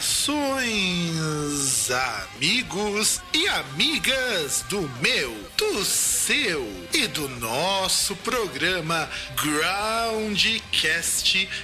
Saudações, 0.00 1.90
amigos 1.90 3.22
e 3.32 3.48
amigas 3.48 4.62
do 4.68 4.82
meu, 5.00 5.34
do 5.56 5.82
seu 5.84 6.70
e 6.92 7.06
do 7.06 7.28
nosso 7.28 8.14
programa 8.16 9.08
Groundcast. 9.36 10.68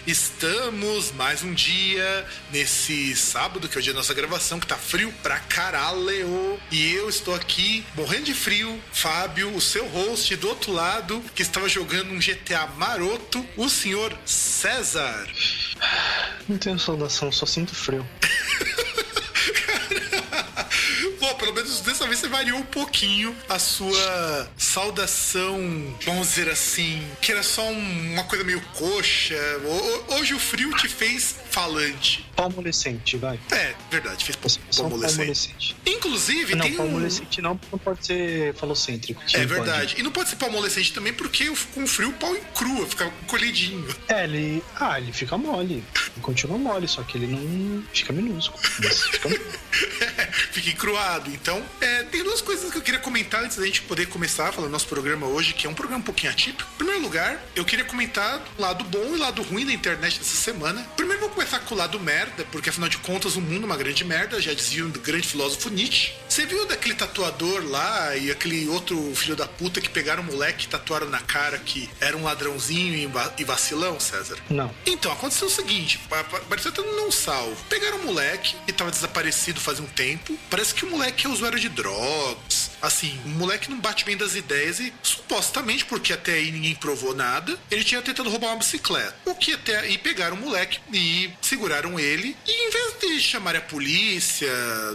Estamos 0.07 1.13
mais 1.13 1.43
um 1.43 1.53
dia 1.53 2.27
nesse 2.51 3.15
sábado, 3.17 3.69
que 3.69 3.77
é 3.77 3.81
o 3.81 3.83
dia 3.83 3.93
da 3.93 3.99
nossa 3.99 4.15
gravação, 4.15 4.59
que 4.59 4.67
tá 4.67 4.77
frio 4.77 5.13
pra 5.23 5.39
caralho. 5.39 6.59
E 6.71 6.93
eu 6.93 7.11
estou 7.11 7.35
aqui 7.35 7.85
morrendo 7.95 8.25
de 8.25 8.35
frio. 8.35 8.83
Fábio, 8.93 9.55
o 9.55 9.61
seu 9.61 9.87
host 9.89 10.35
do 10.37 10.49
outro 10.49 10.73
lado, 10.73 11.23
que 11.35 11.43
estava 11.43 11.69
jogando 11.69 12.13
um 12.13 12.19
GTA 12.19 12.67
maroto, 12.79 13.47
o 13.57 13.69
senhor 13.69 14.17
César. 14.25 15.29
Não 16.49 16.59
tenho 16.59 16.79
saudação, 16.79 17.31
só 17.31 17.47
sinto 17.47 17.75
frio. 17.75 18.07
Pelo 21.43 21.55
menos 21.55 21.81
dessa 21.81 22.07
vez 22.07 22.21
você 22.21 22.29
variou 22.29 22.57
um 22.57 22.63
pouquinho 22.63 23.35
a 23.49 23.59
sua 23.59 24.49
saudação, 24.57 25.93
vamos 26.07 26.29
dizer 26.29 26.49
assim, 26.49 27.05
que 27.21 27.33
era 27.33 27.43
só 27.43 27.63
um- 27.69 28.13
uma 28.13 28.23
coisa 28.25 28.45
meio 28.45 28.61
coxa. 28.75 29.35
Ho- 29.65 30.15
Hoje 30.15 30.35
o 30.35 30.39
frio 30.39 30.73
te 30.77 30.87
fez 30.89 31.35
falante. 31.51 32.25
Palmolescente, 32.37 33.17
vai. 33.17 33.41
É, 33.51 33.75
verdade, 33.91 34.25
fez 34.25 34.37
um 34.37 34.41
palmolescente. 34.83 35.17
palmolescente. 35.17 35.77
Inclusive, 35.85 36.55
Não, 36.55 36.63
tem 36.65 36.75
um... 36.75 36.77
palmolescente 36.77 37.43
não, 37.43 37.57
porque 37.57 37.73
não 37.73 37.79
pode 37.81 38.07
ser 38.07 38.55
falocêntrico. 38.55 39.21
É 39.33 39.39
Não 39.41 39.47
verdade. 39.49 39.97
E 39.99 40.03
não 40.03 40.13
pode 40.13 40.31
ser 40.31 40.37
palmolescente 40.37 40.93
também, 40.93 41.13
porque 41.13 41.51
com 41.75 41.87
frio 41.89 42.11
o 42.11 42.13
pau 42.13 42.35
crua, 42.55 42.87
fica 42.87 43.07
encolhidinho. 43.25 43.83
pode. 43.85 43.99
É, 44.09 44.25
ele. 44.25 44.63
Ah, 44.79 44.99
ele 45.01 45.13
fica 45.13 45.37
mole. 45.37 45.75
Ele 45.95 46.21
continua 46.21 46.57
mole, 46.57 46.87
só 46.87 47.03
que 47.03 47.19
ele 47.19 47.27
não 47.27 47.83
fica 47.93 48.13
minúsculo. 48.13 48.63
Fica 48.63 49.29
fica 50.53 50.71
encruado. 50.71 51.32
Então, 51.33 51.63
é, 51.81 52.03
tem 52.05 52.23
duas 52.23 52.41
coisas 52.41 52.71
que 52.71 52.79
eu 52.79 52.83
queria 52.83 53.01
comentar 53.01 53.43
antes 53.43 53.57
da 53.57 53.65
gente 53.67 53.83
poder 53.83 54.07
começar 54.07 54.53
falando 54.53 54.71
nosso 54.71 54.87
programa 54.87 55.27
hoje, 55.27 55.53
que 55.55 55.67
é 55.67 55.71
um 55.71 55.75
programa 55.75 56.01
um 56.01 56.05
pouquinho 56.05 56.33
atípico. 56.33 56.69
Em 56.75 56.77
primeiro 56.79 57.01
lugar, 57.03 57.43
eu 57.57 57.65
queria 57.65 57.85
comentar 57.85 58.41
o 58.59 58.63
lado 58.63 58.85
bom 58.85 59.03
e 59.05 59.13
o 59.13 59.19
lado 59.19 59.43
ruim 59.43 59.65
da 59.67 59.73
internet 59.73 60.19
dessa 60.19 60.37
semana. 60.37 60.83
Primeiro, 60.97 61.21
vou 61.21 61.31
começar 61.31 61.59
com 61.61 61.75
o 61.75 61.79
lado 61.79 61.99
merda, 62.01 62.45
porque 62.51 62.69
afinal 62.71 62.89
de 62.89 62.99
contas 62.99 63.37
o 63.37 63.41
mundo 63.41 63.63
é 63.63 63.67
uma 63.67 63.77
grande 63.77 64.05
merda, 64.05 64.41
já 64.41 64.53
dizia 64.53 64.85
o 64.85 64.89
grande 64.89 65.27
filósofo 65.29 65.69
Nietzsche. 65.71 66.13
Você 66.29 66.47
viu 66.47 66.67
daquele 66.67 66.95
tatuador 66.95 67.63
lá 67.65 68.17
e 68.17 68.31
aquele 68.31 68.69
outro 68.69 69.13
filho 69.15 69.37
da 69.37 69.47
puta 69.47 69.81
que 69.81 69.89
pegaram 69.89 70.23
um 70.23 70.27
moleque 70.27 70.65
e 70.67 70.69
tatuaram 70.69 71.09
na 71.09 71.19
cara 71.21 71.59
que 71.59 71.89
era 72.01 72.17
um 72.17 72.25
ladrãozinho 72.25 72.95
e 72.95 73.07
va- 73.07 73.33
vacilão, 73.47 73.99
César? 74.01 74.37
Não. 74.51 74.75
Então, 74.87 75.13
aconteceu 75.13 75.47
o 75.49 75.51
seguinte: 75.51 75.99
pa- 76.09 76.25
pa- 76.25 76.41
parecia 76.41 76.71
até 76.71 76.83
não 76.83 77.11
salvo. 77.11 77.57
Pegaram 77.69 77.99
um 77.99 78.05
moleque 78.05 78.55
que 78.67 78.73
tava 78.73 78.91
desaparecido 78.91 79.61
faz 79.61 79.79
um 79.81 79.87
tempo. 79.87 80.37
Parece 80.51 80.75
que 80.75 80.85
o 80.85 80.91
moleque 80.91 81.22
é 81.27 81.31
usuário 81.31 81.59
de 81.59 81.69
drogas. 81.69 82.71
Assim, 82.81 83.19
o 83.25 83.29
moleque 83.29 83.71
não 83.71 83.79
bate 83.79 84.05
bem 84.05 84.17
das 84.17 84.35
ideias 84.35 84.81
e 84.81 84.93
supostamente, 85.03 85.85
porque 85.85 86.13
até 86.13 86.33
aí 86.35 86.51
ninguém 86.51 86.75
provou 86.75 87.15
nada, 87.15 87.57
ele 87.71 87.85
tinha 87.85 88.03
tentado 88.03 88.29
roubar 88.29 88.49
uma 88.49 88.57
bicicleta. 88.57 89.15
O 89.25 89.35
que 89.37 89.53
até 89.55 89.79
aí 89.79 89.97
pegaram 89.99 90.37
o 90.37 90.41
moleque 90.41 90.81
e 90.93 91.31
seguraram 91.41 91.99
ele. 92.01 92.37
E 92.47 92.69
em 92.69 92.71
vez 92.71 92.95
de 93.01 93.21
chamarem 93.21 93.61
a 93.61 93.65
polícia, 93.65 94.49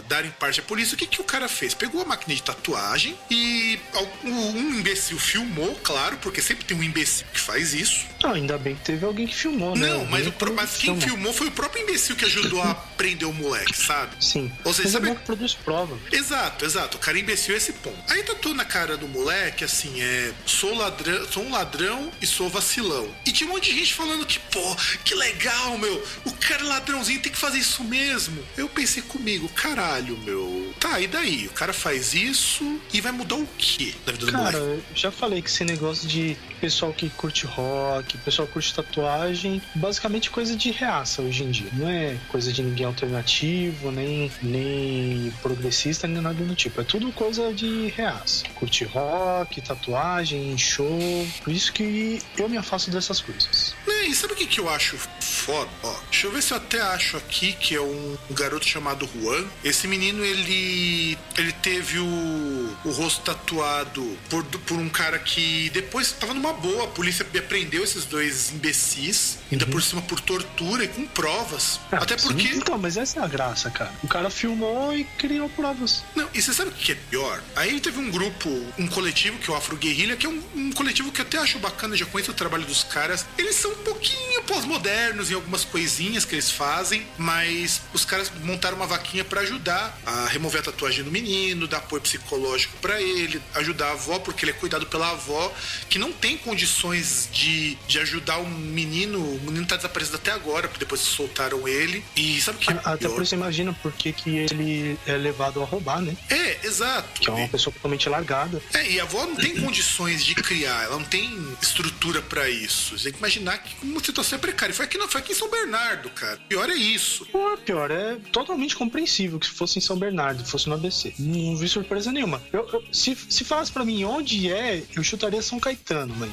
darem 0.08 0.30
parte 0.32 0.60
à 0.60 0.62
polícia, 0.62 0.94
o 0.94 0.98
que, 0.98 1.06
que 1.06 1.20
o 1.20 1.24
cara 1.24 1.48
fez? 1.48 1.72
Pegou 1.72 2.02
a 2.02 2.04
máquina 2.04 2.34
de 2.34 2.42
tatuagem 2.42 3.16
e 3.30 3.78
um 4.24 4.74
imbecil 4.78 5.18
filmou, 5.18 5.74
claro, 5.82 6.18
porque 6.18 6.42
sempre 6.42 6.64
tem 6.66 6.76
um 6.76 6.82
imbecil 6.82 7.26
que 7.32 7.40
faz 7.40 7.72
isso. 7.72 8.06
Não, 8.22 8.32
ainda 8.34 8.58
bem 8.58 8.74
que 8.74 8.82
teve 8.82 9.04
alguém 9.06 9.26
que 9.26 9.34
filmou, 9.34 9.74
né? 9.76 9.88
Não, 9.88 10.04
mas, 10.06 10.28
pro- 10.34 10.52
mas 10.54 10.72
quem 10.76 10.86
filmou. 11.00 11.00
filmou 11.00 11.32
foi 11.32 11.46
o 11.48 11.52
próprio 11.52 11.82
imbecil 11.84 12.16
que 12.16 12.24
ajudou 12.26 12.60
a 12.62 12.74
prender 12.98 13.26
o 13.28 13.32
moleque, 13.32 13.74
sabe? 13.76 14.22
Sim. 14.22 14.52
Ou 14.64 14.72
seja, 14.74 14.88
mas 14.88 14.92
sabe- 14.92 15.06
é 15.06 15.10
bom 15.10 15.16
que 15.16 15.24
produz 15.24 15.54
prova. 15.54 15.98
Exato, 16.18 16.64
exato. 16.64 16.96
O 16.96 17.00
cara 17.00 17.18
imbecil 17.18 17.54
é 17.54 17.58
esse 17.58 17.72
ponto. 17.74 17.96
Aí 18.08 18.22
tatuou 18.22 18.54
na 18.54 18.64
cara 18.64 18.96
do 18.96 19.06
moleque, 19.06 19.64
assim, 19.64 20.00
é. 20.00 20.32
Sou 20.44 20.74
ladrão, 20.74 21.26
sou 21.30 21.44
um 21.44 21.50
ladrão 21.50 22.10
e 22.20 22.26
sou 22.26 22.48
vacilão. 22.48 23.08
E 23.24 23.30
tinha 23.32 23.48
um 23.48 23.52
monte 23.52 23.70
de 23.72 23.78
gente 23.78 23.94
falando 23.94 24.26
que, 24.26 24.38
pô, 24.38 24.76
que 25.04 25.14
legal, 25.14 25.78
meu. 25.78 26.04
O 26.24 26.32
cara 26.32 26.62
é 26.62 26.66
ladrãozinho 26.66 27.20
tem 27.20 27.30
que 27.30 27.38
fazer 27.38 27.58
isso 27.58 27.84
mesmo. 27.84 28.44
Eu 28.56 28.68
pensei 28.68 29.02
comigo, 29.02 29.48
caralho, 29.50 30.18
meu. 30.18 30.74
Tá, 30.80 31.00
e 31.00 31.06
daí? 31.06 31.46
O 31.46 31.52
cara 31.52 31.72
faz 31.72 32.14
isso 32.14 32.80
e 32.92 33.00
vai 33.00 33.12
mudar 33.12 33.36
o 33.36 33.48
quê 33.56 33.94
na 34.06 34.12
vida 34.12 34.26
do 34.26 34.32
Cara, 34.32 34.58
moleque? 34.58 34.84
eu 34.90 34.96
já 34.96 35.10
falei 35.10 35.40
que 35.40 35.48
esse 35.48 35.64
negócio 35.64 36.08
de 36.08 36.36
pessoal 36.60 36.92
que 36.92 37.08
curte 37.10 37.46
rock, 37.46 38.18
pessoal 38.18 38.46
que 38.46 38.54
curte 38.54 38.74
tatuagem, 38.74 39.62
basicamente 39.74 40.30
coisa 40.30 40.56
de 40.56 40.70
reaça 40.70 41.22
hoje 41.22 41.44
em 41.44 41.50
dia. 41.50 41.70
Não 41.72 41.88
é 41.88 42.16
coisa 42.28 42.52
de 42.52 42.62
ninguém 42.62 42.86
alternativo, 42.86 43.90
nem, 43.90 44.30
nem 44.42 45.32
progressista, 45.42 46.06
nem 46.06 46.22
nada 46.22 46.44
do 46.44 46.54
tipo. 46.54 46.80
É 46.80 46.84
tudo 46.84 47.12
coisa 47.12 47.52
de 47.52 47.88
reaça. 47.88 48.44
Curte 48.54 48.84
rock, 48.84 49.60
tatuagem, 49.60 50.56
show. 50.56 51.26
Por 51.42 51.52
isso 51.52 51.72
que 51.72 52.20
eu 52.36 52.48
me 52.48 52.56
afasto 52.56 52.90
dessas 52.90 53.20
coisas. 53.20 53.74
É, 53.86 54.06
e 54.06 54.14
sabe 54.14 54.32
o 54.32 54.36
que, 54.36 54.46
que 54.46 54.60
eu 54.60 54.68
acho 54.68 54.96
foda? 55.20 55.70
Ó, 55.82 55.94
deixa 56.10 56.26
eu 56.26 56.32
ver 56.32 56.42
se 56.42 56.52
eu 56.52 56.56
até 56.56 56.80
acho 56.80 57.16
aqui 57.16 57.52
que 57.52 57.74
é 57.74 57.80
um, 57.80 58.16
um 58.30 58.34
garoto 58.34 58.66
chamado 58.66 59.08
Juan. 59.14 59.44
Esse 59.64 59.86
menino, 59.86 60.24
ele 60.24 61.16
ele 61.36 61.52
teve 61.52 61.98
o, 61.98 62.76
o 62.84 62.90
rosto 62.90 63.22
tatuado 63.22 64.18
por, 64.28 64.44
por 64.44 64.78
um 64.78 64.88
cara 64.88 65.18
que 65.18 65.70
depois 65.70 66.12
tava 66.12 66.34
numa 66.34 66.47
boa. 66.52 66.84
A 66.84 66.88
polícia 66.88 67.24
prendeu 67.24 67.84
esses 67.84 68.04
dois 68.04 68.52
imbecis, 68.52 69.38
ainda 69.50 69.66
por 69.66 69.82
cima 69.82 70.02
por 70.02 70.20
tortura 70.20 70.84
e 70.84 70.88
com 70.88 71.06
provas. 71.06 71.80
Ah, 71.90 71.98
até 71.98 72.16
sim. 72.16 72.28
porque. 72.28 72.48
Então, 72.48 72.78
mas 72.78 72.96
essa 72.96 73.20
é 73.20 73.22
a 73.22 73.26
graça, 73.26 73.70
cara. 73.70 73.92
O 74.02 74.08
cara 74.08 74.30
filmou 74.30 74.94
e 74.94 75.04
criou 75.04 75.48
provas. 75.50 76.02
Não, 76.14 76.28
e 76.32 76.40
você 76.40 76.52
sabe 76.52 76.70
o 76.70 76.74
que 76.74 76.92
é 76.92 76.94
pior? 76.94 77.42
Aí 77.56 77.80
teve 77.80 77.98
um 77.98 78.10
grupo, 78.10 78.48
um 78.78 78.86
coletivo 78.86 79.38
que 79.38 79.50
é 79.50 79.52
o 79.52 79.56
Afro 79.56 79.76
Guerrilha, 79.76 80.16
que 80.16 80.26
é 80.26 80.28
um, 80.28 80.42
um 80.54 80.72
coletivo 80.72 81.12
que 81.12 81.20
eu 81.20 81.26
até 81.26 81.38
acho 81.38 81.58
bacana, 81.58 81.96
já 81.96 82.06
conheço 82.06 82.30
o 82.30 82.34
trabalho 82.34 82.64
dos 82.64 82.84
caras. 82.84 83.26
Eles 83.36 83.56
são 83.56 83.70
um 83.70 83.82
pouquinho 83.84 84.42
pós-modernos 84.44 85.30
em 85.30 85.34
algumas 85.34 85.64
coisinhas 85.64 86.24
que 86.24 86.34
eles 86.34 86.50
fazem, 86.50 87.06
mas 87.18 87.82
os 87.92 88.04
caras 88.04 88.32
montaram 88.42 88.76
uma 88.76 88.86
vaquinha 88.86 89.24
pra 89.24 89.42
ajudar 89.42 89.98
a 90.06 90.26
remover 90.26 90.60
a 90.60 90.64
tatuagem 90.64 91.04
do 91.04 91.10
menino, 91.10 91.68
dar 91.68 91.78
apoio 91.78 92.00
psicológico 92.00 92.76
pra 92.80 93.00
ele, 93.00 93.42
ajudar 93.54 93.88
a 93.88 93.92
avó, 93.92 94.18
porque 94.18 94.44
ele 94.44 94.52
é 94.52 94.54
cuidado 94.54 94.86
pela 94.86 95.10
avó, 95.10 95.52
que 95.88 95.98
não 95.98 96.12
tem 96.12 96.37
condições 96.38 97.28
de, 97.32 97.76
de 97.86 97.98
ajudar 98.00 98.38
o 98.38 98.48
menino. 98.48 99.18
O 99.18 99.40
menino 99.44 99.66
tá 99.66 99.76
desaparecido 99.76 100.16
até 100.16 100.30
agora, 100.32 100.68
porque 100.68 100.80
depois 100.84 101.00
soltaram 101.00 101.66
ele. 101.66 102.04
E 102.16 102.40
sabe 102.40 102.58
o 102.58 102.60
que 102.60 102.70
é 102.72 102.80
Até 102.84 102.96
pior? 102.98 103.14
por 103.14 103.22
isso 103.22 103.34
imagina 103.34 103.72
por 103.82 103.92
que, 103.92 104.14
ele 104.26 104.98
é 105.06 105.16
levado 105.16 105.62
a 105.62 105.64
roubar, 105.64 106.00
né? 106.00 106.16
É, 106.30 106.66
exato. 106.66 107.20
Que 107.20 107.28
é 107.28 107.32
uma 107.32 107.48
pessoa 107.48 107.72
totalmente 107.72 108.08
largada. 108.08 108.60
É, 108.74 108.90
e 108.92 109.00
a 109.00 109.04
avó 109.04 109.24
não 109.26 109.36
tem 109.36 109.56
condições 109.60 110.24
de 110.24 110.34
criar, 110.34 110.84
ela 110.84 110.96
não 110.98 111.04
tem 111.04 111.30
estrutura 111.60 112.20
pra 112.22 112.48
isso. 112.48 112.96
Você 112.96 113.04
tem 113.04 113.12
que 113.12 113.18
imaginar 113.18 113.58
que 113.58 113.74
uma 113.84 114.00
situação 114.02 114.38
é 114.38 114.40
precária. 114.40 114.74
Foi 114.74 114.84
aqui, 114.84 114.98
não, 114.98 115.08
foi 115.08 115.20
aqui 115.20 115.32
em 115.32 115.36
São 115.36 115.50
Bernardo, 115.50 116.10
cara. 116.10 116.38
Pior 116.48 116.68
é 116.68 116.74
isso. 116.74 117.26
Pô, 117.26 117.56
pior, 117.58 117.90
é 117.90 118.16
totalmente 118.32 118.76
compreensível 118.76 119.38
que 119.38 119.46
se 119.46 119.52
fosse 119.52 119.78
em 119.78 119.82
São 119.82 119.98
Bernardo, 119.98 120.44
fosse 120.44 120.68
no 120.68 120.74
ABC. 120.74 121.14
Não 121.18 121.56
vi 121.56 121.68
surpresa 121.68 122.10
nenhuma. 122.12 122.42
Eu- 122.52 122.68
eu- 122.72 122.84
se, 122.92 123.16
se 123.28 123.44
falasse 123.44 123.70
pra 123.72 123.84
mim 123.84 124.04
onde 124.04 124.50
é, 124.50 124.82
eu 124.94 125.02
chutaria 125.02 125.42
São 125.42 125.58
Caetano, 125.60 126.14
mas 126.18 126.27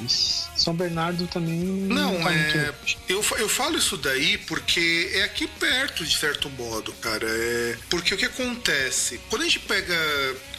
São 0.55 0.73
Bernardo 0.73 1.27
também 1.27 1.59
Não, 1.59 2.21
tá 2.21 2.33
é. 2.33 2.71
muito. 2.71 2.97
Eu, 3.07 3.23
eu 3.37 3.49
falo 3.49 3.77
isso 3.77 3.97
daí 3.97 4.37
porque 4.39 5.11
é 5.13 5.23
aqui 5.23 5.47
perto, 5.47 6.05
de 6.05 6.17
certo 6.17 6.49
modo, 6.49 6.91
cara. 6.93 7.25
É, 7.27 7.77
porque 7.89 8.13
o 8.13 8.17
que 8.17 8.25
acontece? 8.25 9.19
Quando 9.29 9.43
a 9.43 9.45
gente 9.45 9.59
pega 9.59 9.95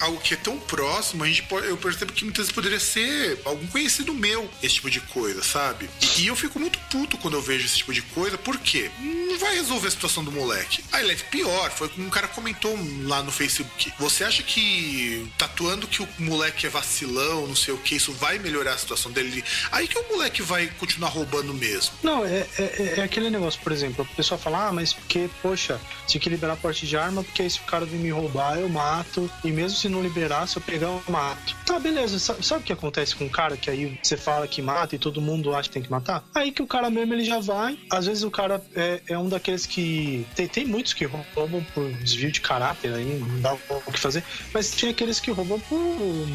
algo 0.00 0.20
que 0.20 0.34
é 0.34 0.36
tão 0.36 0.58
próximo, 0.58 1.24
a 1.24 1.26
gente 1.26 1.42
pode, 1.44 1.66
eu 1.66 1.76
percebo 1.76 2.12
que 2.12 2.24
muitas 2.24 2.44
vezes 2.44 2.52
poderia 2.52 2.80
ser 2.80 3.40
algum 3.44 3.66
conhecido 3.68 4.12
meu, 4.14 4.50
esse 4.62 4.76
tipo 4.76 4.90
de 4.90 5.00
coisa, 5.00 5.42
sabe? 5.42 5.88
E, 6.18 6.22
e 6.22 6.26
eu 6.26 6.36
fico 6.36 6.58
muito 6.58 6.78
puto 6.90 7.18
quando 7.18 7.34
eu 7.34 7.42
vejo 7.42 7.66
esse 7.66 7.78
tipo 7.78 7.92
de 7.92 8.02
coisa, 8.02 8.36
por 8.38 8.58
quê? 8.58 8.90
Não 9.00 9.38
vai 9.38 9.54
resolver 9.56 9.88
a 9.88 9.90
situação 9.90 10.24
do 10.24 10.32
moleque. 10.32 10.84
Aí, 10.92 11.10
é 11.10 11.14
pior, 11.14 11.70
foi 11.70 11.88
como 11.88 12.06
um 12.06 12.10
cara 12.10 12.28
comentou 12.28 12.76
lá 13.04 13.22
no 13.22 13.32
Facebook. 13.32 13.92
Você 13.98 14.24
acha 14.24 14.42
que 14.42 15.30
tatuando 15.38 15.86
que 15.86 16.02
o 16.02 16.08
moleque 16.18 16.66
é 16.66 16.68
vacilão, 16.68 17.46
não 17.46 17.56
sei 17.56 17.72
o 17.74 17.78
que, 17.78 17.96
isso 17.96 18.12
vai 18.12 18.38
melhorar 18.38 18.74
a 18.74 18.78
situação 18.78 19.10
dele? 19.12 19.25
Aí 19.72 19.88
que 19.88 19.98
o 19.98 20.08
moleque 20.08 20.42
vai 20.42 20.68
continuar 20.78 21.10
roubando 21.10 21.52
mesmo. 21.54 21.94
Não, 22.02 22.24
é, 22.24 22.46
é, 22.58 22.94
é 22.98 23.02
aquele 23.02 23.30
negócio, 23.30 23.60
por 23.62 23.72
exemplo, 23.72 24.06
a 24.10 24.16
pessoa 24.16 24.38
fala, 24.38 24.68
ah, 24.68 24.72
mas 24.72 24.92
porque, 24.92 25.28
poxa, 25.42 25.80
tinha 26.06 26.20
que 26.20 26.28
liberar 26.28 26.56
porte 26.56 26.86
de 26.86 26.96
arma, 26.96 27.22
porque 27.22 27.48
se 27.48 27.58
o 27.58 27.62
cara 27.62 27.84
vir 27.84 27.98
me 27.98 28.10
roubar, 28.10 28.58
eu 28.58 28.68
mato. 28.68 29.30
E 29.44 29.50
mesmo 29.50 29.76
se 29.76 29.88
não 29.88 30.02
liberar, 30.02 30.46
se 30.46 30.56
eu 30.56 30.62
pegar, 30.62 30.88
eu 30.88 31.02
mato. 31.08 31.56
Tá, 31.64 31.78
beleza. 31.78 32.18
Sabe, 32.18 32.44
sabe 32.44 32.60
o 32.62 32.64
que 32.64 32.72
acontece 32.72 33.14
com 33.14 33.24
um 33.24 33.28
cara 33.28 33.56
que 33.56 33.70
aí 33.70 33.98
você 34.02 34.16
fala 34.16 34.46
que 34.46 34.62
mata 34.62 34.94
e 34.94 34.98
todo 34.98 35.20
mundo 35.20 35.54
acha 35.54 35.68
que 35.68 35.74
tem 35.74 35.82
que 35.82 35.90
matar? 35.90 36.24
Aí 36.34 36.52
que 36.52 36.62
o 36.62 36.66
cara 36.66 36.90
mesmo 36.90 37.14
ele 37.14 37.24
já 37.24 37.40
vai. 37.40 37.78
Às 37.90 38.06
vezes 38.06 38.22
o 38.22 38.30
cara 38.30 38.62
é, 38.74 39.00
é 39.08 39.18
um 39.18 39.28
daqueles 39.28 39.66
que. 39.66 40.26
Tem, 40.34 40.48
tem 40.48 40.66
muitos 40.66 40.92
que 40.92 41.04
roubam 41.04 41.64
por 41.74 41.90
desvio 41.94 42.30
de 42.30 42.40
caráter 42.40 42.92
aí, 42.94 43.18
não 43.18 43.40
dá 43.40 43.54
o 43.54 43.92
que 43.92 43.98
fazer. 43.98 44.22
Mas 44.52 44.70
tem 44.70 44.90
aqueles 44.90 45.20
que 45.20 45.30
roubam 45.30 45.60
por 45.60 45.78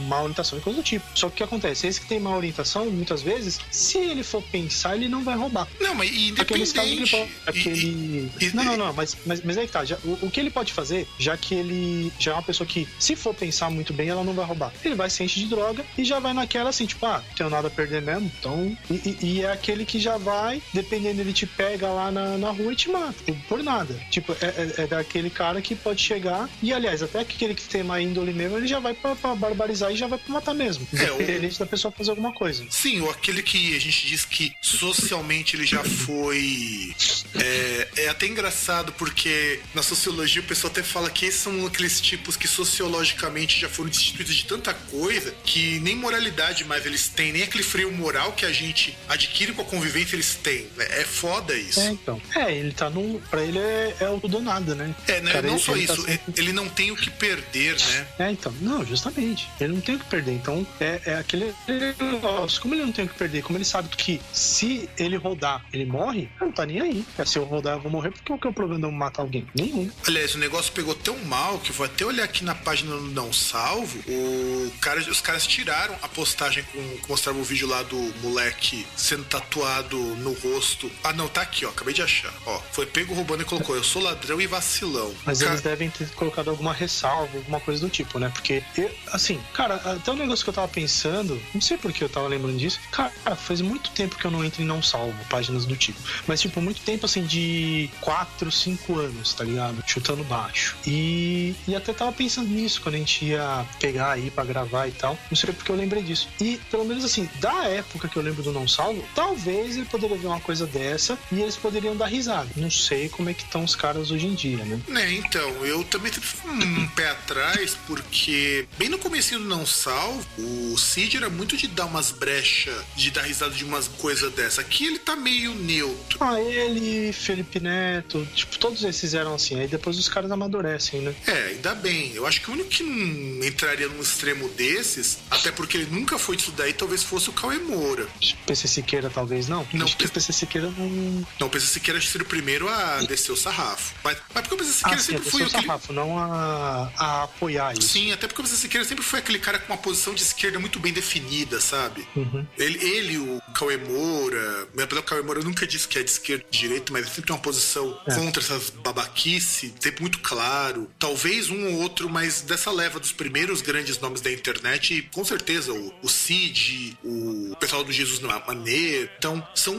má 0.08 0.22
orientação 0.22 0.58
e 0.58 0.62
coisa 0.62 0.80
do 0.80 0.84
tipo. 0.84 1.06
Só 1.16 1.28
que 1.28 1.34
o 1.34 1.38
que 1.38 1.44
acontece? 1.44 1.88
Esse 1.88 2.02
que 2.02 2.08
tem 2.08 2.20
má 2.20 2.36
orientação, 2.36 2.81
muitas 2.90 3.22
vezes, 3.22 3.60
se 3.70 3.98
ele 3.98 4.24
for 4.24 4.42
pensar, 4.44 4.96
ele 4.96 5.08
não 5.08 5.24
vai 5.24 5.36
roubar. 5.36 5.68
Não, 5.80 5.96
mas 5.96 6.10
independente. 6.10 6.42
Aqueles 6.42 6.74
casos 6.74 6.92
ele 6.92 7.10
pode, 7.10 7.32
aquele... 7.46 8.32
E, 8.40 8.46
e, 8.46 8.56
não, 8.56 8.64
não, 8.64 8.78
não, 8.78 8.94
mas, 8.94 9.18
mas, 9.26 9.42
mas 9.42 9.58
aí 9.58 9.68
que 9.68 9.74
tá. 9.74 9.86
Já, 9.86 9.98
o, 10.04 10.18
o, 10.22 10.32
que 10.32 10.40
ele 10.40 10.50
pode 10.50 10.74
fazer, 10.74 11.08
já 11.18 11.36
que 11.38 11.56
ele 11.56 12.12
já 12.20 12.32
é 12.32 12.34
uma 12.36 12.44
pessoa 12.44 12.68
que, 12.68 12.88
se 13.00 13.16
for 13.16 13.34
pensar 13.34 13.70
muito 13.70 13.94
bem, 13.94 14.10
ela 14.10 14.24
não 14.24 14.34
vai 14.34 14.46
roubar. 14.46 14.72
Ele 14.84 14.96
vai 14.96 15.10
se 15.10 15.24
enche 15.24 15.40
de 15.40 15.48
droga 15.48 15.86
e 15.98 16.04
já 16.04 16.20
vai 16.20 16.34
naquela 16.34 16.70
assim, 16.70 16.86
tipo, 16.86 17.06
ah, 17.06 17.24
tenho 17.36 17.50
nada 17.50 17.68
a 17.68 17.72
perder 17.72 18.02
mesmo, 18.02 18.32
então. 18.40 18.78
E, 18.90 19.18
e, 19.22 19.42
é 19.42 19.52
aquele 19.52 19.86
que 19.86 20.00
já 20.00 20.18
vai, 20.18 20.62
dependendo, 20.74 21.22
ele 21.22 21.34
te 21.34 21.46
pega 21.46 21.88
lá 21.88 22.12
na, 22.12 22.38
na 22.38 22.52
rua 22.52 22.74
e 22.74 22.76
te 22.76 22.90
mata. 22.90 23.14
Por 23.48 23.64
nada. 23.64 23.94
Tipo, 24.10 24.34
é, 24.42 24.46
é, 24.46 24.84
é 24.84 24.88
daquele 24.88 25.30
cara 25.30 25.62
que 25.62 25.76
pode 25.76 26.02
chegar. 26.02 26.50
E 26.62 26.74
aliás, 26.74 27.02
até 27.02 27.20
aquele 27.20 27.54
que 27.54 27.64
tem 27.64 27.82
uma 27.82 28.02
índole 28.02 28.34
mesmo, 28.34 28.58
ele 28.58 28.68
já 28.68 28.80
vai 28.80 28.94
pra, 28.94 29.16
pra 29.16 29.36
barbarizar 29.36 29.92
e 29.92 29.96
já 29.96 30.08
vai 30.08 30.20
pra 30.20 30.34
matar 30.34 30.54
mesmo. 30.54 30.88
É, 30.94 31.04
Independente 31.14 31.56
o... 31.56 31.60
da 31.60 31.66
pessoa 31.66 31.92
fazer 31.92 32.12
alguma 32.12 32.32
coisa. 32.32 32.66
Sim, 32.72 33.02
ou 33.02 33.12
aquele 33.12 33.44
que 33.44 33.76
a 33.76 33.80
gente 33.80 34.08
diz 34.08 34.24
que 34.24 34.54
socialmente 34.62 35.58
ele 35.58 35.66
já 35.66 35.84
foi. 35.84 36.96
É, 37.36 37.88
é 37.98 38.08
até 38.08 38.26
engraçado 38.26 38.94
porque 38.94 39.60
na 39.76 39.84
sociologia 39.84 40.42
o 40.42 40.46
pessoal 40.46 40.72
até 40.72 40.82
fala 40.82 41.10
que 41.10 41.26
esses 41.26 41.42
são 41.42 41.66
aqueles 41.66 42.00
tipos 42.00 42.38
que 42.38 42.48
sociologicamente 42.48 43.60
já 43.60 43.68
foram 43.68 43.90
destituídos 43.90 44.34
de 44.34 44.46
tanta 44.46 44.74
coisa 44.74 45.36
que 45.44 45.80
nem 45.82 45.96
moralidade 45.96 46.64
mais 46.64 46.86
eles 46.86 47.10
têm, 47.10 47.34
nem 47.34 47.44
aquele 47.44 47.64
freio 47.64 47.92
moral 47.92 48.32
que 48.32 48.46
a 48.46 48.52
gente 48.54 48.98
adquire 49.10 49.52
com 49.52 49.64
a 49.64 49.66
convivência 49.66 50.16
eles 50.16 50.36
têm. 50.36 50.68
É, 50.78 51.02
é 51.02 51.04
foda 51.04 51.54
isso. 51.56 51.80
É, 51.80 51.90
então. 51.90 52.22
É, 52.36 52.56
ele 52.56 52.72
tá 52.72 52.90
num. 52.90 53.20
Pra 53.30 53.44
ele 53.44 53.60
é, 53.60 53.96
é 54.00 54.10
o 54.10 54.18
do 54.20 54.40
nada, 54.40 54.74
né? 54.76 54.96
É, 55.08 55.20
né? 55.20 55.32
Cara, 55.34 55.48
não 55.48 55.56
ele, 55.56 55.64
só 55.64 55.76
ele 55.76 55.88
tá 55.88 55.94
isso, 55.94 56.06
tá 56.06 56.12
sempre... 56.12 56.42
ele 56.42 56.54
não 56.54 56.70
tem 56.70 56.92
o 56.92 56.96
que 56.96 57.10
perder, 57.10 57.78
né? 57.80 58.08
É, 58.20 58.32
então. 58.32 58.54
Não, 58.62 58.86
justamente. 58.86 59.50
Ele 59.60 59.74
não 59.74 59.82
tem 59.82 59.96
o 59.96 60.00
que 60.00 60.06
perder. 60.06 60.34
Então, 60.34 60.66
é, 60.80 61.02
é 61.06 61.16
aquele 61.16 61.54
negócio. 61.68 62.51
Como 62.60 62.74
ele 62.74 62.84
não 62.84 62.92
tem 62.92 63.06
o 63.06 63.08
que 63.08 63.16
perder, 63.16 63.44
como 63.44 63.58
ele 63.58 63.66
sabe 63.66 63.90
que 63.90 64.22
se 64.34 64.90
ele 64.98 65.16
rodar, 65.16 65.66
ele 65.72 65.86
morre, 65.86 66.30
não 66.40 66.52
tá 66.52 66.66
nem 66.66 66.82
aí. 66.82 67.06
É, 67.18 67.26
se 67.26 67.38
eu 67.38 67.44
rodar, 67.44 67.78
eu 67.78 67.82
vou 67.82 67.92
morrer, 67.92 68.12
porque 68.12 68.28
qual 68.28 68.40
que 68.40 68.48
é 68.48 68.50
o 68.50 68.54
problema 68.54 68.80
de 68.80 68.88
eu 68.88 68.92
matar 68.92 69.22
alguém? 69.22 69.46
Nenhum. 69.56 69.90
Aliás, 70.08 70.36
o 70.36 70.38
negócio 70.38 70.72
pegou 70.72 70.96
tão 70.96 71.18
mal 71.26 71.60
que 71.60 71.72
eu 71.72 71.76
vou 71.76 71.86
até 71.86 72.06
olhar 72.06 72.24
aqui 72.24 72.44
na 72.44 72.56
página 72.56 72.96
do 72.96 73.02
Não 73.02 73.32
Salvo. 73.32 74.00
O 74.08 74.72
cara, 74.80 75.00
os 75.00 75.22
caras 75.22 75.46
tiraram 75.46 75.96
a 76.02 76.08
postagem 76.08 76.64
com 76.64 76.98
que 76.98 77.10
mostrava 77.10 77.38
o 77.38 77.44
vídeo 77.44 77.68
lá 77.68 77.84
do 77.84 77.98
moleque 78.22 78.86
sendo 78.96 79.24
tatuado 79.26 79.98
no 79.98 80.34
rosto. 80.34 80.92
Ah, 81.04 81.14
não, 81.14 81.28
tá 81.28 81.42
aqui, 81.42 81.66
ó. 81.66 81.70
Acabei 81.70 81.94
de 81.94 82.02
achar. 82.02 82.34
Ó, 82.46 82.60
foi 82.72 82.86
pego 82.86 83.14
roubando 83.14 83.42
e 83.42 83.46
colocou: 83.46 83.76
Eu 83.76 83.84
sou 83.84 84.02
ladrão 84.02 84.40
e 84.42 84.48
vacilão. 84.48 85.14
Mas 85.26 85.40
cara... 85.40 85.52
eles 85.52 85.62
devem 85.62 85.90
ter 85.90 86.10
colocado 86.12 86.50
alguma 86.50 86.74
ressalva, 86.74 87.38
alguma 87.38 87.60
coisa 87.60 87.82
do 87.82 87.90
tipo, 87.90 88.20
né? 88.20 88.30
Porque, 88.30 88.64
eu, 88.78 88.92
assim, 89.12 89.40
cara, 89.54 89.76
até 89.76 90.12
um 90.12 90.16
negócio 90.16 90.44
que 90.44 90.50
eu 90.50 90.54
tava 90.54 90.68
pensando, 90.68 91.42
não 91.54 91.62
sei 91.62 91.78
por 91.78 91.92
que 91.92 92.04
eu 92.04 92.10
tava 92.10 92.28
lembrando 92.28 92.41
disso. 92.50 92.80
Cara, 92.92 93.12
faz 93.36 93.62
muito 93.62 93.90
tempo 93.92 94.18
que 94.18 94.26
eu 94.26 94.32
não 94.32 94.44
entro 94.44 94.62
em 94.62 94.66
Não 94.66 94.82
Salvo, 94.82 95.18
páginas 95.30 95.66
do 95.66 95.76
tipo. 95.76 96.00
Mas, 96.28 96.42
tipo, 96.42 96.62
muito 96.62 96.82
tempo, 96.82 97.06
assim, 97.06 97.24
de 97.24 97.90
4, 98.02 98.52
5 98.52 99.00
anos, 99.00 99.34
tá 99.34 99.44
ligado? 99.44 99.84
Chutando 99.86 100.24
baixo. 100.24 100.76
E, 100.86 101.56
e 101.68 101.76
até 101.76 101.94
tava 101.94 102.12
pensando 102.12 102.50
nisso 102.50 102.82
quando 102.82 102.96
a 102.96 102.98
gente 102.98 103.26
ia 103.26 103.66
pegar 103.80 104.12
aí 104.12 104.30
pra 104.30 104.44
gravar 104.44 104.88
e 104.88 104.92
tal. 104.92 105.18
Não 105.30 105.36
sei 105.36 105.54
porque 105.54 105.72
eu 105.72 105.76
lembrei 105.76 106.04
disso. 106.04 106.28
E, 106.40 106.60
pelo 106.70 106.86
menos 106.86 107.04
assim, 107.04 107.30
da 107.40 107.66
época 107.66 108.08
que 108.08 108.18
eu 108.18 108.24
lembro 108.24 108.44
do 108.44 108.52
Não 108.52 108.68
Salvo, 108.68 109.04
talvez 109.16 109.76
ele 109.76 109.86
poderia 109.86 110.18
ver 110.18 110.28
uma 110.28 110.40
coisa 110.40 110.66
dessa 110.66 111.18
e 111.32 111.42
eles 111.42 111.56
poderiam 111.56 111.96
dar 111.96 112.08
risada. 112.08 112.50
Não 112.56 112.72
sei 112.72 113.10
como 113.10 113.30
é 113.30 113.34
que 113.34 113.44
estão 113.44 113.64
os 113.64 113.76
caras 113.76 114.12
hoje 114.12 114.28
em 114.28 114.34
dia, 114.34 114.64
né? 114.64 114.80
É, 114.96 115.12
então, 115.14 115.50
eu 115.66 115.84
também 115.84 116.12
tive 116.12 116.26
um 116.48 116.88
pé 116.90 117.10
atrás, 117.10 117.78
porque 117.88 118.68
bem 118.78 118.90
no 118.90 118.98
começo 118.98 119.38
do 119.38 119.46
Não 119.46 119.66
Salvo, 119.66 120.26
o 120.38 120.78
Cid 120.78 121.18
era 121.18 121.30
muito 121.30 121.56
de 121.58 121.68
dar 121.68 121.86
umas 121.86 122.12
brechas, 122.32 122.74
de 122.96 123.12
dar 123.12 123.24
risada 123.24 123.54
de 123.54 123.66
umas 123.66 123.88
coisas 123.88 124.32
dessa. 124.34 124.62
Aqui 124.62 124.86
ele 124.86 125.00
tá 125.00 125.16
meio 125.16 125.54
neutro. 125.54 126.18
Ah, 126.22 126.40
ele, 126.40 127.12
Felipe 127.12 127.60
Neto, 127.60 128.26
tipo, 128.34 128.58
todos 128.58 128.84
esses 128.84 129.14
eram 129.14 129.36
assim. 129.36 129.60
Aí 129.60 129.68
depois 129.68 129.98
os 129.98 130.08
caras 130.08 130.32
amadurecem, 130.32 131.02
né? 131.02 131.14
É, 131.28 131.48
ainda 131.48 131.76
bem. 131.76 132.14
Eu 132.14 132.26
acho 132.26 132.42
que 132.42 132.50
o 132.50 132.54
único 132.54 132.70
que 132.70 132.84
não 132.84 133.46
entraria 133.46 133.88
num 133.88 134.02
extremo 134.02 134.48
desses, 134.50 135.20
até 135.30 135.52
porque 135.52 135.78
ele 135.78 135.88
nunca 135.92 136.18
foi 136.18 136.38
disso 136.38 136.52
daí, 136.52 136.74
talvez 136.74 137.04
fosse 137.04 137.30
o 137.30 137.34
Cauê 137.34 137.58
Moura. 137.58 138.08
PC 138.46 138.68
Siqueira 138.68 139.10
talvez 139.10 139.48
não? 139.48 139.68
Não, 139.74 139.86
acho 139.86 139.98
que 139.98 140.06
o 140.06 140.10
PC 140.10 140.32
Siqueira 140.32 140.72
não. 140.78 141.26
Não, 141.40 141.48
o 141.48 141.50
PC 141.50 141.68
Siqueira 141.68 142.00
seria 142.00 142.26
o 142.26 142.30
primeiro 142.30 142.70
a 142.70 143.02
descer 143.02 143.32
o 143.32 143.38
sarrafo. 143.38 143.94
Mas, 144.04 144.18
mas 144.34 144.42
porque 144.42 144.56
o 144.56 144.58
PC 144.58 144.74
Siqueira 144.74 145.00
ah, 145.00 145.04
sempre 145.04 145.24
sim, 145.24 145.30
foi 145.32 145.42
o 145.42 145.46
aquele... 145.48 145.62
sarrafo, 145.66 145.94
não 145.94 146.18
a, 146.18 146.92
a 146.98 147.24
apoiar 147.24 147.74
isso. 147.74 147.90
Sim, 147.90 148.12
até 148.12 148.28
porque 148.28 148.42
o 148.42 148.44
PC 148.44 148.56
Siqueira 148.58 148.88
sempre 148.88 149.04
foi 149.04 149.20
aquele 149.20 149.40
cara 149.40 149.60
com 149.60 149.74
uma 149.74 149.78
posição 149.78 150.14
de 150.14 150.22
esquerda 150.22 150.60
muito 150.60 150.80
bem 150.80 150.94
definida, 150.94 151.60
sabe? 151.60 152.08
Uhum. 152.16 152.21
Ele, 152.58 152.84
ele, 152.84 153.18
o 153.18 153.42
Cauê 153.54 153.78
Moura, 153.78 154.68
apesar 154.74 155.02
do 155.02 155.04
Cauê 155.04 155.22
Moura 155.22 155.42
nunca 155.42 155.66
disse 155.66 155.88
que 155.88 156.00
é 156.00 156.04
de 156.04 156.12
esquerda 156.12 156.46
de 156.50 156.60
direita, 156.60 156.92
mas 156.92 157.04
ele 157.04 157.12
sempre 157.12 157.28
tem 157.28 157.36
uma 157.36 157.42
posição 157.42 158.00
é. 158.08 158.16
contra 158.16 158.42
essas 158.42 158.70
babaquice, 158.70 159.74
sempre 159.80 160.02
muito 160.02 160.20
claro. 160.20 160.90
Talvez 161.00 161.50
um 161.50 161.74
ou 161.74 161.82
outro, 161.82 162.10
mas 162.10 162.42
dessa 162.42 162.72
leva 162.72 163.00
dos 163.00 163.12
primeiros 163.12 163.62
grandes 163.62 164.00
nomes 164.00 164.22
da 164.22 164.32
internet, 164.32 165.10
com 165.14 165.24
certeza 165.24 165.74
o, 165.74 165.94
o 166.02 166.10
Cid, 166.10 166.98
o 167.04 167.56
pessoal 167.60 167.84
do 167.84 167.92
Jesus 167.92 168.22
Maneiro. 168.48 169.10
Então, 169.18 169.46
são 169.56 169.76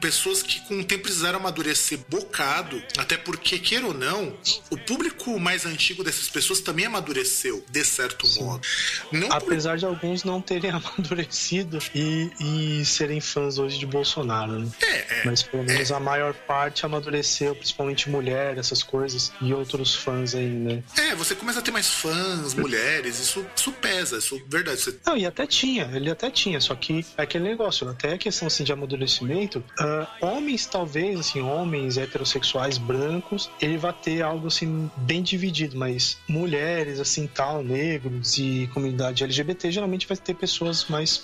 pessoas 0.00 0.42
que 0.42 0.60
com 0.66 0.80
o 0.80 0.84
tempo 0.84 1.04
precisaram 1.04 1.38
amadurecer 1.38 1.98
bocado, 2.08 2.82
até 2.96 3.16
porque, 3.16 3.58
queira 3.58 3.86
ou 3.86 3.94
não, 3.94 4.36
o 4.70 4.76
público 4.76 5.38
mais 5.38 5.66
antigo 5.66 6.02
dessas 6.04 6.28
pessoas 6.28 6.60
também 6.60 6.86
amadureceu, 6.86 7.64
de 7.70 7.84
certo 7.84 8.26
Sim. 8.26 8.42
modo. 8.42 8.66
Não 9.12 9.30
Apesar 9.30 9.72
por... 9.72 9.78
de 9.78 9.84
alguns 9.84 10.24
não 10.24 10.40
terem 10.40 10.70
amadurecido 10.72 11.78
e, 11.94 12.30
e 12.40 12.84
serem 12.84 13.20
fãs 13.20 13.58
hoje 13.58 13.78
de 13.78 13.86
Bolsonaro, 13.86 14.58
né? 14.58 14.68
É, 14.82 15.20
é. 15.20 15.22
Mas 15.24 15.42
pelo 15.42 15.64
menos 15.64 15.90
é. 15.90 15.94
a 15.94 16.00
maior 16.00 16.34
parte 16.34 16.84
amadureceu, 16.86 17.54
principalmente 17.54 18.08
mulher, 18.08 18.58
essas 18.58 18.82
coisas, 18.82 19.32
e 19.40 19.52
outros 19.52 19.94
fãs 19.94 20.34
aí, 20.34 20.48
né? 20.48 20.82
É, 20.98 21.14
você 21.14 21.34
começa 21.34 21.58
a 21.58 21.62
ter 21.62 21.70
mais 21.70 21.88
fãs, 21.88 22.54
mulheres, 22.54 23.18
isso, 23.18 23.44
isso 23.56 23.72
pesa, 23.72 24.18
isso 24.18 24.36
é 24.36 24.42
verdade. 24.48 24.80
Você... 24.80 24.98
Não, 25.04 25.16
e 25.16 25.26
até 25.26 25.46
tinha, 25.46 25.90
ele 25.92 26.10
até 26.10 26.30
tinha, 26.30 26.60
só 26.60 26.74
que 26.74 27.04
é 27.16 27.22
aquele 27.22 27.44
negócio, 27.44 27.88
até 27.88 28.14
a 28.14 28.18
questão 28.18 28.46
assim, 28.46 28.64
de 28.64 28.72
amadurecimento, 28.72 29.62
uh, 29.80 30.24
homens, 30.24 30.66
talvez, 30.66 31.18
assim, 31.20 31.40
homens 31.40 31.96
heterossexuais 31.96 32.78
brancos, 32.78 33.50
ele 33.60 33.76
vai 33.76 33.92
ter 33.92 34.22
algo 34.22 34.46
assim 34.46 34.90
bem 34.96 35.22
dividido, 35.22 35.76
mas 35.76 36.18
mulheres, 36.28 37.00
assim, 37.00 37.26
tal, 37.26 37.62
negros 37.62 38.38
e 38.38 38.68
comunidade 38.72 39.24
LGBT, 39.24 39.70
geralmente 39.70 40.06
vai 40.06 40.16
ter 40.16 40.34
pessoas 40.34 40.86
mais 40.86 41.16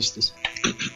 progressistas. 0.00 0.34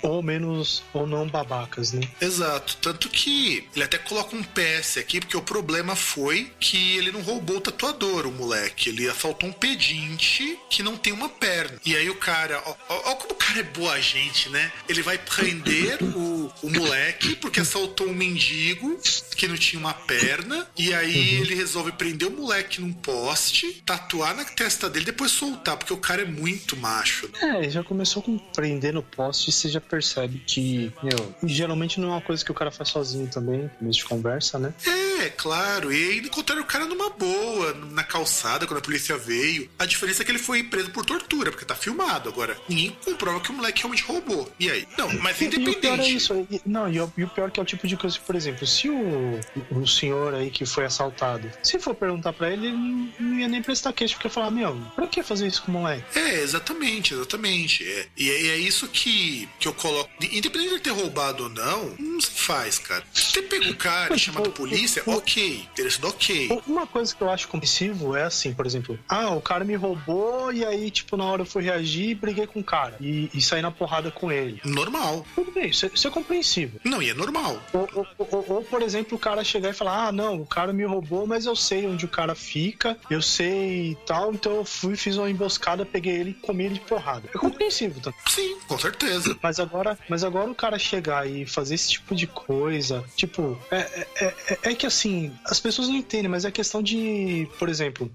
ou 0.02 0.23
menos, 0.23 0.82
ou 0.92 1.06
não 1.06 1.28
babacas, 1.28 1.92
né? 1.92 2.00
Exato. 2.20 2.78
Tanto 2.80 3.08
que 3.08 3.68
ele 3.75 3.84
até 3.84 3.99
coloca 3.99 4.34
um 4.34 4.42
PS 4.42 4.99
aqui, 4.99 5.20
porque 5.20 5.37
o 5.37 5.42
problema 5.42 5.94
foi 5.94 6.50
que 6.58 6.96
ele 6.96 7.12
não 7.12 7.20
roubou 7.20 7.58
o 7.58 7.61
tatuador, 7.61 8.26
o 8.26 8.32
moleque. 8.32 8.88
Ele 8.88 9.08
assaltou 9.08 9.49
um 9.49 9.52
pedinte 9.52 10.58
que 10.70 10.82
não 10.82 10.96
tem 10.96 11.12
uma 11.12 11.28
perna. 11.28 11.78
E 11.84 11.94
aí 11.94 12.08
o 12.08 12.16
cara, 12.16 12.62
ó, 12.64 12.75
ó, 12.88 13.11
ó 13.11 13.14
como 13.16 13.32
o 13.32 13.37
cara 13.37 13.61
é 13.61 13.62
boa 13.62 14.00
gente, 14.00 14.49
né? 14.49 14.73
Ele 14.88 15.02
vai 15.02 15.18
prender 15.18 16.02
o, 16.02 16.52
o 16.62 16.70
moleque 16.70 17.37
porque 17.37 17.61
assaltou 17.61 18.08
um 18.08 18.14
mendigo 18.14 18.99
que 19.37 19.46
não 19.46 19.56
tinha 19.56 19.80
uma 19.80 19.94
perna. 19.94 20.66
E 20.76 20.94
aí 20.94 21.37
uhum. 21.37 21.42
ele 21.42 21.54
resolve 21.54 21.92
prender 21.92 22.28
o 22.28 22.30
moleque 22.30 22.80
num 22.80 22.92
poste, 22.92 23.82
tatuar 23.84 24.34
na 24.34 24.44
testa 24.44 24.88
dele, 24.88 25.04
depois 25.04 25.30
soltar, 25.30 25.76
porque 25.76 25.92
o 25.92 25.99
cara 25.99 26.23
é 26.23 26.25
muito 26.25 26.76
macho. 26.76 27.28
Né? 27.32 27.66
É, 27.66 27.70
já 27.70 27.82
começou 27.82 28.23
com 28.23 28.38
prender 28.38 28.93
no 28.94 29.02
poste, 29.02 29.52
você 29.52 29.68
já 29.68 29.80
percebe 29.80 30.42
que, 30.46 30.92
meu, 31.02 31.34
geralmente 31.44 32.00
não 32.00 32.08
é 32.08 32.12
uma 32.12 32.20
coisa 32.20 32.44
que 32.44 32.50
o 32.50 32.54
cara 32.54 32.70
faz 32.70 32.88
sozinho 32.88 33.28
também, 33.28 33.70
começo 33.78 33.98
de 33.98 34.04
conversa, 34.04 34.58
né? 34.58 34.72
É, 34.86 35.30
claro. 35.30 35.92
E 35.92 35.96
aí 35.96 36.18
encontraram 36.18 36.62
o 36.62 36.66
cara 36.66 36.86
numa 36.86 37.10
boa, 37.10 37.74
na 37.90 38.04
calçada, 38.04 38.66
quando 38.66 38.78
a 38.78 38.82
polícia 38.82 39.16
veio. 39.16 39.68
A 39.78 39.86
diferença 39.86 40.22
é 40.22 40.24
que 40.24 40.30
ele 40.30 40.38
foi 40.38 40.62
preso 40.62 40.90
por 40.90 41.04
tortura, 41.04 41.50
porque 41.50 41.64
tá 41.64 41.74
filmado. 41.74 42.28
Agora, 42.28 42.56
ninguém 42.68 42.96
comprova 43.04 43.40
que 43.40 43.50
o 43.50 43.54
moleque 43.54 43.82
realmente 43.82 44.02
roubou. 44.04 44.50
E 44.58 44.70
aí? 44.70 44.86
Não, 44.96 45.12
mas 45.20 45.40
independente. 45.40 45.74
E 45.74 45.76
o 45.76 45.80
pior 45.80 46.00
é 46.00 46.08
isso. 46.08 46.48
Não, 46.64 46.90
e 46.90 47.00
o, 47.00 47.12
e 47.16 47.24
o 47.24 47.28
pior 47.28 47.50
que 47.50 47.60
é 47.60 47.62
o 47.62 47.66
tipo 47.66 47.86
de 47.86 47.96
coisa, 47.96 48.18
por 48.24 48.34
exemplo, 48.34 48.66
se 48.66 48.88
o, 48.88 49.40
o 49.70 49.86
senhor 49.86 50.34
aí 50.34 50.50
que 50.50 50.64
foi 50.64 50.84
assaltado, 50.84 51.50
se 51.62 51.78
for 51.78 51.94
perguntar 51.94 52.32
pra 52.32 52.50
ele, 52.50 52.68
ele 52.68 53.12
não 53.18 53.38
ia 53.38 53.48
nem 53.48 53.62
prestar 53.62 53.92
queixa, 53.92 54.14
porque 54.14 54.28
ia 54.28 54.32
falar, 54.32 54.50
meu, 54.50 54.76
pra 54.94 55.06
que 55.06 55.22
fazer 55.22 55.46
isso 55.46 55.62
com 55.62 55.72
o 55.72 55.74
moleque? 55.74 56.18
É, 56.18 56.40
exatamente, 56.40 57.14
exatamente. 57.14 57.84
É. 57.84 58.06
E 58.16 58.30
é, 58.30 58.46
é 58.48 58.58
isso 58.58 58.83
que, 58.88 59.48
que 59.58 59.68
eu 59.68 59.74
coloco. 59.74 60.10
Independente 60.20 60.68
de 60.68 60.74
ele 60.74 60.80
ter 60.80 60.90
roubado 60.90 61.44
ou 61.44 61.48
não, 61.48 61.94
não 61.98 62.20
se 62.20 62.30
faz, 62.30 62.78
cara. 62.78 63.04
Ter 63.32 63.42
pego 63.42 63.70
o 63.70 63.76
cara 63.76 64.14
e 64.14 64.18
chamado 64.18 64.48
a 64.48 64.52
polícia, 64.52 65.02
ok. 65.06 65.68
Teria 65.74 65.90
sido 65.90 66.08
ok. 66.08 66.62
Uma 66.66 66.86
coisa 66.86 67.14
que 67.14 67.22
eu 67.22 67.30
acho 67.30 67.48
compreensível 67.48 68.16
é 68.16 68.24
assim, 68.24 68.52
por 68.52 68.66
exemplo, 68.66 68.98
ah, 69.08 69.30
o 69.30 69.40
cara 69.40 69.64
me 69.64 69.74
roubou 69.74 70.52
e 70.52 70.64
aí, 70.64 70.90
tipo, 70.90 71.16
na 71.16 71.24
hora 71.24 71.42
eu 71.42 71.46
fui 71.46 71.62
reagir 71.62 72.10
e 72.10 72.14
briguei 72.14 72.46
com 72.46 72.60
o 72.60 72.64
cara. 72.64 72.96
E, 73.00 73.30
e 73.34 73.40
saí 73.40 73.62
na 73.62 73.70
porrada 73.70 74.10
com 74.10 74.30
ele. 74.30 74.60
Normal. 74.64 75.24
Tudo 75.34 75.50
bem, 75.52 75.68
isso 75.68 75.86
é, 75.86 75.90
isso 75.94 76.06
é 76.06 76.10
compreensível. 76.10 76.80
Não, 76.84 77.02
e 77.02 77.10
é 77.10 77.14
normal. 77.14 77.60
Ou, 77.72 77.88
ou, 77.94 78.06
ou, 78.18 78.44
ou, 78.48 78.64
por 78.64 78.82
exemplo, 78.82 79.16
o 79.16 79.20
cara 79.20 79.44
chegar 79.44 79.70
e 79.70 79.74
falar: 79.74 80.08
Ah, 80.08 80.12
não, 80.12 80.40
o 80.40 80.46
cara 80.46 80.72
me 80.72 80.84
roubou, 80.84 81.26
mas 81.26 81.46
eu 81.46 81.56
sei 81.56 81.86
onde 81.86 82.04
o 82.04 82.08
cara 82.08 82.34
fica, 82.34 82.96
eu 83.10 83.22
sei 83.22 83.92
e 83.92 83.94
tal, 84.06 84.32
então 84.32 84.56
eu 84.56 84.64
fui, 84.64 84.96
fiz 84.96 85.16
uma 85.16 85.30
emboscada, 85.30 85.84
peguei 85.84 86.14
ele 86.14 86.30
e 86.30 86.34
comi 86.34 86.64
ele 86.64 86.74
de 86.74 86.80
porrada. 86.80 87.28
É 87.34 87.38
compreensível, 87.38 88.00
tá? 88.00 88.12
Sim, 88.28 88.56
com 88.74 88.78
certeza. 88.78 89.36
Mas 89.42 89.60
agora, 89.60 89.98
mas 90.08 90.24
agora 90.24 90.50
o 90.50 90.54
cara 90.54 90.78
chegar 90.78 91.28
e 91.28 91.46
fazer 91.46 91.74
esse 91.74 91.90
tipo 91.90 92.14
de 92.14 92.26
coisa, 92.26 93.04
tipo, 93.16 93.58
é, 93.70 94.06
é, 94.16 94.34
é, 94.48 94.58
é 94.70 94.74
que 94.74 94.86
assim, 94.86 95.32
as 95.44 95.60
pessoas 95.60 95.88
não 95.88 95.96
entendem, 95.96 96.28
mas 96.28 96.44
é 96.44 96.50
questão 96.50 96.82
de, 96.82 97.48
por 97.58 97.68
exemplo, 97.68 98.10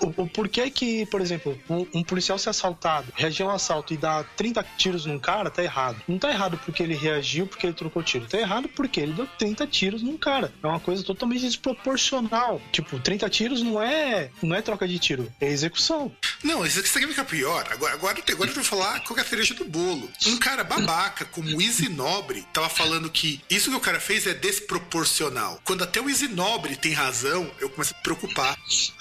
o, 0.00 0.22
o 0.22 0.28
porquê 0.28 0.70
que, 0.70 1.06
por 1.06 1.20
exemplo, 1.20 1.58
um, 1.68 1.86
um, 1.94 2.02
policial 2.02 2.38
ser 2.38 2.50
assaltado, 2.50 3.12
reagir 3.14 3.44
a 3.44 3.48
um 3.48 3.52
assalto 3.52 3.92
e 3.92 3.96
dar 3.96 4.24
30 4.36 4.64
tiros 4.76 5.06
num 5.06 5.18
cara, 5.18 5.50
tá 5.50 5.62
errado. 5.62 6.00
Não 6.06 6.18
tá 6.18 6.30
errado 6.30 6.58
porque 6.64 6.82
ele 6.82 6.94
reagiu, 6.94 7.46
porque 7.46 7.66
ele 7.66 7.74
trocou 7.74 8.02
tiro. 8.02 8.26
Tá 8.26 8.38
errado 8.38 8.68
porque 8.68 9.00
ele 9.00 9.12
deu 9.12 9.26
30 9.38 9.66
tiros 9.66 10.02
num 10.02 10.16
cara. 10.16 10.52
É 10.62 10.66
uma 10.66 10.80
coisa 10.80 11.02
totalmente 11.02 11.42
desproporcional. 11.42 12.60
Tipo, 12.72 12.98
30 12.98 13.28
tiros 13.30 13.62
não 13.62 13.82
é, 13.82 14.30
não 14.42 14.54
é 14.54 14.62
troca 14.62 14.86
de 14.86 14.98
tiro, 14.98 15.32
é 15.40 15.48
execução. 15.48 16.12
Não, 16.42 16.64
isso 16.64 16.80
aqui 16.80 17.06
fica 17.06 17.24
pior. 17.24 17.66
Agora, 17.70 17.94
agora, 17.94 18.18
agora 18.28 18.50
eu 18.50 18.54
vou 18.54 18.64
falar 18.64 19.00
qual 19.00 19.18
é 19.18 19.22
a 19.22 19.24
cereja 19.24 19.54
do 19.54 19.64
bolo. 19.68 20.08
Um 20.26 20.36
cara 20.38 20.64
babaca 20.64 21.24
como 21.24 21.56
o 21.56 21.62
Easy 21.62 21.88
Nobre 21.88 22.46
tava 22.52 22.68
falando 22.68 23.10
que 23.10 23.40
isso 23.50 23.70
que 23.70 23.76
o 23.76 23.80
cara 23.80 24.00
fez 24.00 24.26
é 24.26 24.34
desproporcional. 24.34 25.60
Quando 25.64 25.84
até 25.84 26.00
o 26.00 26.08
Easy 26.08 26.28
Nobre 26.28 26.76
tem 26.76 26.92
razão, 26.92 27.50
eu 27.60 27.68
começo 27.70 27.94
a 27.94 27.96
me 27.96 28.02
preocupar. 28.02 28.56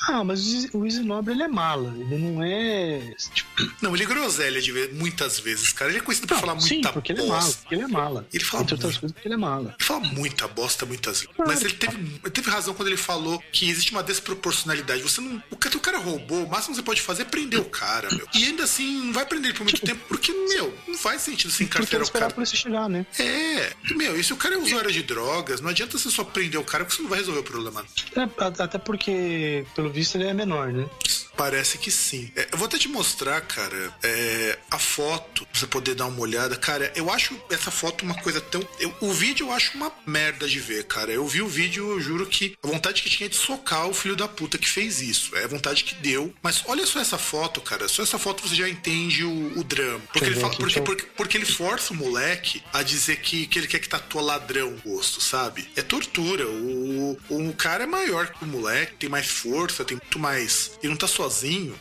Ah, 0.07 0.23
mas 0.23 0.67
o 0.73 0.85
Easy 0.85 1.01
Nobre 1.01 1.33
ele 1.33 1.43
é 1.43 1.47
mala. 1.47 1.93
Ele 1.97 2.17
não 2.17 2.43
é. 2.43 3.15
Tipo... 3.33 3.49
Não, 3.81 3.93
ele 3.93 4.03
é 4.03 4.07
groselha 4.07 4.61
de 4.61 4.71
muitas 4.93 5.39
vezes, 5.39 5.71
cara. 5.71 5.91
Ele 5.91 5.99
é 5.99 6.01
conhecido 6.01 6.27
por 6.27 6.35
não, 6.35 6.41
falar 6.41 6.59
sim, 6.59 6.75
muita 6.75 6.93
porque 6.93 7.11
ele 7.11 7.21
é 7.21 7.25
mala. 7.25 7.53
Porque 7.53 7.75
ele 7.75 7.83
é 7.83 7.87
mala. 7.87 8.27
Ele 8.33 8.43
fala 8.43 8.63
Entre 8.63 8.75
outras 8.75 8.97
coisas 8.97 9.11
porque 9.11 9.27
ele 9.27 9.35
é 9.35 9.37
mala. 9.37 9.75
Ele 9.77 9.85
fala 9.85 9.99
muita 10.01 10.47
bosta 10.47 10.85
muitas 10.85 11.21
vezes. 11.21 11.35
Claro. 11.35 11.51
Mas 11.51 11.61
ele 11.61 11.73
teve, 11.73 11.97
ele 11.97 12.31
teve 12.31 12.49
razão 12.49 12.73
quando 12.73 12.87
ele 12.87 12.97
falou 12.97 13.41
que 13.51 13.69
existe 13.69 13.91
uma 13.91 14.03
desproporcionalidade. 14.03 15.01
Você 15.01 15.21
não. 15.21 15.41
O 15.49 15.55
que 15.55 15.75
o 15.75 15.79
cara 15.79 15.97
roubou, 15.97 16.45
o 16.45 16.49
máximo 16.49 16.73
que 16.73 16.81
você 16.81 16.85
pode 16.85 17.01
fazer 17.01 17.23
é 17.23 17.25
prender 17.25 17.59
o 17.59 17.65
cara, 17.65 18.09
meu. 18.11 18.27
E 18.33 18.45
ainda 18.45 18.63
assim, 18.63 19.05
não 19.05 19.13
vai 19.13 19.25
prender 19.25 19.49
ele 19.49 19.57
por 19.57 19.63
muito 19.63 19.75
tipo, 19.75 19.87
tempo, 19.87 20.05
porque, 20.07 20.31
meu, 20.55 20.73
não 20.87 20.97
faz 20.97 21.21
sentido 21.21 21.51
se 21.51 21.63
encarcerar 21.63 22.05
o 22.05 22.11
cara. 22.11 22.45
Chegar, 22.45 22.89
né? 22.89 23.05
É. 23.19 23.73
Meu, 23.95 24.17
e 24.17 24.23
se 24.23 24.31
o 24.31 24.37
cara 24.37 24.55
é 24.55 24.57
usuário 24.57 24.91
de 24.91 25.03
drogas, 25.03 25.59
não 25.59 25.69
adianta 25.69 25.97
você 25.97 26.09
só 26.09 26.23
prender 26.23 26.59
o 26.59 26.63
cara, 26.63 26.85
porque 26.85 26.97
você 26.97 27.01
não 27.01 27.09
vai 27.09 27.19
resolver 27.19 27.39
o 27.39 27.43
problema. 27.43 27.85
É, 28.15 28.63
até 28.63 28.77
porque, 28.77 29.65
pelo 29.75 29.89
visto, 29.89 30.15
ele 30.15 30.25
é 30.25 30.33
menor, 30.33 30.71
né? 30.71 30.87
Parece 31.35 31.77
que 31.77 31.91
sim. 31.91 32.31
É, 32.35 32.47
eu 32.51 32.57
vou 32.57 32.67
até 32.67 32.77
te 32.77 32.87
mostrar, 32.87 33.41
cara, 33.41 33.93
é, 34.03 34.57
a 34.71 34.79
foto, 34.79 35.45
pra 35.45 35.59
você 35.59 35.67
poder 35.67 35.95
dar 35.95 36.05
uma 36.05 36.19
olhada. 36.19 36.55
Cara, 36.55 36.91
eu 36.95 37.09
acho 37.09 37.35
essa 37.49 37.71
foto 37.71 38.05
uma 38.05 38.15
coisa 38.15 38.39
tão. 38.39 38.65
Eu, 38.79 38.93
o 39.01 39.11
vídeo 39.11 39.47
eu 39.47 39.51
acho 39.51 39.75
uma 39.75 39.91
merda 40.05 40.47
de 40.47 40.59
ver, 40.59 40.85
cara. 40.85 41.11
Eu 41.11 41.27
vi 41.27 41.41
o 41.41 41.47
vídeo, 41.47 41.91
eu 41.91 41.99
juro 41.99 42.25
que 42.25 42.57
a 42.63 42.67
vontade 42.67 43.01
que 43.01 43.09
tinha 43.09 43.29
de 43.29 43.35
socar 43.35 43.87
o 43.87 43.93
filho 43.93 44.15
da 44.15 44.27
puta 44.27 44.57
que 44.57 44.67
fez 44.67 45.01
isso. 45.01 45.35
É 45.35 45.43
a 45.43 45.47
vontade 45.47 45.83
que 45.83 45.95
deu. 45.95 46.33
Mas 46.41 46.63
olha 46.67 46.85
só 46.85 46.99
essa 46.99 47.17
foto, 47.17 47.61
cara. 47.61 47.87
Só 47.87 48.03
essa 48.03 48.17
foto 48.17 48.47
você 48.47 48.55
já 48.55 48.69
entende 48.69 49.23
o, 49.23 49.59
o 49.59 49.63
drama. 49.63 50.01
Porque 50.13 50.25
ele, 50.25 50.39
fala, 50.39 50.55
porque, 50.55 50.81
porque, 50.81 51.03
porque, 51.15 51.37
ele 51.37 51.45
força 51.45 51.93
o 51.93 51.95
moleque 51.95 52.63
a 52.71 52.81
dizer 52.81 53.17
que, 53.17 53.47
que 53.47 53.59
ele 53.59 53.67
quer 53.67 53.79
que 53.79 53.89
tatua 53.89 54.21
ladrão 54.21 54.71
no 54.71 54.93
rosto, 54.93 55.21
sabe? 55.21 55.67
É 55.75 55.81
tortura. 55.81 56.47
O, 56.47 57.17
o, 57.29 57.49
o 57.49 57.53
cara 57.53 57.83
é 57.83 57.87
maior 57.87 58.27
que 58.27 58.43
o 58.43 58.47
moleque, 58.47 58.93
tem 58.99 59.09
mais 59.09 59.27
força, 59.27 59.83
tem 59.83 59.97
muito 60.01 60.19
mais. 60.19 60.71
Ele 60.81 60.91
não 60.91 60.97
tá 60.97 61.07
só 61.07 61.24
sozinho. 61.29 61.75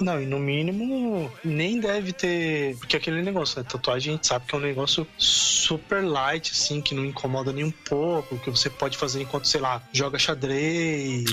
Não, 0.00 0.20
e 0.20 0.26
no 0.26 0.38
mínimo 0.38 1.30
nem 1.44 1.78
deve 1.78 2.12
ter. 2.12 2.76
Porque 2.76 2.96
aquele 2.96 3.22
negócio, 3.22 3.60
né? 3.60 3.66
Tatuagem 3.68 4.12
a 4.12 4.16
gente 4.16 4.26
sabe 4.26 4.46
que 4.46 4.54
é 4.54 4.58
um 4.58 4.62
negócio 4.62 5.06
super 5.18 6.02
light, 6.02 6.50
assim, 6.52 6.80
que 6.80 6.94
não 6.94 7.04
incomoda 7.04 7.52
nem 7.52 7.64
um 7.64 7.70
pouco, 7.70 8.38
que 8.38 8.50
você 8.50 8.70
pode 8.70 8.96
fazer 8.96 9.22
enquanto, 9.22 9.46
sei 9.46 9.60
lá, 9.60 9.82
joga 9.92 10.18
xadrez. 10.18 11.24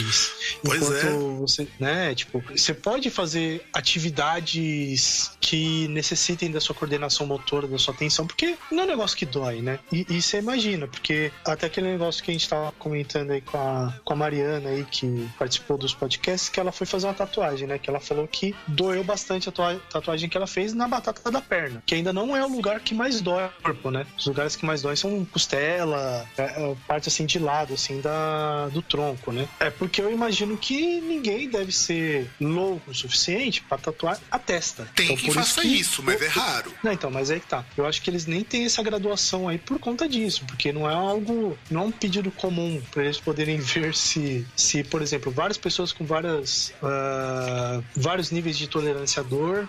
Pois 0.64 0.82
enquanto 0.82 0.98
é. 0.98 1.40
você, 1.40 1.68
né? 1.80 2.16
Tipo, 2.16 2.44
você 2.56 2.74
pode 2.74 3.10
fazer 3.10 3.66
atividades 3.74 5.32
que 5.40 5.88
necessitem 5.88 6.52
da 6.52 6.60
sua 6.60 6.76
coordenação 6.76 7.26
motora, 7.26 7.68
da 7.68 7.78
sua 7.78 7.94
atenção, 7.94 8.28
porque 8.28 8.58
não 8.72 8.84
é 8.84 8.86
um 8.86 8.90
negócio 8.90 9.18
que 9.18 9.26
dói, 9.26 9.62
né? 9.62 9.80
E, 9.92 10.06
e 10.10 10.22
você 10.22 10.40
imagina, 10.40 10.88
porque 10.88 11.32
até 11.46 11.68
aquele 11.68 11.88
negócio 11.88 12.24
que 12.24 12.32
a 12.32 12.34
gente 12.34 12.50
tava 12.50 12.72
comentando 12.74 13.32
aí 13.32 13.42
com 13.42 13.58
a, 13.58 13.94
com 14.04 14.14
a 14.14 14.16
Mariana 14.16 14.70
aí, 14.70 14.86
que 14.86 15.30
participou 15.40 15.78
dos 15.78 15.94
podcasts, 15.94 16.50
que 16.50 16.60
ela 16.60 16.72
foi 16.72 16.86
fazer 16.86 17.08
uma 17.08 17.14
tatuagem, 17.14 17.68
né? 17.68 17.78
Que 17.78 17.90
ela 17.90 18.00
falou 18.00 18.28
que 18.28 18.57
doeu 18.68 19.04
bastante 19.04 19.50
a 19.50 19.52
tatuagem 19.90 20.30
que 20.30 20.38
ela 20.38 20.48
fez 20.48 20.74
na 20.74 20.88
batata 20.88 21.32
da 21.32 21.42
perna, 21.42 21.82
que 21.86 21.96
ainda 21.96 22.14
não 22.14 22.36
é 22.36 22.44
o 22.44 22.48
lugar 22.48 22.80
que 22.80 22.94
mais 22.94 23.22
dói 23.22 23.46
o 23.46 23.62
corpo, 23.62 23.92
né? 23.92 24.06
Os 24.18 24.26
lugares 24.26 24.56
que 24.56 24.66
mais 24.66 24.82
dói 24.82 24.96
são 24.96 25.26
costela, 25.26 26.26
é, 26.38 26.44
é, 26.44 26.76
parte 26.88 27.08
assim 27.08 27.26
de 27.26 27.40
lado, 27.40 27.74
assim, 27.74 28.02
da, 28.02 28.68
do 28.70 28.82
tronco, 28.82 29.32
né? 29.32 29.48
É 29.60 29.70
porque 29.70 30.02
eu 30.02 30.12
imagino 30.12 30.58
que 30.58 31.02
ninguém 31.02 31.50
deve 31.50 31.72
ser 31.72 32.30
louco 32.40 32.92
o 32.92 32.96
suficiente 32.96 33.62
para 33.62 33.78
tatuar 33.78 34.20
a 34.32 34.40
testa. 34.40 34.88
Tem 34.96 35.06
então, 35.06 35.18
quem 35.18 35.32
faça 35.32 35.62
isso, 35.62 35.62
que... 35.62 35.68
isso, 35.68 36.04
mas 36.04 36.22
é 36.22 36.28
raro. 36.28 36.72
Não, 36.84 36.92
então, 36.92 37.12
mas 37.12 37.30
aí 37.32 37.40
que 37.40 37.48
tá. 37.48 37.66
Eu 37.76 37.86
acho 37.86 38.02
que 38.02 38.10
eles 38.10 38.26
nem 38.26 38.44
têm 38.44 38.66
essa 38.66 38.82
graduação 38.82 39.48
aí 39.48 39.58
por 39.58 39.80
conta 39.80 40.08
disso, 40.08 40.44
porque 40.46 40.72
não 40.72 40.90
é 40.90 40.94
algo, 40.94 41.58
não 41.70 41.82
é 41.82 41.86
um 41.86 41.92
pedido 41.92 42.32
comum 42.32 42.82
para 42.92 43.04
eles 43.04 43.20
poderem 43.20 43.58
ver 43.60 43.96
se, 43.96 44.46
se, 44.56 44.84
por 44.84 45.02
exemplo, 45.02 45.32
várias 45.32 45.58
pessoas 45.58 45.92
com 45.92 46.06
várias, 46.06 46.74
uh, 46.82 47.84
vários 47.96 48.32
níveis 48.32 48.47
níveis 48.48 48.58
de 48.58 48.68
tolerância 48.68 49.20
à 49.20 49.24
dor 49.24 49.68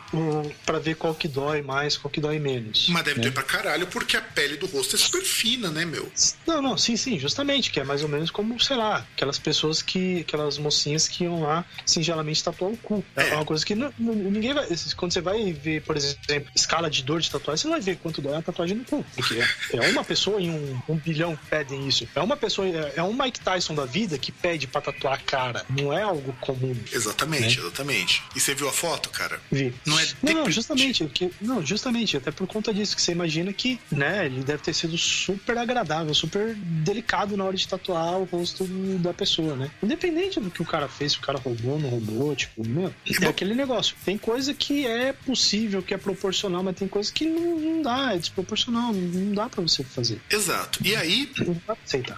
para 0.65 0.79
ver 0.79 0.95
qual 0.95 1.15
que 1.15 1.27
dói 1.27 1.63
mais, 1.63 1.97
qual 1.97 2.11
que 2.11 2.21
dói 2.21 2.39
menos. 2.39 2.89
Mas 2.89 3.05
deve 3.05 3.17
né? 3.17 3.23
doer 3.23 3.35
pra 3.35 3.43
caralho, 3.43 3.87
porque 3.89 4.17
a 4.17 4.23
pele 4.23 4.57
do 4.57 4.67
rosto 4.67 4.95
é 4.95 4.99
super 4.99 5.23
fina, 5.23 5.71
né, 5.71 5.85
meu? 5.85 6.11
Não, 6.47 6.63
não, 6.63 6.79
sim, 6.79 6.97
sim, 6.97 7.19
justamente, 7.19 7.71
que 7.71 7.81
é 7.81 7.85
mais 7.85 8.03
ou 8.03 8.09
menos 8.09 8.31
como, 8.31 8.59
sei 8.61 8.77
lá, 8.77 9.07
aquelas 9.15 9.39
pessoas 9.39 9.83
que, 9.83 10.21
aquelas 10.21 10.59
mocinhas 10.59 11.09
que 11.09 11.25
iam 11.25 11.43
lá 11.43 11.65
singelamente 11.85 12.43
tatuar 12.43 12.71
o 12.71 12.77
cu. 12.77 13.05
É, 13.17 13.31
é 13.31 13.35
uma 13.35 13.45
coisa 13.45 13.65
que 13.65 13.75
não, 13.75 13.93
ninguém 13.99 14.55
vai, 14.55 14.67
quando 14.97 15.13
você 15.13 15.21
vai 15.21 15.53
ver, 15.53 15.83
por 15.83 15.97
exemplo, 15.97 16.51
escala 16.55 16.89
de 16.89 17.03
dor 17.03 17.21
de 17.21 17.31
tatuagem, 17.31 17.63
você 17.63 17.69
não 17.69 17.75
vai 17.75 17.83
ver 17.83 17.97
quanto 17.97 18.23
dói 18.23 18.37
a 18.37 18.43
tatuagem 18.43 18.77
no 18.77 18.85
cu, 18.85 19.05
porque 19.15 19.35
é, 19.35 19.87
é 19.87 19.91
uma 19.91 20.05
pessoa 20.05 20.41
em 20.41 20.51
um, 20.51 20.81
um 20.89 20.97
bilhão 20.97 21.35
que 21.37 21.47
pedem 21.47 21.89
isso. 21.89 22.09
É 22.15 22.21
uma 22.21 22.37
pessoa, 22.37 22.69
é, 22.69 22.95
é 22.97 23.03
um 23.03 23.13
Mike 23.13 23.41
Tyson 23.41 23.75
da 23.75 23.85
vida 23.85 24.19
que 24.19 24.31
pede 24.31 24.67
pra 24.67 24.81
tatuar 24.81 25.15
a 25.15 25.19
cara, 25.19 25.65
não 25.69 25.93
é 25.93 26.03
algo 26.03 26.33
comum. 26.41 26.77
Exatamente, 26.93 27.59
né? 27.59 27.67
exatamente. 27.67 28.23
E 28.35 28.41
você 28.41 28.55
viu 28.55 28.68
a 28.69 28.73
foto, 28.73 29.11
cara? 29.11 29.41
Vi. 29.51 29.73
Não 29.87 29.99
é 29.99 30.07
Não, 30.23 30.33
não 30.33 30.51
justamente, 30.51 31.05
que, 31.07 31.31
não, 31.41 31.65
justamente, 31.65 32.17
até 32.17 32.31
por 32.31 32.47
conta 32.47 32.73
disso 32.73 32.95
que 32.95 33.03
você 33.03 33.13
imagina 33.13 33.53
que, 33.53 33.79
né, 33.91 34.27
ele 34.27 34.43
deve 34.43 34.63
ter 34.63 34.75
sido 34.75 34.97
super 34.97 35.59
agradável, 35.59 36.15
super 36.15 36.55
delicado 36.55 37.37
na 37.37 37.45
hora 37.45 37.57
de 37.57 37.67
tatuar 37.67 38.19
o 38.19 38.25
rosto 38.25 38.65
da 38.99 39.13
pessoa, 39.13 39.57
né? 39.57 39.71
Independente 39.83 40.41
do 40.41 40.51
que 40.51 40.63
o 40.63 40.65
cara 40.65 40.89
fez, 40.89 41.13
se 41.13 41.19
o 41.19 41.23
cara 41.23 41.39
roubou, 41.39 41.79
não 41.79 41.89
roubou, 41.89 42.35
tipo, 42.35 42.67
meu, 42.67 42.95
é 43.23 43.27
aquele 43.27 43.55
negócio. 43.55 43.97
Tem 44.05 44.17
coisa 44.19 44.53
que 44.55 44.87
é 44.87 45.13
possível, 45.13 45.83
que 45.83 45.95
é 45.95 45.99
proporcional, 45.99 46.63
mas 46.63 46.77
tem 46.77 46.89
coisa 46.89 47.13
que 47.13 47.27
não, 47.27 47.59
não 47.59 47.83
dá, 47.83 48.15
é 48.15 48.19
desproporcional, 48.19 48.93
não 48.93 49.33
dá 49.33 49.49
para 49.49 49.63
você 49.63 49.83
fazer. 49.85 50.21
Exato. 50.31 50.81
E 50.85 50.95
aí, 50.95 51.31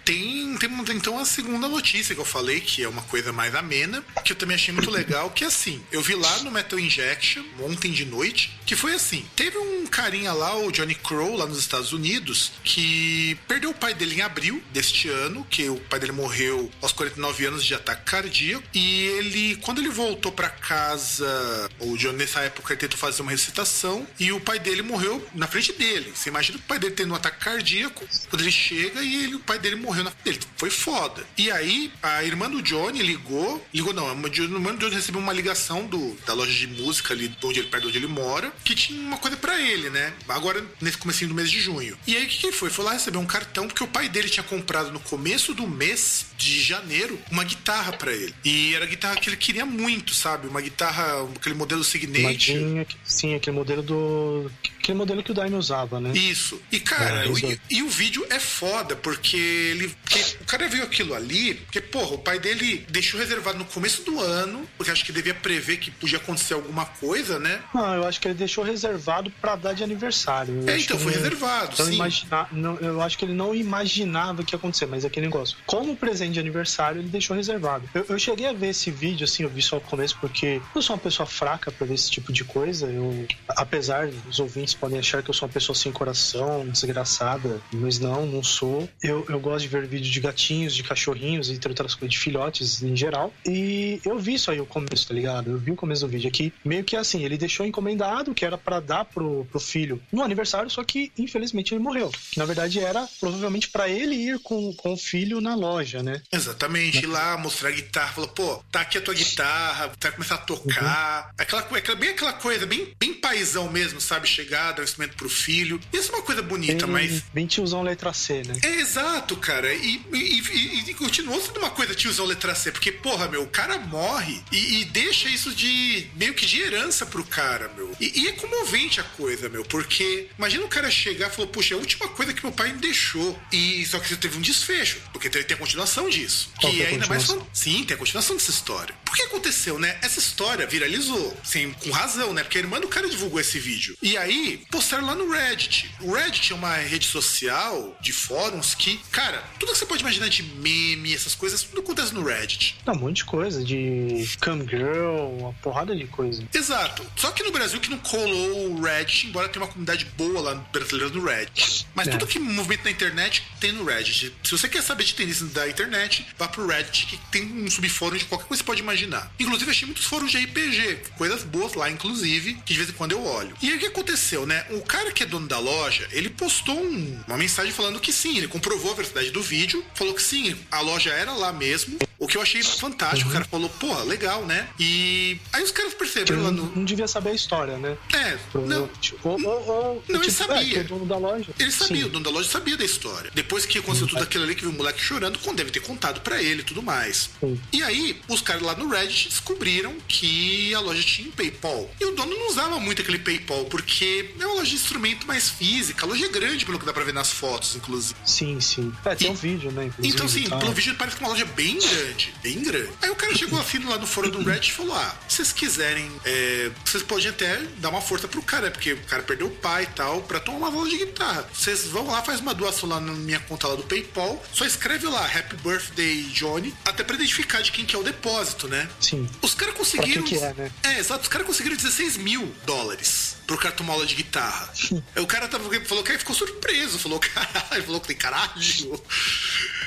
tem, 0.05 0.57
tem 0.59 0.71
então 0.95 1.19
a 1.19 1.25
segunda 1.25 1.69
notícia 1.69 2.15
que 2.15 2.21
eu 2.21 2.25
falei, 2.25 2.61
que 2.61 2.83
é 2.83 2.89
uma 2.89 3.03
coisa 3.03 3.33
mais 3.33 3.55
amena, 3.55 4.03
que 4.25 4.33
eu 4.33 4.37
também 4.37 4.55
achei 4.55 4.73
muito 4.73 4.91
legal, 4.91 5.31
que 5.31 5.45
é 5.45 5.47
assim, 5.47 5.83
eu 5.91 6.03
vi 6.03 6.15
lá 6.15 6.30
no 6.39 6.51
Metal 6.51 6.79
Injection 6.79 7.45
ontem 7.61 7.93
de 7.93 8.05
noite, 8.05 8.59
que 8.65 8.77
foi 8.77 8.95
assim: 8.95 9.25
teve 9.37 9.59
um 9.59 9.87
carinha 9.87 10.33
lá, 10.33 10.57
o 10.57 10.71
Johnny 10.71 10.95
Crow, 10.95 11.37
lá 11.37 11.47
nos 11.47 11.59
Estados 11.59 11.93
Unidos, 11.93 12.53
que 12.63 13.37
perdeu 13.49 13.71
o 13.71 13.75
pai 13.75 13.93
dele 13.93 14.17
em 14.17 14.23
abril 14.23 14.63
deste 14.73 15.09
ano, 15.09 15.47
que 15.51 15.69
o 15.69 15.77
pai 15.77 15.99
dele 15.99 16.13
morreu 16.13 16.71
aos 16.81 16.93
49 16.93 17.47
anos 17.47 17.65
de 17.65 17.75
ataque 17.75 18.05
cardíaco. 18.05 18.63
E 18.73 19.03
ele, 19.07 19.57
quando 19.57 19.81
ele 19.81 19.91
voltou 19.91 20.33
para 20.33 20.49
casa, 20.49 21.69
o 21.81 21.97
Johnny 21.97 22.19
nessa 22.19 22.41
época 22.41 22.73
ele 22.73 22.81
tentou 22.81 22.99
fazer 22.99 23.23
uma 23.23 23.31
recitação 23.31 24.07
e 24.19 24.31
o 24.33 24.41
pai 24.41 24.59
dele 24.59 24.83
morreu 24.83 25.27
na 25.35 25.47
frente 25.47 25.73
dele. 25.73 26.13
Você 26.15 26.29
imagina 26.29 26.59
o 26.59 26.63
pai 26.63 26.79
dele 26.79 26.95
tendo 26.95 27.13
um 27.13 27.17
ataque 27.17 27.45
cardíaco, 27.45 28.07
quando 28.29 28.43
ele 28.43 28.53
chega 28.53 29.03
e 29.03 29.25
ele, 29.25 29.35
o 29.37 29.41
pai 29.41 29.59
dele 29.59 29.77
morreu 29.77 30.05
na 30.05 30.11
frente 30.11 30.39
dele. 30.41 30.53
Foi 30.57 30.71
foda. 30.71 31.27
E 31.37 31.51
aí, 31.51 31.93
a 32.03 32.23
irmã 32.23 32.49
do 32.49 32.63
Johnny 32.63 33.03
ligou, 33.03 33.65
ligou 33.73 33.93
não, 33.93 34.07
a 34.07 34.11
irmã 34.11 34.29
do 34.29 34.79
Johnny 34.79 34.95
recebeu 34.95 35.21
uma 35.21 35.33
ligação 35.33 35.87
do, 35.87 36.17
da 36.27 36.35
loja 36.35 36.53
de 36.53 36.67
música 36.67 37.15
ali, 37.15 37.35
onde 37.43 37.61
ele, 37.61 37.69
perto 37.69 37.83
de 37.83 37.89
onde 37.89 37.99
ele 37.99 38.07
mora, 38.07 38.53
que 38.65 38.75
tinha 38.75 39.01
uma 39.01 39.19
coisa 39.19 39.37
para 39.37 39.61
ele, 39.61 39.91
né? 39.91 40.13
Agora, 40.29 40.65
nesse 40.81 40.99
comecinho 40.99 41.29
do 41.29 41.35
mês 41.35 41.51
de 41.51 41.61
junho. 41.61 41.97
E 42.07 42.17
aí, 42.17 42.25
o 42.25 42.29
que, 42.29 42.39
que 42.39 42.53
foi? 42.53 42.71
Foi 42.71 42.85
lá 42.85 42.93
receber 42.93 43.19
um 43.19 43.27
cartão, 43.27 43.67
porque 43.67 43.83
o 43.83 43.89
pai 43.89 44.09
dele 44.09 44.29
tinha 44.29 44.45
comprado 44.45 44.91
no 44.91 45.01
começo 45.01 45.55
do 45.55 45.67
mês 45.67 46.27
de 46.37 46.61
janeiro 46.63 47.19
uma 47.31 47.45
guitarra 47.45 47.93
para 47.93 48.13
ele. 48.13 48.35
E 48.45 48.75
era 48.75 48.85
a 48.85 48.89
guitarra 48.89 49.17
que 49.17 49.29
ele 49.29 49.37
queria 49.37 49.67
muito, 49.67 50.15
sabe? 50.15 50.49
Uma 50.49 50.61
guitarra, 50.61 51.29
aquele 51.37 51.55
modelo 51.55 51.85
Signature. 51.85 52.87
Sim, 53.05 53.35
aquele 53.35 53.57
modelo 53.57 53.83
do. 53.83 54.51
Aquele 54.79 54.97
modelo 54.97 55.23
que 55.23 55.31
o 55.31 55.35
Daimyo 55.35 55.59
usava, 55.59 56.01
né? 56.01 56.13
Isso. 56.15 56.61
E, 56.73 56.81
cara, 56.81 57.27
é, 57.27 57.29
e, 57.29 57.79
e, 57.79 57.83
o 57.83 57.89
vídeo 57.89 58.27
é 58.31 58.41
foda, 58.41 58.97
porque 58.97 59.37
ele. 59.37 59.95
Porque 60.03 60.37
o 60.41 60.45
cara 60.45 60.69
viu 60.69 60.83
aquilo 60.83 61.15
ali, 61.15 61.55
porque, 61.55 61.81
porra, 61.81 62.15
o 62.15 62.19
pai 62.19 62.39
dele 62.39 62.85
deixou 62.89 63.21
reservado 63.21 63.59
no 63.59 63.65
começo 63.67 64.03
do 64.03 64.19
ano, 64.21 64.69
porque 64.77 64.91
acho 64.91 65.05
que 65.05 65.13
devia 65.13 65.35
prever 65.35 65.77
que 65.79 65.91
podia 66.11 66.19
acontecer 66.19 66.55
alguma 66.55 66.87
coisa, 66.87 67.39
né? 67.39 67.63
Não, 67.73 67.95
eu 67.95 68.07
acho 68.07 68.21
que 68.21 68.27
ele 68.27 68.35
deixou 68.35 68.65
reservado 68.65 69.31
para 69.41 69.57
dar 69.57 69.73
de 69.73 69.85
aniversário. 69.85 70.63
Eu 70.63 70.69
é, 70.69 70.79
então 70.79 70.99
foi 70.99 71.13
reservado. 71.13 71.75
Não 71.79 71.87
sim. 71.87 71.95
Imagina, 71.95 72.49
não, 72.51 72.77
eu 72.79 73.01
acho 73.01 73.17
que 73.17 73.25
ele 73.25 73.35
não 73.35 73.55
imaginava 73.55 74.43
que 74.43 74.55
ia 74.55 74.59
acontecer, 74.59 74.87
mas 74.87 75.05
é 75.05 75.07
aquele 75.07 75.27
negócio. 75.27 75.57
Como 75.67 75.95
presente 75.95 76.33
de 76.33 76.41
aniversário, 76.41 77.01
ele 77.01 77.09
deixou 77.09 77.37
reservado. 77.37 77.89
Eu, 77.95 78.05
eu 78.09 78.19
cheguei 78.19 78.47
a 78.47 78.53
ver 78.53 78.69
esse 78.69 78.91
vídeo, 78.91 79.25
assim, 79.25 79.45
eu 79.45 79.49
vi 79.49 79.63
só 79.63 79.77
o 79.77 79.81
começo, 79.81 80.17
porque 80.21 80.61
eu 80.75 80.83
sou 80.83 80.97
uma 80.97 81.03
pessoa 81.03 81.27
fraca 81.27 81.71
para 81.71 81.87
ver 81.87 81.95
esse 81.95 82.11
tipo 82.11 82.33
de 82.33 82.45
coisa. 82.45 82.87
Eu, 82.87 83.27
apesar 83.49 84.09
dos 84.09 84.41
ouvintes 84.41 84.75
podem 84.75 84.99
achar 84.99 85.23
que 85.23 85.31
eu 85.31 85.35
sou 85.35 85.47
uma 85.47 85.53
pessoa 85.53 85.77
sem 85.77 85.93
coração, 85.93 86.67
desgraçada, 86.69 87.61
mas 87.73 87.99
não, 87.99 88.27
não 88.27 88.43
sou. 88.43 88.89
Eu, 89.03 89.25
eu 89.29 89.39
gosto 89.39 89.63
de 89.63 89.69
ver 89.69 89.87
vídeos 89.87 90.13
de 90.13 90.21
gatinhos, 90.21 90.75
de 90.75 90.83
cachorrinhos 90.83 91.51
e 91.51 91.61
outras 91.69 91.95
coisas, 91.95 92.13
de 92.13 92.19
filhotes 92.19 92.83
em 92.83 92.97
geral. 92.97 93.33
E 93.47 94.01
eu 94.05 94.19
vi 94.19 94.35
isso 94.35 94.51
aí 94.51 94.61
o 94.61 94.67
começo, 94.67 95.07
tá 95.07 95.15
ligado? 95.15 95.51
Eu 95.51 95.59
vi 95.59 95.71
o 95.71 95.77
começo 95.77 96.00
do 96.01 96.09
vídeo 96.09 96.29
aqui. 96.29 96.53
Meio 96.65 96.85
que 96.85 96.97
assim, 96.97 97.25
ele 97.25 97.39
deixou 97.39 97.67
encomendado 97.67 98.35
que 98.35 98.45
era 98.45 98.59
para 98.59 98.81
dar 98.81 99.05
pro, 99.05 99.47
pro 99.51 99.61
filho 99.61 100.01
no 100.13 100.23
aniversário, 100.23 100.71
só 100.71 100.83
que 100.85 101.13
infelizmente 101.19 101.75
ele 101.75 101.83
morreu. 101.83 102.11
Que 102.31 102.39
na 102.39 102.45
verdade 102.45 102.81
era 102.81 103.09
provavelmente 103.19 103.69
para 103.69 103.89
ele 103.89 104.15
ir 104.15 104.39
com, 104.41 104.73
com 104.75 104.93
o 104.93 104.97
filho 104.97 105.41
na 105.41 105.55
loja, 105.55 106.03
né? 106.03 106.23
Exatamente, 106.33 106.99
ir 106.99 107.07
lá 107.07 107.37
mostrar 107.37 107.69
a 107.69 107.73
guitarra, 107.73 108.13
falou, 108.13 108.31
pô, 108.31 108.63
tá 108.71 108.81
aqui 108.81 108.99
a 108.99 109.01
tua 109.01 109.15
guitarra, 109.15 109.93
vai 110.01 110.13
começar 110.13 110.37
a 110.37 110.39
tocar. 110.39 111.27
Uhum. 111.27 111.35
Aquela, 111.39 111.63
aquela, 111.63 111.99
bem 111.99 112.11
aquela 112.11 112.33
coisa, 112.33 112.67
bem, 112.67 112.95
bem 112.99 113.15
paisão 113.15 113.71
mesmo, 113.71 114.01
sabe? 114.01 114.27
Chegar, 114.27 114.73
dar 114.73 114.83
um 114.83 114.85
instrumento 114.85 115.17
pro 115.17 115.29
filho. 115.29 115.81
Isso 115.93 116.13
é 116.13 116.17
uma 116.17 116.23
coisa 116.23 116.43
bonita, 116.43 116.87
bem, 116.87 116.93
mas. 116.93 117.23
Bem 117.33 117.47
tiozão 117.47 117.83
letra 117.83 118.13
C, 118.13 118.43
né? 118.47 118.55
É 118.63 118.81
exato, 118.81 119.37
cara. 119.37 119.73
E, 119.73 120.03
e, 120.13 120.17
e, 120.17 120.91
e, 120.91 120.95
continuou 120.95 121.41
sendo 121.41 121.59
uma 121.59 121.71
coisa 121.71 121.95
tiozão 121.95 122.27
letra 122.27 122.55
C, 122.55 122.73
porque, 122.73 122.93
porra, 122.93 123.29
meu, 123.29 123.43
o 123.43 123.47
cara 123.47 123.79
morre 123.79 124.43
e, 124.53 124.81
e 124.81 124.85
deixa 124.87 125.29
isso 125.29 125.55
de 125.55 125.90
meio 126.15 126.35
que 126.35 126.47
de 126.47 126.61
herança 126.61 127.07
pro 127.07 127.25
cara, 127.25 127.71
meu. 127.77 127.95
E, 128.01 128.29
é 128.29 128.33
comovente 128.33 129.01
a 129.01 129.05
coisa, 129.05 129.49
meu, 129.49 129.65
porque 129.65 130.29
imagina 130.39 130.65
o 130.65 130.69
cara 130.69 130.91
chegar 130.91 131.29
e 131.29 131.31
falou, 131.31 131.51
puxa, 131.51 131.75
é 131.75 131.77
a 131.77 131.81
última 131.81 132.09
coisa 132.09 132.33
que 132.33 132.43
meu 132.43 132.53
pai 132.53 132.73
me 132.73 132.79
deixou. 132.79 133.39
E 133.53 133.85
só 133.87 133.99
que 133.99 134.15
teve 134.17 134.37
um 134.37 134.41
desfecho, 134.41 135.01
porque 135.13 135.29
tem 135.29 135.43
a 135.55 135.59
continuação 135.59 136.09
disso. 136.09 136.51
Qual 136.61 136.73
que 136.73 136.83
é 136.83 136.87
ainda 136.89 137.07
mais. 137.07 137.37
Sim, 137.53 137.85
tem 137.85 137.95
a 137.95 137.99
continuação 137.99 138.37
dessa 138.37 138.51
história. 138.51 138.95
Por 139.05 139.15
que 139.15 139.23
aconteceu, 139.23 139.79
né? 139.79 139.99
Essa 140.03 140.19
história 140.19 140.67
viralizou, 140.67 141.37
sim, 141.43 141.73
com 141.83 141.91
razão, 141.91 142.33
né? 142.33 142.43
Porque 142.43 142.59
a 142.59 142.61
irmã 142.61 142.81
do 142.81 142.89
cara 142.89 143.09
divulgou 143.09 143.41
esse 143.41 143.59
vídeo. 143.59 143.97
E 144.03 144.17
aí, 144.17 144.65
postaram 144.71 145.07
lá 145.07 145.15
no 145.15 145.31
Reddit. 145.31 145.91
O 146.01 146.13
Reddit 146.13 146.53
é 146.53 146.57
uma 146.57 146.75
rede 146.77 147.07
social 147.07 147.97
de 148.01 148.13
fóruns 148.13 148.75
que, 148.75 148.99
cara, 149.11 149.43
tudo 149.59 149.73
que 149.73 149.79
você 149.79 149.87
pode 149.87 150.03
imaginar 150.03 150.29
de 150.29 150.43
meme, 150.43 151.15
essas 151.15 151.35
coisas, 151.35 151.63
tudo 151.63 151.81
acontece 151.81 152.15
no 152.15 152.25
Reddit. 152.25 152.77
Tá, 152.85 152.93
um 152.93 152.97
monte 152.97 153.17
de 153.17 153.25
coisa, 153.25 153.65
de 153.65 154.29
cam 154.41 154.67
girl, 154.67 155.39
uma 155.39 155.53
porrada 155.55 155.80
de 155.85 156.07
coisa. 156.07 156.43
Exato. 156.53 157.05
Só 157.17 157.31
que 157.31 157.43
no 157.43 157.51
Brasil 157.51 157.81
que 157.81 157.91
não 157.91 157.99
colou 157.99 158.73
o 158.73 158.83
Reddit, 158.83 159.27
embora 159.27 159.49
tenha 159.49 159.65
uma 159.65 159.71
comunidade 159.71 160.05
boa 160.17 160.41
lá 160.41 160.55
brasileira 160.55 161.13
no 161.13 161.25
Reddit. 161.25 161.87
Mas 161.95 162.09
é. 162.09 162.11
tudo 162.11 162.27
que 162.27 162.39
movimento 162.39 162.85
na 162.85 162.91
internet 162.91 163.43
tem 163.59 163.73
no 163.73 163.85
Reddit. 163.85 164.35
Se 164.45 164.51
você 164.51 164.69
quer 164.69 164.83
saber 164.83 165.05
de 165.05 165.15
tendência 165.15 165.47
da 165.47 165.69
internet, 165.69 166.27
vá 166.39 166.49
pro 166.49 166.67
Reddit, 166.67 167.07
que 167.07 167.17
tem 167.31 167.45
um 167.45 167.71
subfórum 167.71 168.17
de 168.17 168.25
qualquer 168.25 168.47
coisa 168.47 168.63
que 168.63 168.67
você 168.67 168.67
pode 168.67 168.83
imaginar. 168.83 169.33
Inclusive, 169.39 169.71
achei 169.71 169.87
muitos 169.87 170.05
fóruns 170.05 170.31
de 170.31 170.39
RPG, 170.39 170.99
coisas 171.17 171.43
boas 171.43 171.75
lá, 171.75 171.91
inclusive, 171.91 172.55
que 172.65 172.73
de 172.73 172.79
vez 172.79 172.91
em 172.91 172.93
quando 172.93 173.13
eu 173.13 173.25
olho. 173.25 173.57
E 173.63 173.71
aí 173.71 173.77
o 173.77 173.81
que 173.81 173.87
aconteceu, 173.87 174.47
né? 174.47 174.65
O 174.71 174.83
cara 174.83 175.13
que 175.13 175.23
é 175.23 175.27
dono 175.27 175.47
da 175.47 175.59
loja, 175.59 176.07
ele 176.13 176.31
postou 176.31 176.79
um, 176.79 177.23
uma 177.27 177.37
mensagem 177.37 177.73
falando 177.73 178.01
que 178.01 178.13
sim, 178.13 178.37
ele 178.37 178.49
comprovou 178.49 178.93
a 178.93 178.95
verdade 178.97 179.31
do 179.31 179.43
vídeo, 179.43 179.85
falou 179.95 180.15
que 180.15 180.23
sim, 180.23 180.57
a 180.71 180.81
loja 180.81 181.11
era 181.11 181.33
lá 181.33 181.53
mesmo. 181.53 181.99
O 182.21 182.27
que 182.27 182.37
eu 182.37 182.43
achei 182.43 182.63
fantástico, 182.63 183.25
uhum. 183.25 183.31
o 183.31 183.33
cara 183.33 183.45
falou, 183.47 183.71
porra, 183.71 184.05
legal, 184.05 184.45
né? 184.45 184.69
E 184.79 185.41
aí 185.55 185.63
os 185.63 185.73
caras 185.73 185.95
perceberam 185.95 186.43
lá 186.43 186.51
no. 186.51 186.71
Não 186.77 186.85
devia 186.85 187.09
saber 187.09 187.31
a 187.31 187.35
história, 187.35 187.79
né? 187.79 187.97
É, 188.13 188.39
não. 188.55 188.91
Ou, 189.25 189.43
ou, 189.43 189.69
ou, 189.69 189.95
não, 190.07 190.21
tipo, 190.21 190.25
ele 190.25 190.31
sabia. 190.31 190.79
É, 190.79 190.81
é 190.81 190.85
o 190.85 190.85
dono 190.85 191.07
da 191.07 191.17
loja. 191.17 191.51
Ele 191.59 191.73
sabia, 191.73 192.03
Sim. 192.03 192.05
o 192.05 192.09
dono 192.11 192.25
da 192.25 192.31
loja 192.31 192.49
sabia 192.51 192.77
da 192.77 192.85
história. 192.85 193.31
Depois 193.35 193.65
que 193.65 193.79
aconteceu 193.79 194.07
tudo 194.07 194.23
aquilo 194.23 194.45
ali, 194.45 194.55
que 194.55 194.61
viu 194.61 194.71
o 194.71 194.75
moleque 194.75 195.01
chorando, 195.01 195.39
deve 195.55 195.71
ter 195.71 195.81
contado 195.81 196.21
para 196.21 196.43
ele 196.43 196.61
e 196.61 196.65
tudo 196.65 196.83
mais. 196.83 197.31
Sim. 197.41 197.59
E 197.73 197.83
aí, 197.83 198.21
os 198.29 198.43
caras 198.43 198.63
lá 198.63 198.75
no 198.75 198.89
Reddit 198.89 199.31
descobriram 199.31 199.97
que 200.07 200.75
a 200.75 200.81
loja 200.81 201.03
tinha 201.03 201.31
PayPal. 201.33 201.91
E 201.99 202.05
o 202.05 202.15
dono 202.15 202.37
não 202.37 202.49
usava 202.49 202.79
muito 202.79 203.01
aquele 203.01 203.19
PayPal, 203.19 203.65
porque 203.65 204.31
é 204.39 204.47
uma 204.47 204.57
loja 204.57 204.71
de 204.71 204.77
instrumento 204.77 205.27
mais 205.27 205.49
física. 205.49 206.05
A 206.05 206.09
loja 206.09 206.27
é 206.27 206.29
grande, 206.29 206.67
pelo 206.67 206.79
que 206.79 206.85
dá 206.85 206.93
pra 206.93 207.03
ver 207.03 207.15
nas 207.15 207.31
fotos, 207.31 207.77
inclusive. 207.77 208.15
Sim, 208.27 208.61
sim. 208.61 208.93
É, 209.07 209.15
tem 209.15 209.29
e, 209.29 209.31
um 209.31 209.35
vídeo, 209.35 209.71
né? 209.73 209.91
Então, 210.03 210.29
sim, 210.29 210.49
pelo 210.51 210.73
vídeo 210.73 210.95
parece 210.97 211.17
que 211.17 211.25
é 211.25 211.27
uma 211.27 211.33
loja 211.33 211.47
bem 211.47 211.79
grande, 211.79 212.10
bem 212.43 212.63
grande. 212.63 212.91
Aí 213.03 213.11
o 213.11 213.17
cara 213.17 213.35
chegou 213.35 213.61
assim 213.61 213.79
lá 213.85 213.99
no 213.99 214.07
fórum 214.07 214.31
do 214.31 214.43
Reddit 214.43 214.71
e 214.71 214.73
falou: 214.73 214.95
Ah, 214.95 215.15
se 215.29 215.37
vocês 215.37 215.53
quiserem, 215.53 216.11
é, 216.25 216.71
vocês 216.85 217.03
podem 217.03 217.29
até 217.29 217.61
dar 217.79 217.91
uma 217.91 218.01
força 218.01 218.29
pro 218.29 218.43
cara, 218.43 218.71
porque 218.71 218.93
o 218.93 219.03
cara 219.05 219.23
perdeu 219.23 219.47
o 219.47 219.51
pai 219.51 219.85
e 219.85 219.87
tal, 219.89 220.23
pra 220.23 220.41
tomar 220.41 220.69
uma 220.69 220.79
aula 220.79 220.89
de 220.89 220.99
guitarra. 220.99 221.49
Vocês 221.53 221.87
vão 221.87 222.07
lá, 222.07 222.23
faz 222.23 222.41
uma 222.41 222.55
doação 222.55 222.89
lá 222.89 223.01
na 223.01 223.13
minha 223.13 223.41
conta 223.41 223.69
lá 223.69 223.75
do 223.75 223.83
PayPal, 223.85 224.43
só 224.53 224.65
escreve 224.65 225.07
lá 225.07 225.25
Happy 225.25 225.57
Birthday 225.57 226.23
Johnny, 226.25 226.75
até 226.85 227.03
pra 227.05 227.17
identificar 227.17 227.63
de 227.63 227.73
quem 227.73 227.85
que 227.85 227.95
é 227.95 227.99
o 227.99 228.03
depósito, 228.03 228.69
né? 228.69 228.89
Sim. 229.01 229.29
Os 229.43 229.55
caras 229.55 229.75
conseguiram. 229.75 230.23
Que 230.23 230.37
é, 230.37 230.55
né? 230.55 230.71
é, 230.83 230.99
exato, 230.99 231.23
os 231.23 231.29
caras 231.29 231.47
conseguiram 231.47 231.77
16 231.77 232.17
mil 232.17 232.53
dólares 232.67 233.40
pro 233.51 233.59
cara 233.59 233.75
tomar 233.75 233.95
aula 233.95 234.07
de 234.07 234.15
guitarra. 234.15 234.73
o 235.19 235.27
cara 235.27 235.49
tava, 235.49 235.69
falou 235.85 236.05
que 236.05 236.17
ficou 236.17 236.37
surpreso, 236.37 237.01
falou, 237.01 237.19
caralho, 237.35 237.83
falou 237.83 238.01
que 238.01 238.07
tem 238.07 238.17
caralho. 238.17 239.03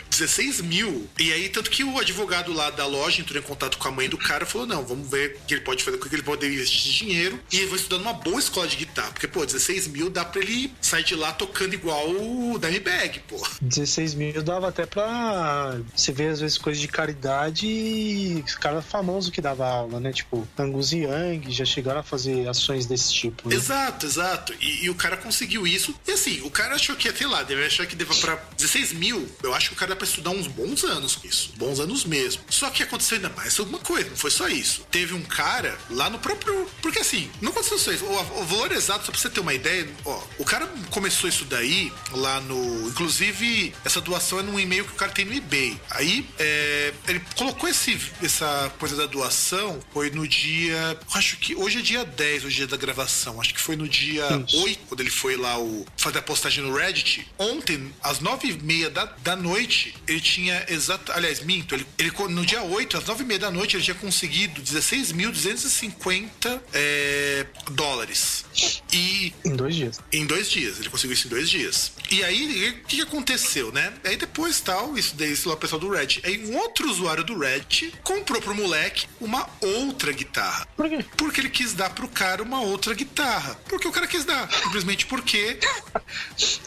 16 0.10 0.62
mil. 0.62 1.10
E 1.18 1.32
aí, 1.34 1.50
tanto 1.50 1.72
que 1.72 1.84
o 1.84 1.98
advogado 1.98 2.54
lá 2.54 2.70
da 2.70 2.86
loja 2.86 3.22
entrou 3.22 3.40
em 3.40 3.44
contato 3.44 3.78
com 3.78 3.88
a 3.88 3.92
mãe 3.92 4.10
do 4.10 4.18
cara 4.18 4.44
e 4.44 4.48
falou: 4.48 4.68
não, 4.68 4.86
vamos 4.86 5.10
ver 5.10 5.40
o 5.42 5.48
que 5.48 5.56
ele 5.56 5.62
pode 5.62 5.84
fazer, 5.84 5.98
o 5.98 6.00
que 6.00 6.14
ele 6.14 6.22
pode 6.22 6.46
investir 6.46 6.92
de 6.92 6.98
dinheiro. 6.98 7.40
E 7.52 7.58
ele 7.58 7.68
vai 7.68 7.78
estudando 7.78 8.02
uma 8.02 8.14
boa 8.14 8.40
escola 8.40 8.68
de 8.68 8.76
guitarra. 8.76 9.12
Porque, 9.12 9.28
pô, 9.28 9.46
16 9.46 9.88
mil 9.88 10.10
dá 10.10 10.24
pra 10.24 10.42
ele 10.42 10.72
sair 10.82 11.04
de 11.04 11.16
lá 11.16 11.32
tocando 11.34 11.74
igual 11.74 12.10
o 12.10 12.60
Dimebag, 12.60 13.22
pô. 13.28 13.42
16 13.62 14.14
mil 14.14 14.44
dava 14.44 14.68
até 14.68 14.86
pra 14.86 15.80
você 15.96 16.12
ver, 16.12 16.30
às 16.30 16.40
vezes, 16.40 16.58
coisas 16.58 16.82
de 16.82 16.88
caridade 16.88 17.66
e 17.66 18.44
cara 18.60 18.82
famoso 18.82 19.32
que 19.32 19.42
dava 19.42 19.68
aula, 19.68 20.00
né? 20.00 20.12
Tipo, 20.12 20.48
Angus 20.58 20.92
Young 20.92 21.50
já 21.50 21.66
chegaram 21.66 22.02
a 22.02 22.04
fazer 22.04 22.48
ações 22.48 22.86
desse 22.86 23.12
tipo. 23.14 23.53
Né? 23.54 23.60
Exato, 23.60 24.06
exato. 24.06 24.54
E, 24.60 24.86
e, 24.86 24.90
o 24.90 24.96
cara 24.96 25.18
conseguiu 25.18 25.66
isso. 25.66 25.96
E 26.08 26.12
assim, 26.12 26.42
o 26.44 26.50
cara 26.50 26.76
achou 26.76 26.96
que, 26.96 27.12
sei 27.12 27.28
lá, 27.28 27.44
deve 27.44 27.66
achar 27.66 27.86
que 27.86 27.96
deva 27.96 28.14
pra 28.16 28.36
16 28.58 28.94
mil. 28.94 29.30
Eu 29.42 29.54
acho 29.54 29.70
que 29.70 29.76
o 29.76 29.78
cara 29.78 29.96
para 29.96 30.06
estudar 30.06 30.32
uns 30.32 30.48
bons 30.48 30.84
anos 30.84 31.16
com 31.16 31.28
isso. 31.28 31.54
Bons 31.58 31.80
anos 31.80 32.06
mesmo. 32.06 32.42
Só 32.50 32.70
que 32.70 32.84
aconteceu 32.84 33.18
ainda 33.18 33.30
mais 33.30 33.60
alguma 33.60 33.80
coisa, 33.80 34.10
não 34.10 34.18
foi 34.18 34.32
só 34.32 34.48
isso. 34.48 34.86
Teve 34.92 35.14
um 35.14 35.22
cara 35.22 35.78
lá 35.90 36.10
no 36.10 36.20
próprio. 36.20 36.68
Porque 36.82 37.00
assim, 37.00 37.30
não 37.42 37.52
aconteceu 37.52 37.78
só 37.78 37.92
isso. 37.92 38.06
O, 38.06 38.42
o 38.42 38.46
valor 38.46 38.72
exato, 38.72 39.06
só 39.06 39.12
pra 39.12 39.20
você 39.20 39.30
ter 39.30 39.40
uma 39.40 39.54
ideia, 39.54 39.88
ó, 40.06 40.22
o 40.38 40.46
cara 40.46 40.68
começou 40.90 41.30
isso 41.30 41.46
daí 41.46 41.92
lá 42.12 42.40
no. 42.42 42.90
Inclusive, 42.90 43.74
essa 43.84 44.02
doação 44.02 44.40
é 44.40 44.44
num 44.44 44.60
e-mail 44.60 44.86
que 44.86 44.92
o 44.92 44.96
cara 44.96 45.12
tem 45.12 45.26
no 45.26 45.34
eBay. 45.34 45.80
Aí, 45.90 46.28
é, 46.40 46.94
ele 47.08 47.22
colocou 47.36 47.70
esse, 47.70 48.00
essa 48.22 48.72
coisa 48.80 48.96
da 48.96 49.06
doação, 49.06 49.80
foi 49.94 50.10
no 50.10 50.28
dia. 50.28 50.98
Acho 51.14 51.38
que 51.38 51.56
hoje 51.56 51.80
é 51.80 51.82
dia 51.82 52.06
10, 52.06 52.46
hoje 52.46 52.56
é 52.56 52.58
dia 52.60 52.68
da 52.68 52.78
gravação. 52.78 53.40
Acho 53.44 53.54
que 53.54 53.60
foi 53.60 53.76
no 53.76 53.90
dia 53.90 54.26
isso. 54.48 54.64
8, 54.64 54.80
quando 54.88 55.02
ele 55.02 55.10
foi 55.10 55.36
lá 55.36 55.60
o, 55.60 55.86
fazer 55.98 56.20
a 56.20 56.22
postagem 56.22 56.64
no 56.64 56.74
Reddit. 56.74 57.28
Ontem, 57.38 57.94
às 58.02 58.20
9h30 58.20 58.90
da, 58.90 59.04
da 59.04 59.36
noite, 59.36 59.94
ele 60.08 60.22
tinha 60.22 60.66
exato. 60.70 61.12
Aliás, 61.12 61.42
minto, 61.42 61.76
ele, 61.76 61.86
ele 61.98 62.14
no 62.30 62.46
dia 62.46 62.64
8, 62.64 62.98
às 62.98 63.06
9 63.06 63.22
e 63.22 63.28
meia 63.28 63.40
da 63.40 63.52
noite, 63.52 63.76
ele 63.76 63.84
tinha 63.84 63.96
conseguido 63.96 64.62
16.250 64.62 66.62
é, 66.74 67.46
dólares. 67.72 68.46
E. 68.94 69.34
Em 69.44 69.58
dois 69.58 69.76
dias. 69.76 70.00
Em 70.12 70.26
dois 70.26 70.50
dias, 70.50 70.80
ele 70.80 70.90
conseguiu 70.90 71.14
isso 71.14 71.28
em 71.28 71.30
dois 71.30 71.50
dias. 71.50 71.92
E 72.10 72.24
aí, 72.24 72.70
o 72.70 72.88
que, 72.88 72.96
que 72.96 73.02
aconteceu, 73.02 73.74
né? 73.74 73.92
Aí 74.06 74.16
depois 74.16 74.62
tal, 74.62 74.98
isso 74.98 75.16
daí, 75.18 75.34
isso 75.34 75.50
lá, 75.50 75.56
o 75.56 75.58
pessoal 75.58 75.82
do 75.82 75.90
Red. 75.90 76.22
Aí 76.24 76.46
um 76.46 76.56
outro 76.58 76.90
usuário 76.90 77.26
do 77.26 77.38
Red 77.38 77.92
comprou 78.04 78.42
pro 78.42 78.56
moleque 78.56 79.06
uma 79.20 79.50
outra 79.60 80.14
guitarra. 80.14 80.66
Por 80.78 80.88
quê? 80.88 81.04
Porque 81.18 81.42
ele 81.42 81.50
quis 81.50 81.74
dar 81.74 81.90
pro 81.90 82.08
cara 82.08 82.42
uma 82.42 82.62
outra 82.62 82.94
guitarra. 82.94 83.23
Porque 83.68 83.88
o 83.88 83.92
cara 83.92 84.08
quis 84.08 84.26
dar. 84.26 84.52
Simplesmente 84.52 85.06
porque. 85.06 85.60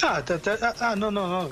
ah, 0.03 0.19
até, 0.19 0.35
até, 0.35 0.59
ah, 0.81 0.97
não, 0.97 1.11
não, 1.11 1.29
não. 1.29 1.51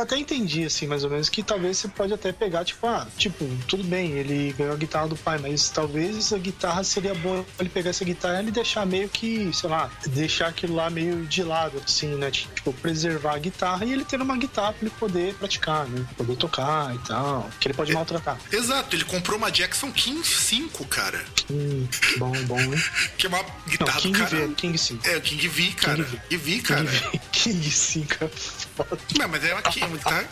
Até 0.00 0.16
entendi, 0.16 0.64
assim, 0.64 0.86
mais 0.86 1.04
ou 1.04 1.10
menos, 1.10 1.28
que 1.28 1.42
talvez 1.42 1.78
você 1.78 1.88
pode 1.88 2.12
até 2.12 2.32
pegar, 2.32 2.64
tipo, 2.64 2.86
ah, 2.86 3.06
tipo, 3.16 3.44
tudo 3.68 3.84
bem, 3.84 4.12
ele 4.12 4.54
ganhou 4.56 4.74
a 4.74 4.76
guitarra 4.76 5.08
do 5.08 5.16
pai, 5.16 5.38
mas 5.38 5.68
talvez 5.68 6.16
essa 6.16 6.38
guitarra 6.38 6.84
seria 6.84 7.14
bom 7.14 7.44
ele 7.58 7.68
pegar 7.68 7.90
essa 7.90 8.04
guitarra 8.04 8.42
e 8.42 8.50
deixar 8.50 8.86
meio 8.86 9.08
que, 9.08 9.50
sei 9.52 9.70
lá, 9.70 9.90
deixar 10.08 10.48
aquilo 10.48 10.74
lá 10.74 10.90
meio 10.90 11.24
de 11.26 11.42
lado, 11.42 11.82
assim, 11.84 12.14
né? 12.14 12.30
Tipo, 12.30 12.72
preservar 12.74 13.34
a 13.34 13.38
guitarra 13.38 13.84
e 13.84 13.92
ele 13.92 14.04
ter 14.04 14.20
uma 14.20 14.36
guitarra 14.36 14.72
pra 14.72 14.86
ele 14.86 14.94
poder 14.98 15.34
praticar, 15.34 15.86
né? 15.86 16.04
Poder 16.16 16.36
tocar 16.36 16.94
e 16.94 16.98
tal. 16.98 17.48
Que 17.60 17.68
ele 17.68 17.74
pode 17.74 17.92
maltratar. 17.92 18.38
Exato, 18.52 18.94
ele 18.94 19.04
comprou 19.04 19.38
uma 19.38 19.50
Jackson 19.50 19.90
King 19.92 20.26
5, 20.26 20.84
cara. 20.86 21.24
Hum, 21.50 21.86
bom, 22.18 22.32
bom, 22.44 22.60
hein? 22.60 22.82
que 23.16 23.26
é 23.26 23.28
uma 23.28 23.44
guitarra 23.68 23.92
não, 23.92 24.00
King 24.00 24.25
cara. 24.30 24.46
V, 24.46 24.54
King 24.54 24.78
5. 24.78 25.08
É, 25.08 25.16
o 25.16 25.20
King 25.20 25.48
V, 25.48 25.72
cara. 25.72 26.04
King 26.04 26.36
V, 26.36 26.36
v 26.36 26.62
cara. 26.62 26.84
King, 26.84 27.12
v. 27.12 27.20
King 27.32 27.70
5 27.70 28.24
é 28.24 28.28
foda. 28.28 28.98
Não, 29.18 29.28
mas 29.28 29.44
é 29.44 29.52
uma 29.52 29.62
King, 29.62 29.98
tá? 29.98 30.24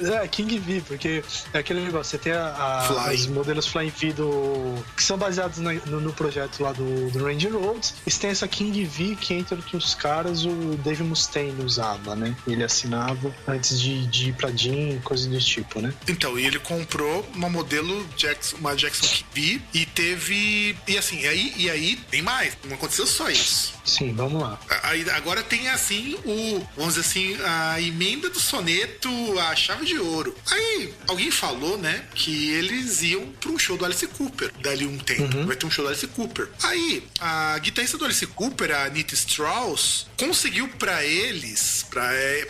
é, 0.22 0.28
King 0.28 0.58
V, 0.58 0.82
porque 0.86 1.24
é 1.52 1.58
aquele 1.58 1.80
negócio, 1.80 2.10
você 2.10 2.18
tem 2.18 2.32
a, 2.32 2.48
a 2.48 3.12
os 3.12 3.26
modelos 3.26 3.66
Flying 3.66 3.90
V 3.90 4.12
do. 4.12 4.84
que 4.96 5.02
são 5.02 5.16
baseados 5.16 5.58
no, 5.58 5.72
no, 5.72 6.00
no 6.00 6.12
projeto 6.12 6.62
lá 6.62 6.72
do, 6.72 7.10
do 7.10 7.24
Range 7.24 7.48
Roads. 7.48 7.94
E 8.06 8.10
tem 8.10 8.30
essa 8.30 8.46
King 8.48 8.84
V 8.84 9.16
que, 9.20 9.34
entre 9.34 9.54
outros 9.54 9.94
caras, 9.94 10.44
o 10.44 10.76
Dave 10.82 11.02
Mustaine 11.02 11.64
usava, 11.64 12.14
né? 12.14 12.36
Ele 12.46 12.64
assinava 12.64 13.34
antes 13.46 13.80
de, 13.80 14.06
de 14.06 14.30
ir 14.30 14.32
pra 14.34 14.50
Jean, 14.50 14.98
coisas 15.00 15.26
desse 15.26 15.46
tipo, 15.46 15.80
né? 15.80 15.92
Então, 16.06 16.38
e 16.38 16.46
ele 16.46 16.58
comprou 16.58 17.26
uma 17.34 17.48
modelo 17.48 18.06
Jackson, 18.16 18.56
uma 18.56 18.74
Jackson 18.74 19.06
V 19.34 19.60
e 19.72 19.86
teve. 19.86 20.76
E 20.86 20.98
assim, 20.98 21.20
e 21.20 21.26
aí, 21.26 21.54
e 21.56 21.70
aí 21.70 21.96
tem 22.10 22.22
mais. 22.22 22.56
Não 22.64 22.76
aconteceu 22.88 23.06
só 23.06 23.30
isso. 23.30 23.74
Sim, 23.84 24.12
vamos 24.14 24.42
lá. 24.42 24.58
Aí, 24.82 25.08
agora 25.10 25.42
tem 25.42 25.68
assim 25.68 26.16
o, 26.24 26.66
vamos 26.76 26.94
dizer 26.94 27.08
assim, 27.08 27.38
a 27.42 27.80
emenda 27.80 28.28
do 28.28 28.40
soneto, 28.40 29.08
a 29.38 29.54
chave 29.54 29.86
de 29.86 29.98
ouro. 29.98 30.34
Aí 30.50 30.92
alguém 31.06 31.30
falou, 31.30 31.78
né, 31.78 32.04
que 32.14 32.50
eles 32.52 33.02
iam 33.02 33.26
para 33.40 33.50
um 33.50 33.58
show 33.58 33.76
do 33.76 33.84
Alice 33.84 34.06
Cooper 34.06 34.52
dali 34.60 34.86
um 34.86 34.98
tempo. 34.98 35.36
Uhum. 35.36 35.46
Vai 35.46 35.56
ter 35.56 35.66
um 35.66 35.70
show 35.70 35.84
do 35.84 35.88
Alice 35.88 36.06
Cooper. 36.08 36.48
Aí 36.62 37.02
a 37.20 37.58
guitarrista 37.58 37.96
do 37.96 38.04
Alice 38.04 38.26
Cooper, 38.26 38.74
a 38.74 38.84
Anita 38.84 39.14
Strauss, 39.14 40.06
conseguiu 40.18 40.68
para 40.68 41.04
eles, 41.04 41.86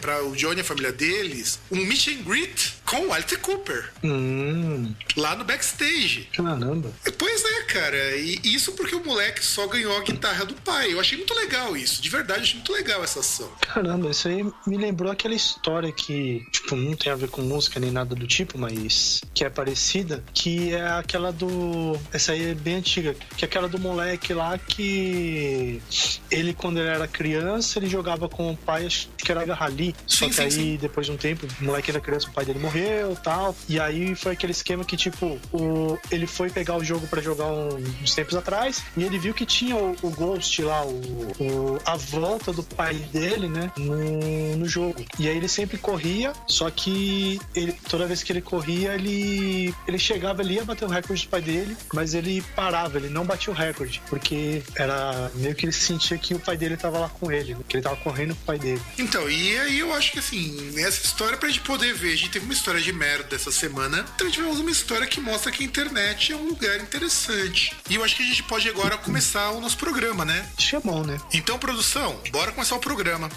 para 0.01 0.25
o 0.25 0.35
Johnny 0.35 0.59
e 0.59 0.61
a 0.63 0.65
família 0.65 0.93
deles, 0.93 1.61
um 1.71 1.85
meet 1.85 2.09
and 2.09 2.23
greet 2.23 2.75
com 2.85 3.09
o 3.09 3.13
Alice 3.13 3.37
Cooper. 3.37 3.93
Hum. 4.03 4.93
Lá 5.17 5.37
no 5.37 5.45
backstage. 5.45 6.29
Caramba. 6.35 6.93
Pois 7.17 7.45
é, 7.45 7.63
cara. 7.65 8.17
E 8.17 8.41
isso 8.45 8.73
porque 8.73 8.95
o 8.95 9.05
moleque 9.05 9.45
só 9.45 9.67
ganhou 9.67 9.97
a 9.97 10.03
guitarra 10.03 10.28
do 10.45 10.55
pai. 10.55 10.93
Eu 10.93 11.01
achei 11.01 11.17
muito 11.17 11.35
legal 11.35 11.77
isso. 11.77 12.01
De 12.01 12.09
verdade, 12.09 12.43
achei 12.43 12.55
muito 12.55 12.73
legal 12.73 13.03
essa 13.03 13.21
ação. 13.21 13.51
Caramba, 13.61 14.11
isso 14.11 14.29
aí 14.29 14.45
me 14.67 14.77
lembrou 14.77 15.11
aquela 15.11 15.35
história 15.35 15.93
que, 15.93 16.45
tipo, 16.51 16.77
não 16.77 16.95
tem 16.95 17.13
a 17.13 17.17
ver 17.17 17.29
com 17.29 17.43
música 17.43 17.81
nem 17.81 17.91
nada 17.91 18.15
do 18.15 18.27
tipo, 18.27 18.59
mas 18.59 19.21
que 19.35 19.45
é 19.45 19.51
parecida, 19.51 20.25
que 20.33 20.75
é 20.75 20.87
aquela 20.91 21.33
do. 21.33 21.99
Essa 22.13 22.33
aí 22.33 22.51
é 22.51 22.55
bem 22.55 22.77
antiga, 22.77 23.15
que 23.37 23.45
é 23.45 23.47
aquela 23.47 23.69
do 23.69 23.79
moleque 23.79 24.33
lá 24.33 24.59
que 24.59 25.81
ele, 26.31 26.55
quando 26.55 26.79
ele 26.79 26.89
era 26.89 27.07
criança, 27.07 27.79
ele 27.79 27.89
jogava 27.89 28.29
com 28.29 28.53
o 28.53 28.57
pai, 28.57 28.87
acho 28.87 29.09
que 29.17 29.31
era 29.31 29.55
Rally. 29.55 29.95
Só 30.07 30.25
sim, 30.25 30.29
que 30.29 30.35
sim, 30.35 30.43
aí, 30.43 30.51
sim. 30.51 30.77
depois 30.77 31.07
de 31.07 31.13
um 31.13 31.17
tempo, 31.17 31.47
o 31.61 31.65
moleque 31.65 31.91
era 31.91 32.01
criança, 32.01 32.29
o 32.29 32.33
pai 32.33 32.45
dele 32.45 32.59
morreu 32.59 33.17
tal. 33.23 33.55
E 33.69 33.81
aí 33.81 34.15
foi 34.15 34.33
aquele 34.33 34.53
esquema 34.53 34.85
que, 34.85 34.97
tipo, 34.97 35.39
o, 35.53 35.99
ele 36.11 36.27
foi 36.27 36.51
pegar 36.51 36.77
o 36.77 36.85
jogo 36.85 37.07
para 37.07 37.21
jogar 37.21 37.47
um, 37.47 37.69
uns 38.03 38.15
tempos 38.15 38.35
atrás 38.35 38.83
e 38.97 39.05
ele 39.05 39.19
viu 39.19 39.35
que 39.35 39.47
tinha 39.47 39.77
o, 39.77 39.97
o 40.03 40.11
Ghost 40.19 40.63
lá, 40.63 40.85
o, 40.85 41.01
o, 41.41 41.81
a 41.85 41.97
volta 41.97 42.53
do 42.53 42.63
pai 42.63 42.95
dele, 42.95 43.49
né, 43.49 43.71
no, 43.77 44.57
no 44.57 44.69
jogo. 44.69 45.05
E 45.19 45.29
aí 45.29 45.37
ele 45.37 45.49
sempre 45.49 45.79
corria, 45.79 46.33
só 46.47 46.71
que 46.71 47.41
ele, 47.55 47.73
toda 47.89 48.07
vez 48.07 48.23
que 48.23 48.33
ele 48.33 48.43
corria, 48.43 48.95
ele, 48.95 49.75
ele 49.87 49.99
chegava 49.99 50.43
ali 50.43 50.59
a 50.59 50.65
bater 50.65 50.85
o 50.85 50.89
recorde 50.89 51.25
do 51.25 51.29
pai 51.29 51.41
dele, 51.41 51.77
mas 51.93 52.15
ele 52.15 52.43
parava, 52.55 52.99
ele 52.99 53.09
não 53.09 53.25
batia 53.25 53.53
o 53.53 53.57
recorde, 53.57 54.03
porque 54.09 54.63
era 54.77 55.31
meio 55.35 55.55
que 55.55 55.67
ele 55.67 55.73
sentia 55.73 56.19
que 56.19 56.35
o 56.35 56.41
pai 56.41 56.57
dele 56.57 56.77
tava 56.77 56.99
lá 56.99 57.09
com 57.09 57.31
ele, 57.31 57.55
né, 57.55 57.61
que 57.69 57.77
ele 57.77 57.83
tava 57.83 57.97
correndo 57.97 58.35
com 58.35 58.43
o 58.43 58.47
pai 58.47 58.59
dele. 58.59 58.83
Então, 58.99 59.29
e 59.31 59.59
aí 59.59 59.79
eu 59.79 59.95
acho 59.95 60.13
que 60.13 60.19
assim, 60.19 60.79
essa 60.81 61.05
história 61.05 61.37
pra 61.37 61.49
gente 61.49 61.61
poder 61.61 61.95
ver, 61.95 62.13
a 62.13 62.17
gente 62.17 62.31
teve 62.31 62.45
uma 62.45 62.55
história 62.55 62.81
de 62.81 62.93
merda 62.93 63.37
essa 63.37 63.53
semana, 63.53 64.05
então 64.15 64.31
tivemos 64.31 64.59
uma 64.59 64.71
história 64.71 65.07
que 65.07 65.21
mostra 65.21 65.53
que 65.53 65.63
a 65.63 65.67
internet 65.67 66.33
é 66.33 66.37
um 66.37 66.49
lugar 66.49 66.81
interessante. 66.81 67.77
E 67.89 67.95
eu 67.95 68.05
acho 68.05 68.17
que 68.17 68.23
a 68.23 68.27
gente 68.27 68.43
pode 68.43 68.69
agora 68.69 68.97
começar 68.97 69.51
o 69.51 69.61
nosso 69.61 69.77
programa, 69.77 70.08
né? 70.25 70.47
Acho 70.57 70.71
que 70.71 70.77
é 70.77 70.81
bom, 70.81 71.03
né? 71.03 71.19
Então, 71.33 71.59
produção, 71.59 72.17
bora 72.31 72.53
começar 72.53 72.77
o 72.77 72.81
programa. 72.81 73.29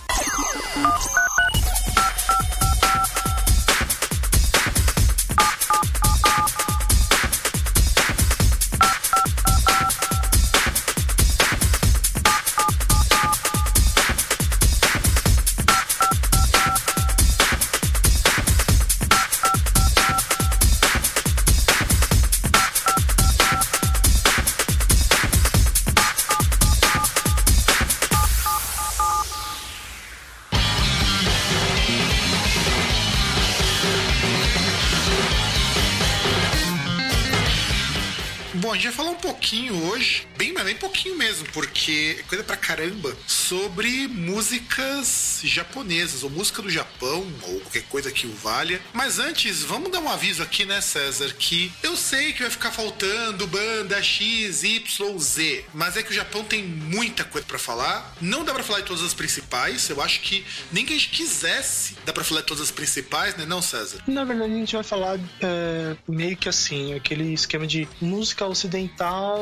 Pouquinho 39.51 39.83
hoje, 39.89 40.25
bem, 40.37 40.53
mas 40.53 40.63
bem 40.63 40.77
pouquinho 40.77 41.17
mesmo, 41.17 41.45
porque 41.51 42.15
é 42.19 42.23
coisa 42.23 42.41
pra 42.41 42.55
caramba, 42.55 43.13
sobre 43.27 44.07
músicas 44.07 45.30
japonesas, 45.49 46.23
ou 46.23 46.29
música 46.29 46.61
do 46.61 46.69
Japão, 46.69 47.25
ou 47.43 47.59
qualquer 47.61 47.83
coisa 47.83 48.11
que 48.11 48.27
o 48.27 48.33
valha. 48.33 48.81
Mas 48.93 49.19
antes, 49.19 49.63
vamos 49.63 49.91
dar 49.91 49.99
um 49.99 50.09
aviso 50.09 50.43
aqui, 50.43 50.65
né, 50.65 50.81
César, 50.81 51.33
que 51.33 51.71
eu 51.81 51.95
sei 51.95 52.33
que 52.33 52.41
vai 52.41 52.51
ficar 52.51 52.71
faltando 52.71 53.47
banda 53.47 54.01
X, 54.01 54.63
Y, 54.63 55.19
Z, 55.19 55.65
mas 55.73 55.97
é 55.97 56.03
que 56.03 56.11
o 56.11 56.13
Japão 56.13 56.43
tem 56.43 56.63
muita 56.63 57.23
coisa 57.23 57.45
para 57.45 57.59
falar. 57.59 58.15
Não 58.21 58.43
dá 58.43 58.53
para 58.53 58.63
falar 58.63 58.81
de 58.81 58.85
todas 58.85 59.03
as 59.03 59.13
principais, 59.13 59.89
eu 59.89 60.01
acho 60.01 60.21
que 60.21 60.45
nem 60.71 60.85
que 60.85 60.93
a 60.93 60.97
gente 60.97 61.09
quisesse 61.09 61.95
dá 62.05 62.13
para 62.13 62.23
falar 62.23 62.41
de 62.41 62.47
todas 62.47 62.63
as 62.63 62.71
principais, 62.71 63.35
né, 63.35 63.45
não, 63.45 63.61
César? 63.61 64.01
Na 64.07 64.23
verdade, 64.23 64.53
a 64.53 64.57
gente 64.57 64.73
vai 64.73 64.83
falar 64.83 65.19
é, 65.41 65.95
meio 66.07 66.35
que 66.37 66.49
assim, 66.49 66.93
aquele 66.93 67.33
esquema 67.33 67.65
de 67.65 67.87
música 67.99 68.45
ocidental 68.45 69.41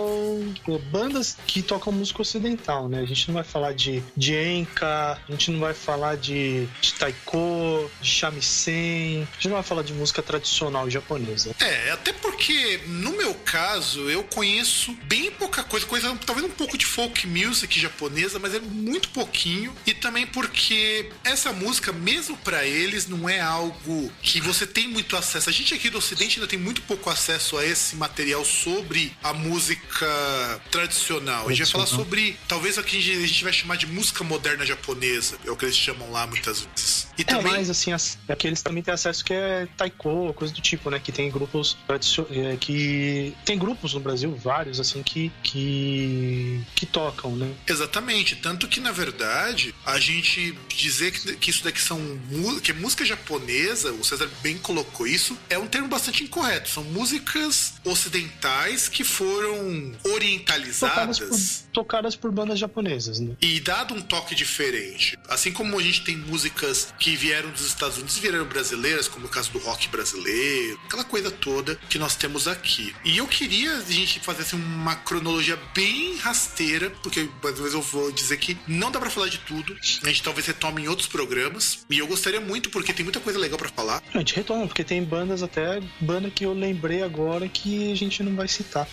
bandas 0.91 1.37
que 1.45 1.61
tocam 1.61 1.91
música 1.91 2.21
ocidental, 2.21 2.87
né? 2.87 2.99
A 2.99 3.05
gente 3.05 3.27
não 3.27 3.35
vai 3.35 3.43
falar 3.43 3.73
de, 3.73 4.03
enka, 4.17 5.19
a 5.27 5.31
gente 5.31 5.51
não 5.51 5.59
vai 5.59 5.73
falar 5.73 5.88
de, 6.15 6.67
de 6.81 6.93
taiko, 6.93 7.89
de 8.01 8.09
shamisen, 8.09 9.27
a 9.29 9.33
gente 9.35 9.47
não 9.47 9.55
vai 9.55 9.63
falar 9.63 9.83
de 9.83 9.93
música 9.93 10.21
tradicional 10.21 10.89
japonesa. 10.89 11.55
É, 11.59 11.91
até 11.91 12.13
porque 12.13 12.81
no 12.87 13.11
meu 13.11 13.33
caso 13.33 14.09
eu 14.09 14.23
conheço 14.23 14.93
bem 15.03 15.31
pouca 15.31 15.63
coisa, 15.63 15.85
coisa 15.85 16.15
talvez 16.25 16.45
um 16.45 16.51
pouco 16.51 16.77
de 16.77 16.85
folk 16.85 17.27
music 17.27 17.79
japonesa, 17.79 18.39
mas 18.39 18.53
é 18.53 18.59
muito 18.59 19.09
pouquinho 19.09 19.73
e 19.85 19.93
também 19.93 20.25
porque 20.27 21.11
essa 21.23 21.51
música 21.53 21.91
mesmo 21.91 22.37
para 22.37 22.65
eles 22.65 23.07
não 23.07 23.27
é 23.27 23.39
algo 23.39 24.11
que 24.21 24.41
você 24.41 24.65
tem 24.65 24.87
muito 24.87 25.15
acesso. 25.15 25.49
A 25.49 25.53
gente 25.53 25.73
aqui 25.73 25.89
do 25.89 25.97
ocidente 25.97 26.39
ainda 26.39 26.47
tem 26.47 26.59
muito 26.59 26.81
pouco 26.83 27.09
acesso 27.09 27.57
a 27.57 27.65
esse 27.65 27.95
material 27.95 28.43
sobre 28.45 29.13
a 29.23 29.33
música 29.33 29.59
música 29.59 30.61
tradicional. 30.71 31.47
A 31.47 31.49
gente 31.49 31.59
vai 31.59 31.71
falar 31.71 31.85
sobre, 31.85 32.37
talvez 32.47 32.77
o 32.77 32.83
que 32.83 32.97
a 32.97 33.01
gente 33.01 33.43
vai 33.43 33.53
chamar 33.53 33.75
de 33.75 33.85
música 33.85 34.23
moderna 34.23 34.65
japonesa, 34.65 35.37
é 35.45 35.51
o 35.51 35.55
que 35.55 35.65
eles 35.65 35.75
chamam 35.79 36.11
lá 36.11 36.27
muitas 36.27 36.61
vezes. 36.61 37.07
E 37.17 37.21
é, 37.21 37.25
também... 37.25 37.51
mas 37.51 37.69
assim, 37.69 37.91
as, 37.91 38.17
aqueles 38.27 38.61
também 38.61 38.81
têm 38.81 38.93
acesso 38.93 39.23
que 39.23 39.33
é 39.33 39.67
taiko, 39.77 40.33
coisa 40.33 40.53
do 40.53 40.61
tipo, 40.61 40.89
né? 40.89 40.99
Que 40.99 41.11
tem 41.11 41.29
grupos 41.29 41.77
é, 42.29 42.57
que 42.57 43.35
tem 43.45 43.57
grupos 43.57 43.93
no 43.93 43.99
Brasil, 43.99 44.35
vários, 44.35 44.79
assim, 44.79 45.03
que, 45.03 45.31
que, 45.43 46.63
que 46.75 46.85
tocam, 46.85 47.35
né? 47.35 47.51
Exatamente. 47.67 48.35
Tanto 48.35 48.67
que, 48.67 48.79
na 48.79 48.91
verdade, 48.91 49.73
a 49.85 49.99
gente 49.99 50.57
dizer 50.69 51.11
que, 51.11 51.35
que 51.35 51.49
isso 51.49 51.63
daqui 51.63 51.81
são 51.81 51.99
que 52.63 52.71
é 52.71 52.73
música 52.73 53.03
japonesa, 53.05 53.91
o 53.93 54.03
César 54.03 54.29
bem 54.41 54.57
colocou 54.57 55.07
isso, 55.07 55.37
é 55.49 55.57
um 55.57 55.67
termo 55.67 55.87
bastante 55.87 56.23
incorreto. 56.23 56.69
São 56.69 56.83
músicas 56.83 57.73
ocidentais 57.83 58.87
que 58.87 59.03
foram 59.03 59.93
orientalizadas. 60.03 61.19
Tocadas 61.19 61.19
por, 61.19 61.71
tocadas 61.71 62.15
por 62.15 62.31
bandas 62.31 62.59
japonesas, 62.59 63.19
né? 63.19 63.35
E 63.41 63.59
dado 63.59 63.93
um 63.93 64.01
toque 64.01 64.35
diferente. 64.35 65.17
Assim 65.27 65.51
como 65.51 65.68
a 65.77 65.83
gente 65.83 66.03
tem 66.03 66.15
músicas 66.15 66.93
que 66.97 67.15
vieram 67.15 67.49
dos 67.51 67.65
Estados 67.65 67.97
Unidos 67.97 68.17
e 68.17 68.21
vieram 68.21 68.45
brasileiras, 68.45 69.07
como 69.07 69.25
o 69.25 69.29
caso 69.29 69.51
do 69.51 69.59
rock 69.59 69.87
brasileiro, 69.89 70.79
aquela 70.85 71.03
coisa 71.03 71.29
toda 71.29 71.75
que 71.89 71.99
nós 71.99 72.15
temos 72.15 72.47
aqui. 72.47 72.95
E 73.03 73.17
eu 73.17 73.27
queria 73.27 73.77
a 73.77 73.91
gente 73.91 74.19
fazer 74.19 74.43
assim, 74.43 74.55
uma 74.55 74.95
cronologia 74.95 75.57
bem 75.73 76.17
rasteira, 76.17 76.89
porque 77.03 77.29
às 77.43 77.57
vezes 77.57 77.73
eu 77.73 77.81
vou 77.81 78.11
dizer 78.11 78.37
que 78.37 78.57
não 78.67 78.91
dá 78.91 78.99
para 78.99 79.09
falar 79.09 79.27
de 79.27 79.39
tudo. 79.39 79.75
A 80.03 80.07
gente 80.07 80.23
talvez 80.23 80.45
retome 80.45 80.83
em 80.83 80.87
outros 80.87 81.07
programas. 81.07 81.85
E 81.89 81.97
eu 81.97 82.07
gostaria 82.07 82.39
muito, 82.39 82.69
porque 82.69 82.93
tem 82.93 83.03
muita 83.03 83.19
coisa 83.19 83.37
legal 83.39 83.57
para 83.57 83.69
falar. 83.69 84.01
A 84.13 84.17
gente 84.19 84.35
retoma, 84.35 84.67
porque 84.67 84.83
tem 84.83 85.03
bandas 85.03 85.43
até 85.43 85.81
banda 85.99 86.29
que 86.29 86.45
eu 86.45 86.53
lembrei 86.53 87.03
agora 87.03 87.47
que 87.47 87.91
a 87.91 87.95
gente 87.95 88.23
não 88.23 88.35
vai 88.35 88.47
citar. 88.47 88.87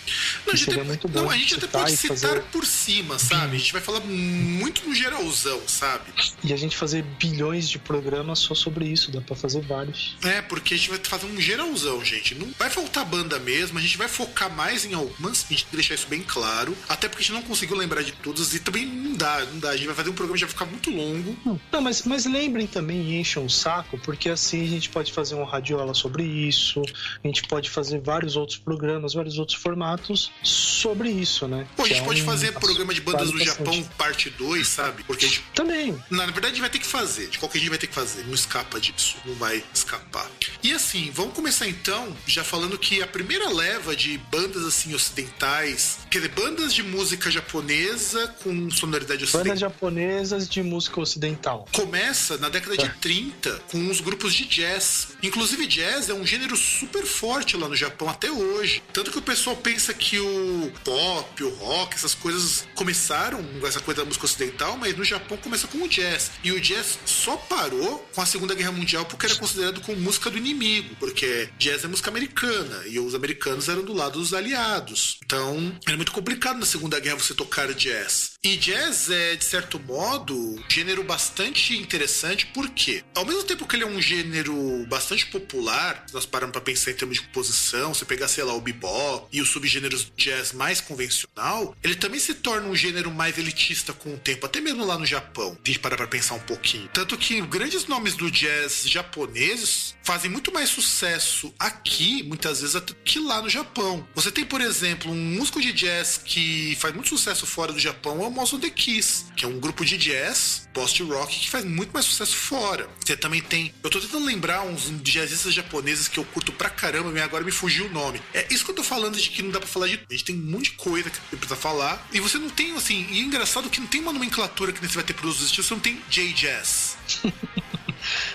Não, 0.46 0.52
a 0.52 0.56
gente, 0.56 0.70
até, 0.70 0.82
muito 0.82 1.08
bom 1.08 1.22
não, 1.22 1.30
a 1.30 1.36
gente 1.36 1.54
até 1.54 1.66
pode 1.66 1.96
citar 1.96 2.16
fazer... 2.16 2.42
por 2.52 2.66
cima, 2.66 3.18
sabe? 3.18 3.56
A 3.56 3.58
gente 3.58 3.72
vai 3.72 3.82
falar 3.82 4.00
muito 4.00 4.86
no 4.88 4.94
geralzão, 4.94 5.60
sabe? 5.66 6.04
E 6.42 6.52
a 6.56 6.58
gente 6.58 6.76
fazer 6.76 7.02
bilhões 7.02 7.68
de 7.68 7.78
programas 7.78 8.38
só 8.38 8.54
sobre 8.54 8.86
isso, 8.86 9.10
dá 9.10 9.20
para 9.20 9.36
fazer 9.36 9.60
vários. 9.60 10.16
É, 10.24 10.42
porque 10.42 10.74
a 10.74 10.76
gente 10.76 10.90
vai 10.90 10.98
fazer 11.02 11.26
um 11.26 11.40
geralzão, 11.40 12.04
gente. 12.04 12.34
Não 12.34 12.50
vai 12.58 12.70
faltar 12.70 13.04
banda 13.04 13.38
mesmo, 13.38 13.78
a 13.78 13.82
gente 13.82 13.96
vai 13.96 14.08
focar 14.08 14.50
mais 14.54 14.84
em 14.84 14.94
algumas, 14.94 15.44
a 15.44 15.48
gente 15.48 15.64
tem 15.64 15.70
que 15.70 15.76
deixar 15.76 15.94
isso 15.94 16.08
bem 16.08 16.22
claro. 16.22 16.76
Até 16.88 17.08
porque 17.08 17.22
a 17.22 17.26
gente 17.26 17.34
não 17.34 17.42
conseguiu 17.42 17.76
lembrar 17.76 18.02
de 18.02 18.12
todas 18.12 18.54
e 18.54 18.60
também 18.60 18.86
não 18.86 19.14
dá, 19.14 19.44
não 19.44 19.58
dá. 19.58 19.70
A 19.70 19.76
gente 19.76 19.86
vai 19.86 19.94
fazer 19.94 20.10
um 20.10 20.14
programa 20.14 20.34
que 20.34 20.40
já 20.40 20.46
vai 20.46 20.52
ficar 20.52 20.66
muito 20.66 20.90
longo. 20.90 21.60
Não, 21.70 21.80
mas, 21.80 22.02
mas 22.02 22.24
lembrem 22.24 22.66
também 22.66 23.02
e 23.02 23.20
enchem 23.20 23.44
o 23.44 23.50
saco, 23.50 23.98
porque 23.98 24.28
assim 24.28 24.64
a 24.64 24.68
gente 24.68 24.88
pode 24.88 25.12
fazer 25.12 25.34
uma 25.34 25.46
radiola 25.46 25.94
sobre 25.94 26.24
isso, 26.24 26.82
a 27.22 27.26
gente 27.26 27.42
pode 27.44 27.70
fazer 27.70 28.00
vários 28.00 28.36
outros 28.36 28.58
programas, 28.58 29.14
vários 29.14 29.38
outros 29.38 29.58
formatos 29.58 30.30
sobre 30.42 31.10
isso, 31.10 31.46
né? 31.46 31.66
Pô, 31.76 31.84
a 31.84 31.88
gente 31.88 32.00
é 32.00 32.04
pode 32.04 32.22
um, 32.22 32.24
fazer 32.24 32.52
programa 32.52 32.94
de 32.94 33.00
bandas 33.00 33.30
do 33.30 33.44
Japão, 33.44 33.82
parte 33.98 34.30
2, 34.30 34.66
sabe? 34.66 35.04
Porque 35.04 35.26
a 35.26 35.28
gente. 35.28 35.42
Também. 35.54 35.96
Na 36.10 36.26
verdade, 36.46 36.46
a 36.46 36.48
gente 36.48 36.60
vai 36.60 36.70
ter 36.70 36.78
que 36.78 36.86
fazer. 36.86 37.28
De 37.28 37.38
qualquer 37.38 37.58
jeito, 37.58 37.70
vai 37.70 37.78
ter 37.78 37.86
que 37.86 37.94
fazer. 37.94 38.24
Não 38.26 38.34
escapa 38.34 38.80
disso. 38.80 39.16
Não 39.24 39.34
vai 39.34 39.62
escapar. 39.74 40.30
E 40.62 40.72
assim, 40.72 41.10
vamos 41.12 41.34
começar 41.34 41.66
então, 41.66 42.16
já 42.26 42.44
falando 42.44 42.78
que 42.78 43.02
a 43.02 43.06
primeira 43.06 43.48
leva 43.50 43.94
de 43.94 44.18
bandas 44.30 44.64
assim 44.64 44.94
ocidentais, 44.94 45.98
quer 46.10 46.18
dizer, 46.18 46.32
bandas 46.32 46.72
de 46.72 46.82
música 46.82 47.30
japonesa 47.30 48.28
com 48.42 48.70
sonoridade 48.70 49.24
ocidental. 49.24 49.44
Bandas 49.44 49.60
japonesas 49.60 50.48
de 50.48 50.62
música 50.62 51.00
ocidental. 51.00 51.66
Começa 51.72 52.36
na 52.38 52.48
década 52.48 52.76
de 52.76 52.88
30 52.88 53.50
tá. 53.50 53.60
com 53.70 53.88
os 53.88 54.00
grupos 54.00 54.34
de 54.34 54.44
jazz. 54.46 55.08
Inclusive, 55.22 55.66
jazz 55.66 56.08
é 56.08 56.14
um 56.14 56.26
gênero 56.26 56.56
super 56.56 57.04
forte 57.04 57.56
lá 57.56 57.68
no 57.68 57.76
Japão 57.76 58.08
até 58.08 58.30
hoje. 58.30 58.82
Tanto 58.92 59.10
que 59.10 59.18
o 59.18 59.22
pessoal 59.22 59.56
pensa 59.56 59.92
que 59.92 60.18
o 60.18 60.72
pop, 60.84 61.44
o 61.44 61.50
rock, 61.50 61.94
essas 61.94 62.14
coisas 62.14 62.66
começaram 62.74 63.42
com 63.60 63.66
essa 63.66 63.80
coisa 63.80 64.02
da 64.02 64.06
música 64.06 64.24
ocidental, 64.24 64.76
mas 64.76 64.96
no 64.96 65.04
Japão 65.04 65.36
começa 65.38 65.66
com 65.66 65.78
o 65.78 65.88
jazz. 65.88 66.30
E 66.42 66.52
o 66.52 66.60
jazz 66.60 66.98
só 67.04 67.36
parou 67.36 67.98
com 68.14 68.20
a 68.20 68.26
Segunda 68.26 68.54
Guerra 68.54 68.72
Mundial 68.72 69.04
porque 69.06 69.26
era 69.26 69.34
considerado 69.36 69.80
como 69.80 70.00
música 70.00 70.30
do 70.30 70.38
inimigo, 70.38 70.94
porque 70.98 71.48
jazz 71.58 71.84
é 71.84 71.88
música 71.88 72.10
americana 72.10 72.84
e 72.86 72.98
os 72.98 73.14
americanos 73.14 73.68
eram 73.68 73.82
do 73.82 73.92
lado 73.92 74.18
dos 74.18 74.32
aliados. 74.32 75.18
Então, 75.24 75.76
era 75.86 75.96
muito 75.96 76.12
complicado 76.12 76.58
na 76.58 76.66
Segunda 76.66 77.00
Guerra 77.00 77.18
você 77.18 77.34
tocar 77.34 77.72
jazz. 77.74 78.35
E 78.46 78.56
jazz 78.56 79.10
é, 79.10 79.34
de 79.34 79.44
certo 79.44 79.76
modo, 79.80 80.32
um 80.32 80.62
gênero 80.68 81.02
bastante 81.02 81.76
interessante, 81.76 82.46
porque, 82.54 83.02
ao 83.12 83.24
mesmo 83.24 83.42
tempo 83.42 83.66
que 83.66 83.74
ele 83.74 83.82
é 83.82 83.88
um 83.88 84.00
gênero 84.00 84.86
bastante 84.88 85.26
popular, 85.26 86.06
nós 86.12 86.24
paramos 86.24 86.52
para 86.52 86.60
pensar 86.60 86.92
em 86.92 86.94
termos 86.94 87.16
de 87.16 87.24
composição, 87.24 87.92
você 87.92 88.04
pegar, 88.04 88.28
sei 88.28 88.44
lá, 88.44 88.54
o 88.54 88.60
bebop 88.60 89.26
e 89.32 89.42
os 89.42 89.48
subgêneros 89.48 90.12
jazz 90.16 90.52
mais 90.52 90.80
convencional, 90.80 91.74
ele 91.82 91.96
também 91.96 92.20
se 92.20 92.34
torna 92.34 92.68
um 92.68 92.76
gênero 92.76 93.10
mais 93.10 93.36
elitista 93.36 93.92
com 93.92 94.14
o 94.14 94.16
tempo, 94.16 94.46
até 94.46 94.60
mesmo 94.60 94.84
lá 94.84 94.96
no 94.96 95.04
Japão, 95.04 95.58
a 95.60 95.66
gente 95.66 95.80
parar 95.80 95.96
para 95.96 96.06
pensar 96.06 96.34
um 96.36 96.40
pouquinho. 96.40 96.88
Tanto 96.92 97.18
que 97.18 97.40
grandes 97.40 97.86
nomes 97.86 98.14
do 98.14 98.30
jazz 98.30 98.84
japoneses 98.86 99.96
fazem 100.04 100.30
muito 100.30 100.52
mais 100.52 100.68
sucesso 100.68 101.52
aqui, 101.58 102.22
muitas 102.22 102.60
vezes, 102.60 102.80
que 103.04 103.18
lá 103.18 103.42
no 103.42 103.50
Japão. 103.50 104.06
Você 104.14 104.30
tem, 104.30 104.44
por 104.44 104.60
exemplo, 104.60 105.10
um 105.10 105.16
músico 105.16 105.60
de 105.60 105.72
jazz 105.72 106.16
que 106.24 106.76
faz 106.76 106.94
muito 106.94 107.08
sucesso 107.08 107.44
fora 107.44 107.72
do 107.72 107.80
Japão, 107.80 108.35
o 108.36 108.40
Mouse 108.40 108.58
The 108.58 108.68
Kiss, 108.68 109.24
que 109.34 109.46
é 109.46 109.48
um 109.48 109.58
grupo 109.58 109.82
de 109.82 109.96
jazz, 109.96 110.68
post-rock, 110.74 111.40
que 111.40 111.48
faz 111.48 111.64
muito 111.64 111.90
mais 111.90 112.04
sucesso 112.04 112.36
fora. 112.36 112.86
Você 113.02 113.16
também 113.16 113.40
tem. 113.40 113.72
Eu 113.82 113.88
tô 113.88 113.98
tentando 113.98 114.26
lembrar 114.26 114.62
uns 114.62 114.90
jazzistas 115.02 115.54
japoneses 115.54 116.06
que 116.06 116.18
eu 116.18 116.24
curto 116.24 116.52
pra 116.52 116.68
caramba, 116.68 117.10
mas 117.10 117.22
agora 117.22 117.42
me 117.42 117.50
fugiu 117.50 117.86
o 117.86 117.90
nome. 117.90 118.20
É 118.34 118.46
isso 118.50 118.64
que 118.64 118.70
eu 118.70 118.74
tô 118.74 118.82
falando 118.82 119.16
de 119.16 119.30
que 119.30 119.42
não 119.42 119.50
dá 119.50 119.58
pra 119.58 119.68
falar 119.68 119.88
de. 119.88 119.94
A 119.94 120.12
gente 120.12 120.24
tem 120.24 120.36
um 120.36 120.50
monte 120.50 120.70
de 120.70 120.76
coisa 120.76 121.08
que 121.08 121.16
você 121.16 121.36
precisa 121.36 121.56
falar. 121.56 122.06
E 122.12 122.20
você 122.20 122.38
não 122.38 122.50
tem, 122.50 122.76
assim. 122.76 123.06
E 123.10 123.20
é 123.20 123.22
engraçado 123.22 123.70
que 123.70 123.80
não 123.80 123.86
tem 123.86 124.02
uma 124.02 124.12
nomenclatura 124.12 124.70
que 124.70 124.86
você 124.86 124.94
vai 124.94 125.04
ter 125.04 125.14
para 125.14 125.26
os 125.26 125.40
estilos, 125.40 125.66
você 125.66 125.74
não 125.74 125.80
tem 125.80 125.98
J-Jazz. 126.10 126.98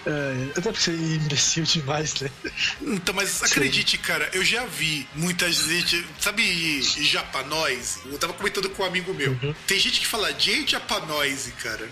É, 0.06 0.52
até 0.52 0.72
porque 0.72 0.80
você 0.80 0.92
é 0.92 0.96
imbecil 0.96 1.64
demais, 1.64 2.20
né? 2.22 2.32
Então, 2.82 3.14
mas 3.14 3.44
acredite, 3.44 3.98
cara, 3.98 4.30
eu 4.34 4.44
já 4.44 4.66
vi 4.66 5.08
muita 5.16 5.52
gente. 5.52 6.06
Sabe, 6.20 6.82
japanóis? 6.82 8.00
Eu 8.06 8.18
tava 8.18 8.34
comentando 8.34 8.70
com 8.70 8.84
um 8.84 8.86
amigo 8.86 9.14
meu. 9.14 9.32
Uhum. 9.32 9.56
Tem 9.68 9.80
gente 9.80 10.00
que 10.00 10.08
fala 10.08 10.32
J 10.34 10.68
japanóis, 10.68 11.52
cara. 11.62 11.90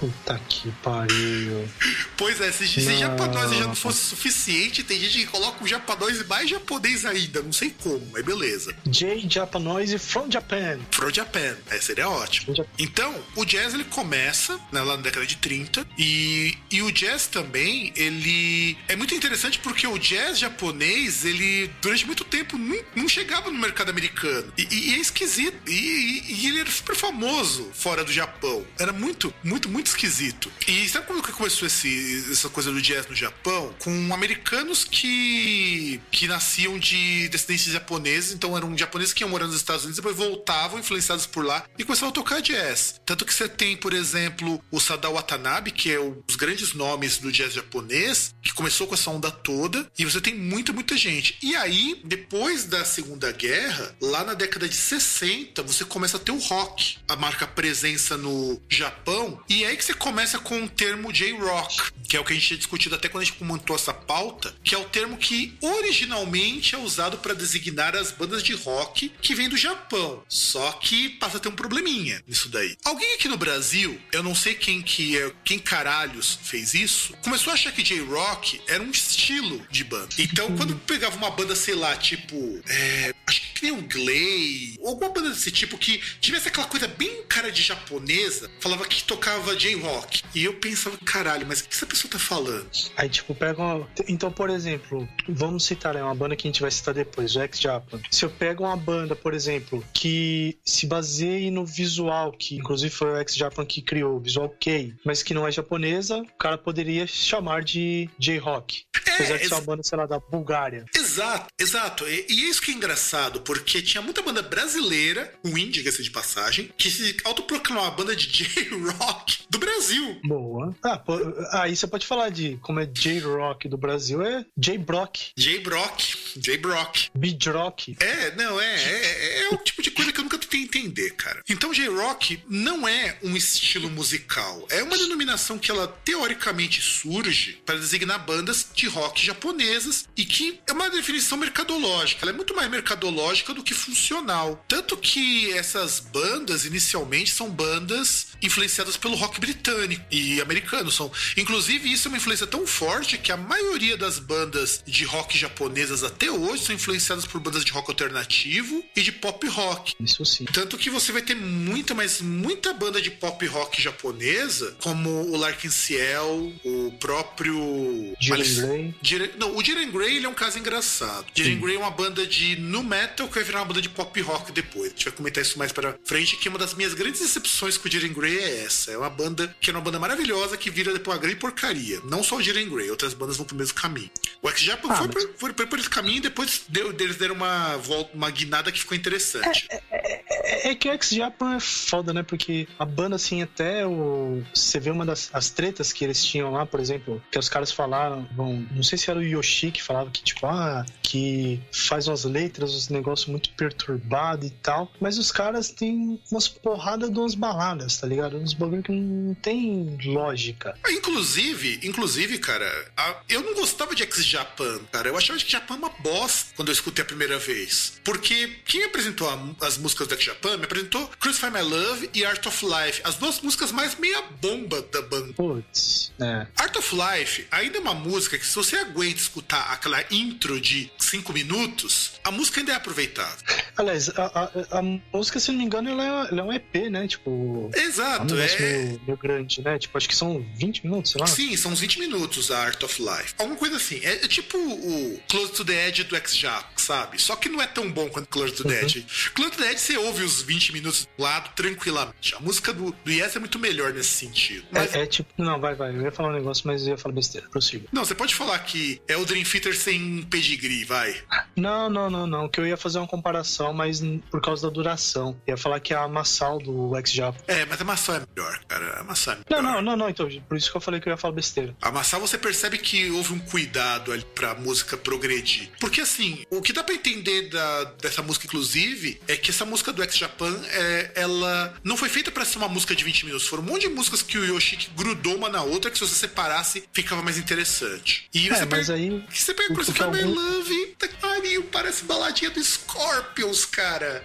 Puta 0.00 0.40
que 0.48 0.72
pariu. 0.82 1.68
Pois 2.16 2.40
é, 2.40 2.50
se, 2.50 2.66
se 2.66 2.96
japonês 2.96 3.50
já 3.50 3.66
não 3.66 3.74
fosse 3.74 3.98
suficiente, 3.98 4.82
tem 4.82 4.98
gente 4.98 5.18
que 5.18 5.26
coloca 5.26 5.62
o 5.62 5.68
japonês 5.68 6.26
mais 6.26 6.48
japonês 6.48 7.04
ainda. 7.04 7.42
Não 7.42 7.52
sei 7.52 7.74
como, 7.82 8.08
mas 8.10 8.24
beleza. 8.24 8.74
J 8.86 9.28
japonês 9.28 10.02
from 10.02 10.30
Japan. 10.30 10.78
From 10.90 11.10
Japan. 11.12 11.54
É, 11.68 11.78
seria 11.82 12.08
ótimo. 12.08 12.54
Então, 12.78 13.14
o 13.36 13.44
jazz 13.44 13.74
ele 13.74 13.84
começa 13.84 14.58
né, 14.72 14.80
lá 14.80 14.96
na 14.96 15.02
década 15.02 15.26
de 15.26 15.36
30 15.36 15.86
e, 15.98 16.56
e 16.70 16.80
o 16.80 16.90
jazz 16.90 17.26
também, 17.26 17.92
ele 17.94 18.78
é 18.88 18.96
muito 18.96 19.14
interessante 19.14 19.58
porque 19.58 19.86
o 19.86 19.98
jazz 19.98 20.38
japonês, 20.38 21.26
ele 21.26 21.70
durante 21.82 22.06
muito 22.06 22.24
tempo 22.24 22.56
não, 22.56 22.82
não 22.96 23.06
chegava 23.08 23.50
no 23.50 23.58
mercado 23.58 23.90
americano. 23.90 24.50
E, 24.56 24.66
e, 24.70 24.90
e 24.90 24.94
é 24.94 24.98
esquisito. 24.98 25.58
E, 25.68 26.22
e, 26.26 26.46
ele 26.48 26.60
era 26.60 26.70
super 26.70 26.96
famoso 26.96 27.70
fora 27.74 28.02
do 28.02 28.10
Japão. 28.10 28.64
Era 28.78 28.94
muito, 28.94 29.34
muito, 29.44 29.68
muito 29.68 29.89
esquisito. 29.90 30.50
E 30.66 30.88
sabe 30.88 31.06
como 31.06 31.22
que 31.22 31.32
começou 31.32 31.66
esse, 31.66 32.26
essa 32.30 32.48
coisa 32.48 32.72
do 32.72 32.80
jazz 32.80 33.06
no 33.06 33.14
Japão? 33.14 33.74
Com 33.78 34.12
americanos 34.12 34.84
que, 34.84 36.00
que 36.10 36.26
nasciam 36.26 36.78
de 36.78 37.28
descendentes 37.28 37.72
japoneses, 37.72 38.32
então 38.32 38.56
eram 38.56 38.76
japoneses 38.76 39.12
que 39.12 39.22
iam 39.22 39.30
morando 39.30 39.50
nos 39.50 39.60
Estados 39.60 39.84
Unidos, 39.84 39.96
depois 39.96 40.16
voltavam, 40.16 40.78
influenciados 40.78 41.26
por 41.26 41.44
lá, 41.44 41.64
e 41.78 41.84
começavam 41.84 42.10
a 42.10 42.12
tocar 42.12 42.40
jazz. 42.40 43.00
Tanto 43.04 43.24
que 43.24 43.34
você 43.34 43.48
tem, 43.48 43.76
por 43.76 43.92
exemplo, 43.92 44.62
o 44.70 44.80
Sadao 44.80 45.14
Watanabe, 45.14 45.70
que 45.70 45.90
é 45.90 46.00
um 46.00 46.20
dos 46.26 46.36
grandes 46.36 46.72
nomes 46.72 47.18
do 47.18 47.32
jazz 47.32 47.52
japonês, 47.52 48.34
que 48.42 48.52
começou 48.52 48.86
com 48.86 48.94
essa 48.94 49.10
onda 49.10 49.30
toda, 49.30 49.90
e 49.98 50.04
você 50.04 50.20
tem 50.20 50.34
muita, 50.34 50.72
muita 50.72 50.96
gente. 50.96 51.38
E 51.42 51.54
aí, 51.56 52.00
depois 52.04 52.64
da 52.64 52.84
Segunda 52.84 53.30
Guerra, 53.32 53.94
lá 54.00 54.24
na 54.24 54.34
década 54.34 54.68
de 54.68 54.76
60, 54.76 55.62
você 55.62 55.84
começa 55.84 56.16
a 56.16 56.20
ter 56.20 56.32
o 56.32 56.38
rock, 56.38 56.98
a 57.08 57.16
marca 57.16 57.46
presença 57.46 58.16
no 58.16 58.60
Japão, 58.68 59.40
e 59.48 59.64
é 59.64 59.69
aí 59.70 59.76
que 59.76 59.84
você 59.84 59.94
começa 59.94 60.38
com 60.38 60.64
o 60.64 60.68
termo 60.68 61.12
J-Rock, 61.12 61.92
que 62.08 62.16
é 62.16 62.20
o 62.20 62.24
que 62.24 62.32
a 62.32 62.34
gente 62.34 62.46
tinha 62.46 62.58
discutido 62.58 62.94
até 62.94 63.08
quando 63.08 63.22
a 63.22 63.24
gente 63.24 63.42
montou 63.42 63.76
essa 63.76 63.94
pauta, 63.94 64.54
que 64.62 64.74
é 64.74 64.78
o 64.78 64.84
termo 64.84 65.16
que 65.16 65.56
originalmente 65.60 66.74
é 66.74 66.78
usado 66.78 67.18
para 67.18 67.34
designar 67.34 67.94
as 67.96 68.10
bandas 68.10 68.42
de 68.42 68.52
rock 68.52 69.12
que 69.20 69.34
vêm 69.34 69.48
do 69.48 69.56
Japão. 69.56 70.22
Só 70.28 70.72
que 70.72 71.10
passa 71.10 71.36
a 71.36 71.40
ter 71.40 71.48
um 71.48 71.52
probleminha 71.52 72.22
nisso 72.26 72.48
daí. 72.48 72.76
Alguém 72.84 73.14
aqui 73.14 73.28
no 73.28 73.36
Brasil, 73.36 74.00
eu 74.12 74.22
não 74.22 74.34
sei 74.34 74.54
quem 74.54 74.82
que 74.82 75.16
é, 75.16 75.32
quem 75.44 75.58
caralhos 75.58 76.38
fez 76.42 76.74
isso, 76.74 77.14
começou 77.22 77.52
a 77.52 77.54
achar 77.54 77.72
que 77.72 77.82
J-Rock 77.82 78.60
era 78.66 78.82
um 78.82 78.90
estilo 78.90 79.64
de 79.70 79.84
banda. 79.84 80.08
Então, 80.18 80.56
quando 80.56 80.76
pegava 80.76 81.16
uma 81.16 81.30
banda, 81.30 81.54
sei 81.54 81.74
lá, 81.74 81.96
tipo, 81.96 82.60
é, 82.66 83.14
acho 83.26 83.40
que 83.40 83.60
que 83.60 83.66
nem 83.66 83.72
um 83.72 83.86
Glay, 83.86 84.76
ou 84.80 84.88
alguma 84.88 85.10
banda 85.10 85.28
desse 85.28 85.50
tipo 85.50 85.76
que 85.76 86.00
tivesse 86.20 86.48
aquela 86.48 86.66
coisa 86.66 86.88
bem 86.88 87.22
cara 87.28 87.52
de 87.52 87.62
japonesa, 87.62 88.50
falava 88.58 88.86
que 88.86 89.04
tocava 89.04 89.54
J-Rock. 89.60 90.22
E 90.34 90.44
eu 90.44 90.54
pensava, 90.54 90.96
caralho, 91.04 91.46
mas 91.46 91.60
o 91.60 91.64
que 91.68 91.74
essa 91.74 91.84
pessoa 91.84 92.10
tá 92.10 92.18
falando? 92.18 92.66
Aí, 92.96 93.10
tipo, 93.10 93.34
pega 93.34 93.60
uma... 93.60 93.86
Então, 94.08 94.32
por 94.32 94.48
exemplo, 94.48 95.06
vamos 95.28 95.66
citar 95.66 95.94
é 95.96 96.02
uma 96.02 96.14
banda 96.14 96.34
que 96.34 96.48
a 96.48 96.50
gente 96.50 96.62
vai 96.62 96.70
citar 96.70 96.94
depois, 96.94 97.36
o 97.36 97.40
X-Japan. 97.40 98.00
Se 98.10 98.24
eu 98.24 98.30
pego 98.30 98.64
uma 98.64 98.76
banda, 98.76 99.14
por 99.14 99.34
exemplo, 99.34 99.84
que 99.92 100.58
se 100.64 100.86
baseie 100.86 101.50
no 101.50 101.66
visual, 101.66 102.32
que 102.32 102.56
inclusive 102.56 102.88
foi 102.88 103.12
o 103.12 103.16
X-Japan 103.16 103.66
que 103.66 103.82
criou, 103.82 104.16
o 104.16 104.20
visual 104.20 104.48
K, 104.48 104.94
mas 105.04 105.22
que 105.22 105.34
não 105.34 105.46
é 105.46 105.52
japonesa, 105.52 106.22
o 106.22 106.38
cara 106.38 106.56
poderia 106.56 107.06
chamar 107.06 107.62
de 107.62 108.08
J-Rock. 108.18 108.84
É, 109.06 109.12
Apesar 109.14 109.36
de 109.36 109.46
ser 109.46 109.54
uma 109.54 109.60
banda, 109.60 109.82
sei 109.82 109.98
lá, 109.98 110.06
da 110.06 110.18
Bulgária. 110.18 110.86
Exato, 111.10 111.46
exato. 111.58 112.08
E, 112.08 112.26
e 112.28 112.48
isso 112.48 112.62
que 112.62 112.70
é 112.70 112.74
engraçado, 112.74 113.40
porque 113.40 113.82
tinha 113.82 114.00
muita 114.00 114.22
banda 114.22 114.42
brasileira, 114.42 115.32
ruim, 115.44 115.68
diga-se 115.68 116.02
de 116.02 116.10
passagem, 116.10 116.70
que 116.78 116.88
se 116.88 117.16
autoproclamou 117.24 117.84
a 117.84 117.90
banda 117.90 118.14
de 118.14 118.26
J-Rock 118.30 119.38
do 119.50 119.58
Brasil. 119.58 120.20
Boa. 120.24 120.74
Ah, 120.82 120.96
pô, 120.96 121.14
aí 121.52 121.74
você 121.74 121.86
pode 121.86 122.06
falar 122.06 122.30
de 122.30 122.58
como 122.62 122.78
é 122.78 122.86
J-Rock 122.86 123.68
do 123.68 123.76
Brasil, 123.76 124.22
é 124.22 124.44
J-Brock, 124.56 125.32
J-Brock, 125.36 126.00
J-Brock. 126.36 127.10
Beat-Rock. 127.14 127.96
É, 127.98 128.36
não, 128.36 128.60
é, 128.60 128.82
é, 128.82 129.42
é 129.42 129.48
o 129.50 129.56
tipo 129.56 129.82
de 129.82 129.90
coisa 129.90 130.12
que 130.12 130.20
eu 130.20 130.24
nunca 130.24 130.38
tentei 130.38 130.62
entender, 130.62 131.10
cara. 131.16 131.42
Então, 131.48 131.74
J-Rock 131.74 132.42
não 132.48 132.86
é 132.86 133.18
um 133.22 133.36
estilo 133.36 133.90
musical. 133.90 134.64
É 134.70 134.82
uma 134.82 134.96
denominação 134.96 135.58
que 135.58 135.70
ela 135.70 135.88
teoricamente 136.04 136.80
surge 136.80 137.60
para 137.66 137.76
designar 137.76 138.24
bandas 138.24 138.66
de 138.72 138.86
rock 138.86 139.24
japonesas 139.24 140.08
e 140.16 140.24
que 140.24 140.60
é 140.66 140.72
uma 140.72 140.88
definição 141.00 141.36
mercadológica. 141.38 142.22
Ela 142.22 142.32
é 142.32 142.34
muito 142.36 142.54
mais 142.54 142.70
mercadológica 142.70 143.52
do 143.54 143.62
que 143.62 143.74
funcional. 143.74 144.64
Tanto 144.68 144.96
que 144.96 145.50
essas 145.52 146.00
bandas, 146.00 146.64
inicialmente, 146.64 147.30
são 147.30 147.50
bandas 147.50 148.28
influenciadas 148.42 148.96
pelo 148.96 149.16
rock 149.16 149.40
britânico 149.40 150.04
e 150.10 150.40
americano. 150.40 150.90
São, 150.90 151.10
inclusive, 151.36 151.90
isso 151.92 152.06
é 152.06 152.10
uma 152.10 152.16
influência 152.18 152.46
tão 152.46 152.66
forte 152.66 153.18
que 153.18 153.32
a 153.32 153.36
maioria 153.36 153.96
das 153.96 154.18
bandas 154.18 154.82
de 154.86 155.04
rock 155.04 155.36
japonesas 155.36 156.02
até 156.02 156.30
hoje 156.30 156.64
são 156.64 156.74
influenciadas 156.74 157.26
por 157.26 157.40
bandas 157.40 157.64
de 157.64 157.72
rock 157.72 157.90
alternativo 157.90 158.84
e 158.96 159.02
de 159.02 159.12
pop 159.12 159.46
rock. 159.48 159.94
Isso 160.00 160.24
sim. 160.24 160.44
Tanto 160.46 160.76
que 160.78 160.90
você 160.90 161.12
vai 161.12 161.22
ter 161.22 161.34
muita, 161.34 161.94
mas 161.94 162.20
muita 162.20 162.72
banda 162.72 163.00
de 163.00 163.10
pop 163.10 163.44
rock 163.46 163.80
japonesa, 163.80 164.76
como 164.80 165.08
o 165.10 165.36
Larkin 165.36 165.70
Ciel, 165.70 166.52
o 166.64 166.92
próprio. 166.98 168.14
Jiren. 168.20 168.94
Jiren- 169.02 169.30
Não, 169.38 169.56
o 169.56 169.64
Jiren 169.64 169.90
Grey 169.90 170.16
ele 170.16 170.26
é 170.26 170.28
um 170.28 170.34
caso 170.34 170.58
engraçado. 170.58 170.89
Jiren 171.34 171.60
Grey 171.60 171.76
é 171.76 171.78
uma 171.78 171.90
banda 171.90 172.26
de 172.26 172.56
nu 172.56 172.82
metal 172.82 173.28
que 173.28 173.34
vai 173.34 173.44
virar 173.44 173.60
uma 173.60 173.66
banda 173.66 173.82
de 173.82 173.88
pop 173.88 174.20
rock 174.20 174.52
depois. 174.52 174.86
A 174.86 174.90
gente 174.90 175.04
vai 175.04 175.12
comentar 175.14 175.42
isso 175.42 175.58
mais 175.58 175.72
pra 175.72 175.96
frente, 176.04 176.36
que 176.36 176.48
uma 176.48 176.58
das 176.58 176.74
minhas 176.74 176.94
grandes 176.94 177.20
decepções 177.20 177.76
com 177.78 177.88
o 177.88 177.90
Jiren 177.90 178.12
Grey 178.12 178.38
é 178.38 178.64
essa. 178.64 178.90
É 178.92 178.98
uma 178.98 179.10
banda 179.10 179.54
que 179.60 179.70
é 179.70 179.72
uma 179.72 179.80
banda 179.80 179.98
maravilhosa 179.98 180.56
que 180.56 180.70
vira 180.70 180.92
depois 180.92 181.16
uma 181.16 181.20
grande 181.22 181.36
porcaria. 181.36 182.00
Não 182.04 182.22
só 182.22 182.36
o 182.36 182.42
Jiren 182.42 182.68
Grey, 182.68 182.90
outras 182.90 183.14
bandas 183.14 183.36
vão 183.36 183.46
pro 183.46 183.56
mesmo 183.56 183.74
caminho. 183.74 184.10
O 184.42 184.48
X-Japan 184.50 184.88
Ah, 184.90 184.96
foi, 184.96 185.06
mas- 185.08 185.24
por, 185.24 185.34
foi, 185.36 185.52
foi 185.54 185.66
por 185.66 185.78
esse 185.78 185.90
caminho 185.90 186.18
e 186.18 186.20
depois 186.20 186.62
deu, 186.68 186.90
eles 186.98 187.16
deram 187.16 187.34
uma 187.34 187.76
volta, 187.76 188.10
uma 188.14 188.30
guinada 188.30 188.70
que 188.72 188.80
ficou 188.80 188.96
interessante. 188.96 189.68
É, 189.90 190.70
é 190.70 190.74
que 190.74 190.88
o 190.88 190.92
X-Japan 190.92 191.56
é 191.56 191.60
foda, 191.60 192.12
né? 192.12 192.22
Porque 192.22 192.66
a 192.78 192.84
banda, 192.84 193.16
assim, 193.16 193.42
até 193.42 193.86
o. 193.86 194.42
Você 194.54 194.80
vê 194.80 194.90
uma 194.90 195.04
das 195.04 195.30
as 195.32 195.50
tretas 195.50 195.92
que 195.92 196.04
eles 196.04 196.24
tinham 196.24 196.50
lá, 196.52 196.64
por 196.66 196.80
exemplo, 196.80 197.22
que 197.30 197.38
os 197.38 197.48
caras 197.48 197.70
falaram. 197.72 198.26
Bom, 198.32 198.64
não 198.70 198.82
sei 198.82 198.96
se 198.98 199.10
era 199.10 199.18
o 199.18 199.22
Yoshi 199.22 199.70
que 199.70 199.82
falava 199.82 200.10
que, 200.10 200.22
tipo, 200.22 200.46
ah, 200.46 200.79
que 201.02 201.60
faz 201.72 202.06
umas 202.08 202.24
letras, 202.24 202.74
uns 202.74 202.88
negócios 202.88 203.28
muito 203.28 203.50
perturbado 203.50 204.46
e 204.46 204.50
tal. 204.50 204.90
Mas 205.00 205.18
os 205.18 205.30
caras 205.32 205.70
têm 205.70 206.20
umas 206.30 206.48
porradas 206.48 207.10
de 207.10 207.18
umas 207.18 207.34
baladas, 207.34 207.98
tá 207.98 208.06
ligado? 208.06 208.36
Uns 208.36 208.52
bagulho 208.54 208.82
que 208.82 208.92
não 208.92 209.34
tem 209.34 209.96
lógica. 210.04 210.76
Ah, 210.84 210.90
Inclusive, 210.92 211.80
inclusive, 211.82 212.38
cara, 212.38 212.66
a- 212.96 213.16
eu 213.28 213.42
não 213.42 213.54
gostava 213.54 213.94
de 213.94 214.02
X-Japan, 214.04 214.78
cara. 214.92 215.08
Eu 215.08 215.16
achava 215.16 215.38
que 215.38 215.50
Japan 215.50 215.74
uma 215.74 215.88
bosta 215.88 216.52
quando 216.56 216.68
eu 216.68 216.72
escutei 216.72 217.02
a 217.02 217.06
primeira 217.06 217.38
vez. 217.38 218.00
Porque 218.04 218.48
quem 218.64 218.84
apresentou 218.84 219.28
a- 219.28 219.66
as 219.66 219.76
músicas 219.76 220.06
do 220.06 220.14
X-Japan 220.14 220.56
me 220.58 220.64
apresentou 220.64 221.06
Crucify 221.18 221.50
My 221.50 221.62
Love 221.62 222.10
e 222.14 222.24
Art 222.24 222.44
of 222.46 222.64
Life, 222.64 223.00
as 223.04 223.16
duas 223.16 223.40
músicas 223.40 223.72
mais 223.72 223.96
meia 223.96 224.22
bomba 224.40 224.80
da 224.82 225.02
banda. 225.02 225.32
Putz, 225.34 226.12
né? 226.18 226.46
Art 226.56 226.76
of 226.76 226.94
Life 226.94 227.46
ainda 227.50 227.78
é 227.78 227.80
uma 227.80 227.94
música 227.94 228.38
que, 228.38 228.46
se 228.46 228.54
você 228.54 228.76
aguenta 228.76 229.18
escutar 229.20 229.72
aquela 229.72 230.02
intro 230.10 230.60
de 230.60 230.69
5 230.98 231.32
minutos, 231.32 232.12
a 232.24 232.30
música 232.30 232.60
ainda 232.60 232.72
é 232.72 232.74
aproveitável. 232.76 233.36
Aliás, 233.76 234.08
a, 234.10 234.26
a- 234.26 234.78
a 234.78 234.82
música, 235.12 235.40
se 235.40 235.50
não 235.50 235.58
me 235.58 235.64
engano, 235.64 235.88
ela 235.90 236.04
é, 236.04 236.28
ela 236.32 236.40
é 236.40 236.44
um 236.44 236.52
EP, 236.52 236.74
né? 236.90 237.06
Tipo. 237.08 237.70
É 237.74 237.80
Exato, 237.82 238.34
negócio 238.34 238.56
é. 238.64 238.72
meio, 238.84 239.00
meio 239.06 239.18
grande, 239.18 239.62
né? 239.62 239.78
Tipo, 239.78 239.96
acho 239.98 240.08
que 240.08 240.14
são 240.16 240.44
20 240.56 240.84
minutos, 240.84 241.12
sei 241.12 241.20
lá. 241.20 241.26
Sim, 241.26 241.56
são 241.56 241.72
uns 241.72 241.80
20 241.80 241.98
minutos 241.98 242.50
a 242.50 242.58
Art 242.64 242.82
of 242.82 243.00
Life. 243.02 243.34
Alguma 243.38 243.56
coisa 243.56 243.76
assim. 243.76 244.00
É, 244.02 244.24
é 244.24 244.28
tipo 244.28 244.56
o 244.58 245.20
Close 245.28 245.52
to 245.52 245.64
the 245.64 245.88
Edge 245.88 246.04
do 246.04 246.16
X-Jack, 246.16 246.80
sabe? 246.80 247.20
Só 247.20 247.36
que 247.36 247.48
não 247.48 247.60
é 247.60 247.66
tão 247.66 247.90
bom 247.90 248.08
quanto 248.08 248.28
Close 248.28 248.52
to 248.54 248.64
the 248.64 248.82
Edge. 248.82 249.06
Close 249.34 249.52
to 249.52 249.58
the 249.62 249.70
Edge 249.72 249.80
você 249.80 249.96
ouve 249.96 250.22
os 250.22 250.42
20 250.42 250.72
minutos 250.72 251.06
do 251.16 251.22
lado 251.22 251.50
tranquilamente. 251.54 252.34
A 252.34 252.40
música 252.40 252.72
do, 252.72 252.94
do 253.04 253.10
Yes 253.10 253.34
é 253.36 253.38
muito 253.38 253.58
melhor 253.58 253.92
nesse 253.92 254.10
sentido. 254.10 254.64
Mas, 254.70 254.94
É, 254.94 255.02
é 255.02 255.06
tipo. 255.06 255.30
Não, 255.38 255.58
vai, 255.60 255.74
vai. 255.74 255.90
Eu 255.94 256.02
ia 256.02 256.12
falar 256.12 256.30
um 256.30 256.34
negócio, 256.34 256.66
mas 256.66 256.82
eu 256.82 256.88
ia 256.90 256.98
falar 256.98 257.14
besteira. 257.14 257.48
Prossiga. 257.48 257.86
Não, 257.92 258.04
você 258.04 258.14
pode 258.14 258.34
falar 258.34 258.58
que 258.60 259.00
é 259.08 259.16
o 259.16 259.24
Dream 259.24 259.44
Theater 259.44 259.74
sem 259.76 260.22
pedigree, 260.30 260.59
vai. 260.86 261.14
Não, 261.56 261.88
não, 261.88 262.10
não, 262.10 262.26
não. 262.26 262.48
Que 262.48 262.60
eu 262.60 262.66
ia 262.66 262.76
fazer 262.76 262.98
uma 262.98 263.06
comparação, 263.06 263.72
mas 263.72 264.00
por 264.30 264.40
causa 264.40 264.62
da 264.68 264.72
duração. 264.72 265.40
Ia 265.46 265.56
falar 265.56 265.80
que 265.80 265.92
é 265.94 265.96
a 265.96 266.06
Massal 266.08 266.58
do 266.58 266.96
X-Japa. 266.96 267.38
É, 267.46 267.64
mas 267.66 267.80
a 267.80 267.84
maçã 267.84 268.16
é 268.16 268.22
melhor, 268.34 268.60
cara. 268.68 269.00
A 269.00 269.04
maçã 269.04 269.32
é 269.32 269.34
melhor. 269.36 269.62
Não, 269.62 269.72
não, 269.74 269.82
não, 269.82 269.96
não, 269.96 270.08
então. 270.10 270.28
Por 270.48 270.56
isso 270.56 270.70
que 270.70 270.76
eu 270.76 270.80
falei 270.80 271.00
que 271.00 271.08
eu 271.08 271.12
ia 271.12 271.16
falar 271.16 271.34
besteira. 271.34 271.74
A 271.80 271.90
Massal 271.90 272.20
você 272.20 272.36
percebe 272.38 272.78
que 272.78 273.10
houve 273.10 273.32
um 273.32 273.38
cuidado 273.38 274.12
ali 274.12 274.24
pra 274.34 274.54
música 274.54 274.96
progredir. 274.96 275.70
Porque 275.80 276.00
assim, 276.00 276.44
o 276.50 276.60
que 276.62 276.72
dá 276.72 276.82
pra 276.82 276.94
entender 276.94 277.48
da, 277.48 277.84
dessa 278.00 278.22
música, 278.22 278.46
inclusive, 278.46 279.20
é 279.28 279.36
que 279.36 279.50
essa 279.50 279.64
música 279.64 279.92
do 279.92 280.02
X-Japan, 280.02 280.60
é, 280.72 281.12
ela 281.14 281.74
não 281.82 281.96
foi 281.96 282.08
feita 282.08 282.30
pra 282.30 282.44
ser 282.44 282.58
uma 282.58 282.68
música 282.68 282.94
de 282.94 283.04
20 283.04 283.26
minutos. 283.26 283.46
Foram 283.46 283.62
um 283.62 283.66
monte 283.66 283.82
de 283.82 283.94
músicas 283.94 284.22
que 284.22 284.38
o 284.38 284.44
Yoshiki 284.44 284.90
grudou 284.96 285.36
uma 285.36 285.48
na 285.48 285.62
outra, 285.62 285.90
que 285.90 285.98
se 285.98 286.06
você 286.06 286.14
separasse, 286.14 286.84
ficava 286.92 287.22
mais 287.22 287.38
interessante. 287.38 288.28
E 288.34 288.48
É, 288.48 288.54
você 288.54 288.64
mas 288.66 288.86
pega, 288.86 288.94
aí. 288.98 289.24
que 289.30 289.42
você 289.42 289.54
pega 289.54 289.72
o- 289.72 289.74
Crucify 289.76 290.02
o 290.02 290.10
que 290.12 290.18
algum- 290.20 290.34
Love, 290.50 290.86
tá 290.98 291.08
que 291.08 291.16
pariu, 291.16 291.62
parece 291.64 292.04
baladinha 292.04 292.50
do 292.50 292.62
Scorpions, 292.62 293.64
cara. 293.64 294.22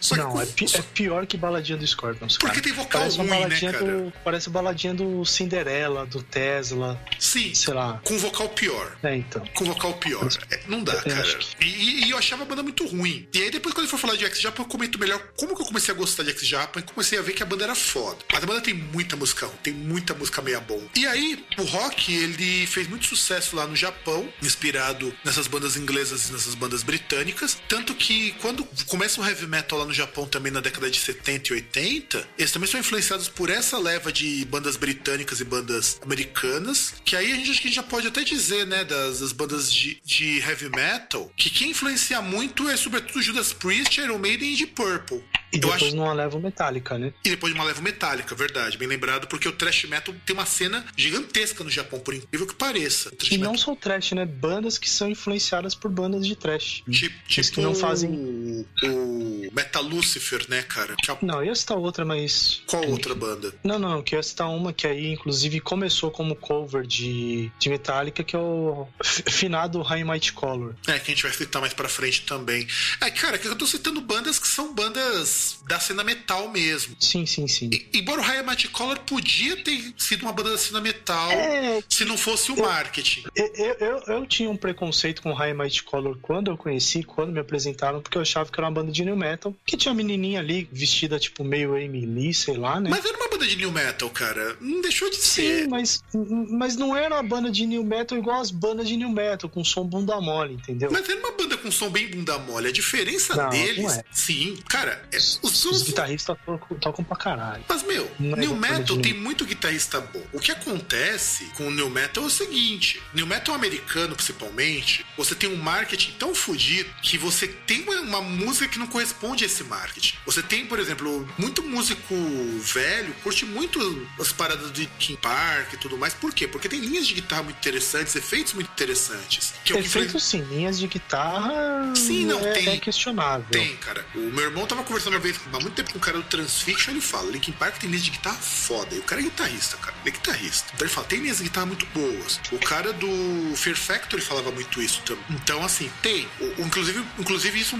Só 0.00 0.14
que 0.14 0.20
Não, 0.20 0.30
com- 0.32 0.40
é, 0.42 0.46
pi- 0.46 0.66
é 0.74 0.82
pior 0.82 1.26
que 1.26 1.36
baladinha 1.36 1.78
do 1.78 1.86
Scorpions. 1.86 2.36
Porque 2.38 2.60
cara. 2.60 2.62
tem 2.62 2.72
vocal 2.72 3.00
parece 3.02 3.16
ruim, 3.18 3.28
né, 3.28 3.60
cara? 3.72 3.78
do, 3.84 4.12
Parece 4.24 4.50
baladinha 4.50 4.94
do 4.94 5.24
Cinderela, 5.24 6.06
do 6.06 6.22
Tesla, 6.22 7.00
Sim, 7.18 7.54
sei 7.54 7.74
lá. 7.74 8.00
com 8.04 8.18
vocal 8.18 8.48
pior. 8.50 8.96
É, 9.02 9.16
então. 9.16 9.44
com 9.54 9.64
vocal 9.64 9.94
pior. 9.94 10.28
É, 10.50 10.60
não 10.66 10.82
dá, 10.82 10.92
Eu 10.94 11.02
cara. 11.02 11.20
acho 11.20 11.38
E, 11.60 12.06
e- 12.06 12.10
eu 12.10 12.18
achava 12.18 12.42
a 12.42 12.46
banda 12.46 12.62
muito 12.62 12.86
ruim. 12.86 13.28
E 13.32 13.42
aí, 13.42 13.50
depois, 13.50 13.74
quando 13.74 13.86
eu 13.86 13.90
for 13.90 13.98
falar 13.98 14.16
de 14.16 14.24
X-Japan, 14.24 14.62
eu 14.62 14.66
comento 14.68 14.98
melhor 14.98 15.20
como 15.36 15.54
que 15.54 15.62
eu 15.62 15.66
comecei 15.66 15.94
a 15.94 15.96
gostar 15.96 16.22
de 16.22 16.30
X-Japan 16.30 16.80
e 16.80 16.82
comecei 16.82 17.18
a 17.18 17.22
ver 17.22 17.32
que 17.32 17.42
a 17.42 17.46
banda 17.46 17.64
era 17.64 17.74
foda. 17.74 18.18
Mas 18.32 18.42
a 18.42 18.46
banda 18.46 18.60
tem 18.60 18.74
muita 18.74 19.16
música 19.16 19.48
tem 19.62 19.72
muita 19.72 20.14
música 20.14 20.40
meia 20.42 20.60
bom. 20.60 20.80
E 20.96 21.06
aí, 21.06 21.44
o 21.58 21.62
rock, 21.64 22.12
ele 22.14 22.66
fez 22.66 22.88
muito 22.88 23.06
sucesso 23.06 23.54
lá 23.56 23.66
no 23.66 23.76
Japão, 23.76 24.28
inspirado 24.42 25.14
nessas 25.24 25.46
bandas 25.46 25.59
inglesas 25.76 26.28
e 26.28 26.32
nessas 26.32 26.54
bandas 26.54 26.82
britânicas. 26.82 27.56
Tanto 27.68 27.94
que, 27.94 28.32
quando 28.40 28.66
começa 28.86 29.20
o 29.20 29.24
heavy 29.24 29.46
metal 29.46 29.78
lá 29.78 29.84
no 29.84 29.92
Japão 29.92 30.26
também 30.26 30.52
na 30.52 30.60
década 30.60 30.90
de 30.90 30.98
70 30.98 31.48
e 31.48 31.56
80, 31.56 32.28
eles 32.38 32.52
também 32.52 32.68
são 32.68 32.80
influenciados 32.80 33.28
por 33.28 33.50
essa 33.50 33.78
leva 33.78 34.12
de 34.12 34.44
bandas 34.46 34.76
britânicas 34.76 35.40
e 35.40 35.44
bandas 35.44 35.98
americanas. 36.02 36.94
Que 37.04 37.16
aí 37.16 37.32
a 37.32 37.36
gente 37.36 37.50
acho 37.50 37.60
que 37.60 37.68
a 37.68 37.70
gente 37.70 37.76
já 37.76 37.82
pode 37.82 38.06
até 38.06 38.22
dizer, 38.22 38.66
né, 38.66 38.84
das, 38.84 39.20
das 39.20 39.32
bandas 39.32 39.72
de, 39.72 40.00
de 40.04 40.38
heavy 40.40 40.68
metal, 40.70 41.30
que 41.36 41.50
quem 41.50 41.70
influencia 41.70 42.20
muito 42.20 42.68
é 42.68 42.76
sobretudo 42.76 43.22
Judas 43.22 43.52
Priest, 43.52 44.00
Iron 44.00 44.18
Maiden 44.18 44.52
e 44.52 44.56
Deep 44.56 44.72
Purple. 44.72 45.22
E 45.52 45.58
depois 45.58 45.82
acho- 45.82 45.96
numa 45.96 46.12
leva 46.12 46.38
metálica, 46.38 46.98
né? 46.98 47.12
E 47.24 47.30
depois 47.30 47.52
de 47.52 47.58
uma 47.58 47.64
leva 47.66 47.80
metálica, 47.82 48.34
verdade, 48.34 48.78
bem 48.78 48.86
lembrado, 48.88 49.26
porque 49.26 49.48
o 49.48 49.52
thrash 49.52 49.84
metal 49.84 50.14
tem 50.24 50.34
uma 50.34 50.46
cena 50.46 50.84
gigantesca 50.96 51.64
no 51.64 51.70
Japão, 51.70 51.98
por 52.00 52.14
incrível 52.14 52.46
que 52.46 52.54
pareça. 52.54 53.10
E 53.30 53.36
metal 53.36 53.52
não 53.52 53.58
só 53.58 53.72
o 53.72 53.76
trash, 53.76 54.12
né? 54.12 54.24
Bandas 54.24 54.78
que 54.78 54.88
são 54.88 55.08
influenciadas 55.10 55.74
por 55.74 55.90
bandas 55.90 56.26
de 56.26 56.36
trash. 56.36 56.82
Tipo, 56.90 57.16
Os 57.40 57.50
que 57.50 57.60
não 57.60 57.74
fazem. 57.74 58.10
o, 58.10 58.66
o 58.84 59.50
Metal 59.52 59.82
Lucifer, 59.82 60.44
né, 60.48 60.62
cara? 60.62 60.94
Que 61.02 61.10
é- 61.10 61.16
Não, 61.22 61.40
eu 61.40 61.46
ia 61.46 61.54
citar 61.54 61.76
outra, 61.76 62.04
mas. 62.04 62.62
Qual 62.66 62.86
outra 62.88 63.14
banda? 63.14 63.52
Não, 63.64 63.78
não, 63.78 64.02
que 64.02 64.14
ia 64.14 64.22
citar 64.22 64.48
uma 64.50 64.72
que 64.72 64.86
aí, 64.86 65.12
inclusive, 65.12 65.60
começou 65.60 66.10
como 66.10 66.36
cover 66.36 66.86
de, 66.86 67.50
de 67.58 67.68
Metallica, 67.68 68.22
que 68.22 68.36
é 68.36 68.38
o 68.38 68.86
finado 69.28 69.80
High 69.82 70.04
Might 70.04 70.32
Color. 70.32 70.74
É, 70.86 70.98
que 70.98 71.10
a 71.10 71.14
gente 71.14 71.22
vai 71.22 71.32
citar 71.32 71.60
mais 71.60 71.74
pra 71.74 71.88
frente 71.88 72.22
também. 72.22 72.66
É, 73.00 73.10
cara, 73.10 73.38
que 73.38 73.48
eu 73.48 73.56
tô 73.56 73.66
citando 73.66 74.00
bandas 74.00 74.38
que 74.38 74.46
são 74.48 74.72
bandas 74.74 75.39
da 75.66 75.78
cena 75.80 76.02
metal 76.04 76.48
mesmo. 76.50 76.96
Sim, 77.00 77.26
sim, 77.26 77.46
sim. 77.48 77.70
E, 77.72 77.98
embora 77.98 78.20
o 78.20 78.24
High 78.24 78.42
Mighty 78.42 78.68
Color 78.68 78.98
podia 79.00 79.56
ter 79.62 79.92
sido 79.98 80.22
uma 80.22 80.32
banda 80.32 80.50
da 80.50 80.58
cena 80.58 80.80
metal 80.80 81.30
É, 81.32 81.82
se 81.88 82.04
não 82.04 82.16
fosse 82.16 82.52
o 82.52 82.56
eu- 82.56 82.64
marketing. 82.64 83.24
Eu, 83.34 83.46
eu, 83.78 84.02
eu- 84.06 84.26
tinha 84.26 84.48
um 84.50 84.56
preconceito 84.56 85.22
com 85.22 85.32
High 85.32 85.54
Might 85.54 85.82
Color 85.84 86.18
quando 86.20 86.50
eu 86.50 86.56
conheci, 86.56 87.02
quando 87.02 87.32
me 87.32 87.40
apresentaram, 87.40 88.00
porque 88.00 88.16
eu 88.18 88.22
achava 88.22 88.50
que 88.50 88.58
era 88.58 88.66
uma 88.66 88.72
banda 88.72 88.92
de 88.92 89.04
new 89.04 89.16
metal, 89.16 89.54
que 89.64 89.76
tinha 89.76 89.90
uma 89.92 89.96
menininha 89.96 90.40
ali 90.40 90.68
vestida 90.72 91.18
tipo 91.18 91.42
meio 91.44 91.74
Amy 91.74 92.06
Lee, 92.06 92.34
sei 92.34 92.56
lá, 92.56 92.80
né? 92.80 92.88
Mas 92.90 93.04
era 93.04 93.16
uma 93.16 93.28
banda 93.28 93.46
de 93.46 93.56
new 93.56 93.72
metal, 93.72 94.08
cara. 94.10 94.56
Não 94.60 94.80
deixou 94.80 95.10
de 95.10 95.16
ser. 95.16 95.62
Sim, 95.64 95.68
mas, 95.68 96.02
mas 96.50 96.76
não 96.76 96.94
era 96.96 97.14
uma 97.14 97.22
banda 97.22 97.50
de 97.50 97.66
new 97.66 97.82
metal 97.84 98.16
igual 98.18 98.40
as 98.40 98.50
bandas 98.50 98.88
de 98.88 98.96
new 98.96 99.08
metal, 99.10 99.48
com 99.48 99.64
som 99.64 99.84
bunda 99.84 100.20
mole, 100.20 100.54
entendeu? 100.54 100.90
Mas 100.92 101.08
era 101.08 101.18
uma 101.18 101.32
banda 101.32 101.56
com 101.56 101.70
som 101.70 101.90
bem 101.90 102.08
bunda 102.08 102.38
mole. 102.38 102.68
A 102.68 102.72
diferença 102.72 103.34
Não, 103.36 103.50
deles, 103.50 103.82
não 103.84 103.90
é. 103.92 104.04
sim, 104.12 104.56
cara, 104.68 105.02
é, 105.12 105.18
os, 105.42 105.64
Os, 105.64 105.82
guitarristas 105.82 106.36
tocam, 106.44 106.78
tocam 106.78 107.04
pra 107.04 107.16
caralho. 107.16 107.64
Mas, 107.68 107.82
meu, 107.82 108.10
Não 108.18 108.36
é 108.36 108.40
New 108.40 108.54
Metal 108.54 108.96
tem 108.98 109.14
muito 109.14 109.44
guitarrista 109.44 110.00
bom. 110.00 110.22
O 110.32 110.40
que 110.40 110.50
acontece 110.50 111.44
com 111.56 111.68
o 111.68 111.70
New 111.70 111.90
Metal 111.90 112.24
é 112.24 112.26
o 112.26 112.30
seguinte: 112.30 113.02
New 113.14 113.26
Metal 113.26 113.54
americano, 113.54 114.14
principalmente, 114.14 115.04
você 115.16 115.34
tem 115.34 115.48
um 115.48 115.56
marketing 115.56 116.12
tão 116.18 116.34
fodido 116.34 116.90
que 117.02 117.18
você 117.18 117.46
tem 117.46 117.82
uma, 117.82 118.00
uma 118.00 118.22
música 118.22 118.68
que 118.68 118.78
não 118.78 118.86
corresponde 118.86 119.44
a 119.44 119.46
esse 119.46 119.64
marketing. 119.64 120.16
Você 120.26 120.42
tem, 120.42 120.66
por 120.66 120.78
exemplo, 120.78 121.28
muito 121.38 121.62
músico 121.62 122.14
velho 122.60 123.14
curte 123.22 123.44
muito 123.44 124.08
as 124.18 124.32
paradas 124.32 124.72
de 124.72 124.86
King 124.98 125.18
Park 125.20 125.74
e 125.74 125.76
tudo 125.76 125.96
mais. 125.96 126.14
Por 126.14 126.32
quê? 126.32 126.46
Porque 126.46 126.68
tem 126.68 126.80
linhas 126.80 127.06
de 127.06 127.14
guitarra 127.14 127.42
muito 127.42 127.58
interessantes, 127.58 128.14
efeitos 128.16 128.52
muito 128.52 128.70
interessantes. 128.70 129.54
Que 129.64 129.72
é 129.72 129.76
o 129.76 129.82
que 129.82 130.20
sim, 130.20 130.42
linhas 130.42 130.78
de 130.78 130.86
guitarra 130.86 131.94
Sim, 131.94 132.26
não, 132.26 132.40
é, 132.40 132.52
tem. 132.52 132.68
é 132.68 132.76
questionável. 132.78 133.46
Tem, 133.50 133.76
cara. 133.76 134.04
O 134.14 134.18
meu 134.18 134.44
irmão 134.44 134.66
tava 134.66 134.82
conversando 134.82 135.16
vez 135.20 135.38
há 135.52 135.60
muito 135.60 135.74
tempo 135.74 135.90
um 135.96 136.00
cara 136.00 136.18
do 136.18 136.24
Transfiction, 136.24 136.90
ele 136.92 137.00
fala, 137.00 137.30
Linkin 137.30 137.52
Park 137.52 137.78
tem 137.78 137.88
linhas 137.88 138.04
de 138.04 138.10
guitarra 138.10 138.36
foda. 138.38 138.94
E 138.94 138.98
o 138.98 139.02
cara 139.02 139.20
é 139.20 139.24
guitarrista, 139.24 139.76
cara. 139.76 139.94
Ele 140.04 140.08
é 140.08 140.12
guitarrista. 140.18 140.70
Então 140.74 140.86
ele 140.86 140.94
fala, 140.94 141.06
tem 141.06 141.20
linhas 141.20 141.36
de 141.38 141.44
guitarra 141.44 141.66
muito 141.66 141.86
boas. 141.86 142.40
O 142.52 142.58
cara 142.58 142.92
do 142.92 143.54
Fear 143.56 143.76
Factory 143.76 144.22
falava 144.22 144.50
muito 144.50 144.82
isso 144.82 145.02
também. 145.02 145.24
Então, 145.30 145.64
assim, 145.64 145.90
tem. 146.02 146.28
O- 146.40 146.62
inclusive, 146.62 147.04
inclusive, 147.18 147.60
isso 147.60 147.76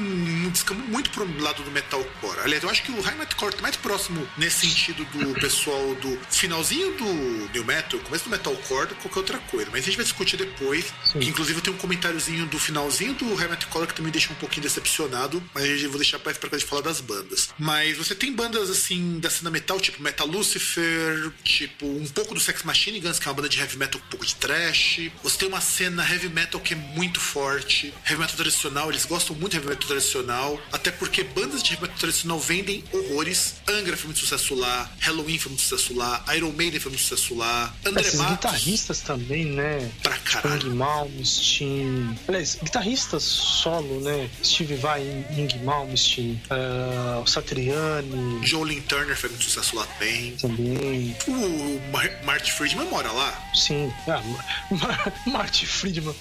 descamba 0.53 0.83
muito 0.85 1.11
pro 1.11 1.27
lado 1.43 1.63
do 1.63 1.71
metalcore. 1.71 2.41
Aliás, 2.43 2.63
eu 2.63 2.71
acho 2.71 2.83
que 2.83 2.93
o 2.93 3.01
High 3.01 3.17
Metalcore 3.17 3.55
tá 3.57 3.63
mais 3.63 3.77
próximo 3.77 4.27
nesse 4.37 4.67
sentido 4.69 5.05
do 5.07 5.33
pessoal 5.41 5.95
do 5.97 6.19
finalzinho 6.31 6.93
do 6.97 7.05
New 7.53 7.65
Metal, 7.65 7.99
começo 8.01 8.25
do 8.25 8.31
metalcore, 8.31 8.89
do 8.89 8.95
que 8.95 9.03
qualquer 9.03 9.19
outra 9.21 9.39
coisa. 9.51 9.69
Mas 9.71 9.83
a 9.83 9.87
gente 9.87 9.97
vai 9.97 10.05
discutir 10.05 10.37
depois. 10.37 10.87
Que, 11.13 11.19
inclusive, 11.29 11.61
tem 11.61 11.73
um 11.73 11.77
comentáriozinho 11.77 12.47
do 12.47 12.59
finalzinho 12.59 13.15
do 13.15 13.35
High 13.35 13.49
Metalcore 13.49 13.87
que 13.87 13.95
também 13.95 14.13
deixa 14.13 14.33
um 14.33 14.37
pouquinho 14.37 14.63
decepcionado. 14.63 15.43
Mas 15.55 15.83
eu 15.83 15.89
vou 15.91 15.99
deixar 15.99 16.19
pra 16.19 16.31
pra 16.35 16.59
gente 16.59 16.69
falar 16.69 16.83
das 16.83 17.01
bandas. 17.01 17.30
Mas 17.59 17.97
você 17.97 18.15
tem 18.15 18.33
bandas, 18.33 18.71
assim, 18.71 19.19
da 19.21 19.31
cena 19.31 19.51
metal, 19.51 19.81
tipo 19.81 20.03
Metal 20.03 20.27
Lucifer, 20.27 21.33
tipo 21.45 21.87
um 21.87 22.07
pouco 22.07 22.35
do 22.35 22.41
Sex 22.41 22.63
Machine 22.63 23.01
Guns, 23.01 23.19
que 23.19 23.27
é 23.27 23.31
uma 23.31 23.35
banda 23.35 23.49
de 23.49 23.59
heavy 23.59 23.77
metal 23.77 24.01
com 24.01 24.07
um 24.07 24.11
pouco 24.11 24.27
de 24.27 24.35
trash. 24.35 25.11
Você 25.23 25.39
tem 25.39 25.49
uma 25.49 25.61
cena 25.61 26.03
heavy 26.09 26.29
metal 26.29 26.61
que 26.61 26.75
é 26.75 26.77
muito 26.77 27.21
forte. 27.21 27.93
Heavy 28.07 28.21
metal 28.21 28.37
tradicional, 28.37 28.91
eles 28.91 29.05
gostam 29.05 29.37
muito 29.37 29.53
de 29.53 29.57
heavy 29.59 29.69
metal 29.69 29.89
tradicional. 29.89 30.61
Até 30.73 30.91
porque 30.91 31.23
bandas 31.23 31.63
de 31.63 31.71
heavy 31.73 31.83
metal 31.83 31.99
tradicional 31.99 32.39
vendem 32.41 32.85
horrores. 32.93 33.55
Angra 33.69 33.97
foi 33.97 34.07
muito 34.07 34.21
sucesso 34.21 34.55
lá. 34.55 34.91
Halloween 35.01 35.39
foi 35.39 35.51
muito 35.51 35.63
sucesso 35.63 35.95
lá. 35.95 36.25
Iron 36.35 36.53
Maiden 36.53 36.81
foi 36.81 36.91
muito 36.91 37.03
sucesso 37.03 37.35
lá. 37.35 37.75
André 37.85 38.03
Esses 38.03 38.15
Matos. 38.19 38.35
guitarristas 38.37 39.01
também, 39.01 39.45
né? 39.47 39.91
Pra 40.03 40.17
caralho. 40.19 40.69
Ing 40.69 40.75
Malmsteen. 40.75 42.19
Aliás, 42.29 42.59
guitarristas 42.63 43.23
solo, 43.23 44.01
né? 44.01 44.29
Steve 44.43 44.77
Vai, 44.77 45.03
Ing 45.37 45.59
Malmsteen, 45.65 46.41
ah, 46.51 47.20
o 47.23 47.27
Satriani 47.27 48.41
Jolene 48.47 48.81
Turner 48.83 49.17
foi 49.17 49.31
muito 49.31 49.45
sucesso 49.45 49.77
lá 49.77 49.87
também. 49.87 50.33
também. 50.37 51.17
O 51.29 51.81
Mar 51.93 52.11
Marty 52.25 52.53
Friedman 52.53 52.87
mora 52.89 53.11
lá. 53.13 53.51
Sim. 53.55 53.93
Ah, 54.09 54.23
Mar- 54.71 55.13
Marty 55.27 55.67
Friedman. 55.67 56.15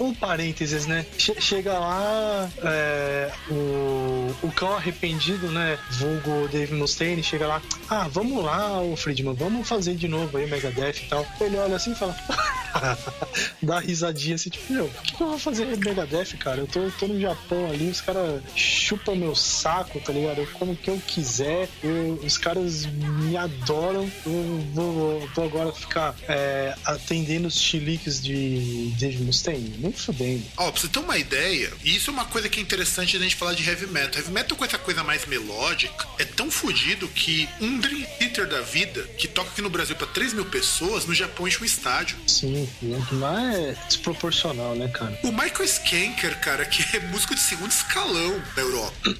Um, 0.00 0.14
parênteses, 0.14 0.86
né? 0.86 1.04
Che- 1.18 1.40
chega 1.40 1.78
lá, 1.78 2.48
é, 2.62 3.30
o, 3.50 4.34
o 4.42 4.52
cão 4.54 4.74
arrependido, 4.74 5.48
né? 5.50 5.78
Vulgo 5.92 6.48
Dave 6.48 6.74
Mustaine, 6.74 7.22
chega 7.22 7.46
lá. 7.46 7.62
Ah, 7.88 8.08
vamos 8.08 8.44
lá, 8.44 8.80
o 8.82 8.96
Friedman, 8.96 9.34
vamos 9.34 9.66
fazer 9.68 9.94
de 9.94 10.08
novo 10.08 10.36
aí, 10.36 10.48
Megadeth 10.48 11.02
e 11.04 11.08
tal. 11.08 11.26
Ele 11.40 11.56
olha 11.56 11.76
assim 11.76 11.92
e 11.92 11.94
fala. 11.94 12.16
Dá 13.62 13.78
risadinha 13.80 14.34
assim, 14.34 14.50
tipo, 14.50 14.72
meu, 14.72 14.88
que, 15.02 15.12
que 15.14 15.20
eu 15.22 15.28
vou 15.28 15.38
fazer 15.38 15.64
Megadeth, 15.78 16.36
cara? 16.38 16.58
Eu 16.58 16.66
tô, 16.66 16.90
tô 16.98 17.06
no 17.06 17.20
Japão 17.20 17.70
ali, 17.70 17.88
os 17.90 18.00
caras 18.00 18.42
chupam 18.54 19.14
meu 19.14 19.34
saco, 19.34 19.85
tá 20.04 20.12
ligado? 20.12 20.38
Eu 20.40 20.46
como 20.48 20.76
que 20.76 20.88
eu 20.90 21.00
quiser, 21.06 21.68
eu- 21.82 22.20
os 22.22 22.36
caras 22.38 22.86
me 22.86 23.36
adoram. 23.36 24.10
Eu 24.24 24.66
vou, 24.72 25.28
vou 25.34 25.44
agora 25.44 25.72
ficar 25.72 26.14
é, 26.28 26.74
atendendo 26.84 27.48
os 27.48 27.60
chiliques 27.60 28.22
de 28.22 28.92
Dave 28.98 29.22
Mustaine? 29.22 29.74
Nem 29.78 29.92
fudendo. 29.92 30.42
Ó, 30.56 30.70
pra 30.70 30.80
você 30.80 30.88
ter 30.88 30.98
uma 30.98 31.18
ideia, 31.18 31.72
e 31.84 31.96
isso 31.96 32.10
é 32.10 32.12
uma 32.12 32.24
coisa 32.24 32.48
que 32.48 32.58
é 32.58 32.62
interessante 32.62 33.18
da 33.18 33.24
gente 33.24 33.36
falar 33.36 33.54
de 33.54 33.68
heavy 33.68 33.86
metal. 33.86 34.20
Heavy 34.20 34.32
metal 34.32 34.56
com 34.56 34.64
essa 34.64 34.78
coisa 34.78 35.02
mais 35.04 35.24
melódica 35.26 36.06
é 36.18 36.24
tão 36.24 36.50
fodido 36.50 37.08
que 37.08 37.48
um 37.60 37.78
Dream 37.78 38.02
Theater 38.18 38.46
da 38.48 38.60
vida, 38.60 39.02
que 39.18 39.28
toca 39.28 39.50
aqui 39.50 39.62
no 39.62 39.70
Brasil 39.70 39.96
pra 39.96 40.06
3 40.06 40.32
mil 40.32 40.44
pessoas, 40.46 41.04
no 41.06 41.14
Japão 41.14 41.46
enche 41.46 41.60
um 41.62 41.64
estádio. 41.64 42.16
Sim, 42.26 42.68
lá 43.12 43.54
é 43.54 43.76
desproporcional, 43.86 44.74
né, 44.74 44.88
cara? 44.88 45.18
O 45.22 45.30
Michael 45.32 45.64
Skanker, 45.64 46.38
cara, 46.40 46.64
que 46.64 46.96
é 46.96 47.00
músico 47.00 47.34
de 47.34 47.40
segundo 47.40 47.70
escalão 47.70 48.40
da 48.54 48.62
Europa, 48.62 49.14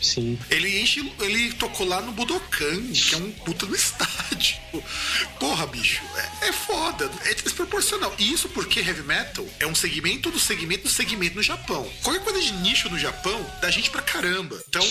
Sim. 0.00 0.38
ele 0.50 0.80
enche. 0.80 1.00
Ele 1.20 1.52
tocou 1.54 1.86
lá 1.86 2.00
no 2.00 2.12
Budokan, 2.12 2.92
que 2.92 3.14
é 3.14 3.18
um 3.18 3.30
puta 3.32 3.66
no 3.66 3.74
estádio. 3.74 4.56
Porra, 5.38 5.66
bicho, 5.66 6.02
é, 6.42 6.48
é 6.48 6.52
foda, 6.52 7.10
é 7.24 7.34
desproporcional. 7.34 8.14
E 8.18 8.32
isso 8.32 8.48
porque 8.50 8.80
heavy 8.80 9.02
metal 9.02 9.46
é 9.58 9.66
um 9.66 9.74
segmento 9.74 10.30
do 10.30 10.38
segmento 10.38 10.84
do 10.84 10.90
segmento 10.90 11.36
no 11.36 11.42
Japão. 11.42 11.90
Qualquer 12.02 12.22
coisa 12.22 12.40
de 12.40 12.52
nicho 12.52 12.88
no 12.88 12.98
Japão 12.98 13.44
dá 13.60 13.70
gente 13.70 13.90
pra 13.90 14.02
caramba. 14.02 14.60
Então, 14.68 14.86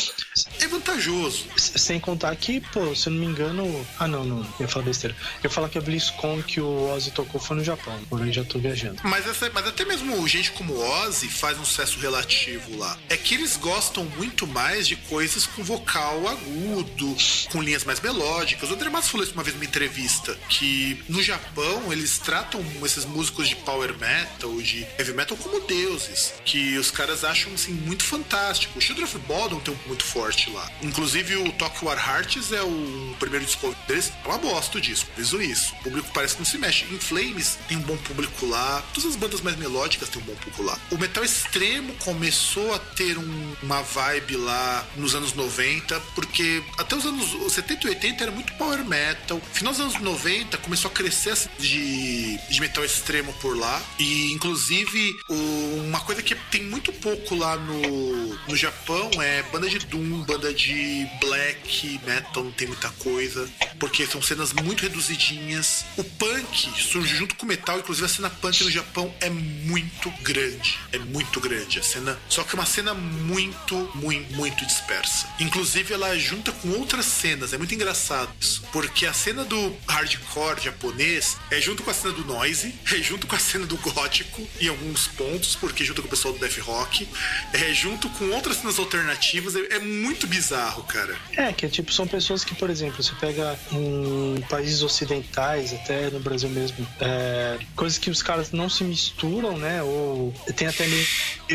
é 0.60 0.68
vantajoso. 0.68 1.46
Sem 1.58 2.00
contar 2.00 2.36
que, 2.36 2.60
pô, 2.62 2.96
se 2.96 3.08
eu 3.08 3.14
não 3.14 3.20
me 3.20 3.26
engano. 3.26 3.88
Ah, 4.00 4.08
não, 4.08 4.24
não, 4.24 4.40
eu 4.42 4.54
ia 4.62 4.68
falar 4.68 4.86
besteira. 4.86 5.16
Eu 5.38 5.46
ia 5.46 5.50
falar 5.50 5.70
que 5.70 5.78
a 5.78 5.82
BlizzCon 5.82 6.42
que 6.44 6.60
o 6.60 6.92
Ozzy 6.94 7.12
tocou 7.12 7.40
foi 7.40 7.58
no 7.58 7.64
Japão, 7.64 7.98
porém 8.10 8.32
já 8.34 8.44
tô 8.44 8.60
viajando. 8.60 9.00
Mas, 9.04 9.26
essa- 9.28 9.50
mas 9.54 9.66
até 9.68 9.86
mesmo 9.86 10.28
gente 10.28 10.52
como 10.52 10.76
Ozzy 10.78 11.28
faz 11.30 11.58
um 11.58 11.66
sucesso 11.66 12.00
relativo 12.00 12.78
lá. 12.78 12.98
É 13.10 13.16
que 13.18 13.34
eles 13.36 13.56
gostam 13.58 14.04
muito 14.18 14.46
mais 14.48 14.88
de 14.88 14.96
coisas 15.08 15.46
com 15.46 15.64
vocal 15.64 16.28
agudo, 16.28 17.16
com 17.52 17.62
linhas 17.62 17.84
mais 17.84 18.00
melódicas. 18.00 18.70
O 18.70 18.74
André 18.74 18.90
Matos 18.90 19.10
falou 19.10 19.24
isso 19.26 19.34
uma 19.34 19.44
vez 19.44 19.56
numa 19.56 19.66
entrevista, 19.66 20.38
que 20.50 21.02
no 21.08 21.22
Japão 21.22 21.92
eles 21.92 22.18
tratam 22.20 22.64
esses 22.84 23.06
músicos 23.06 23.48
de 23.50 23.56
power 23.58 23.98
metal, 23.98 24.62
de 24.62 24.86
heavy 24.98 25.14
metal 25.14 25.38
como 25.38 25.60
deuses, 25.62 26.34
que 26.46 26.78
os 26.78 26.92
caras 26.92 27.24
acham 27.24 27.54
assim 27.54 27.72
muito 27.72 28.04
fantástico. 28.04 28.78
O 28.78 28.82
Children 28.82 29.06
of 29.06 29.18
Bodom 29.20 29.60
tem 29.60 29.74
um 29.74 29.78
muito 29.88 30.04
forte 30.04 30.50
lá. 30.52 30.70
Inclusive 30.82 31.36
o 31.38 31.52
Tokyo 31.54 31.88
War 31.88 31.98
Hearts 31.98 32.52
é 32.52 32.62
o 32.62 33.16
primeiro 33.20 33.46
disco 33.46 33.76
deles, 33.88 34.12
é 34.24 34.28
uma 34.28 34.38
bosta 34.38 34.78
o 34.78 34.82
disco, 34.82 35.10
aviso 35.14 35.42
isso. 35.42 35.74
O 35.80 35.84
público 35.84 36.10
parece 36.14 36.36
que 36.36 36.42
não 36.42 36.46
se 36.46 36.58
mexe. 36.58 36.86
In 36.86 37.00
Flames 37.00 37.58
tem 37.68 37.78
um 37.78 37.82
bom 37.82 37.98
público 37.98 38.46
lá, 38.46 38.84
todas 38.94 39.10
as 39.12 39.16
bandas 39.16 39.42
mais 39.42 39.58
melódicas 39.58 40.10
têm 40.10 40.22
um 40.22 40.26
bom 40.26 40.36
público 40.36 40.64
lá. 40.64 40.78
O 40.92 40.98
metal 40.98 41.24
extremo 41.24 41.94
começou 41.96 42.74
a 42.74 42.80
ter 42.80 43.18
um- 43.18 43.56
uma 43.64 43.82
vibe 43.82 44.38
lá 44.38 44.86
nos 44.96 45.16
anos 45.16 45.34
90, 45.34 46.00
porque 46.16 46.64
até 46.78 46.96
os 46.96 47.06
anos 47.06 47.54
70 47.54 47.88
e 47.88 47.90
80 47.90 48.24
era 48.24 48.32
muito 48.32 48.54
power 48.54 48.84
metal. 48.86 49.42
Final 49.54 49.74
dos 49.74 49.82
anos 49.82 50.00
90 50.00 50.58
começou 50.60 50.90
a 50.90 50.94
crescer 50.94 51.38
de, 51.60 52.38
de 52.50 52.60
metal 52.62 52.84
extremo 52.84 53.32
por 53.34 53.58
lá. 53.58 53.82
E 54.00 54.32
inclusive 54.32 55.16
o- 55.30 55.84
uma 55.88 56.00
coisa 56.02 56.22
que 56.22 56.36
tem 56.36 56.64
muito 56.64 56.92
pouco 56.94 57.36
lá 57.36 57.56
no, 57.56 58.36
no 58.48 58.56
Japão 58.56 59.10
é 59.22 59.44
banda 59.44 59.70
de 59.70 59.80
Doom, 59.80 60.22
banda 60.24 60.54
de 60.54 61.08
black 61.22 62.00
metal, 62.06 62.44
não 62.44 62.52
tem 62.52 62.68
muita 62.68 62.90
coisa, 62.92 63.50
porque 63.80 64.06
são 64.06 64.22
cenas 64.22 64.54
muito 64.54 64.82
reduzidinhas. 64.82 65.86
O 65.98 66.04
punk 66.04 66.70
surge 66.82 67.16
junto 67.16 67.36
com 67.36 67.46
o 67.46 67.50
metal, 67.50 67.80
inclusive 67.80 68.06
a 68.06 68.10
cena 68.10 68.30
punk 68.30 68.64
no 68.64 68.72
Japão 68.72 69.14
é 69.20 69.30
muito 69.30 70.10
grande. 70.22 70.78
É 70.92 70.98
muito 71.00 71.40
grande 71.40 71.80
a 71.80 71.84
cena, 71.84 72.18
só 72.30 72.44
que 72.44 72.56
é 72.56 72.60
uma 72.60 72.66
cena 72.66 72.94
muito, 72.94 73.90
muito, 73.96 74.34
muito 74.36 74.66
dispersa. 74.80 75.28
Inclusive 75.40 75.94
ela 75.94 76.18
junta 76.18 76.52
com 76.52 76.70
outras 76.70 77.06
cenas, 77.06 77.54
é 77.54 77.58
muito 77.58 77.74
engraçado 77.76 78.30
isso, 78.40 78.64
porque 78.72 79.06
a 79.06 79.14
cena 79.14 79.44
do 79.44 79.76
hardcore 79.88 80.62
japonês 80.62 81.38
é 81.52 81.60
junto 81.60 81.84
com 81.84 81.92
a 81.92 81.94
cena 81.94 82.14
do 82.14 82.26
noise, 82.26 82.74
é 82.92 82.98
junto 82.98 83.28
com 83.28 83.36
a 83.36 83.40
cena 83.40 83.66
do 83.66 83.78
gótico 83.78 84.48
em 84.60 84.68
alguns 84.68 85.08
pontos, 85.08 85.56
porque 85.56 85.84
junto 85.84 86.02
com 86.02 86.08
o 86.08 86.10
pessoal 86.10 86.34
do 86.34 86.40
death 86.40 86.58
rock, 86.60 87.08
é 87.54 87.74
junto 87.74 88.10
com 88.10 88.30
outras 88.32 88.58
cenas 88.58 88.80
alternativas, 88.80 89.56
é, 89.56 89.76
é 89.76 89.80
muito 89.80 90.28
bizarro, 90.28 90.84
cara. 90.84 91.16
É, 91.36 91.52
que 91.52 91.66
é 91.66 91.70
tipo, 91.70 91.92
são 91.92 92.08
pessoas 92.08 92.44
que, 92.44 92.56
por 92.56 92.70
exemplo, 92.70 93.04
você 93.04 93.14
pega 93.20 93.58
em 93.72 94.42
países 94.50 94.82
ocidentais, 94.82 95.74
até 95.74 96.10
no 96.10 96.20
Brasil 96.20 96.50
mesmo, 96.50 96.88
é, 97.00 97.60
coisas 97.76 97.98
que 97.98 98.10
os 98.10 98.24
caras 98.24 98.52
não 98.52 98.70
se 98.70 98.84
misturam, 98.84 99.58
né? 99.58 99.84
Ou 99.84 100.34
tem 100.56 100.68
até 100.68 100.88
meio 100.88 101.06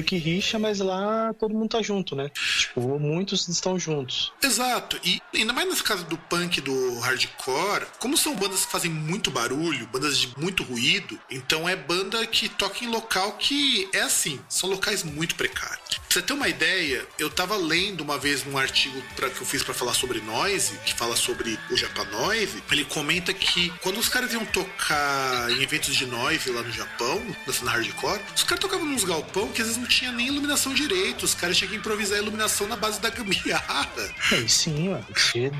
que 0.04 0.16
rixa, 0.16 0.58
mas 0.58 0.78
lá 0.78 1.34
todo 1.38 1.54
mundo 1.54 1.70
tá 1.70 1.82
junto, 1.82 2.14
né? 2.14 2.30
Tipo, 2.58 2.98
muitos 3.14 3.48
estão 3.48 3.78
juntos. 3.78 4.32
Exato. 4.42 4.98
E 5.04 5.22
ainda 5.34 5.52
mais 5.52 5.68
nesse 5.68 5.82
caso 5.82 6.04
do 6.04 6.18
punk 6.18 6.60
do 6.60 6.98
hardcore, 7.00 7.86
como 7.98 8.16
são 8.16 8.34
bandas 8.34 8.64
que 8.66 8.72
fazem 8.72 8.90
muito 8.90 9.30
barulho, 9.30 9.86
bandas 9.86 10.18
de 10.18 10.32
muito 10.38 10.62
ruído, 10.62 11.18
então 11.30 11.68
é 11.68 11.76
banda 11.76 12.26
que 12.26 12.48
toca 12.48 12.84
em 12.84 12.88
local 12.88 13.32
que 13.32 13.88
é 13.92 14.00
assim, 14.00 14.40
são 14.48 14.68
locais 14.68 15.02
muito 15.02 15.34
precários. 15.34 15.98
Pra 15.98 16.20
você 16.20 16.22
ter 16.22 16.32
uma 16.32 16.48
ideia, 16.48 17.06
eu 17.18 17.30
tava 17.30 17.56
lendo 17.56 18.00
uma 18.00 18.18
vez 18.18 18.44
num 18.44 18.58
artigo 18.58 19.02
pra, 19.16 19.30
que 19.30 19.40
eu 19.40 19.46
fiz 19.46 19.62
para 19.62 19.74
falar 19.74 19.94
sobre 19.94 20.20
noise, 20.20 20.78
que 20.84 20.94
fala 20.94 21.16
sobre 21.16 21.58
o 21.70 21.76
Japanoise, 21.76 22.62
ele 22.70 22.84
comenta 22.84 23.32
que 23.32 23.72
quando 23.80 23.98
os 23.98 24.08
caras 24.08 24.32
iam 24.32 24.44
tocar 24.46 25.50
em 25.50 25.62
eventos 25.62 25.94
de 25.94 26.06
noise 26.06 26.50
lá 26.50 26.62
no 26.62 26.72
Japão, 26.72 27.20
na 27.46 27.52
cena 27.52 27.70
hardcore, 27.70 28.20
os 28.34 28.42
caras 28.42 28.60
tocavam 28.60 28.86
nos 28.86 29.04
galpão 29.04 29.48
que 29.48 29.60
às 29.60 29.68
vezes 29.68 29.80
não 29.80 29.88
tinha 29.88 30.10
nem 30.10 30.28
iluminação 30.28 30.74
direito, 30.74 31.24
os 31.24 31.34
caras 31.34 31.56
tinham 31.56 31.70
que 31.70 31.76
improvisar 31.76 32.18
a 32.18 32.22
iluminação 32.22 32.66
na 32.66 32.76
base 32.76 33.00
da 33.04 33.10
gambiarra. 33.10 33.88
É, 34.32 34.44
sim, 34.48 34.92
ó, 34.92 34.98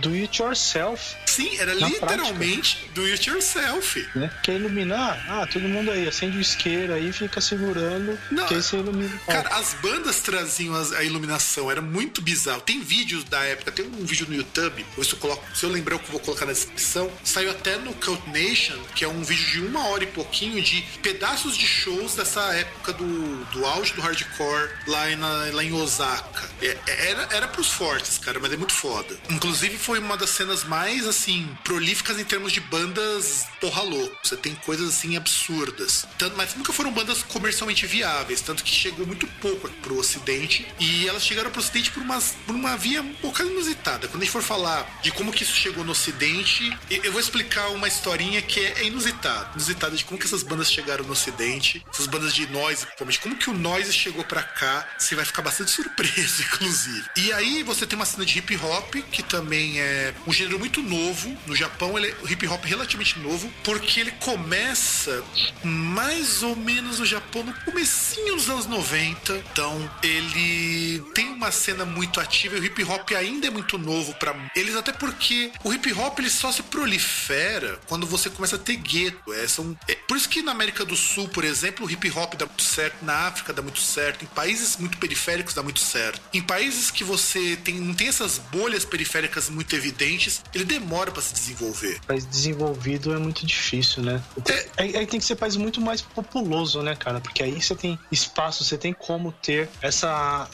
do 0.01 0.15
it 0.15 0.43
yourself. 0.43 1.17
Sim, 1.27 1.59
era 1.59 1.75
literalmente 1.75 2.77
prática. 2.77 2.95
do 2.95 3.05
it 3.07 3.29
yourself. 3.29 4.09
Né? 4.15 4.31
Quer 4.43 4.57
iluminar? 4.57 5.25
Ah, 5.29 5.47
todo 5.47 5.69
mundo 5.69 5.91
aí, 5.91 6.09
acende 6.09 6.39
o 6.39 6.41
isqueiro 6.41 6.95
aí, 6.95 7.13
fica 7.13 7.41
segurando, 7.41 8.19
não, 8.31 8.47
que 8.47 8.55
aí 8.55 8.63
você 8.63 8.77
ilumina. 8.77 9.19
Cara, 9.27 9.49
as 9.57 9.75
bandas 9.75 10.21
traziam 10.21 10.75
a 10.75 11.03
iluminação, 11.03 11.71
era 11.71 11.83
muito 11.83 12.23
bizarro. 12.23 12.61
Tem 12.61 12.81
vídeos 12.81 13.25
da 13.25 13.43
época, 13.45 13.71
tem 13.73 13.85
um 13.85 14.05
vídeo 14.05 14.27
no 14.29 14.35
YouTube, 14.35 14.85
se 15.03 15.13
eu, 15.13 15.19
coloco, 15.19 15.45
se 15.55 15.65
eu 15.65 15.71
lembrar, 15.71 15.97
eu 15.97 16.01
vou 16.11 16.21
colocar 16.21 16.47
na 16.47 16.53
descrição. 16.53 17.11
Saiu 17.23 17.51
até 17.51 17.77
no 17.77 17.93
Cult 17.95 18.23
Nation, 18.31 18.79
que 18.95 19.05
é 19.05 19.09
um 19.09 19.23
vídeo 19.23 19.45
de 19.45 19.61
uma 19.67 19.87
hora 19.89 20.05
e 20.05 20.07
pouquinho 20.07 20.63
de 20.63 20.83
pedaços 21.03 21.57
de 21.57 21.67
shows 21.67 22.15
dessa 22.15 22.41
época 22.55 22.93
do, 22.93 23.45
do 23.47 23.67
auge 23.67 23.93
do 23.93 24.01
hardcore 24.01 24.71
lá 24.87 25.11
em, 25.11 25.17
lá 25.53 25.65
em 25.65 25.73
Osaka. 25.73 26.49
É, 26.63 26.77
é, 26.87 27.11
era, 27.11 27.29
era 27.35 27.49
pros 27.49 27.69
fortes, 27.69 28.19
cara, 28.19 28.39
mas 28.41 28.53
é 28.53 28.57
muito 28.57 28.73
foda. 28.73 29.19
Inclusive, 29.31 29.77
foi 29.77 29.99
uma 29.99 30.17
das 30.17 30.31
cenas 30.31 30.65
mais, 30.65 31.07
assim, 31.07 31.49
prolíficas 31.65 32.19
em 32.19 32.25
termos 32.25 32.53
de 32.53 32.61
bandas 32.61 33.47
porra 33.61 33.83
louco. 33.83 34.17
Você 34.23 34.37
tem 34.37 34.55
coisas, 34.55 34.91
assim, 34.91 35.17
absurdas. 35.17 36.07
Tanto, 36.19 36.37
mas 36.37 36.55
nunca 36.55 36.73
foram 36.73 36.93
bandas 36.93 37.23
comercialmente 37.23 37.87
viáveis, 37.87 38.41
tanto 38.41 38.63
que 38.63 38.71
chegou 38.71 39.07
muito 39.07 39.27
pouco 39.41 39.69
pro 39.83 39.99
ocidente. 39.99 40.67
E 40.79 41.09
elas 41.09 41.25
chegaram 41.25 41.51
pro 41.51 41.61
ocidente 41.61 41.91
por, 41.91 42.03
umas, 42.03 42.37
por 42.47 42.55
uma 42.55 42.77
via 42.77 43.01
um 43.01 43.15
pouco 43.15 43.43
inusitada. 43.43 44.07
Quando 44.09 44.23
a 44.23 44.25
gente 44.25 44.33
for 44.33 44.43
falar 44.43 45.01
de 45.03 45.11
como 45.13 45.33
que 45.33 45.43
isso 45.43 45.55
chegou 45.55 45.85
no 45.85 45.93
ocidente, 45.93 46.77
eu 46.91 47.11
vou 47.11 47.21
explicar 47.21 47.69
uma 47.69 47.89
historinha 47.89 48.43
que 48.43 48.61
é 48.61 48.85
inusitada. 48.85 49.51
Inusitada 49.55 49.97
de 49.97 50.05
como 50.05 50.19
que 50.19 50.27
essas 50.27 50.43
bandas 50.43 50.71
chegaram 50.71 51.05
no 51.05 51.13
ocidente, 51.13 51.85
essas 51.93 52.07
bandas 52.07 52.35
de 52.35 52.47
noise, 52.49 52.87
como 53.21 53.37
que 53.37 53.51
o 53.51 53.55
noise 53.55 53.93
chegou 53.93 54.25
para 54.25 54.43
cá. 54.43 54.87
Você 54.99 55.15
vai 55.15 55.25
ficar 55.25 55.43
bastante 55.43 55.71
surpreso, 55.73 56.43
inclusive. 56.43 57.05
E 57.17 57.24
aí 57.33 57.63
você 57.63 57.87
tem 57.87 57.97
uma 57.97 58.05
cena 58.05 58.25
de 58.25 58.39
hip 58.39 58.57
hop, 58.57 58.95
que 59.11 59.23
também 59.23 59.81
é 59.81 60.15
um 60.27 60.33
gênero 60.33 60.59
muito 60.59 60.83
novo. 60.83 61.37
No 61.47 61.55
Japão, 61.55 61.97
ele 61.97 62.09
é 62.09 62.33
hip 62.33 62.47
hop 62.47 62.65
relativamente 62.65 63.19
novo, 63.19 63.51
porque 63.63 64.01
ele 64.01 64.11
começa 64.13 65.23
mais 65.63 66.43
ou 66.43 66.57
menos 66.57 66.99
no 66.99 67.07
Japão 67.07 67.43
no 67.43 67.55
comecinho 67.65 68.37
dos 68.37 68.49
anos 68.49 68.67
90. 68.67 69.37
Então, 69.53 69.91
ele 70.03 71.01
tem 71.15 71.29
uma 71.29 71.51
cena 71.51 71.85
muito 71.85 72.21
ativa 72.21 72.57
e 72.57 72.61
o 72.61 72.65
hip 72.65 72.83
hop 72.85 73.11
ainda 73.13 73.47
é 73.47 73.51
muito 73.51 73.79
novo 73.79 74.15
para 74.15 74.35
eles, 74.57 74.75
até 74.75 74.93
porque 74.93 75.53
o 75.63 75.73
hip 75.73 75.93
hop 75.93 76.19
ele 76.19 76.31
só 76.31 76.51
se 76.51 76.63
prolifera 76.63 77.79
quando 77.87 78.07
você 78.07 78.29
começa 78.31 78.57
a 78.57 78.59
ter 78.59 78.77
gueto. 78.77 79.33
É, 79.33 79.47
são, 79.47 79.77
é, 79.89 79.95
por 79.95 80.17
isso 80.17 80.29
que 80.29 80.43
na 80.43 80.53
América 80.53 80.85
do 80.85 80.97
Sul, 80.97 81.29
por 81.29 81.45
exemplo, 81.45 81.87
o 81.87 81.91
hip 81.91 82.11
hop 82.11 82.35
dá 82.35 82.47
muito 82.47 82.63
certo, 82.63 83.05
na 83.05 83.29
África 83.29 83.53
dá 83.53 83.63
muito 83.63 83.81
certo, 83.81 84.25
em 84.25 84.29
países 84.29 84.77
muito 84.77 84.99
periféricos 84.99 85.55
dá 85.55 85.63
muito 85.63 85.81
certo. 85.81 86.21
Em 86.33 86.43
países 86.43 86.91
que 86.91 87.04
você 87.05 87.57
tem, 87.57 87.75
não 87.77 87.95
tem 87.95 88.09
essas 88.09 88.39
bolhas 88.39 88.85
periféricas 88.85 89.49
muito 89.49 89.75
evidentes, 89.77 90.43
ele 90.55 90.65
demora 90.65 91.11
para 91.11 91.23
se 91.23 91.35
desenvolver. 91.35 92.01
País 92.07 92.27
desenvolvido 92.27 93.15
é 93.15 93.19
muito 93.19 93.47
difícil, 93.47 94.03
né? 94.03 94.23
É, 94.49 94.69
aí, 94.79 94.97
aí, 94.97 95.07
tem 95.07 95.21
que 95.21 95.27
ser 95.27 95.37
país 95.37 95.57
muito 95.57 95.81
mais 95.81 96.01
populoso, 96.01 96.83
né, 96.83 96.95
cara? 96.97 97.21
Porque 97.21 97.43
aí 97.43 97.61
você 97.61 97.75
tem 97.75 97.99
espaço, 98.11 98.65
você 98.65 98.77
tem 98.77 98.93
como 98.93 99.33
ter 99.33 99.69
essa 99.81 100.49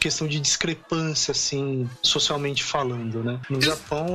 questão 0.00 0.26
de 0.26 0.40
discrepância, 0.40 1.32
assim, 1.32 1.88
socialmente 2.02 2.62
falando, 2.62 3.22
né? 3.22 3.40
No 3.48 3.60
Japão, 3.60 4.08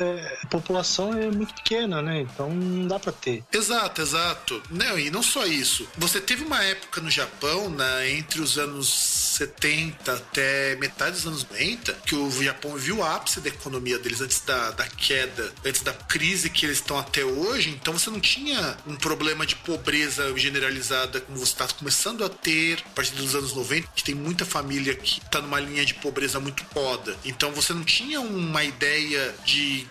é, 0.00 0.38
a 0.42 0.46
população 0.46 1.12
é 1.14 1.30
muito 1.30 1.54
pequena, 1.54 2.02
né? 2.02 2.20
Então 2.20 2.50
não 2.50 2.86
dá 2.86 2.98
para 2.98 3.12
ter. 3.12 3.42
Exato, 3.52 4.02
exato. 4.02 4.62
Não, 4.70 4.98
e 4.98 5.10
não 5.10 5.22
só 5.22 5.46
isso. 5.46 5.88
Você 5.96 6.20
teve 6.20 6.44
uma 6.44 6.62
época 6.62 7.00
no 7.00 7.10
Japão, 7.10 7.70
né, 7.70 8.10
entre 8.10 8.40
os 8.40 8.58
anos 8.58 8.88
70 8.88 10.12
até 10.12 10.76
metade 10.76 11.13
dos 11.14 11.26
anos 11.26 11.44
90, 11.44 11.92
que 12.06 12.14
o 12.14 12.30
Japão 12.42 12.76
viu 12.76 12.98
o 12.98 13.04
ápice 13.04 13.40
da 13.40 13.48
economia 13.48 13.98
deles 13.98 14.20
antes 14.20 14.40
da, 14.40 14.70
da 14.72 14.86
queda, 14.86 15.52
antes 15.64 15.82
da 15.82 15.92
crise 15.92 16.50
que 16.50 16.66
eles 16.66 16.78
estão 16.78 16.98
até 16.98 17.24
hoje. 17.24 17.70
Então 17.70 17.92
você 17.92 18.10
não 18.10 18.20
tinha 18.20 18.76
um 18.86 18.96
problema 18.96 19.46
de 19.46 19.56
pobreza 19.56 20.36
generalizada 20.36 21.20
como 21.20 21.38
você 21.38 21.52
está 21.52 21.66
começando 21.68 22.24
a 22.24 22.28
ter 22.28 22.82
a 22.86 22.90
partir 22.90 23.14
dos 23.14 23.34
anos 23.34 23.54
90, 23.54 23.88
que 23.94 24.04
tem 24.04 24.14
muita 24.14 24.44
família 24.44 24.94
que 24.94 25.20
está 25.20 25.40
numa 25.40 25.60
linha 25.60 25.84
de 25.84 25.94
pobreza 25.94 26.38
muito 26.40 26.64
foda. 26.72 27.16
Então 27.24 27.52
você 27.52 27.72
não 27.72 27.84
tinha 27.84 28.20
uma 28.20 28.64
ideia 28.64 29.34
de 29.44 29.86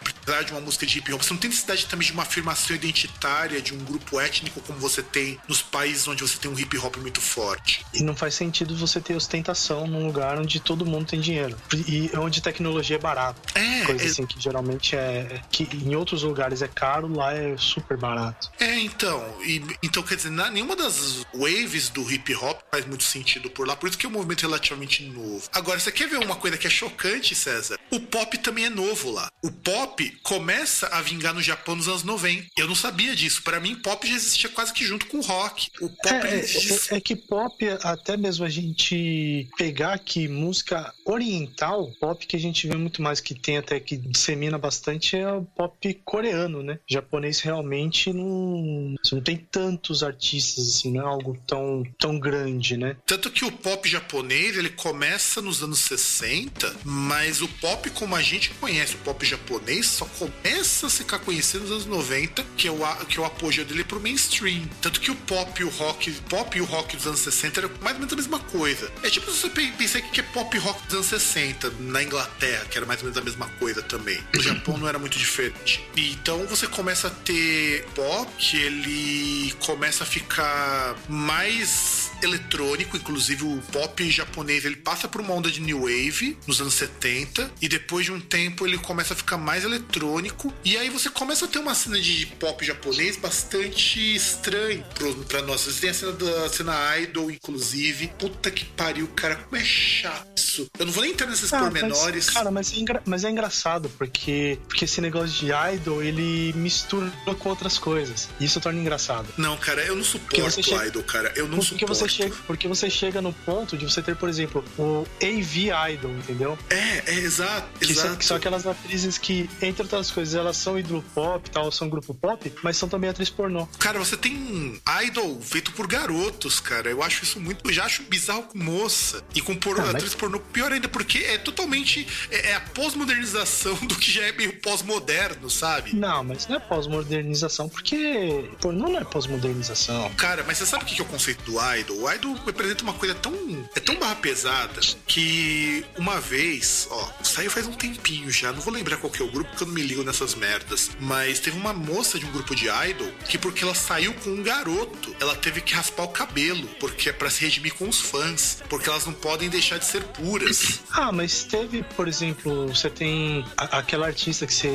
de 0.45 0.51
uma 0.51 0.61
música 0.61 0.85
de 0.85 0.97
hip 0.97 1.13
hop. 1.13 1.21
Você 1.21 1.33
não 1.33 1.39
tem 1.39 1.49
necessidade 1.49 1.85
também 1.85 2.07
de 2.07 2.13
uma 2.13 2.23
afirmação 2.23 2.75
identitária 2.75 3.61
de 3.61 3.73
um 3.73 3.77
grupo 3.79 4.19
étnico 4.19 4.61
como 4.61 4.79
você 4.79 5.03
tem 5.03 5.37
nos 5.47 5.61
países 5.61 6.07
onde 6.07 6.21
você 6.21 6.37
tem 6.37 6.49
um 6.49 6.57
hip 6.57 6.77
hop 6.77 6.95
muito 6.97 7.19
forte. 7.19 7.85
E 7.93 8.01
não 8.01 8.15
faz 8.15 8.33
sentido 8.35 8.75
você 8.75 9.01
ter 9.01 9.15
ostentação 9.15 9.85
num 9.85 10.05
lugar 10.05 10.39
onde 10.39 10.59
todo 10.59 10.85
mundo 10.85 11.07
tem 11.13 11.19
dinheiro 11.19 11.55
e 11.87 12.09
onde 12.17 12.41
tecnologia 12.41 12.95
é 12.95 12.99
barata. 12.99 13.39
É, 13.53 13.85
coisa 13.85 14.03
é... 14.03 14.07
assim 14.07 14.25
que 14.25 14.39
geralmente 14.41 14.95
é 14.95 15.41
que 15.51 15.63
em 15.71 15.95
outros 15.95 16.23
lugares 16.23 16.63
é 16.63 16.67
caro, 16.67 17.07
lá 17.07 17.33
é 17.33 17.55
super 17.55 17.97
barato. 17.97 18.51
É, 18.59 18.79
então, 18.79 19.23
e, 19.45 19.61
então 19.83 20.01
quer 20.01 20.15
dizer, 20.15 20.31
nenhuma 20.31 20.75
das 20.75 21.23
waves 21.33 21.89
do 21.89 22.09
hip 22.11 22.33
hop 22.35 22.59
faz 22.71 22.85
muito 22.87 23.03
sentido 23.03 23.49
por 23.51 23.67
lá, 23.67 23.75
por 23.75 23.87
isso 23.87 23.97
que 23.97 24.07
é 24.07 24.09
um 24.09 24.13
movimento 24.13 24.41
relativamente 24.41 25.03
novo. 25.03 25.43
Agora, 25.53 25.79
você 25.79 25.91
quer 25.91 26.09
ver 26.09 26.17
uma 26.17 26.35
coisa 26.35 26.57
que 26.57 26.65
é 26.65 26.69
chocante, 26.69 27.35
César? 27.35 27.77
O 27.91 27.99
pop 27.99 28.35
também 28.39 28.65
é 28.65 28.69
novo 28.69 29.11
lá. 29.11 29.29
O 29.43 29.51
pop 29.51 30.19
começa 30.23 30.87
a 30.87 31.01
vingar 31.01 31.33
no 31.33 31.41
Japão 31.41 31.75
nos 31.75 31.87
anos 31.87 32.03
90. 32.03 32.47
Eu 32.57 32.67
não 32.67 32.75
sabia 32.75 33.15
disso. 33.15 33.43
Para 33.43 33.59
mim, 33.59 33.75
pop 33.75 34.07
já 34.07 34.15
existia 34.15 34.49
quase 34.49 34.73
que 34.73 34.83
junto 34.83 35.05
com 35.05 35.17
o 35.17 35.21
rock. 35.21 35.69
O 35.79 35.89
pop 35.89 36.25
é, 36.25 36.39
é, 36.39 36.97
é, 36.97 37.01
que 37.01 37.15
pop, 37.15 37.55
até 37.83 38.17
mesmo 38.17 38.45
a 38.45 38.49
gente 38.49 39.47
pegar 39.57 39.93
aqui 39.93 40.27
música 40.27 40.91
oriental, 41.05 41.91
pop 41.99 42.25
que 42.25 42.35
a 42.35 42.39
gente 42.39 42.67
vê 42.67 42.75
muito 42.75 43.01
mais 43.01 43.19
que 43.19 43.33
tem 43.33 43.57
até 43.57 43.79
que 43.79 43.97
dissemina 43.97 44.57
bastante 44.57 45.15
é 45.15 45.31
o 45.31 45.43
pop 45.43 45.93
coreano, 46.05 46.63
né? 46.63 46.79
O 46.89 46.93
japonês 46.93 47.39
realmente 47.39 48.11
não, 48.13 48.95
não 49.11 49.21
tem 49.21 49.37
tantos 49.37 50.03
artistas 50.03 50.67
assim, 50.67 50.91
não 50.93 51.01
é 51.01 51.05
algo 51.05 51.37
tão, 51.47 51.83
tão 51.99 52.19
grande, 52.19 52.77
né? 52.77 52.95
Tanto 53.05 53.31
que 53.31 53.45
o 53.45 53.51
pop 53.51 53.87
japonês 53.87 54.57
ele 54.57 54.69
começa 54.69 55.41
nos 55.41 55.61
anos 55.63 55.79
60, 55.79 56.75
mas 56.83 57.41
o 57.41 57.47
pop 57.47 57.89
como 57.91 58.15
a 58.15 58.21
gente 58.21 58.49
conhece, 58.51 58.95
o 58.95 58.99
pop 58.99 59.25
japonês, 59.25 59.87
só 59.87 60.05
começa 60.05 60.87
a 60.87 60.89
ficar 60.89 61.19
conhecido 61.19 61.61
nos 61.61 61.71
anos 61.71 61.85
90, 61.85 62.43
que 62.57 62.67
é 62.67 62.71
o, 62.71 63.05
que 63.05 63.17
é 63.17 63.21
o 63.21 63.25
apogeu 63.25 63.65
dele 63.65 63.83
pro 63.83 63.99
mainstream. 63.99 64.67
Tanto 64.81 64.99
que 64.99 65.11
o 65.11 65.15
pop 65.15 65.61
e 65.61 65.65
o 65.65 65.69
rock, 65.69 66.11
pop 66.29 66.57
e 66.57 66.61
o 66.61 66.65
rock 66.65 66.95
dos 66.95 67.07
anos 67.07 67.19
60 67.19 67.59
era 67.59 67.69
mais 67.81 67.95
ou 67.95 67.99
menos 67.99 68.13
a 68.13 68.15
mesma 68.15 68.39
coisa. 68.39 68.91
É 69.03 69.09
tipo 69.09 69.29
se 69.31 69.41
você 69.41 69.49
pensar 69.49 70.01
que 70.01 70.19
é 70.19 70.23
pop 70.23 70.57
rock 70.57 70.92
dos 70.93 71.11
anos 71.11 71.23
60 71.23 71.73
na 71.79 72.03
Inglaterra, 72.03 72.65
que 72.65 72.77
era 72.77 72.85
mais 72.85 72.99
ou 72.99 73.05
menos 73.05 73.17
a 73.17 73.23
mesma 73.23 73.47
coisa 73.59 73.81
também. 73.81 74.19
No 74.33 74.41
Japão 74.41 74.77
não 74.77 74.87
era 74.87 74.99
muito 74.99 75.17
diferente. 75.17 75.83
Então 75.97 76.45
você 76.45 76.67
começa 76.67 77.07
a 77.07 77.11
ter 77.11 77.85
pop 77.95 78.31
que 78.37 78.57
ele 78.57 79.53
começa 79.65 80.03
a 80.03 80.07
ficar 80.07 80.95
mais 81.09 82.11
eletrônico, 82.21 82.95
inclusive 82.95 83.43
o 83.43 83.61
pop 83.71 84.09
japonês 84.09 84.65
ele 84.65 84.75
passa 84.75 85.07
por 85.07 85.19
uma 85.19 85.33
onda 85.33 85.49
de 85.49 85.59
new 85.59 85.81
wave 85.81 86.37
nos 86.47 86.61
anos 86.61 86.73
70 86.75 87.51
e 87.61 87.67
depois 87.67 88.05
de 88.05 88.11
um 88.11 88.19
tempo 88.19 88.65
ele 88.65 88.77
começa 88.77 89.13
a 89.13 89.17
ficar 89.17 89.37
mais 89.37 89.63
eletrônico 89.63 90.53
e 90.63 90.77
aí 90.77 90.89
você 90.89 91.09
começa 91.09 91.45
a 91.45 91.47
ter 91.47 91.59
uma 91.59 91.75
cena 91.75 91.99
de 91.99 92.25
pop 92.39 92.63
japonês 92.65 93.17
bastante 93.17 94.15
estranha 94.15 94.85
pra 95.27 95.41
nós. 95.41 95.61
Você 95.61 95.81
tem 95.81 95.89
a 95.89 95.93
cena 95.93 96.11
da 96.13 96.49
cena 96.49 96.97
idol, 96.99 97.31
inclusive. 97.31 98.07
Puta 98.19 98.51
que 98.51 98.65
pariu, 98.65 99.07
cara, 99.09 99.35
como 99.35 99.55
é 99.55 99.65
chato 99.65 100.33
isso. 100.53 100.67
Eu 100.83 100.87
não 100.87 100.93
vou 100.93 101.03
nem 101.03 101.13
entrar 101.13 101.27
nesses 101.27 101.53
ah, 101.53 101.59
pormenores. 101.59 102.25
Mas, 102.25 102.29
cara, 102.29 102.51
mas 102.51 102.73
é, 102.73 102.75
engra... 102.75 103.01
mas 103.05 103.23
é 103.23 103.29
engraçado 103.29 103.89
porque, 103.97 104.59
porque 104.67 104.83
esse 104.83 104.99
negócio 104.99 105.29
de 105.29 105.49
idol 105.73 106.03
ele 106.03 106.51
mistura 106.57 107.09
com 107.39 107.49
outras 107.49 107.77
coisas. 107.77 108.27
E 108.37 108.43
isso 108.43 108.59
torna 108.59 108.81
engraçado. 108.81 109.29
Não, 109.37 109.55
cara, 109.55 109.81
eu 109.85 109.95
não 109.95 110.03
suporto 110.03 110.61
chega... 110.61 110.87
idol, 110.87 111.03
cara. 111.03 111.31
Eu 111.37 111.47
não 111.47 111.59
porque 111.59 111.85
suporto. 111.85 111.95
Você 111.95 112.09
chega... 112.09 112.35
Porque 112.45 112.67
você 112.67 112.89
chega 112.89 113.21
no 113.21 113.31
ponto 113.31 113.77
de 113.77 113.85
você 113.85 114.01
ter, 114.01 114.17
por 114.17 114.27
exemplo, 114.27 114.61
o 114.77 115.07
AV 115.21 115.93
Idol, 115.93 116.11
entendeu? 116.11 116.59
É, 116.69 117.13
é 117.13 117.15
exato. 117.15 117.79
Que, 117.79 117.91
exato. 117.93 118.07
São, 118.09 118.15
que 118.17 118.25
são 118.25 118.35
aquelas 118.35 118.67
atrizes 118.67 119.17
que, 119.17 119.49
entre 119.61 119.83
outras 119.83 120.11
coisas, 120.11 120.35
elas 120.35 120.57
são 120.57 120.77
ídolo 120.77 121.01
pop 121.15 121.49
tal, 121.49 121.71
são 121.71 121.87
grupo 121.87 122.13
pop, 122.13 122.53
mas 122.61 122.75
são 122.75 122.89
também 122.89 123.09
atriz 123.09 123.29
pornô. 123.29 123.67
Cara, 123.79 123.99
você 123.99 124.17
tem 124.17 124.81
idol 125.05 125.39
feito 125.41 125.71
por 125.71 125.87
garotos, 125.87 126.59
cara. 126.59 126.89
Eu 126.89 127.01
acho 127.01 127.23
isso 127.23 127.39
muito. 127.39 127.65
Eu 127.65 127.71
já 127.71 127.85
acho 127.85 128.03
bizarro 128.03 128.43
com 128.43 128.57
moça. 128.57 129.23
E 129.33 129.39
com 129.39 129.55
por... 129.55 129.79
ah, 129.79 129.91
atriz 129.91 130.03
mas... 130.11 130.15
pornô, 130.15 130.39
pior 130.39 130.72
ainda, 130.73 130.87
porque 130.87 131.19
é 131.19 131.37
totalmente. 131.37 132.05
É, 132.29 132.51
é 132.51 132.55
a 132.55 132.61
pós-modernização 132.61 133.75
do 133.87 133.95
que 133.95 134.11
já 134.11 134.23
é 134.23 134.31
meio 134.31 134.53
pós-moderno, 134.59 135.49
sabe? 135.49 135.95
Não, 135.95 136.23
mas 136.23 136.47
não 136.47 136.57
é 136.57 136.59
pós-modernização, 136.59 137.69
porque 137.69 138.49
pornô 138.59 138.89
não 138.89 138.99
é 138.99 139.03
pós-modernização. 139.03 140.09
Cara, 140.15 140.43
mas 140.45 140.57
você 140.57 140.65
sabe 140.65 140.83
o 140.83 140.87
que 140.87 141.01
é 141.01 141.03
o 141.03 141.07
conceito 141.07 141.43
do 141.43 141.57
idol? 141.75 142.01
O 142.01 142.11
idol 142.11 142.33
representa 142.45 142.83
uma 142.83 142.93
coisa 142.93 143.15
tão. 143.15 143.33
É 143.75 143.79
tão 143.79 143.95
barra 143.95 144.15
pesada 144.15 144.81
que 145.07 145.85
uma 145.97 146.19
vez, 146.19 146.87
ó, 146.89 147.13
saiu 147.23 147.51
faz 147.51 147.67
um 147.67 147.73
tempinho 147.73 148.31
já, 148.31 148.51
não 148.51 148.61
vou 148.61 148.73
lembrar 148.73 148.97
qual 148.97 149.11
que 149.11 149.21
é 149.21 149.25
o 149.25 149.31
grupo, 149.31 149.49
porque 149.51 149.63
eu 149.63 149.67
não 149.67 149.73
me 149.73 149.81
ligo 149.81 150.03
nessas 150.03 150.35
merdas. 150.35 150.91
Mas 150.99 151.39
teve 151.39 151.57
uma 151.57 151.73
moça 151.73 152.17
de 152.17 152.25
um 152.25 152.31
grupo 152.31 152.55
de 152.55 152.67
idol 152.67 153.11
que, 153.27 153.37
porque 153.37 153.63
ela 153.63 153.75
saiu 153.75 154.13
com 154.13 154.29
um 154.29 154.43
garoto, 154.43 155.15
ela 155.19 155.35
teve 155.35 155.61
que 155.61 155.73
raspar 155.73 156.03
o 156.03 156.07
cabelo, 156.09 156.67
porque 156.79 157.09
é 157.09 157.13
pra 157.13 157.29
se 157.29 157.41
redimir 157.41 157.73
com 157.75 157.87
os 157.87 157.99
fãs, 157.99 158.63
porque 158.69 158.89
elas 158.89 159.05
não 159.05 159.13
podem 159.13 159.49
deixar 159.49 159.77
de 159.77 159.85
ser 159.85 160.03
puras. 160.03 160.62
Ah, 160.91 161.11
mas 161.11 161.43
teve, 161.43 161.83
por 161.95 162.07
exemplo, 162.07 162.67
você 162.67 162.89
tem 162.89 163.43
a, 163.57 163.79
aquela 163.79 164.05
artista 164.05 164.45
que 164.45 164.53
você 164.53 164.69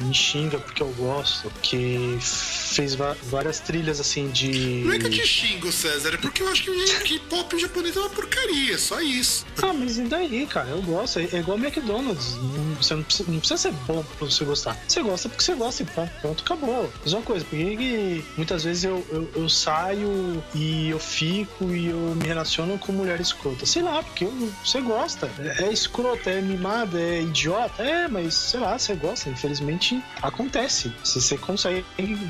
me 0.00 0.12
xinga 0.12 0.58
porque 0.58 0.82
eu 0.82 0.92
gosto, 0.92 1.50
que 1.62 2.18
fez 2.20 2.96
várias 3.24 3.60
trilhas 3.60 4.00
assim 4.00 4.28
de. 4.30 4.82
Não 4.84 4.92
é 4.92 4.98
que 4.98 5.06
eu 5.06 5.10
te 5.10 5.26
xingo, 5.26 5.70
César, 5.70 6.14
é 6.14 6.16
porque 6.16 6.42
eu 6.42 6.48
acho 6.48 6.64
que, 6.64 7.00
que 7.04 7.18
pop 7.20 7.58
japonês 7.58 7.96
é 7.96 8.00
uma 8.00 8.10
porcaria, 8.10 8.76
só 8.78 9.00
isso. 9.00 9.46
Ah, 9.62 9.72
mas 9.72 9.98
e 9.98 10.02
daí, 10.02 10.46
cara? 10.46 10.70
Eu 10.70 10.82
gosto. 10.82 11.20
É, 11.20 11.28
é 11.32 11.38
igual 11.38 11.58
McDonald's. 11.58 12.36
Você 12.76 12.94
não 12.94 13.02
precisa, 13.02 13.30
não 13.30 13.38
precisa 13.38 13.58
ser 13.58 13.72
bom 13.86 14.04
pra 14.18 14.26
você 14.26 14.44
gostar. 14.44 14.76
Você 14.88 15.02
gosta 15.02 15.28
porque 15.28 15.44
você 15.44 15.54
gosta 15.54 15.82
e 15.82 15.86
ponto, 15.86 16.12
ponto 16.20 16.42
acabou. 16.42 16.92
Mesma 17.04 17.22
coisa, 17.22 17.44
porque 17.44 18.24
muitas 18.36 18.64
vezes 18.64 18.84
eu, 18.84 19.06
eu, 19.10 19.30
eu, 19.36 19.48
saio 19.48 20.42
e 20.54 20.90
eu 20.90 20.98
fico 20.98 21.72
e 21.72 21.86
eu 21.86 22.14
me 22.16 22.26
relaciono 22.26 22.78
com 22.78 22.92
mulher 22.92 23.20
escrota. 23.20 23.64
Sei 23.66 23.82
lá, 23.82 24.02
porque 24.02 24.24
eu, 24.24 24.52
você 24.64 24.80
gosta. 24.80 25.13
É, 25.22 25.64
é 25.64 25.72
escrota, 25.72 26.30
é 26.30 26.40
mimada, 26.40 27.00
é 27.00 27.22
idiota. 27.22 27.82
É, 27.82 28.08
mas 28.08 28.34
sei 28.34 28.60
lá, 28.60 28.78
você 28.78 28.94
gosta. 28.94 29.28
Infelizmente 29.28 30.02
acontece. 30.22 30.92
Se 31.02 31.20
você 31.20 31.38
consegue. 31.38 31.84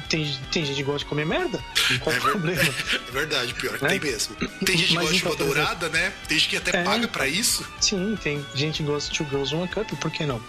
Tem, 0.08 0.38
tem 0.52 0.64
gente 0.64 0.76
que 0.76 0.82
gosta 0.82 1.00
de 1.00 1.06
comer 1.06 1.26
merda. 1.26 1.62
Qual 2.00 2.14
é, 2.14 2.20
problema? 2.20 2.62
É 2.62 3.10
verdade, 3.12 3.54
pior 3.54 3.78
que 3.78 3.84
é? 3.84 3.88
tem 3.88 4.00
mesmo. 4.00 4.36
Tem 4.64 4.76
gente 4.76 4.88
que 4.88 4.94
gosta 4.94 5.12
de 5.12 5.18
então, 5.18 5.36
dourada, 5.36 5.88
né? 5.88 6.12
Tem 6.28 6.38
gente 6.38 6.50
que 6.50 6.56
até 6.56 6.80
é, 6.80 6.84
paga 6.84 7.08
pra 7.08 7.26
isso. 7.26 7.66
Sim, 7.80 8.16
tem 8.22 8.44
gente 8.54 8.78
que 8.78 8.82
gosta 8.82 9.10
de 9.10 9.18
Two 9.18 9.26
Girls 9.28 9.54
One 9.54 9.68
Cup, 9.68 9.90
por 9.98 10.10
que 10.10 10.24
não? 10.24 10.40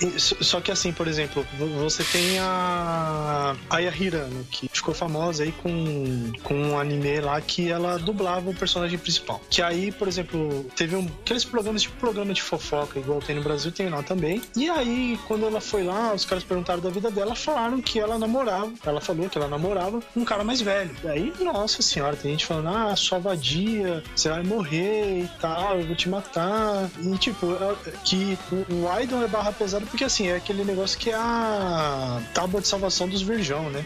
E, 0.00 0.18
só 0.18 0.60
que 0.60 0.70
assim, 0.70 0.92
por 0.92 1.08
exemplo, 1.08 1.46
você 1.78 2.04
tem 2.04 2.38
a 2.38 3.56
Aya 3.70 3.92
Hirano, 3.94 4.46
que 4.50 4.68
ficou 4.72 4.94
famosa 4.94 5.44
aí 5.44 5.52
com, 5.52 6.32
com 6.42 6.54
um 6.54 6.78
anime 6.78 7.20
lá 7.20 7.40
que 7.40 7.70
ela 7.70 7.98
dublava 7.98 8.50
o 8.50 8.54
personagem 8.54 8.98
principal. 8.98 9.40
Que 9.48 9.62
aí, 9.62 9.90
por 9.92 10.08
exemplo, 10.08 10.66
teve 10.76 10.96
um, 10.96 11.06
aqueles 11.22 11.44
programas, 11.44 11.71
tipo 11.80 11.96
programa 11.96 12.32
de 12.32 12.42
fofoca, 12.42 12.98
igual 12.98 13.20
tem 13.20 13.36
no 13.36 13.42
Brasil, 13.42 13.70
tem 13.72 13.88
lá 13.88 14.02
também. 14.02 14.42
E 14.56 14.68
aí, 14.68 15.18
quando 15.26 15.46
ela 15.46 15.60
foi 15.60 15.82
lá, 15.82 16.12
os 16.14 16.24
caras 16.24 16.44
perguntaram 16.44 16.80
da 16.80 16.90
vida 16.90 17.10
dela, 17.10 17.34
falaram 17.34 17.80
que 17.80 17.98
ela 17.98 18.18
namorava, 18.18 18.72
ela 18.84 19.00
falou 19.00 19.28
que 19.28 19.38
ela 19.38 19.48
namorava 19.48 20.00
um 20.16 20.24
cara 20.24 20.44
mais 20.44 20.60
velho. 20.60 20.90
E 21.04 21.08
aí, 21.08 21.32
nossa 21.40 21.82
senhora, 21.82 22.16
tem 22.16 22.32
gente 22.32 22.46
falando, 22.46 22.68
ah, 22.68 22.94
sua 22.96 23.18
vadia, 23.18 24.02
você 24.14 24.28
vai 24.28 24.42
morrer 24.42 25.22
e 25.22 25.30
tal, 25.40 25.78
eu 25.78 25.86
vou 25.86 25.96
te 25.96 26.08
matar. 26.08 26.90
E 27.02 27.18
tipo, 27.18 27.52
é, 27.52 27.92
que 28.04 28.38
o, 28.50 29.00
Idol 29.02 29.22
é 29.22 29.28
barra 29.28 29.52
pesada 29.52 29.86
porque 29.86 30.04
assim, 30.04 30.28
é 30.28 30.36
aquele 30.36 30.64
negócio 30.64 30.98
que 30.98 31.10
é 31.10 31.14
a 31.14 32.20
tábua 32.34 32.60
de 32.60 32.68
salvação 32.68 33.08
dos 33.08 33.22
virgão, 33.22 33.70
né? 33.70 33.84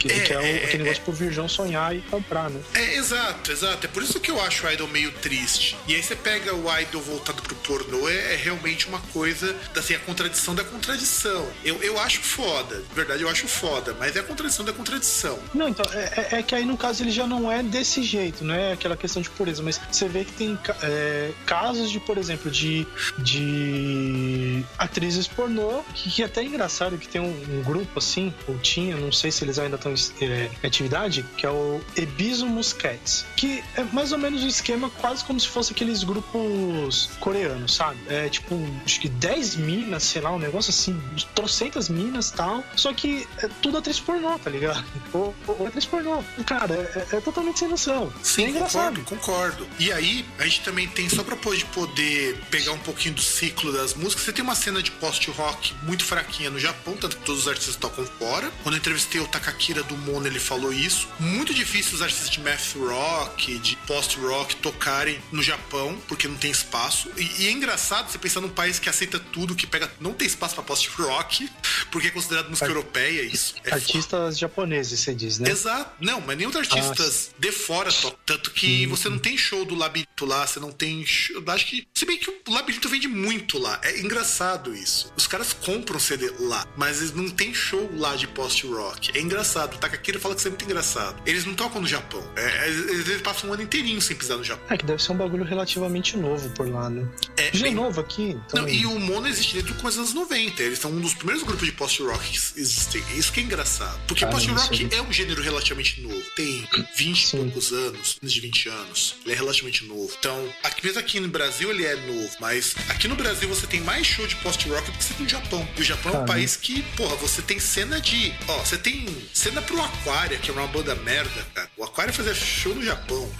Que 0.00 0.10
é, 0.10 0.20
que 0.20 0.32
é, 0.32 0.38
o, 0.38 0.42
é, 0.42 0.64
aquele 0.64 0.82
negócio 0.84 1.02
é, 1.02 1.04
pro 1.04 1.12
virgão 1.12 1.48
sonhar 1.48 1.94
e 1.94 2.00
comprar, 2.02 2.50
né? 2.50 2.60
É, 2.74 2.96
exato, 2.96 3.52
exato. 3.52 3.86
É 3.86 3.88
por 3.88 4.02
isso 4.02 4.18
que 4.20 4.30
eu 4.30 4.40
acho 4.40 4.66
o 4.66 4.70
Idol 4.70 4.88
meio 4.88 5.12
triste. 5.12 5.76
E 5.86 5.94
aí 5.94 6.02
você 6.02 6.16
pega 6.16 6.54
o 6.54 6.80
Idol 6.80 7.02
voltado 7.26 7.42
pro 7.42 7.54
pornô, 7.56 8.08
é, 8.08 8.34
é 8.34 8.36
realmente 8.36 8.86
uma 8.86 9.00
coisa, 9.12 9.54
assim, 9.76 9.94
a 9.94 9.98
contradição 9.98 10.54
da 10.54 10.62
contradição. 10.62 11.48
Eu, 11.64 11.82
eu 11.82 11.98
acho 11.98 12.20
foda, 12.20 12.82
de 12.82 12.94
verdade 12.94 13.22
eu 13.22 13.28
acho 13.28 13.48
foda, 13.48 13.96
mas 13.98 14.14
é 14.14 14.20
a 14.20 14.22
contradição 14.22 14.64
da 14.64 14.72
contradição. 14.72 15.38
Não, 15.54 15.68
então, 15.68 15.84
é, 15.92 16.28
é, 16.34 16.38
é 16.38 16.42
que 16.42 16.54
aí 16.54 16.64
no 16.64 16.76
caso 16.76 17.02
ele 17.02 17.10
já 17.10 17.26
não 17.26 17.50
é 17.50 17.62
desse 17.62 18.02
jeito, 18.02 18.44
não 18.44 18.54
é 18.54 18.72
aquela 18.72 18.96
questão 18.96 19.20
de 19.20 19.30
pureza, 19.30 19.62
mas 19.62 19.80
você 19.90 20.08
vê 20.08 20.24
que 20.24 20.32
tem 20.32 20.58
é, 20.82 21.32
casos 21.44 21.90
de, 21.90 21.98
por 21.98 22.18
exemplo, 22.18 22.50
de, 22.50 22.86
de 23.18 24.64
atrizes 24.78 25.26
pornô, 25.26 25.82
que, 25.94 26.10
que 26.10 26.22
é 26.22 26.26
até 26.26 26.42
engraçado 26.42 26.98
que 26.98 27.08
tem 27.08 27.20
um, 27.20 27.58
um, 27.58 27.62
grupo 27.62 27.98
assim, 27.98 28.32
ou 28.46 28.58
tinha, 28.58 28.96
não 28.96 29.10
sei 29.10 29.30
se 29.30 29.44
eles 29.44 29.58
ainda 29.58 29.76
estão 29.76 29.92
é, 30.20 30.50
em 30.62 30.66
atividade, 30.66 31.24
que 31.36 31.44
é 31.44 31.50
o 31.50 31.80
Ebiso 31.96 32.46
Muscats, 32.46 33.26
que 33.36 33.62
é 33.76 33.82
mais 33.84 34.12
ou 34.12 34.18
menos 34.18 34.42
um 34.42 34.48
esquema 34.48 34.90
quase 34.90 35.24
como 35.24 35.40
se 35.40 35.48
fosse 35.48 35.72
aqueles 35.72 36.04
grupos 36.04 37.05
coreanos, 37.20 37.74
sabe? 37.74 37.98
É 38.08 38.28
tipo, 38.28 38.56
acho 38.84 39.00
que 39.00 39.08
10 39.08 39.56
minas, 39.56 40.02
sei 40.02 40.22
lá, 40.22 40.32
um 40.32 40.38
negócio 40.38 40.70
assim, 40.70 41.00
trocentas 41.34 41.88
minas 41.88 42.30
tal, 42.30 42.64
só 42.76 42.92
que 42.92 43.26
é 43.38 43.48
tudo 43.62 43.78
atriz 43.78 44.00
pornô, 44.00 44.38
tá 44.38 44.50
ligado? 44.50 44.84
Ou, 45.12 45.34
ou 45.46 45.66
atriz 45.66 45.86
pornô. 45.86 46.22
Cara, 46.44 46.74
é, 46.74 47.14
é, 47.14 47.16
é 47.16 47.20
totalmente 47.20 47.58
sem 47.58 47.68
noção. 47.68 48.12
Sim, 48.22 48.44
é 48.44 48.48
engraçado. 48.50 49.00
concordo, 49.00 49.62
concordo. 49.62 49.68
E 49.78 49.90
aí, 49.92 50.26
a 50.38 50.44
gente 50.44 50.60
também 50.60 50.86
tem, 50.88 51.08
só 51.08 51.22
pra 51.22 51.36
poder 51.36 52.38
pegar 52.50 52.72
um 52.72 52.78
pouquinho 52.78 53.14
do 53.14 53.22
ciclo 53.22 53.72
das 53.72 53.94
músicas, 53.94 54.24
você 54.24 54.32
tem 54.32 54.42
uma 54.42 54.54
cena 54.54 54.82
de 54.82 54.90
post-rock 54.90 55.74
muito 55.82 56.04
fraquinha 56.04 56.50
no 56.50 56.58
Japão, 56.58 56.96
tanto 56.96 57.16
que 57.16 57.24
todos 57.24 57.42
os 57.42 57.48
artistas 57.48 57.76
tocam 57.76 58.04
fora. 58.04 58.50
Quando 58.62 58.74
eu 58.74 58.78
entrevistei 58.78 59.20
o 59.20 59.28
Takakira 59.28 59.82
do 59.82 59.96
Mono, 59.96 60.26
ele 60.26 60.38
falou 60.38 60.72
isso. 60.72 61.08
Muito 61.18 61.54
difícil 61.54 61.94
os 61.94 62.02
artistas 62.02 62.30
de 62.30 62.40
math 62.40 62.74
rock, 62.76 63.58
de 63.58 63.76
post-rock 63.86 64.56
tocarem 64.56 65.20
no 65.30 65.42
Japão, 65.42 65.98
porque 66.08 66.28
não 66.28 66.36
tem 66.36 66.50
espaço. 66.50 66.95
E, 67.16 67.42
e, 67.42 67.48
é 67.48 67.50
engraçado 67.50 68.10
você 68.10 68.18
pensar 68.18 68.40
num 68.40 68.48
país 68.48 68.78
que 68.78 68.88
aceita 68.88 69.18
tudo, 69.18 69.54
que 69.54 69.66
pega. 69.66 69.90
não 70.00 70.12
tem 70.12 70.26
espaço 70.26 70.54
pra 70.54 70.64
post-rock, 70.64 71.50
porque 71.90 72.08
é 72.08 72.10
considerado 72.10 72.48
música 72.48 72.66
Ar 72.66 72.70
europeia, 72.70 73.22
isso. 73.22 73.54
É 73.64 73.74
artistas 73.74 74.10
foda. 74.10 74.32
japoneses, 74.32 75.00
você 75.00 75.14
diz, 75.14 75.38
né? 75.38 75.50
Exato. 75.50 75.90
Não, 76.00 76.20
mas 76.20 76.36
nem 76.36 76.46
os 76.46 76.56
artistas 76.56 77.30
ah, 77.32 77.40
de 77.40 77.52
fora 77.52 77.92
tocam. 77.92 78.18
Tanto 78.24 78.50
que 78.50 78.86
hum. 78.86 78.90
você 78.90 79.08
não 79.08 79.18
tem 79.18 79.36
show 79.36 79.64
do 79.64 79.74
Labirinto 79.74 80.24
lá, 80.24 80.46
você 80.46 80.60
não 80.60 80.72
tem. 80.72 81.04
Show, 81.04 81.42
acho 81.48 81.66
que. 81.66 81.86
Se 81.94 82.06
bem 82.06 82.18
que 82.18 82.30
o 82.30 82.52
Labirinto 82.52 82.88
vende 82.88 83.08
muito 83.08 83.58
lá. 83.58 83.80
É 83.82 84.00
engraçado 84.00 84.74
isso. 84.74 85.12
Os 85.16 85.26
caras 85.26 85.52
compram 85.52 85.98
CD 85.98 86.32
lá, 86.38 86.66
mas 86.76 86.98
eles 86.98 87.12
não 87.12 87.28
tem 87.28 87.52
show 87.52 87.90
lá 87.96 88.16
de 88.16 88.26
post-rock. 88.28 89.16
É 89.16 89.20
engraçado. 89.20 89.74
O 89.74 89.78
Takakira 89.78 90.18
fala 90.18 90.34
que 90.34 90.40
isso 90.40 90.48
é 90.48 90.50
muito 90.50 90.64
engraçado. 90.64 91.22
Eles 91.26 91.44
não 91.44 91.54
tocam 91.54 91.80
no 91.80 91.86
Japão. 91.86 92.22
É, 92.36 92.68
eles, 92.68 93.08
eles, 93.08 93.22
passam 93.22 93.50
um 93.50 93.52
ano 93.52 93.62
inteirinho 93.62 94.00
sem 94.00 94.16
pisar 94.16 94.36
no 94.36 94.44
Japão. 94.44 94.64
É 94.68 94.76
que 94.76 94.84
deve 94.84 95.02
ser 95.02 95.12
um 95.12 95.16
bagulho 95.16 95.44
relativamente 95.44 96.16
novo 96.16 96.48
por 96.50 96.68
lá, 96.68 96.85
né? 96.90 97.08
É, 97.36 97.56
é 97.56 97.68
é 97.68 97.70
novo 97.70 98.00
aqui. 98.00 98.36
Então... 98.46 98.62
Não, 98.62 98.68
e 98.68 98.86
o 98.86 98.98
Mono 98.98 99.26
existe 99.26 99.54
desde 99.54 99.72
o 99.72 99.74
começo 99.76 99.98
dos 99.98 100.10
anos 100.10 100.28
90. 100.30 100.62
Eles 100.62 100.78
são 100.78 100.90
um 100.90 101.00
dos 101.00 101.14
primeiros 101.14 101.42
grupos 101.42 101.66
de 101.66 101.72
post-rock 101.72 102.30
que 102.30 102.60
existem. 102.60 103.02
Isso 103.16 103.32
que 103.32 103.40
é 103.40 103.42
engraçado. 103.42 103.98
Porque 104.06 104.26
post-rock 104.26 104.88
é 104.92 105.02
um 105.02 105.12
gênero 105.12 105.42
relativamente 105.42 106.00
novo. 106.00 106.22
Tem 106.34 106.66
20 106.96 107.24
e 107.24 107.36
poucos 107.36 107.72
anos, 107.72 108.18
menos 108.20 108.32
de 108.32 108.40
20 108.40 108.68
anos. 108.68 109.14
Ele 109.24 109.34
é 109.34 109.36
relativamente 109.36 109.84
novo. 109.84 110.12
Então, 110.18 110.48
aqui, 110.62 110.84
mesmo 110.84 111.00
aqui 111.00 111.20
no 111.20 111.28
Brasil 111.28 111.70
ele 111.70 111.84
é 111.84 111.96
novo, 111.96 112.30
mas 112.40 112.74
aqui 112.88 113.08
no 113.08 113.14
Brasil 113.14 113.48
você 113.48 113.66
tem 113.66 113.80
mais 113.80 114.06
show 114.06 114.26
de 114.26 114.36
post-rock 114.36 114.90
do 114.90 114.98
que 114.98 115.04
você 115.04 115.14
tem 115.14 115.24
no 115.24 115.28
Japão. 115.28 115.68
E 115.76 115.80
o 115.80 115.84
Japão 115.84 116.14
é 116.14 116.18
um 116.18 116.26
país 116.26 116.56
que, 116.56 116.82
porra, 116.96 117.16
você 117.16 117.42
tem 117.42 117.58
cena 117.58 118.00
de. 118.00 118.32
Ó, 118.48 118.58
você 118.58 118.78
tem 118.78 119.06
cena 119.32 119.60
pro 119.62 119.80
Aquária, 119.80 120.38
que 120.38 120.50
é 120.50 120.52
uma 120.52 120.66
banda 120.66 120.94
merda, 120.94 121.46
cara. 121.54 121.70
O 121.76 121.84
Aquária 121.84 122.12
fazia 122.12 122.34
show 122.34 122.74
no 122.74 122.84
Japão. 122.84 123.30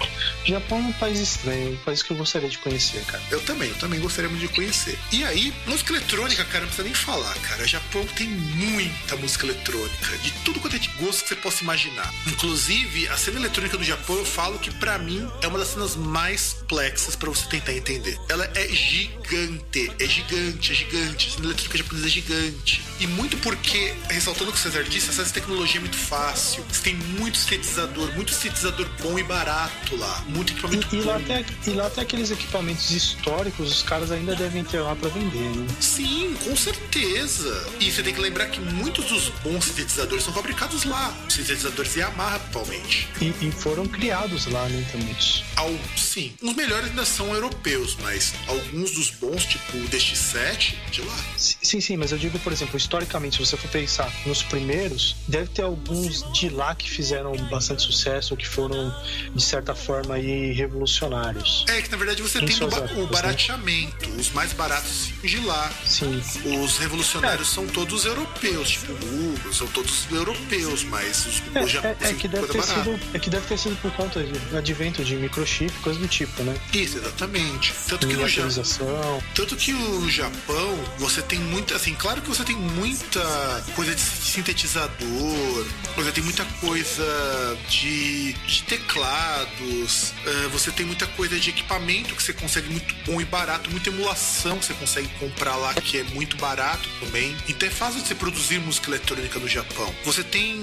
Japão 0.45 0.79
é 0.79 0.83
um 0.83 0.93
país 0.93 1.21
estranho, 1.21 1.73
um 1.75 1.85
país 1.85 2.03
que 2.03 2.13
eu 2.13 2.17
gostaria 2.17 2.49
de 2.49 2.59
conhecer, 2.59 3.05
cara. 3.05 3.23
Eu 3.31 3.36
também, 3.41 3.69
eu 3.69 3.77
também 3.77 4.01
gostaria 4.01 4.29
muito 4.29 4.47
de 4.47 4.49
conhecer. 4.55 4.99
E 5.13 5.25
aí, 5.25 5.53
música 5.67 5.93
eletrônica, 5.93 6.45
cara, 6.45 6.61
não 6.61 6.67
precisa 6.69 6.85
nem 6.85 6.95
falar, 6.95 7.35
cara. 7.41 7.63
O 7.63 7.67
Japão 7.67 8.05
tem 8.17 8.29
muita 8.29 9.17
música 9.17 9.47
eletrônica, 9.47 10.19
de 10.19 10.33
tudo 10.45 10.61
quanto 10.61 10.77
é 10.77 10.79
de 10.79 10.89
gosto 11.01 11.23
que 11.23 11.29
você 11.29 11.37
possa 11.37 11.63
imaginar. 11.63 12.13
Inclusive, 12.27 13.09
a 13.09 13.17
cena 13.17 13.39
eletrônica 13.39 13.77
do 13.77 13.85
Japão, 13.85 14.17
eu 14.17 14.25
falo 14.25 14.59
que 14.59 14.71
para 14.71 14.99
mim 14.99 15.29
é 15.43 15.47
uma 15.49 15.59
das 15.59 15.69
cenas 15.69 15.97
mais 15.97 16.55
complexas 16.61 17.17
para 17.17 17.29
você 17.31 17.47
tentar 17.49 17.73
entender. 17.73 18.19
Ela 18.29 18.51
é 18.55 18.69
gigante, 18.69 19.93
é 19.99 20.07
gigante, 20.07 20.73
é 20.73 20.75
gigante. 20.75 21.29
A 21.29 21.31
cena 21.33 21.47
eletrônica 21.47 21.79
japonesa 21.79 22.07
é 22.07 22.11
gigante. 22.11 22.83
E 23.01 23.07
muito 23.07 23.37
porque, 23.39 23.95
ressaltando 24.09 24.51
o 24.51 24.53
que 24.53 24.59
o 24.59 24.63
César 24.63 24.85
disse, 24.85 25.11
essa 25.11 25.25
tecnologia 25.33 25.79
é 25.79 25.81
muito 25.81 25.97
fácil. 25.97 26.65
Você 26.71 26.83
tem 26.83 26.95
muito 26.95 27.37
sintetizador, 27.39 28.13
muito 28.15 28.33
sintetizador 28.33 28.87
bom 29.03 29.19
e 29.19 29.23
barato 29.23 29.97
lá. 29.97 30.25
Muito 30.29 30.53
equipamento 30.53 30.89
E, 30.95 30.99
e, 30.99 31.03
bom. 31.03 31.09
lá 31.11 31.21
tem, 31.21 31.47
e 31.67 31.71
lá 31.77 31.91
tem 31.91 32.03
aqueles 32.03 32.31
equipamentos 32.31 32.91
históricos, 33.27 33.73
os 33.73 33.83
caras 33.83 34.13
ainda 34.13 34.37
devem 34.37 34.63
ter 34.63 34.79
lá 34.79 34.95
pra 34.95 35.09
vender, 35.09 35.51
né? 35.57 35.67
Sim, 35.81 36.37
com 36.45 36.57
certeza. 36.57 37.69
E 37.81 37.91
você 37.91 38.01
tem 38.03 38.15
que 38.15 38.21
lembrar 38.21 38.47
que 38.47 38.61
muitos 38.61 39.07
dos 39.07 39.29
bons 39.43 39.65
sintetizadores 39.65 40.23
são 40.23 40.33
fabricados 40.33 40.85
lá. 40.85 41.13
Sintetizadores 41.29 41.97
Yamaha, 41.97 42.39
principalmente. 42.39 43.09
E, 43.21 43.35
e 43.47 43.51
foram 43.51 43.85
criados 43.87 44.47
lá, 44.47 44.69
né, 44.69 44.87
também. 44.93 45.17
Ao, 45.57 45.71
sim, 45.97 46.35
os 46.41 46.55
melhores 46.55 46.91
ainda 46.91 47.05
são 47.05 47.35
europeus, 47.35 47.97
mas 48.01 48.33
alguns 48.47 48.93
dos 48.93 49.11
bons, 49.11 49.45
tipo 49.45 49.77
o 49.77 49.89
DX7, 49.89 50.75
de 50.93 51.03
lá. 51.03 51.17
Sim, 51.37 51.81
sim, 51.81 51.97
mas 51.97 52.13
eu 52.13 52.19
digo, 52.19 52.39
por 52.39 52.53
exemplo, 52.53 52.77
historicamente, 52.77 53.37
se 53.37 53.45
você 53.45 53.57
for 53.57 53.69
pensar 53.71 54.13
nos 54.25 54.43
primeiros, 54.43 55.17
deve 55.27 55.49
ter 55.49 55.63
alguns 55.63 56.31
de 56.33 56.49
lá 56.49 56.75
que 56.77 56.89
fizeram 56.89 57.35
bastante 57.49 57.83
sucesso, 57.83 58.37
que 58.37 58.47
foram, 58.47 58.95
de 59.35 59.43
certa 59.43 59.75
forma, 59.75 60.15
aí, 60.15 60.53
revolucionários. 60.53 61.65
É 61.69 61.83
que 61.83 61.91
na 61.91 61.97
verdade 61.97 62.23
você 62.23 62.39
Em 62.39 62.47
tem 62.47 62.63
o, 62.63 62.69
ba-? 62.69 63.16
Barateamento. 63.23 64.11
Os 64.19 64.31
mais 64.33 64.53
baratos 64.53 65.11
de 65.23 65.39
lá. 65.41 65.71
Sim. 65.85 66.23
Os 66.63 66.79
revolucionários 66.79 67.49
são 67.49 67.67
todos 67.67 68.05
europeus, 68.05 68.71
tipo 68.71 68.93
Google, 68.95 69.53
são 69.53 69.67
todos 69.69 70.07
europeus, 70.11 70.85
mas 70.85 71.27
os, 71.27 71.43
É, 71.55 71.67
já- 71.67 71.81
é- 71.83 71.97
é 72.01 72.13
que 72.15 72.29
deve 72.29 72.47
coisa 72.47 72.53
ter 72.67 72.75
barata. 72.75 72.85
sido, 72.99 73.01
é 73.15 73.19
que 73.19 73.31
deve 73.31 73.47
ter 73.47 73.59
sido 73.59 73.77
por 73.81 73.91
conta 73.93 74.23
do 74.23 74.57
advento 74.57 75.05
de 75.05 75.17
microchip, 75.17 75.73
coisa 75.83 75.99
do 75.99 76.09
tipo, 76.09 76.43
né? 76.43 76.55
Isso, 76.73 76.99
exatamente. 76.99 77.73
Tanto 77.89 78.07
que 78.07 78.15
no 78.15 78.29
Japão. 78.29 79.23
Tanto 79.35 79.57
que 79.57 79.73
no 79.73 80.11
Japão 80.11 80.79
você 80.99 81.23
tem 81.23 81.39
muita, 81.39 81.77
assim, 81.77 81.95
claro 81.95 82.21
que 82.23 82.29
você 82.29 82.45
tem 82.45 82.57
muita 82.57 83.65
coisa 83.75 83.95
de 83.95 84.01
sintetizador, 84.01 85.67
você 85.97 86.13
tem 86.13 86.25
muita 86.25 86.45
coisa 86.61 87.59
de, 87.69 88.33
de 88.33 88.63
teclados, 88.65 90.13
eh, 90.25 90.49
você 90.53 90.71
tem 90.71 90.87
muita 90.87 91.07
coisa 91.09 91.39
de 91.39 91.51
equipamento 91.51 92.15
que 92.15 92.23
você 92.23 92.33
consegue 92.33 92.69
muito 92.69 92.95
bom 93.07 93.21
e 93.21 93.25
barato, 93.25 93.71
muita 93.71 93.89
emulação 93.89 94.59
que 94.59 94.67
você 94.67 94.75
consegue 94.75 95.09
comprar 95.21 95.57
lá 95.57 95.73
que 95.75 95.99
é 95.99 96.05
muito 96.05 96.37
barato 96.37 96.89
também. 97.01 97.37
Então 97.49 97.69
é 97.69 97.71
fácil 97.71 98.01
de 98.03 98.09
você 98.09 98.15
produzir 98.15 98.59
música 98.59 98.91
eletrônica 98.91 99.39
no 99.39 99.49
Japão. 99.49 99.93
Você 100.05 100.23
tem 100.25 100.57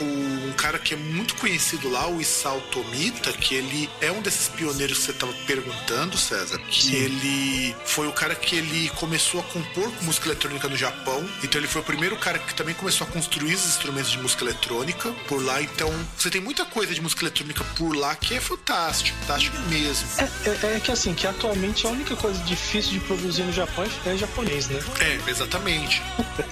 o- 0.00 0.48
um 0.48 0.52
cara 0.56 0.78
que 0.78 0.94
é 0.94 0.96
muito 0.96 1.34
conhecido 1.36 1.88
lá, 1.88 2.06
o 2.08 2.20
Isao 2.20 2.60
Tomita, 2.72 3.32
que 3.32 3.54
ele 3.54 3.88
é 4.00 4.12
um 4.12 4.20
desses 4.20 4.48
pioneiros 4.48 4.98
que 4.98 5.04
você 5.04 5.10
estava 5.12 5.32
perguntando, 5.46 6.16
César, 6.18 6.58
que 6.58 6.82
Sim. 6.84 6.94
ele 6.96 7.76
foi 7.86 8.06
o 8.06 8.12
cara 8.12 8.34
que 8.34 8.56
ele 8.56 8.90
começou 8.96 9.40
a 9.40 9.42
compor 9.44 9.90
música 10.02 10.26
eletrônica 10.28 10.68
no 10.68 10.76
Japão. 10.76 11.26
Então 11.42 11.60
ele 11.60 11.68
foi 11.68 11.80
o 11.80 11.84
primeiro 11.84 12.16
cara 12.16 12.38
que 12.38 12.54
também 12.54 12.74
começou 12.74 13.06
a 13.06 13.10
construir 13.10 13.54
os 13.54 13.64
instrumentos 13.66 14.10
de 14.10 14.18
música 14.18 14.44
eletrônica 14.44 15.10
por 15.28 15.42
lá. 15.42 15.62
Então 15.62 15.92
você 16.16 16.30
tem 16.30 16.40
muita 16.40 16.64
coisa 16.64 16.94
de 16.94 17.00
música 17.00 17.22
eletrônica 17.22 17.64
por 17.76 17.96
lá 17.96 18.14
que 18.14 18.34
é 18.34 18.40
fantástico, 18.40 19.16
fantástico 19.20 19.56
mesmo. 19.68 20.06
É, 20.18 20.66
é- 20.66 20.76
é 20.76 20.80
que 20.80 20.90
assim, 20.92 21.14
que 21.14 21.26
atualmente 21.26 21.85
a 21.86 21.90
única 21.92 22.16
coisa 22.16 22.38
difícil 22.44 22.92
de 22.92 23.00
produzir 23.00 23.42
no 23.42 23.52
Japão 23.52 23.84
é, 24.04 24.16
japonês, 24.16 24.68
né? 24.68 24.80
É, 25.00 25.30
exatamente. 25.30 26.02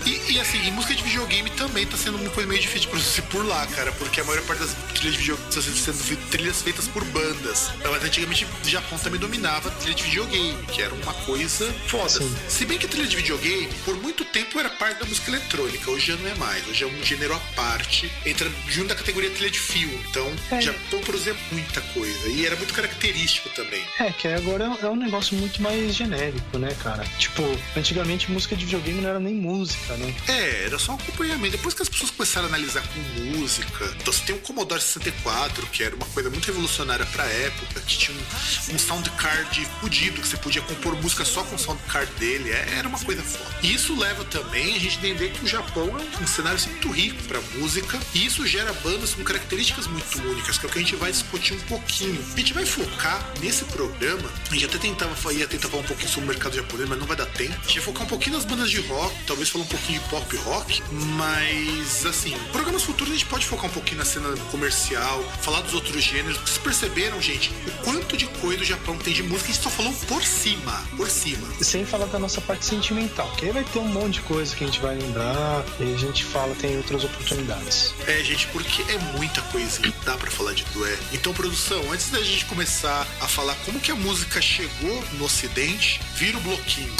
E, 0.06 0.32
e, 0.32 0.40
assim, 0.40 0.62
e 0.66 0.70
música 0.70 0.94
de 0.94 1.02
videogame 1.02 1.50
também 1.50 1.86
tá 1.86 1.96
sendo 1.96 2.16
uma 2.18 2.30
coisa 2.30 2.48
meio 2.48 2.60
difícil 2.60 2.82
de 2.82 2.88
produzir 2.88 3.22
por 3.22 3.44
lá, 3.46 3.66
cara, 3.68 3.92
porque 3.92 4.20
a 4.20 4.24
maior 4.24 4.42
parte 4.44 4.60
das 4.60 4.74
trilhas 4.94 5.12
de 5.14 5.18
videogame 5.20 5.48
estão 5.48 5.62
sendo 5.62 5.98
fe- 5.98 6.16
trilhas 6.30 6.62
feitas 6.62 6.88
por 6.88 7.04
bandas. 7.06 7.70
Mas 7.90 8.02
antigamente 8.04 8.46
o 8.64 8.68
Japão 8.68 8.98
também 8.98 9.20
dominava 9.20 9.70
trilha 9.72 9.94
de 9.94 10.02
videogame, 10.04 10.62
que 10.66 10.82
era 10.82 10.94
uma 10.94 11.12
coisa 11.14 11.72
foda. 11.86 12.08
Sim. 12.08 12.36
Se 12.48 12.64
bem 12.64 12.78
que 12.78 12.88
trilha 12.88 13.06
de 13.06 13.16
videogame, 13.16 13.68
por 13.84 13.96
muito 13.96 14.24
tempo, 14.24 14.58
era 14.58 14.70
parte 14.70 15.00
da 15.00 15.06
música 15.06 15.30
eletrônica, 15.30 15.90
hoje 15.90 16.06
já 16.12 16.16
não 16.16 16.30
é 16.30 16.34
mais. 16.36 16.66
Hoje 16.68 16.84
é 16.84 16.86
um 16.86 17.04
gênero 17.04 17.34
à 17.34 17.40
parte, 17.54 18.10
entra 18.24 18.50
junto 18.68 18.88
da 18.88 18.94
categoria 18.94 19.30
trilha 19.30 19.50
de 19.50 19.58
filme. 19.58 19.98
Então, 20.10 20.32
É. 20.50 20.58
o 20.58 20.60
Japão 20.60 21.00
produzia 21.00 21.34
muita 21.52 21.80
coisa. 21.80 22.28
E 22.28 22.46
era 22.46 22.56
muito 22.56 22.72
característico 22.74 23.48
também. 23.50 23.84
É, 24.00 24.10
que 24.12 24.28
agora 24.28 24.64
é 24.82 24.88
um 24.88 24.96
negócio 24.96 25.13
muito 25.34 25.62
mais 25.62 25.94
genérico, 25.94 26.58
né, 26.58 26.74
cara? 26.82 27.04
Tipo, 27.18 27.42
antigamente 27.76 28.30
música 28.30 28.56
de 28.56 28.64
videogame 28.64 29.00
não 29.00 29.10
era 29.10 29.20
nem 29.20 29.34
música, 29.34 29.96
né? 29.96 30.14
É, 30.28 30.64
era 30.64 30.78
só 30.78 30.92
um 30.92 30.94
acompanhamento. 30.96 31.56
Depois 31.56 31.74
que 31.74 31.82
as 31.82 31.88
pessoas 31.88 32.10
começaram 32.10 32.46
a 32.46 32.48
analisar 32.48 32.82
com 32.88 33.00
música, 33.20 33.84
então 34.00 34.12
você 34.12 34.24
tem 34.24 34.34
o 34.34 34.38
Commodore 34.40 34.80
64, 34.80 35.66
que 35.66 35.82
era 35.82 35.94
uma 35.94 36.06
coisa 36.06 36.30
muito 36.30 36.46
revolucionária 36.46 37.06
pra 37.06 37.24
época, 37.24 37.80
que 37.80 37.96
tinha 37.98 38.16
um, 38.16 38.74
um 38.74 38.78
sound 38.78 39.08
card 39.10 39.66
fudido, 39.80 40.20
que 40.20 40.28
você 40.28 40.36
podia 40.36 40.62
compor 40.62 40.94
música 41.00 41.24
só 41.24 41.42
com 41.44 41.56
o 41.56 41.58
sound 41.58 41.80
card 41.88 42.10
dele. 42.14 42.50
É, 42.50 42.78
era 42.78 42.88
uma 42.88 42.98
coisa 42.98 43.22
foda. 43.22 43.54
E 43.62 43.74
isso 43.74 43.98
leva 43.98 44.24
também 44.24 44.76
a 44.76 44.78
gente 44.78 44.98
entender 44.98 45.30
que 45.30 45.44
o 45.44 45.48
Japão 45.48 45.88
é 45.98 46.22
um 46.22 46.26
cenário 46.26 46.58
muito 46.68 46.90
rico 46.90 47.22
pra 47.24 47.40
música, 47.56 47.98
e 48.14 48.26
isso 48.26 48.46
gera 48.46 48.72
bandas 48.74 49.14
com 49.14 49.22
características 49.22 49.86
muito 49.86 50.18
únicas, 50.22 50.58
que 50.58 50.66
é 50.66 50.68
o 50.68 50.72
que 50.72 50.78
a 50.78 50.82
gente 50.82 50.96
vai 50.96 51.10
discutir 51.10 51.54
um 51.54 51.60
pouquinho. 51.60 52.24
A 52.34 52.38
gente 52.38 52.52
vai 52.52 52.64
focar 52.64 53.24
nesse 53.40 53.64
programa, 53.66 54.30
a 54.50 54.54
gente 54.54 54.64
até 54.66 54.78
tentava, 55.04 55.34
ia 55.34 55.46
tentar 55.46 55.68
falar 55.68 55.82
um 55.82 55.86
pouquinho 55.86 56.08
sobre 56.08 56.24
o 56.24 56.28
mercado 56.28 56.56
japonês, 56.56 56.88
mas 56.88 56.98
não 56.98 57.06
vai 57.06 57.16
dar 57.16 57.26
tempo. 57.26 57.52
A 57.52 57.66
gente 57.66 57.74
vai 57.74 57.84
focar 57.84 58.02
um 58.04 58.06
pouquinho 58.06 58.36
nas 58.36 58.44
bandas 58.44 58.70
de 58.70 58.80
rock, 58.80 59.14
talvez 59.26 59.48
falar 59.48 59.64
um 59.64 59.68
pouquinho 59.68 60.00
de 60.00 60.08
pop 60.08 60.36
rock, 60.38 60.82
mas 60.90 62.06
assim, 62.06 62.36
programas 62.52 62.82
futuros 62.82 63.12
a 63.12 63.16
gente 63.16 63.26
pode 63.26 63.46
focar 63.46 63.66
um 63.66 63.72
pouquinho 63.72 63.98
na 63.98 64.04
cena 64.04 64.34
comercial, 64.50 65.22
falar 65.42 65.60
dos 65.62 65.74
outros 65.74 66.02
gêneros. 66.02 66.36
Vocês 66.38 66.58
perceberam, 66.58 67.20
gente, 67.20 67.50
o 67.66 67.70
quanto 67.84 68.16
de 68.16 68.26
coisa 68.26 68.62
o 68.62 68.64
Japão 68.64 68.96
tem 68.98 69.12
de 69.12 69.22
música? 69.22 69.50
A 69.50 69.52
gente 69.52 69.62
só 69.62 69.70
falou 69.70 69.92
por 70.08 70.22
cima, 70.22 70.84
por 70.96 71.10
cima. 71.10 71.46
Sem 71.60 71.84
falar 71.84 72.06
da 72.06 72.18
nossa 72.18 72.40
parte 72.40 72.64
sentimental, 72.64 73.30
que 73.36 73.46
aí 73.46 73.52
vai 73.52 73.64
ter 73.64 73.78
um 73.78 73.88
monte 73.88 74.14
de 74.14 74.20
coisa 74.22 74.54
que 74.54 74.64
a 74.64 74.66
gente 74.66 74.80
vai 74.80 74.96
lembrar 74.96 75.64
e 75.80 75.94
a 75.94 75.96
gente 75.96 76.24
fala, 76.24 76.54
tem 76.54 76.76
outras 76.76 77.04
oportunidades. 77.04 77.94
É, 78.06 78.22
gente, 78.22 78.46
porque 78.48 78.82
é 78.82 78.98
muita 79.16 79.40
coisinha, 79.42 79.92
dá 80.04 80.16
pra 80.16 80.30
falar 80.30 80.54
de 80.54 80.64
dué. 80.72 80.96
Então, 81.12 81.32
produção, 81.32 81.92
antes 81.92 82.10
da 82.10 82.22
gente 82.22 82.44
começar 82.46 83.06
a 83.20 83.28
falar 83.28 83.54
como 83.64 83.80
que 83.80 83.90
a 83.90 83.94
música 83.94 84.40
chegou 84.40 84.93
no 85.18 85.24
ocidente, 85.24 86.00
vira 86.16 86.36
o 86.38 86.40
bloquinho. 86.40 86.94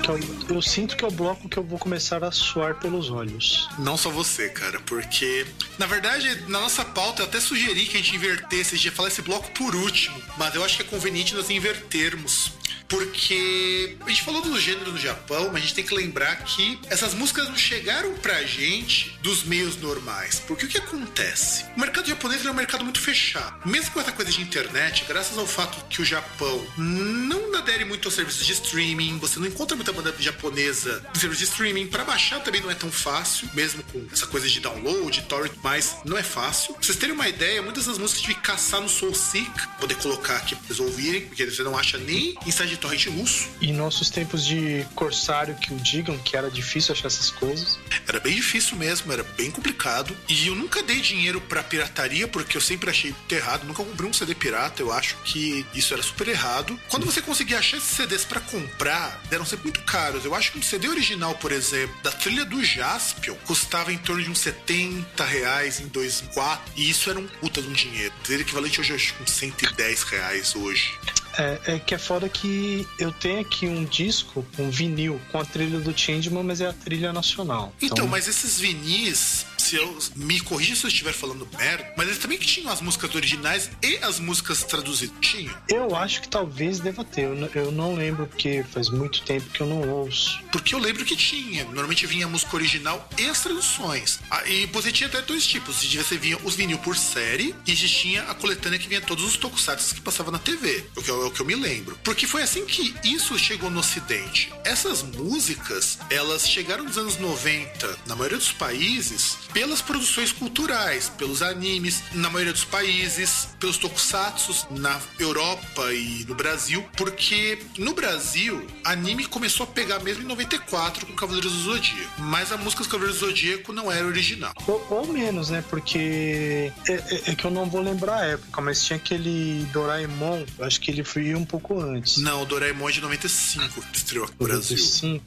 Acho 0.00 0.02
que 0.02 0.08
eu, 0.50 0.56
eu 0.56 0.62
sinto 0.62 0.96
que 0.96 1.04
é 1.04 1.08
o 1.08 1.10
bloco 1.10 1.48
que 1.48 1.58
eu 1.58 1.62
vou 1.62 1.78
começar 1.78 2.24
a 2.24 2.32
suar 2.32 2.76
pelos 2.76 3.10
olhos. 3.10 3.68
Não 3.78 3.96
só 3.96 4.08
você, 4.10 4.48
cara, 4.48 4.80
porque 4.80 5.46
na 5.78 5.86
verdade 5.86 6.42
na 6.48 6.60
nossa 6.60 6.84
pauta 6.84 7.22
eu 7.22 7.26
até 7.26 7.38
sugeri 7.38 7.86
que 7.86 7.96
a 7.96 8.00
gente 8.00 8.16
invertesse, 8.16 8.74
a 8.74 8.76
gente 8.78 8.86
ia 8.86 8.92
falar 8.92 9.08
esse 9.08 9.22
bloco 9.22 9.50
por 9.50 9.74
último, 9.74 10.20
mas 10.38 10.54
eu 10.54 10.64
acho 10.64 10.76
que 10.76 10.82
é 10.82 10.86
conveniente 10.86 11.34
nós 11.34 11.50
invertermos. 11.50 12.52
Porque 12.90 13.96
a 14.04 14.08
gente 14.08 14.22
falou 14.22 14.42
do 14.42 14.58
gênero 14.58 14.90
no 14.90 14.98
Japão, 14.98 15.46
mas 15.52 15.56
a 15.56 15.60
gente 15.60 15.74
tem 15.74 15.84
que 15.84 15.94
lembrar 15.94 16.42
que 16.42 16.76
essas 16.88 17.14
músicas 17.14 17.48
não 17.48 17.56
chegaram 17.56 18.14
pra 18.14 18.42
gente 18.42 19.16
dos 19.22 19.44
meios 19.44 19.76
normais. 19.76 20.40
Porque 20.40 20.66
o 20.66 20.68
que 20.68 20.78
acontece? 20.78 21.66
O 21.76 21.80
mercado 21.80 22.08
japonês 22.08 22.44
é 22.44 22.50
um 22.50 22.54
mercado 22.54 22.82
muito 22.82 23.00
fechado. 23.00 23.54
Mesmo 23.64 23.92
com 23.92 24.00
essa 24.00 24.10
coisa 24.10 24.32
de 24.32 24.42
internet, 24.42 25.04
graças 25.06 25.38
ao 25.38 25.46
fato 25.46 25.84
que 25.88 26.02
o 26.02 26.04
Japão 26.04 26.66
não 26.76 27.54
adere 27.54 27.84
muito 27.84 28.08
aos 28.08 28.14
serviços 28.14 28.44
de 28.44 28.54
streaming, 28.54 29.18
você 29.18 29.38
não 29.38 29.46
encontra 29.46 29.76
muita 29.76 29.92
japonesa 30.18 31.02
em 31.14 31.18
serviços 31.18 31.46
de 31.46 31.50
streaming. 31.50 31.86
Pra 31.86 32.04
baixar 32.04 32.40
também 32.40 32.60
não 32.60 32.70
é 32.70 32.74
tão 32.74 32.90
fácil, 32.90 33.48
mesmo 33.54 33.82
com 33.84 34.06
essa 34.12 34.26
coisa 34.26 34.48
de 34.48 34.60
download, 34.60 35.22
torrent, 35.22 35.52
mas 35.62 35.96
não 36.04 36.16
é 36.16 36.22
fácil. 36.22 36.74
Pra 36.74 36.82
vocês 36.82 36.98
terem 36.98 37.14
uma 37.14 37.28
ideia, 37.28 37.62
muitas 37.62 37.86
das 37.86 37.98
músicas 37.98 38.22
tive 38.22 38.34
que 38.34 38.40
caçar 38.40 38.80
no 38.80 38.88
SoulSeek, 38.88 39.50
poder 39.78 39.94
colocar 39.96 40.36
aqui 40.36 40.54
pra 40.54 40.66
vocês 40.66 40.80
ouvirem, 40.80 41.26
porque 41.26 41.44
você 41.44 41.62
não 41.62 41.76
acha 41.76 41.98
nem 41.98 42.36
em 42.46 42.50
site 42.50 42.70
de 42.70 42.76
torrent 42.76 43.06
russo. 43.06 43.48
E 43.60 43.72
nossos 43.72 44.10
tempos 44.10 44.44
de 44.44 44.86
corsário 44.94 45.54
que 45.56 45.72
o 45.72 45.76
digam, 45.76 46.16
que 46.18 46.36
era 46.36 46.50
difícil 46.50 46.92
achar 46.92 47.08
essas 47.08 47.30
coisas. 47.30 47.78
Era 48.06 48.20
bem 48.20 48.34
difícil 48.34 48.76
mesmo, 48.76 49.12
era 49.12 49.22
bem 49.22 49.50
complicado. 49.50 50.16
E 50.28 50.46
eu 50.46 50.54
nunca 50.54 50.82
dei 50.82 51.00
dinheiro 51.00 51.40
pra 51.40 51.62
pirataria, 51.62 52.26
porque 52.28 52.56
eu 52.56 52.60
sempre 52.60 52.90
achei 52.90 53.14
errado. 53.30 53.64
Nunca 53.64 53.82
comprei 53.84 54.08
um 54.08 54.12
CD 54.12 54.34
pirata, 54.34 54.82
eu 54.82 54.92
acho 54.92 55.16
que 55.24 55.64
isso 55.74 55.92
era 55.92 56.02
super 56.02 56.28
errado. 56.28 56.78
Quando 56.88 57.06
você 57.06 57.20
conseguia 57.20 57.58
achar 57.58 57.76
esses 57.76 57.90
CDs 57.90 58.24
pra 58.24 58.40
comprar, 58.40 59.20
eram 59.30 59.44
sempre 59.44 59.64
muito 59.64 59.79
muito 59.80 59.82
caros. 59.82 60.24
Eu 60.24 60.34
acho 60.34 60.52
que 60.52 60.58
um 60.58 60.62
CD 60.62 60.88
original, 60.88 61.34
por 61.34 61.50
exemplo, 61.50 61.94
da 62.02 62.12
trilha 62.12 62.44
do 62.44 62.62
Jaspion, 62.62 63.34
custava 63.46 63.92
em 63.92 63.98
torno 63.98 64.22
de 64.22 64.30
uns 64.30 64.38
70 64.40 65.24
reais 65.24 65.80
em 65.80 65.86
2004. 65.88 66.72
E 66.76 66.90
isso 66.90 67.10
era 67.10 67.18
um 67.18 67.26
puta 67.26 67.60
de 67.62 67.68
um 67.68 67.72
dinheiro. 67.72 68.12
Seria 68.24 68.42
equivalente 68.42 68.80
hoje 68.80 68.92
a 68.92 69.22
uns 69.22 69.30
110 69.30 70.02
reais 70.04 70.54
hoje. 70.54 70.98
É, 71.38 71.74
é, 71.74 71.78
que 71.78 71.94
é 71.94 71.98
foda 71.98 72.28
que 72.28 72.86
eu 72.98 73.12
tenho 73.12 73.40
aqui 73.40 73.66
um 73.66 73.84
disco, 73.84 74.44
um 74.58 74.68
vinil, 74.68 75.20
com 75.30 75.38
a 75.38 75.44
trilha 75.44 75.78
do 75.78 75.96
Changeman, 75.96 76.42
mas 76.42 76.60
é 76.60 76.66
a 76.66 76.72
trilha 76.72 77.12
nacional. 77.12 77.72
Então, 77.76 77.98
então 77.98 78.08
mas 78.08 78.26
esses 78.26 78.58
vinis, 78.58 79.46
se 79.60 79.76
eu 79.76 79.98
me 80.16 80.40
corrija 80.40 80.74
se 80.74 80.84
eu 80.84 80.88
estiver 80.88 81.12
falando 81.12 81.46
merda, 81.56 81.92
mas 81.96 82.08
eles 82.08 82.18
também 82.18 82.38
tinham 82.38 82.70
as 82.70 82.80
músicas 82.80 83.14
originais 83.14 83.70
e 83.82 83.96
as 83.98 84.18
músicas 84.18 84.64
traduzidas. 84.64 85.16
Tinham? 85.20 85.54
Eu 85.68 85.94
acho 85.94 86.22
que 86.22 86.28
talvez 86.28 86.80
deva 86.80 87.04
ter. 87.04 87.22
Eu, 87.22 87.36
eu 87.54 87.70
não 87.70 87.94
lembro 87.94 88.26
porque 88.26 88.64
faz 88.72 88.88
muito 88.88 89.22
tempo 89.22 89.48
que 89.50 89.60
eu 89.60 89.66
não 89.66 89.88
ouço. 89.88 90.42
Porque 90.50 90.74
eu 90.74 90.78
lembro 90.78 91.04
que 91.04 91.14
tinha. 91.14 91.64
Normalmente 91.64 92.06
vinha 92.06 92.26
a 92.26 92.28
música 92.28 92.56
original 92.56 93.08
e 93.18 93.26
as 93.28 93.40
traduções. 93.40 94.18
Ah, 94.30 94.46
e 94.48 94.66
você 94.66 94.90
tinha 94.90 95.08
até 95.08 95.20
dois 95.22 95.46
tipos. 95.46 95.82
Você 95.82 96.16
vinha 96.16 96.38
os 96.42 96.54
vinil 96.54 96.78
por 96.78 96.96
série 96.96 97.54
e 97.66 97.74
tinha 98.00 98.22
a 98.22 98.34
coletânea 98.34 98.78
que 98.78 98.88
vinha 98.88 99.00
todos 99.00 99.24
os 99.24 99.36
tokusatsu 99.36 99.94
que 99.94 100.00
passavam 100.00 100.32
na 100.32 100.38
TV. 100.38 100.84
O 100.96 101.02
que, 101.02 101.10
é 101.10 101.12
o 101.12 101.30
que 101.30 101.40
eu 101.40 101.46
me 101.46 101.54
lembro. 101.54 101.98
Porque 102.02 102.26
foi 102.26 102.42
assim 102.42 102.64
que 102.64 102.94
isso 103.04 103.38
chegou 103.38 103.70
no 103.70 103.80
ocidente. 103.80 104.52
Essas 104.64 105.02
músicas, 105.02 105.98
elas 106.08 106.48
chegaram 106.48 106.84
nos 106.84 106.96
anos 106.96 107.18
90, 107.18 107.98
na 108.06 108.16
maioria 108.16 108.38
dos 108.38 108.52
países, 108.52 109.36
pelas 109.52 109.80
produções 109.80 110.32
culturais, 110.32 111.08
pelos 111.08 111.42
animes, 111.42 112.02
na 112.12 112.30
maioria 112.30 112.52
dos 112.52 112.64
países, 112.64 113.48
pelos 113.58 113.76
tokusatsu 113.78 114.66
na 114.70 115.00
Europa 115.18 115.92
e 115.92 116.24
no 116.28 116.34
Brasil, 116.34 116.84
porque 116.96 117.58
no 117.78 117.94
Brasil, 117.94 118.66
anime 118.84 119.26
começou 119.26 119.64
a 119.64 119.66
pegar 119.66 120.00
mesmo 120.00 120.22
em 120.22 120.26
94 120.26 121.06
com 121.06 121.12
Cavaleiros 121.14 121.52
do 121.52 121.58
Zodíaco, 121.60 122.20
mas 122.20 122.52
a 122.52 122.56
música 122.56 122.82
dos 122.82 122.90
Cavaleiros 122.90 123.20
do 123.20 123.26
Zodíaco 123.26 123.72
não 123.72 123.90
era 123.90 124.06
original. 124.06 124.52
Ou, 124.66 124.86
ou 124.90 125.06
menos, 125.12 125.50
né? 125.50 125.64
Porque 125.68 126.72
é, 126.88 126.92
é, 126.92 127.30
é, 127.30 127.34
que 127.34 127.44
eu 127.44 127.50
não 127.50 127.66
vou 127.66 127.80
lembrar 127.80 128.20
a 128.20 128.26
época, 128.26 128.60
mas 128.60 128.84
tinha 128.84 128.96
aquele 128.96 129.66
Doraemon, 129.72 130.44
acho 130.60 130.80
que 130.80 130.90
ele 130.90 131.04
foi 131.04 131.34
um 131.34 131.44
pouco 131.44 131.80
antes. 131.80 132.18
Não, 132.18 132.42
o 132.42 132.46
Doraemon 132.46 132.88
é 132.88 132.92
de 132.92 133.00
95 133.00 133.82
que 133.86 133.98
estreou 133.98 134.24
aqui 134.24 134.34
no 134.38 134.46
Brasil. 134.46 134.76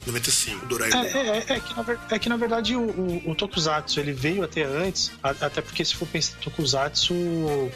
95, 0.06 0.66
Doraemon. 0.66 1.04
É, 1.04 1.18
é, 1.18 1.44
é, 1.48 1.60
que, 1.60 1.74
na, 1.74 1.98
é 2.10 2.18
que 2.18 2.28
na 2.28 2.36
verdade 2.36 2.76
o, 2.76 2.82
o, 2.82 3.30
o 3.30 3.34
Tokusatsu 3.34 4.00
ele 4.00 4.13
veio 4.14 4.42
até 4.42 4.64
antes, 4.64 5.10
até 5.22 5.60
porque 5.60 5.84
se 5.84 5.94
for 5.94 6.06
pensar 6.06 6.36
em 6.38 6.42
Tokusatsu, 6.42 7.14
uh, 7.14 7.70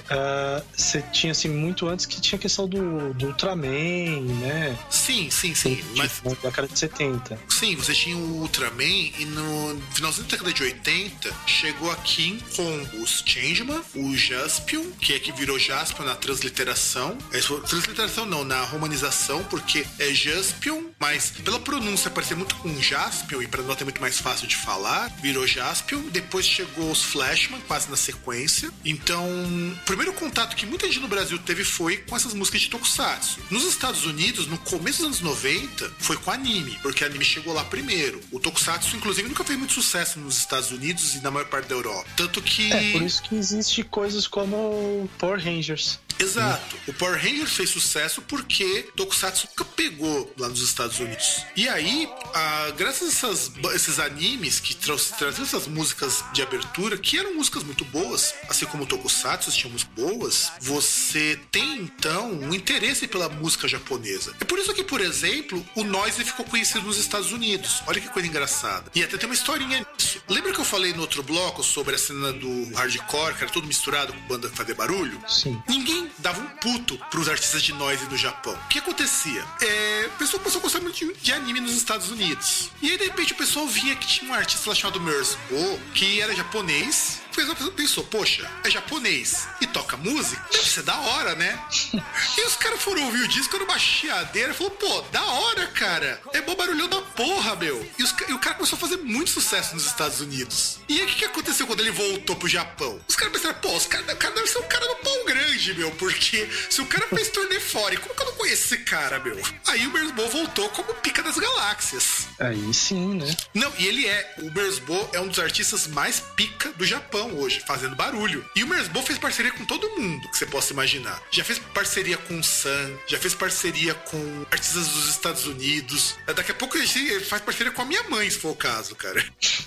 você 0.77 1.03
tinha 1.13 1.33
assim 1.33 1.49
muito 1.49 1.89
antes 1.89 2.07
que 2.07 2.21
tinha 2.21 2.39
a 2.39 2.41
questão 2.41 2.69
do, 2.69 3.13
do 3.15 3.27
Ultraman, 3.27 4.21
né? 4.41 4.79
Sim, 4.91 5.31
sim, 5.31 5.55
sim. 5.55 5.77
Tipo, 5.77 5.97
mas 5.97 6.21
da 6.21 6.31
década 6.31 6.69
de 6.69 6.79
70. 6.79 7.39
Sim, 7.49 7.77
você 7.77 7.93
tinha 7.93 8.17
o 8.17 8.41
Ultraman 8.41 8.85
e 9.19 9.25
no 9.25 9.81
finalzinho 9.93 10.25
da 10.27 10.31
década 10.33 10.53
de 10.53 10.63
80 10.63 11.35
chegou 11.47 11.91
aqui 11.91 12.43
com 12.57 13.03
os 13.03 13.23
Changeman, 13.27 13.83
o 13.95 14.17
Jaspion, 14.17 14.85
que 15.01 15.15
é 15.15 15.19
que 15.19 15.33
virou 15.33 15.59
Jaspion 15.59 16.05
na 16.05 16.15
transliteração. 16.15 17.17
É, 17.33 17.41
transliteração 17.41 18.25
não, 18.25 18.45
na 18.45 18.63
romanização, 18.63 19.45
porque 19.45 19.87
é 19.99 20.13
Jaspion, 20.13 20.85
mas 20.99 21.31
pela 21.45 21.61
pronúncia 21.61 22.11
parecer 22.11 22.37
muito 22.37 22.55
com 22.57 22.81
Jaspion 22.81 23.43
e 23.43 23.47
para 23.47 23.63
nós 23.63 23.81
é 23.81 23.85
muito 23.85 24.01
mais 24.01 24.19
fácil 24.19 24.47
de 24.47 24.57
falar, 24.57 25.09
virou 25.21 25.47
Jaspion. 25.47 26.03
Depois 26.11 26.28
depois 26.29 26.47
chegou 26.47 26.91
os 26.91 27.03
Flashman, 27.03 27.61
quase 27.67 27.91
na 27.91 27.97
sequência. 27.97 28.71
Então, 28.85 29.25
o 29.27 29.77
primeiro 29.87 30.13
contato 30.13 30.55
que 30.55 30.67
muita 30.67 30.87
gente 30.87 31.01
no 31.01 31.09
Brasil 31.09 31.39
teve 31.39 31.65
foi 31.65 31.97
com 31.97 32.15
essas 32.15 32.35
músicas 32.35 32.61
de 32.61 32.69
Tokusatsu. 32.69 33.41
Nos 33.51 33.65
Estados 33.65 34.05
Unidos, 34.05 34.47
no 34.47 34.59
começo 34.59 34.99
dos 34.99 35.07
anos 35.07 35.21
90, 35.21 35.91
foi 35.99 36.19
com 36.19 36.31
anime, 36.31 36.79
porque 36.83 37.03
anime 37.03 37.25
chegou 37.25 37.55
lá 37.55 37.65
primeiro. 37.65 38.21
O 38.31 38.39
Tokusatsu, 38.39 38.95
inclusive, 38.95 39.27
nunca 39.27 39.43
fez 39.43 39.59
muito 39.59 39.73
sucesso 39.73 40.21
nos 40.21 40.37
Estados 40.37 40.71
Unidos 40.71 41.15
e 41.15 41.23
na 41.23 41.31
maior 41.31 41.47
parte 41.47 41.67
da 41.69 41.75
Europa. 41.75 42.07
Tanto 42.15 42.43
que. 42.43 42.71
É, 42.71 42.93
por 42.93 43.03
isso 43.03 43.23
que 43.23 43.35
existe 43.35 43.83
coisas 43.83 44.27
como 44.27 45.09
Power 45.19 45.43
Rangers. 45.43 45.99
Exato. 46.19 46.77
O 46.87 46.93
Power 46.93 47.21
Rangers 47.21 47.53
fez 47.53 47.71
sucesso 47.71 48.23
porque 48.23 48.89
Tokusatsu 48.97 49.49
nunca 49.51 49.65
pegou 49.65 50.33
lá 50.39 50.49
nos 50.49 50.63
Estados 50.63 50.99
Unidos. 50.99 51.45
E 51.57 51.69
aí, 51.69 52.09
a, 52.35 52.71
graças 52.77 53.09
a 53.09 53.29
essas, 53.29 53.53
esses 53.75 53.99
animes 53.99 54.61
que 54.61 54.75
traziam 54.75 55.45
essas 55.45 55.67
músicas 55.67 56.25
de 56.33 56.43
abertura, 56.43 56.97
que 56.97 57.19
eram 57.19 57.35
músicas 57.35 57.63
muito 57.63 57.85
boas, 57.85 58.35
assim 58.49 58.67
como 58.67 58.85
o 58.85 58.87
Tokusatsu 58.87 59.51
tinha 59.53 59.73
músicas 59.73 59.95
boas, 59.95 60.53
você 60.61 61.39
tem 61.51 61.79
então 61.79 62.33
um 62.33 62.55
interesse 62.55 63.07
pela 63.07 63.29
música 63.29 63.69
japonesa. 63.69 64.35
É 64.41 64.45
por 64.45 64.59
isso 64.59 64.75
que, 64.75 64.85
por 64.85 65.01
exemplo, 65.01 65.65
o 65.75 65.85
Noise 65.85 66.25
ficou 66.25 66.45
conhecido 66.45 66.87
nos 66.87 66.99
Estados 66.99 67.33
Unidos. 67.33 67.83
Olha 67.87 68.01
que 68.01 68.09
coisa 68.09 68.29
engraçada. 68.29 68.91
E 68.95 69.03
até 69.03 69.17
tem 69.17 69.29
uma 69.29 69.35
historinha 69.35 69.87
nisso. 69.99 70.23
Lembra 70.29 70.53
que 70.53 70.61
eu 70.61 70.65
falei 70.65 70.93
no 70.93 71.03
outro 71.03 71.23
bloco 71.23 71.63
sobre 71.63 71.95
a 71.95 71.99
cena 71.99 72.33
do 72.33 72.73
hardcore, 72.75 73.35
que 73.35 73.45
era 73.45 73.53
tudo 73.53 73.67
misturado 73.67 74.13
com 74.13 74.21
banda 74.21 74.49
fazer 74.51 74.75
barulho? 74.75 75.21
Sim. 75.29 75.61
Ninguém 75.69 76.08
dava 76.19 76.41
um 76.41 76.49
puto 76.49 76.99
pros 77.11 77.29
artistas 77.29 77.63
de 77.63 77.73
noise 77.73 78.05
no 78.07 78.17
Japão. 78.17 78.55
O 78.55 78.69
que 78.69 78.79
acontecia? 78.79 79.45
É, 79.61 80.07
o 80.07 80.19
pessoal 80.19 80.41
começou 80.41 80.61
a 80.61 80.63
gostar 80.63 80.81
muito 80.81 80.97
de, 80.97 81.13
de, 81.15 81.33
anime 81.33 81.61
nos 81.61 81.73
Estados 81.73 82.11
Unidos. 82.11 82.71
E 82.83 82.91
aí, 82.91 82.99
de 82.99 83.05
repente, 83.05 83.33
o 83.33 83.37
pessoal 83.37 83.67
via 83.67 83.95
que 83.97 84.07
tinha 84.07 84.31
um 84.31 84.35
artista 84.35 84.69
lá 84.69 84.75
chamado 84.75 85.01
Merzbo, 85.01 85.81
que 85.95 86.21
era 86.21 86.35
japonês, 86.35 87.21
fez 87.39 87.49
uma 87.49 87.55
pessoa 87.55 87.73
pensou, 87.73 88.05
poxa, 88.05 88.51
é 88.65 88.71
japonês 88.71 89.47
e 89.61 89.67
toca 89.69 89.97
música, 89.97 90.45
deve 90.51 90.69
ser 90.69 90.83
da 90.83 90.99
hora, 90.99 91.37
né? 91.37 91.57
e 92.37 92.45
os 92.45 92.57
caras 92.57 92.83
foram 92.83 93.05
ouvir 93.05 93.23
o 93.23 93.29
disco 93.29 93.57
numa 93.59 93.79
chiadeira 93.79 94.51
e 94.51 94.55
falou, 94.55 94.73
pô, 94.73 95.03
da 95.13 95.25
hora, 95.25 95.69
cara. 95.69 96.21
É 96.33 96.41
bom 96.41 96.57
barulhão 96.57 96.89
da 96.89 97.01
porra, 97.01 97.55
meu. 97.55 97.89
E, 97.97 98.03
os, 98.03 98.13
e, 98.29 98.33
o 98.33 98.41
cara 98.41 98.57
começou 98.57 98.77
a 98.77 98.81
fazer 98.81 98.97
muito 98.97 99.31
sucesso 99.31 99.75
nos 99.75 99.87
Estados 99.87 100.21
Unidos. 100.21 100.81
E 100.89 100.99
aí 100.99 101.05
o 101.05 101.07
que, 101.07 101.17
que 101.17 101.25
aconteceu 101.25 101.67
quando 101.67 101.81
ele 101.81 101.93
voltou 101.93 102.35
pro 102.35 102.49
Japão? 102.49 103.01
Os 103.09 103.15
caras 103.15 103.33
pensaram, 103.33 103.61
pô, 103.61 103.77
os 103.77 103.87
caras 103.87 104.07
cara 104.19 104.35
deve 104.35 104.49
ser 104.49 104.59
um 104.59 104.69
cara 104.69 104.87
do 104.89 104.97
pau 104.97 105.25
grande, 105.25 105.75
meu, 105.75 105.91
porque 105.93 106.49
se 106.69 106.81
o 106.81 106.87
cara 106.87 107.07
fez 107.07 107.29
turnê 107.29 107.61
fora, 107.61 107.97
como 107.99 108.15
que 108.15 108.23
eu 108.23 108.27
não 108.27 108.35
conheço 108.35 108.75
esse 108.75 108.79
cara, 108.85 109.21
meu? 109.21 109.41
Aí 109.67 109.87
o 109.87 109.93
Mersbo 109.93 110.29
voltou 110.29 110.69
como 110.71 110.93
pica 110.95 111.23
das 111.23 111.37
galáxias. 111.37 112.27
Aí 112.41 112.75
sim, 112.75 113.15
né? 113.15 113.37
Não, 113.55 113.73
e 113.79 113.87
ele 113.87 114.07
é. 114.07 114.35
O 114.39 114.51
Mersbo 114.51 115.09
é 115.13 115.21
um 115.21 115.29
dos 115.29 115.39
artistas 115.39 115.87
mais 115.87 116.21
pica 116.35 116.73
do 116.73 116.85
Japão 116.85 117.28
hoje, 117.37 117.63
fazendo 117.67 117.97
barulho. 117.97 118.45
E 118.55 118.65
o 118.65 118.69
Mersbo 118.69 119.03
fez 119.03 119.19
parceria 119.19 119.53
com 119.53 119.65
todo 119.65 119.89
mundo 119.99 120.29
que 120.31 120.37
você 120.37 120.47
possa 120.47 120.73
imaginar. 120.73 121.23
Já 121.31 121.45
fez 121.45 121.59
parceria 121.59 122.17
com 122.17 122.39
o 122.39 122.45
Sun, 122.45 122.97
já 123.07 123.19
fez 123.19 123.35
parceria 123.35 123.95
com 123.95 124.47
artistas 124.51 124.89
dos 124.89 125.09
Estados 125.09 125.47
Unidos. 125.47 126.17
Daqui 126.27 126.53
a 126.53 126.55
pouco 126.55 126.77
ele 126.77 127.21
faz 127.21 127.43
parceria 127.43 127.73
com 127.73 127.83
a 127.83 127.85
minha 127.85 128.03
mãe, 128.05 128.29
se 128.31 128.39
for 128.39 128.51
o 128.51 128.57
caso, 128.57 128.95
cara. 128.95 129.25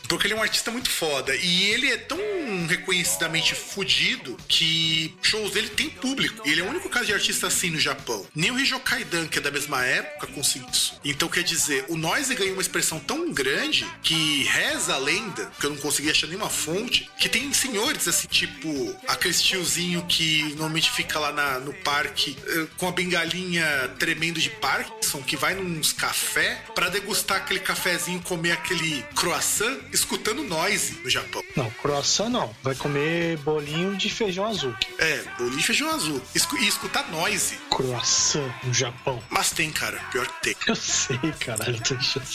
Porque 0.07 0.28
ele 0.28 0.34
é 0.34 0.38
um 0.38 0.41
artista 0.41 0.72
muito 0.72 0.89
foda. 0.89 1.36
E 1.36 1.64
ele 1.72 1.88
é 1.91 1.97
tão 1.97 2.20
reconhecidamente 2.68 3.55
fudido 3.55 4.38
que 4.47 5.16
shows 5.22 5.51
dele 5.51 5.70
tem 5.70 5.89
público. 5.89 6.47
Ele 6.47 6.62
é 6.62 6.64
o 6.64 6.70
único 6.70 6.89
caso 6.89 7.05
de 7.05 7.14
artista 7.14 7.47
assim 7.47 7.70
no 7.70 7.80
Japão. 7.80 8.26
Nem 8.36 8.51
o 8.51 8.59
Hijo 8.59 8.80
Kaidan, 8.80 9.28
que 9.28 9.38
é 9.38 9.41
da 9.41 9.51
mesma 9.51 9.84
época, 9.84 10.28
conseguiu 10.28 10.68
isso. 10.70 10.99
Então, 11.03 11.30
quer 11.30 11.43
dizer, 11.43 11.86
o 11.88 11.97
Noise 11.97 12.36
ganhou 12.36 12.53
uma 12.53 12.62
expressão 12.62 12.99
tão 12.99 13.32
grande 13.32 13.86
que 14.03 14.43
reza 14.43 14.93
a 14.93 14.97
lenda, 14.97 15.51
que 15.59 15.66
eu 15.66 15.72
não 15.72 15.78
consegui 15.78 16.09
achar 16.09 16.28
nenhuma 16.28 16.49
fonte, 16.49 17.09
que 17.18 17.30
tem 17.30 17.41
senhores, 17.54 18.08
assim, 18.08 18.28
tipo 18.28 18.96
aquele 19.08 19.34
tiozinho 19.34 20.06
que 20.06 20.44
normalmente 20.56 20.92
fica 20.92 21.20
lá 21.20 21.32
na, 21.32 21.60
no 21.60 21.74
parque 21.74 22.38
eh, 22.46 22.68
com 22.78 22.88
a 22.88 22.92
bengalinha 22.92 23.66
tremendo 24.00 24.39
de 24.39 24.50
Parkinson, 24.50 25.22
que 25.22 25.36
vai 25.36 25.54
nos 25.56 25.94
café 25.94 26.64
para 26.76 26.89
degustar 26.89 27.38
aquele 27.38 27.60
cafezinho, 27.60 28.22
comer 28.22 28.52
aquele 28.52 29.04
croissant, 29.16 29.80
escutando 29.92 30.44
noise 30.44 31.00
no 31.04 31.10
Japão. 31.10 31.44
Não, 31.56 31.70
croissant 31.82 32.30
não. 32.30 32.54
Vai 32.64 32.76
comer 32.76 33.38
bolinho 33.38 33.96
de 33.96 34.10
feijão 34.10 34.46
azul. 34.46 34.76
É, 34.98 35.24
bolinho 35.38 35.58
de 35.58 35.64
feijão 35.64 35.89
azul. 35.94 36.22
Escu 36.36 36.58
e 36.58 36.68
escutar 36.68 37.10
noise. 37.12 37.58
Croissant 37.70 38.52
no 38.64 38.74
Japão. 38.74 39.22
Mas 39.30 39.52
tem, 39.52 39.72
cara. 39.72 39.98
Pior 40.12 40.28
que 40.28 40.42
tem. 40.42 40.56
Eu 40.68 40.76
sei, 40.76 41.18
caralho. 41.39 41.82
Tô 41.82 41.96
enchendo 41.96 42.26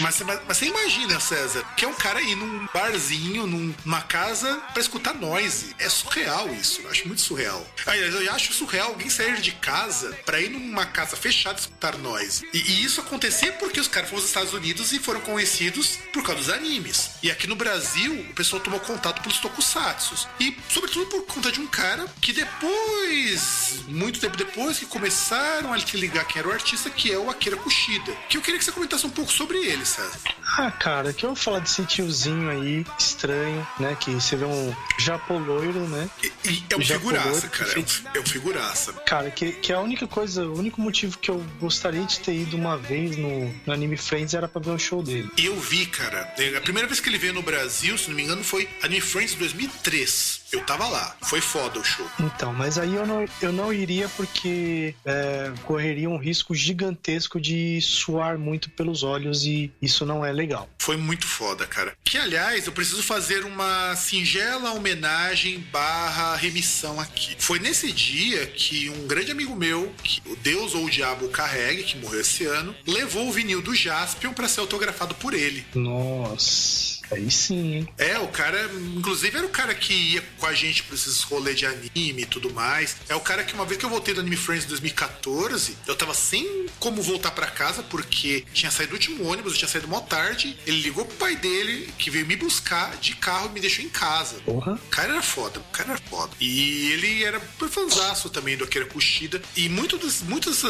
mas, 0.00 0.20
mas, 0.20 0.40
mas 0.46 0.56
você 0.56 0.66
imagina, 0.66 1.20
César, 1.20 1.62
que 1.76 1.84
é 1.84 1.88
um 1.88 1.94
cara 1.94 2.20
ir 2.20 2.34
num 2.34 2.66
barzinho, 2.72 3.46
numa 3.46 4.00
casa 4.02 4.35
casa 4.36 4.60
para 4.72 4.82
escutar 4.82 5.14
noise. 5.14 5.74
É 5.78 5.88
surreal 5.88 6.52
isso. 6.52 6.82
Eu 6.82 6.90
acho 6.90 7.06
muito 7.06 7.22
surreal. 7.22 7.66
Aliás, 7.86 8.14
eu 8.14 8.32
acho 8.32 8.52
surreal 8.52 8.88
alguém 8.88 9.08
sair 9.08 9.40
de 9.40 9.52
casa 9.52 10.16
para 10.26 10.40
ir 10.40 10.50
numa 10.50 10.84
casa 10.84 11.16
fechada 11.16 11.58
escutar 11.58 11.96
noise. 11.96 12.46
E, 12.52 12.58
e, 12.58 12.84
isso 12.84 13.00
acontecia 13.00 13.52
porque 13.54 13.80
os 13.80 13.88
caras 13.88 14.10
foram 14.10 14.20
aos 14.20 14.28
Estados 14.28 14.52
Unidos 14.52 14.92
e 14.92 14.98
foram 14.98 15.20
conhecidos 15.20 15.98
por 16.12 16.22
causa 16.22 16.42
dos 16.42 16.50
animes. 16.50 17.12
E 17.22 17.30
aqui 17.30 17.46
no 17.46 17.56
Brasil, 17.56 18.12
o 18.30 18.34
pessoal 18.34 18.60
tomou 18.60 18.78
contato 18.80 19.22
pelos 19.22 19.38
tokusatsu. 19.38 20.28
E, 20.38 20.56
sobretudo, 20.68 21.06
por 21.06 21.22
conta 21.26 21.50
de 21.50 21.60
um 21.60 21.66
cara 21.66 22.06
que 22.20 22.32
depois, 22.32 23.80
muito 23.88 24.20
tempo 24.20 24.36
depois, 24.36 24.56
depois 24.56 24.78
que 24.78 24.86
começaram 24.86 25.72
a 25.72 25.78
te 25.78 25.96
ligar 25.96 26.26
quem 26.26 26.40
era 26.40 26.48
o 26.48 26.52
artista, 26.52 26.90
que 26.90 27.12
é 27.12 27.18
o 27.18 27.30
Akira 27.30 27.56
Kushida. 27.56 28.12
Que 28.28 28.36
eu 28.36 28.42
queria 28.42 28.58
que 28.58 28.64
você 28.64 28.72
comentasse 28.72 29.06
um 29.06 29.10
pouco 29.10 29.32
sobre 29.32 29.58
ele, 29.58 29.84
César. 29.84 30.18
Ah, 30.58 30.70
cara, 30.70 31.12
que 31.12 31.24
eu 31.24 31.30
vou 31.30 31.36
falar 31.36 31.58
desse 31.58 31.84
tiozinho 31.84 32.48
aí, 32.48 32.86
estranho, 32.98 33.66
né? 33.78 33.96
Que 34.00 34.10
você 34.26 34.36
vê 34.36 34.44
um 34.44 34.74
japoloiro, 34.98 35.80
né? 35.88 36.08
E, 36.22 36.50
e 36.50 36.64
é 36.70 36.76
um 36.76 36.84
figuraça, 36.84 37.48
cara. 37.48 37.72
É 37.72 37.78
um, 37.78 37.84
é 38.14 38.20
um 38.20 38.26
figuraça. 38.26 38.92
Cara, 39.04 39.30
que, 39.30 39.52
que 39.52 39.72
a 39.72 39.80
única 39.80 40.06
coisa, 40.06 40.44
o 40.44 40.58
único 40.58 40.80
motivo 40.80 41.18
que 41.18 41.30
eu 41.30 41.44
gostaria 41.60 42.04
de 42.04 42.18
ter 42.20 42.34
ido 42.34 42.56
uma 42.56 42.76
vez 42.76 43.16
no, 43.16 43.52
no 43.66 43.72
Anime 43.72 43.96
Friends 43.96 44.34
era 44.34 44.48
pra 44.48 44.60
ver 44.60 44.70
um 44.70 44.78
show 44.78 45.02
dele. 45.02 45.28
Eu 45.38 45.58
vi, 45.60 45.86
cara. 45.86 46.34
A 46.56 46.60
primeira 46.60 46.88
vez 46.88 47.00
que 47.00 47.08
ele 47.08 47.18
veio 47.18 47.34
no 47.34 47.42
Brasil, 47.42 47.96
se 47.96 48.08
não 48.08 48.16
me 48.16 48.22
engano, 48.22 48.42
foi 48.42 48.68
Anime 48.82 49.00
Friends 49.00 49.34
2003. 49.34 50.45
Eu 50.52 50.60
tava 50.64 50.88
lá. 50.88 51.16
Foi 51.22 51.40
foda 51.40 51.78
o 51.78 51.84
show. 51.84 52.06
Então, 52.20 52.52
mas 52.52 52.78
aí 52.78 52.94
eu 52.94 53.06
não, 53.06 53.24
eu 53.42 53.52
não 53.52 53.72
iria 53.72 54.08
porque 54.10 54.94
é, 55.04 55.52
correria 55.64 56.08
um 56.08 56.16
risco 56.16 56.54
gigantesco 56.54 57.40
de 57.40 57.80
suar 57.80 58.38
muito 58.38 58.70
pelos 58.70 59.02
olhos 59.02 59.44
e 59.44 59.72
isso 59.82 60.06
não 60.06 60.24
é 60.24 60.32
legal. 60.32 60.68
Foi 60.78 60.96
muito 60.96 61.26
foda, 61.26 61.66
cara. 61.66 61.94
Que, 62.04 62.18
aliás, 62.18 62.66
eu 62.66 62.72
preciso 62.72 63.02
fazer 63.02 63.44
uma 63.44 63.94
singela 63.96 64.72
homenagem 64.72 65.58
barra 65.72 66.36
remissão 66.36 67.00
aqui. 67.00 67.36
Foi 67.38 67.58
nesse 67.58 67.90
dia 67.92 68.46
que 68.46 68.88
um 68.90 69.06
grande 69.06 69.32
amigo 69.32 69.54
meu, 69.56 69.92
que 70.02 70.22
o 70.26 70.36
Deus 70.36 70.74
ou 70.74 70.84
o 70.84 70.90
Diabo 70.90 71.28
carregue, 71.28 71.82
que 71.82 71.96
morreu 71.98 72.20
esse 72.20 72.44
ano, 72.46 72.74
levou 72.86 73.28
o 73.28 73.32
vinil 73.32 73.60
do 73.60 73.74
Jaspion 73.74 74.32
para 74.32 74.48
ser 74.48 74.60
autografado 74.60 75.14
por 75.16 75.34
ele. 75.34 75.66
Nossa. 75.74 76.95
Aí 77.10 77.30
sim, 77.30 77.74
hein? 77.74 77.88
É, 77.98 78.18
o 78.18 78.28
cara, 78.28 78.70
inclusive, 78.96 79.36
era 79.36 79.46
o 79.46 79.50
cara 79.50 79.74
que 79.74 79.92
ia 79.92 80.22
com 80.38 80.46
a 80.46 80.54
gente 80.54 80.82
pra 80.82 80.94
esses 80.94 81.22
rolês 81.22 81.58
de 81.58 81.66
anime 81.66 82.22
e 82.22 82.26
tudo 82.26 82.52
mais. 82.52 82.96
É 83.08 83.14
o 83.14 83.20
cara 83.20 83.44
que 83.44 83.54
uma 83.54 83.64
vez 83.64 83.78
que 83.78 83.84
eu 83.84 83.90
voltei 83.90 84.14
do 84.14 84.20
Anime 84.20 84.36
Friends 84.36 84.64
em 84.64 84.68
2014, 84.68 85.76
eu 85.86 85.96
tava 85.96 86.14
sem 86.14 86.66
como 86.78 87.02
voltar 87.02 87.30
para 87.30 87.46
casa, 87.46 87.82
porque 87.82 88.44
tinha 88.52 88.70
saído 88.70 88.90
do 88.90 88.94
último 88.94 89.26
ônibus, 89.26 89.52
eu 89.52 89.58
tinha 89.58 89.68
saído 89.68 89.88
mó 89.88 90.00
tarde. 90.00 90.56
Ele 90.66 90.80
ligou 90.80 91.04
pro 91.04 91.16
pai 91.16 91.36
dele, 91.36 91.92
que 91.98 92.10
veio 92.10 92.26
me 92.26 92.36
buscar 92.36 92.96
de 92.96 93.14
carro 93.16 93.48
e 93.50 93.54
me 93.54 93.60
deixou 93.60 93.84
em 93.84 93.88
casa. 93.88 94.36
Porra. 94.44 94.74
O 94.74 94.88
cara 94.88 95.12
era 95.14 95.22
foda, 95.22 95.60
o 95.60 95.64
cara 95.72 95.92
era 95.92 96.00
foda. 96.08 96.32
E 96.40 96.92
ele 96.92 97.24
era 97.24 97.40
fanzaço 97.70 98.30
também 98.30 98.56
do 98.56 98.64
Akira 98.64 98.86
Kushida. 98.86 99.42
E 99.56 99.68
muito 99.68 99.98
dos, 99.98 100.22
muitos 100.22 100.62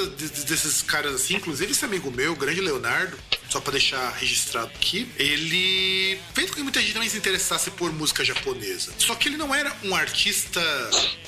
desses 0.45 0.83
caras 0.83 1.15
assim, 1.15 1.37
inclusive 1.37 1.73
esse 1.73 1.85
amigo 1.85 2.11
meu, 2.11 2.33
o 2.33 2.37
grande 2.37 2.61
Leonardo, 2.61 3.17
só 3.49 3.61
pra 3.61 3.73
deixar 3.73 4.11
registrado 4.11 4.69
aqui, 4.75 5.09
ele 5.19 6.19
fez 6.35 6.51
com 6.51 6.57
que 6.57 6.63
muita 6.63 6.81
gente 6.81 6.93
também 6.93 7.09
se 7.09 7.17
interessasse 7.17 7.71
por 7.73 7.93
música 7.93 8.25
japonesa. 8.25 8.93
Só 8.99 9.15
que 9.15 9.29
ele 9.29 9.37
não 9.37 9.55
era 9.55 9.75
um 9.85 9.95
artista 9.95 10.61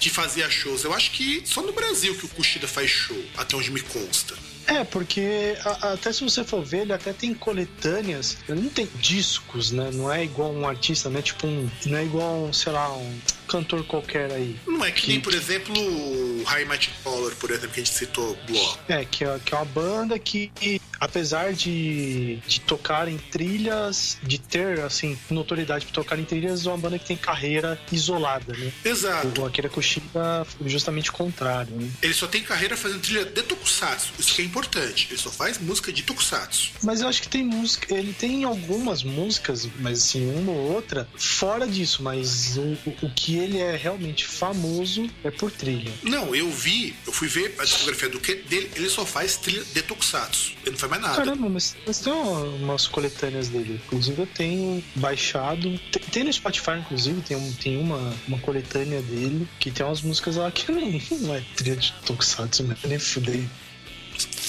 que 0.01 0.11
fazia 0.11 0.49
shows. 0.51 0.85
Eu 0.85 0.93
acho 0.93 1.11
que 1.13 1.43
só 1.45 1.63
no 1.63 1.73
Brasil 1.73 2.15
que 2.17 2.27
o 2.27 2.29
Kushida 2.29 2.69
faz 2.69 2.91
show, 2.91 3.23
até 3.37 3.57
onde 3.57 3.71
me 3.71 3.81
consta. 3.81 4.35
É, 4.69 4.85
porque 4.85 5.57
a, 5.65 5.93
até 5.95 6.13
se 6.13 6.23
você 6.23 6.45
for 6.45 6.63
ver, 6.63 6.83
ele 6.83 6.93
até 6.93 7.13
tem 7.13 7.35
coletâneas, 7.35 8.37
ele 8.49 8.61
não 8.61 8.71
tem 8.71 8.89
discos, 9.01 9.73
né? 9.73 9.91
Não 9.93 10.13
é 10.13 10.23
igual 10.23 10.53
um 10.53 10.69
artista, 10.69 11.09
né? 11.09 11.23
Tipo 11.23 11.47
um. 11.47 11.69
Não 11.87 11.99
é 11.99 12.05
igual, 12.05 12.53
sei 12.53 12.73
lá, 12.73 12.93
um 12.95 13.19
cantor 13.49 13.83
qualquer 13.85 14.31
aí. 14.31 14.57
Não 14.67 14.85
é 14.85 14.93
que, 14.93 15.03
que 15.03 15.09
nem, 15.09 15.21
por 15.21 15.35
exemplo, 15.35 15.75
o 15.75 16.45
High 16.45 16.67
Color, 17.03 17.35
por 17.37 17.51
exemplo, 17.51 17.71
que 17.71 17.81
a 17.81 17.85
gente 17.85 17.95
citou, 17.95 18.39
Blow. 18.47 18.79
É, 18.89 19.05
que 19.05 19.25
é, 19.25 19.39
que 19.45 19.55
é 19.55 19.57
uma 19.57 19.65
banda 19.65 20.19
que, 20.19 20.53
apesar 21.01 21.53
de, 21.53 22.37
de 22.47 22.61
tocar 22.61 23.09
em 23.09 23.17
trilhas, 23.17 24.19
de 24.23 24.39
ter, 24.39 24.81
assim, 24.81 25.19
notoriedade 25.31 25.87
para 25.87 25.95
tocar 25.95 26.19
em 26.19 26.25
trilhas, 26.25 26.67
é 26.67 26.69
uma 26.69 26.79
banda 26.79 26.99
que 26.99 27.07
tem 27.07 27.17
carreira 27.17 27.81
isolada, 27.91 28.53
né? 28.53 28.71
Exato. 28.85 29.41
O 29.41 29.47
Akira 29.47 29.69
Kushida 29.69 30.47
justamente 30.67 31.11
o 31.11 31.13
contrário, 31.15 31.75
né? 31.75 31.89
Ele 32.03 32.15
só 32.15 32.27
tem 32.27 32.43
carreira 32.43 32.77
fazendo 32.77 33.01
trilha 33.01 33.25
de 33.25 33.43
tokusatsu. 33.43 34.13
Isso 34.19 34.35
que 34.35 34.43
é 34.43 34.45
importante. 34.45 34.58
Ele 34.67 35.19
só 35.19 35.31
faz 35.31 35.59
música 35.59 35.93
de 35.93 36.03
tokusatsu. 36.03 36.73
Mas 36.83 37.01
eu 37.01 37.09
acho 37.09 37.23
que 37.23 37.29
tem 37.29 37.45
música, 37.45 37.95
ele 37.95 38.13
tem 38.13 38.45
algumas 38.45 39.03
músicas, 39.03 39.69
mas 39.79 39.99
assim, 40.01 40.31
uma 40.35 40.53
ou 40.53 40.73
outra, 40.73 41.09
fora 41.17 41.67
disso, 41.67 42.03
mas 42.03 42.57
o, 42.57 42.77
o 43.03 43.11
que 43.15 43.37
ele 43.37 43.59
é 43.59 43.77
realmente 43.77 44.27
famoso 44.27 45.09
é 45.23 45.31
por 45.31 45.51
trilha. 45.51 45.93
Não, 46.03 46.35
eu 46.35 46.51
vi, 46.51 46.95
eu 47.07 47.13
fui 47.13 47.29
ver 47.29 47.55
a 47.59 47.65
discografia 47.65 48.09
do 48.09 48.21
que 48.21 48.35
dele, 48.35 48.71
ele 48.77 48.89
só 48.89 49.05
faz 49.05 49.37
trilha 49.37 49.65
de 49.65 49.83
tokusatsu. 49.83 50.53
Ele 50.63 50.73
não 50.73 50.79
faz 50.79 50.91
mais 50.91 51.03
nada. 51.03 51.17
Caramba, 51.17 51.49
mas, 51.49 51.77
mas 51.87 51.99
tem 52.01 52.13
umas 52.13 52.87
coletâneas 52.87 53.49
dele. 53.49 53.81
Inclusive 53.87 54.23
eu 54.23 54.27
tenho 54.27 54.83
baixado. 54.95 55.79
Tem, 55.91 56.03
tem 56.11 56.25
no 56.25 56.33
Spotify, 56.33 56.73
inclusive, 56.79 57.21
tem, 57.23 57.37
um, 57.37 57.53
tem 57.53 57.77
uma, 57.77 58.15
uma 58.27 58.39
coletânea 58.39 59.01
dele 59.03 59.49
que 59.59 59.71
tem 59.71 59.85
umas 59.85 60.03
músicas 60.03 60.37
lá 60.37 60.51
que 60.51 60.71
não, 60.71 61.01
não 61.21 61.35
é 61.35 61.43
trilha 61.57 61.77
de 61.77 61.93
tokusatsu, 62.05 62.65
né? 62.65 62.77
Nem 62.85 62.99
fudei. 62.99 63.49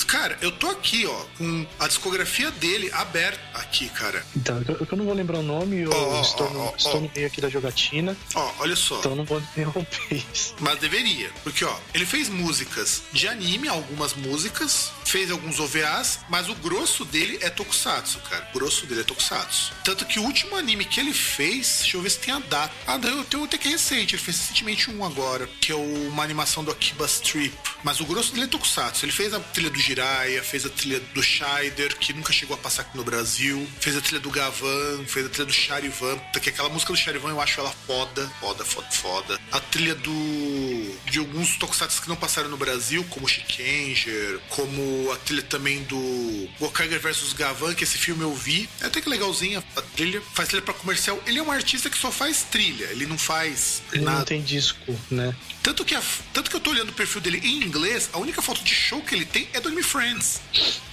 Cara, 0.08 0.38
eu 0.42 0.52
tô 0.52 0.68
aqui, 0.70 1.06
ó, 1.06 1.26
com 1.38 1.68
a 1.80 1.88
discografia 1.88 2.50
dele 2.52 2.90
aberta 2.94 3.40
aqui, 3.54 3.88
cara. 3.90 4.26
Então, 4.36 4.60
eu, 4.68 4.88
eu 4.92 4.98
não 4.98 5.06
vou 5.06 5.14
lembrar 5.14 5.38
o 5.40 5.44
nome, 5.44 5.82
eu 5.82 5.92
ó, 5.94 6.22
estou, 6.22 6.50
no, 6.50 6.60
ó, 6.62 6.74
estou 6.76 7.02
no 7.02 7.12
meio 7.14 7.28
aqui 7.28 7.40
da 7.40 7.48
jogatina, 7.50 8.18
Ó, 8.34 8.52
olha 8.60 8.76
só. 8.76 8.98
então 9.00 9.12
eu 9.12 9.18
não 9.18 9.26
vou 9.26 9.40
interromper 9.56 10.24
isso. 10.34 10.56
Mas 10.60 10.80
deveria. 10.80 11.30
Porque, 11.44 11.64
ó, 11.64 11.76
ele 11.94 12.06
fez 12.08 12.28
músicas 12.28 13.04
de 13.14 13.28
anime, 13.28 13.68
algumas 13.68 14.16
músicas, 14.16 14.92
fez 15.06 15.30
alguns 15.30 15.60
OVAs, 15.60 16.20
mas 16.28 16.50
o 16.50 16.56
grosso 16.56 17.06
dele 17.06 17.38
é 17.42 17.50
Tokusatsu, 17.50 18.20
cara. 18.30 18.48
O 18.52 18.58
grosso 18.58 18.88
dele 18.88 19.02
é 19.02 19.04
Tokusatsu. 19.04 19.74
Tanto 19.84 20.06
que 20.06 20.20
o 20.20 20.24
último 20.24 20.56
anime 20.56 20.86
que 20.86 21.00
ele 21.00 21.14
fez, 21.14 21.80
deixa 21.82 21.98
eu 21.98 22.02
ver 22.02 22.10
se 22.10 22.18
tem 22.20 22.34
a 22.34 22.40
data. 22.40 22.74
Ah, 22.88 22.98
não, 22.98 23.10
eu 23.20 23.24
tenho 23.26 23.44
até 23.44 23.58
que 23.60 23.68
é 23.68 23.72
recente, 23.72 24.16
ele 24.16 24.24
fez 24.24 24.40
recentemente 24.40 24.90
um 24.90 25.06
agora, 25.06 25.48
que 25.62 25.72
é 25.72 25.76
uma 25.76 26.24
animação 26.24 26.64
do 26.64 26.72
Akiba 26.72 27.06
Strip. 27.06 27.56
Mas 27.84 28.00
o 28.00 28.06
grosso 28.06 28.32
dele 28.34 28.46
é 28.46 28.48
Tokusatsu. 28.48 29.06
Ele 29.06 29.12
fez 29.12 29.34
a 29.34 29.40
trilha 29.60 29.70
do 29.72 29.80
Jiraiya, 29.80 30.42
fez 30.42 30.66
a 30.66 30.70
trilha 30.70 31.02
do 31.14 31.22
Scheider, 31.22 31.98
que 31.98 32.14
nunca 32.14 32.32
chegou 32.32 32.56
a 32.56 32.58
passar 32.58 32.84
aqui 32.84 32.96
no 32.96 33.04
Brasil, 33.04 33.68
fez 33.82 33.98
a 33.98 34.00
trilha 34.02 34.22
do 34.22 34.30
Gavan, 34.30 35.04
fez 35.06 35.26
a 35.26 35.30
trilha 35.30 35.46
do 35.46 35.52
Charivan, 35.54 36.18
que 36.42 36.48
aquela 36.50 36.70
música 36.70 36.94
do 36.94 36.98
Charivan 36.98 37.32
eu 37.32 37.42
acho 37.42 37.60
ela 37.60 37.74
foda, 37.86 38.26
foda, 38.40 38.64
foda, 38.64 38.88
foda. 38.90 39.40
A 39.52 39.60
trilha 39.60 39.96
do 39.96 40.96
de 41.10 41.20
alguns 41.20 41.58
tokusatsu 41.58 42.02
que 42.02 42.08
não 42.08 42.16
passaram 42.16 42.48
no 42.50 42.56
Brasil, 42.56 43.04
como 43.10 43.28
Shikenger, 43.28 44.40
como 44.50 45.12
a 45.12 45.18
trilha 45.18 45.44
também 45.44 45.84
do 45.84 46.50
Gokaiger 46.60 47.00
vs 47.02 47.34
Gavan, 47.34 47.74
que 47.76 47.84
esse 47.84 47.98
filme 47.98 48.22
eu 48.24 48.34
vi. 48.34 48.70
É 48.80 48.86
até 48.86 49.02
que 49.02 49.10
legalzinha 49.10 49.62
a 49.76 49.82
trilha. 49.82 50.22
Faz 50.34 50.48
trilha 50.48 50.64
pra 50.64 50.74
comercial. 50.74 51.22
Ele 51.28 51.40
é 51.40 51.44
um 51.44 51.52
artista 51.52 51.90
que 51.90 51.98
só 51.98 52.12
faz 52.12 52.44
trilha, 52.50 52.86
ele 52.86 53.06
não 53.06 53.18
faz 53.18 53.82
Ele 53.92 54.06
nada. 54.06 54.20
não 54.20 54.26
tem 54.26 54.42
disco, 54.42 54.98
né? 55.12 55.36
Tanto 55.62 55.84
que, 55.84 55.94
a- 55.94 56.02
tanto 56.34 56.50
que 56.50 56.56
eu 56.56 56.60
tô 56.62 56.70
olhando 56.70 56.90
o 56.90 56.94
perfil 56.94 57.20
dele 57.20 57.42
em 57.44 57.62
inglês, 57.64 58.10
a 58.14 58.18
única 58.18 58.42
foto 58.42 58.64
de 58.64 58.74
show 58.74 59.02
que 59.02 59.14
ele 59.14 59.26
tem 59.26 59.49
é 59.54 59.60
do 59.60 59.68
Anime 59.68 59.84
Friends. 59.84 60.42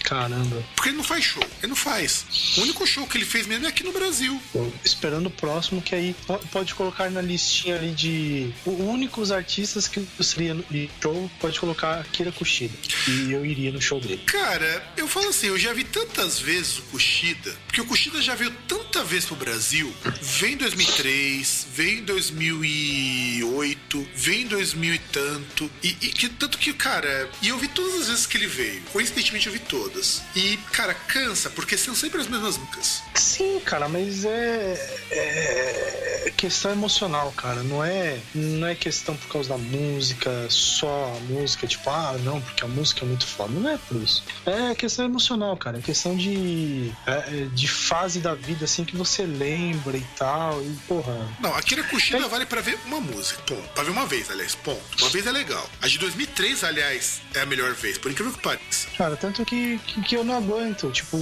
Caramba. 0.04 0.62
Porque 0.76 0.90
ele 0.90 0.98
não 0.98 1.04
faz 1.04 1.24
show, 1.24 1.42
ele 1.58 1.66
não 1.68 1.76
faz. 1.76 2.24
O 2.56 2.60
único 2.62 2.86
show 2.86 3.04
que 3.08 3.18
ele 3.18 3.24
fez 3.24 3.44
mesmo 3.46 3.66
é 3.66 3.68
aqui 3.68 3.82
no 3.82 3.92
Brasil. 3.92 4.40
Tô 4.52 4.70
esperando 4.84 5.26
o 5.26 5.30
próximo, 5.30 5.82
que 5.82 5.94
aí 5.96 6.14
po- 6.26 6.38
pode 6.52 6.74
colocar 6.76 7.10
na 7.10 7.20
listinha 7.20 7.74
ali 7.74 7.90
de 7.90 8.52
o- 8.64 8.70
únicos 8.90 9.32
artistas 9.32 9.88
que 9.88 9.98
eu 9.98 10.24
seria 10.24 10.54
no 10.54 10.62
de 10.70 10.88
show, 11.02 11.28
pode 11.40 11.58
colocar 11.58 11.98
Akira 12.00 12.30
Kushida. 12.30 12.72
E 13.08 13.32
eu 13.32 13.44
iria 13.44 13.72
no 13.72 13.80
show 13.82 14.00
dele. 14.00 14.22
Cara, 14.26 14.92
eu 14.96 15.08
falo 15.08 15.28
assim, 15.28 15.48
eu 15.48 15.58
já 15.58 15.72
vi 15.72 15.82
tantas 15.82 16.38
vezes 16.38 16.78
o 16.78 16.82
Kushida, 16.82 17.56
porque 17.66 17.80
o 17.80 17.86
Kushida 17.86 18.22
já 18.22 18.36
veio 18.36 18.52
tanta 18.68 19.02
vez 19.02 19.24
pro 19.24 19.34
Brasil. 19.34 19.92
Vem 20.22 20.52
em 20.52 20.56
2003, 20.56 21.66
vem 21.74 21.98
em 21.98 22.04
2008, 22.04 23.75
vem 24.14 24.42
em 24.42 24.46
2000 24.46 24.94
e 24.94 24.98
tanto. 24.98 25.70
E, 25.82 25.88
e 25.88 26.08
que 26.08 26.28
tanto 26.28 26.58
que, 26.58 26.72
cara, 26.72 27.28
e 27.42 27.48
eu 27.48 27.58
vi 27.58 27.68
todas 27.68 28.02
as 28.02 28.08
vezes 28.08 28.26
que 28.26 28.36
ele 28.36 28.46
veio. 28.46 28.82
Coincidentemente 28.92 29.46
eu 29.46 29.52
vi 29.52 29.58
todas. 29.58 30.22
E, 30.34 30.56
cara, 30.72 30.94
cansa, 30.94 31.50
porque 31.50 31.76
são 31.76 31.94
sempre 31.94 32.20
as 32.20 32.26
mesmas 32.26 32.56
músicas. 32.56 33.02
Sim, 33.14 33.60
cara, 33.64 33.88
mas 33.88 34.24
é, 34.24 35.06
é 35.10 36.32
questão 36.36 36.70
emocional, 36.70 37.32
cara. 37.32 37.62
Não 37.62 37.82
é, 37.82 38.18
não 38.34 38.66
é 38.66 38.74
questão 38.74 39.16
por 39.16 39.28
causa 39.28 39.50
da 39.50 39.58
música, 39.58 40.30
só 40.48 41.16
a 41.16 41.20
música, 41.32 41.66
tipo, 41.66 41.88
ah, 41.90 42.16
não, 42.22 42.40
porque 42.40 42.64
a 42.64 42.68
música 42.68 43.04
é 43.04 43.08
muito 43.08 43.26
foda. 43.26 43.52
Não 43.52 43.70
é 43.70 43.78
por 43.78 43.96
isso. 43.96 44.22
É 44.44 44.74
questão 44.74 45.04
emocional, 45.04 45.56
cara. 45.56 45.78
É 45.78 45.80
questão 45.80 46.16
de, 46.16 46.92
é, 47.06 47.46
de 47.52 47.68
fase 47.68 48.20
da 48.20 48.34
vida, 48.34 48.64
assim, 48.64 48.84
que 48.84 48.96
você 48.96 49.24
lembra 49.24 49.96
e 49.96 50.06
tal. 50.16 50.62
E, 50.62 50.76
porra, 50.86 51.28
Não, 51.40 51.54
Akira 51.54 51.82
Kushida 51.84 52.28
vale 52.28 52.46
pra 52.46 52.60
ver 52.60 52.78
uma 52.86 53.00
música, 53.00 53.42
ponto. 53.42 53.75
Pra 53.76 53.84
ver 53.84 53.90
uma 53.90 54.06
vez, 54.06 54.30
aliás, 54.30 54.54
ponto. 54.54 54.80
Uma 55.00 55.10
vez 55.10 55.26
é 55.26 55.30
legal. 55.30 55.68
A 55.82 55.86
de 55.86 55.98
2003, 55.98 56.64
aliás, 56.64 57.20
é 57.34 57.40
a 57.40 57.46
melhor 57.46 57.74
vez, 57.74 57.98
por 57.98 58.10
incrível 58.10 58.32
que 58.32 58.40
pareça. 58.40 58.88
Cara, 58.96 59.16
tanto 59.16 59.44
que, 59.44 59.78
que, 59.86 60.00
que 60.02 60.16
eu 60.16 60.24
não 60.24 60.34
aguento. 60.34 60.90
Tipo, 60.90 61.18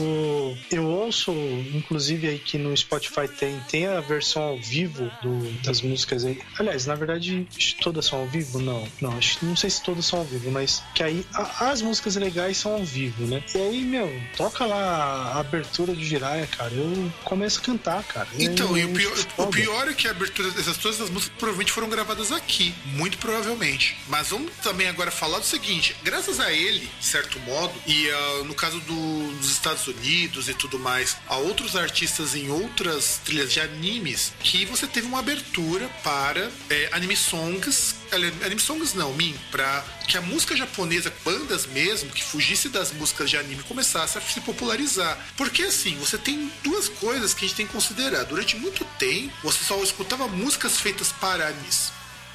eu 0.71 0.85
ouço, 0.85 1.33
inclusive 1.75 2.29
aí 2.29 2.39
que 2.39 2.57
no 2.57 2.75
Spotify 2.77 3.27
tem, 3.27 3.59
tem 3.69 3.87
a 3.89 4.01
versão 4.01 4.41
ao 4.41 4.59
vivo 4.59 5.11
do- 5.21 5.53
das 5.65 5.81
músicas 5.83 6.25
aí. 6.25 6.41
Aliás, 6.57 6.87
na 6.87 6.95
verdade, 6.95 7.45
todas 7.83 8.07
são 8.07 8.21
ao 8.21 8.29
vivo? 8.29 8.61
Não, 8.61 8.87
não, 9.01 9.19
acho, 9.19 9.45
não 9.45 9.57
sei 9.57 9.69
se 9.71 9.83
todas 9.83 10.07
são 10.07 10.21
ao 10.21 10.25
vivo, 10.25 10.49
mas 10.53 10.81
que 10.95 11.03
aí 11.03 11.27
a- 11.35 11.71
as 11.71 11.83
músicas 11.83 12.15
legais 12.15 12.57
são 12.57 12.75
ao 12.75 12.85
vivo, 12.85 13.27
né? 13.27 13.43
E 13.53 13.59
aí, 13.59 13.81
meu, 13.83 14.09
toca 14.37 14.65
lá 14.65 15.33
a 15.35 15.41
abertura 15.41 15.93
do 15.93 16.05
Jiraiya, 16.05 16.47
cara. 16.47 16.73
Eu 16.73 17.13
começo 17.25 17.59
a 17.59 17.63
cantar, 17.65 18.05
cara. 18.05 18.29
Então, 18.39 18.79
e 18.79 18.85
o 18.85 18.93
pior, 18.93 19.13
é 19.39 19.43
o 19.43 19.47
pior 19.49 19.89
é 19.89 19.93
que 19.93 20.07
a 20.07 20.13
abertura 20.13 20.53
dessas 20.53 20.77
todas 20.77 21.01
as 21.01 21.11
músicas 21.11 21.37
provavelmente 21.37 21.73
foram 21.73 21.89
gravadas 21.89 22.31
aqui. 22.31 22.44
Aqui, 22.45 22.75
muito 22.85 23.17
provavelmente. 23.19 23.97
Mas 24.09 24.29
vamos 24.29 24.53
também 24.63 24.87
agora 24.87 25.11
falar 25.11 25.39
do 25.39 25.47
seguinte: 25.47 25.97
graças 26.05 26.39
a 26.39 26.53
ele, 26.53 26.89
de 27.01 27.05
certo 27.05 27.41
modo, 27.41 27.75
e 27.87 28.09
uh, 28.09 28.45
no 28.45 28.55
caso 28.55 28.79
do, 28.81 29.37
dos 29.39 29.51
Estados 29.51 29.87
Unidos 29.87 30.49
e 30.49 30.55
tudo 30.55 30.79
mais, 30.79 31.17
a 31.27 31.37
outros 31.37 31.75
artistas 31.75 32.35
em 32.35 32.51
outras 32.51 33.21
trilhas 33.25 33.53
de 33.53 33.61
animes, 33.61 34.33
que 34.41 34.65
você 34.67 34.87
teve 34.87 35.07
uma 35.07 35.19
abertura 35.19 35.89
para 36.03 36.51
é, 36.71 36.91
anime 36.93 37.17
songs 37.17 37.97
anime 38.45 38.61
songs 38.61 38.95
não, 38.95 39.13
mim, 39.13 39.35
pra 39.51 39.85
que 40.07 40.17
a 40.17 40.21
música 40.21 40.57
japonesa, 40.57 41.13
bandas 41.25 41.67
mesmo, 41.67 42.11
que 42.11 42.23
fugisse 42.23 42.69
das 42.69 42.93
músicas 42.93 43.29
de 43.29 43.37
anime, 43.37 43.65
começasse 43.65 44.17
a 44.17 44.21
se 44.21 44.41
popularizar. 44.41 45.19
Porque 45.37 45.63
assim, 45.65 45.97
você 45.97 46.17
tem 46.17 46.53
duas 46.63 46.89
coisas 46.89 47.35
que 47.35 47.45
a 47.45 47.49
gente 47.49 47.57
tem 47.57 47.67
que 47.67 47.73
considerar. 47.73 48.23
Durante 48.25 48.57
muito 48.57 48.85
tempo, 48.99 49.33
você 49.43 49.65
só 49.65 49.83
escutava 49.83 50.29
músicas 50.29 50.79
feitas 50.79 51.11
para 51.11 51.49
animes 51.49 51.93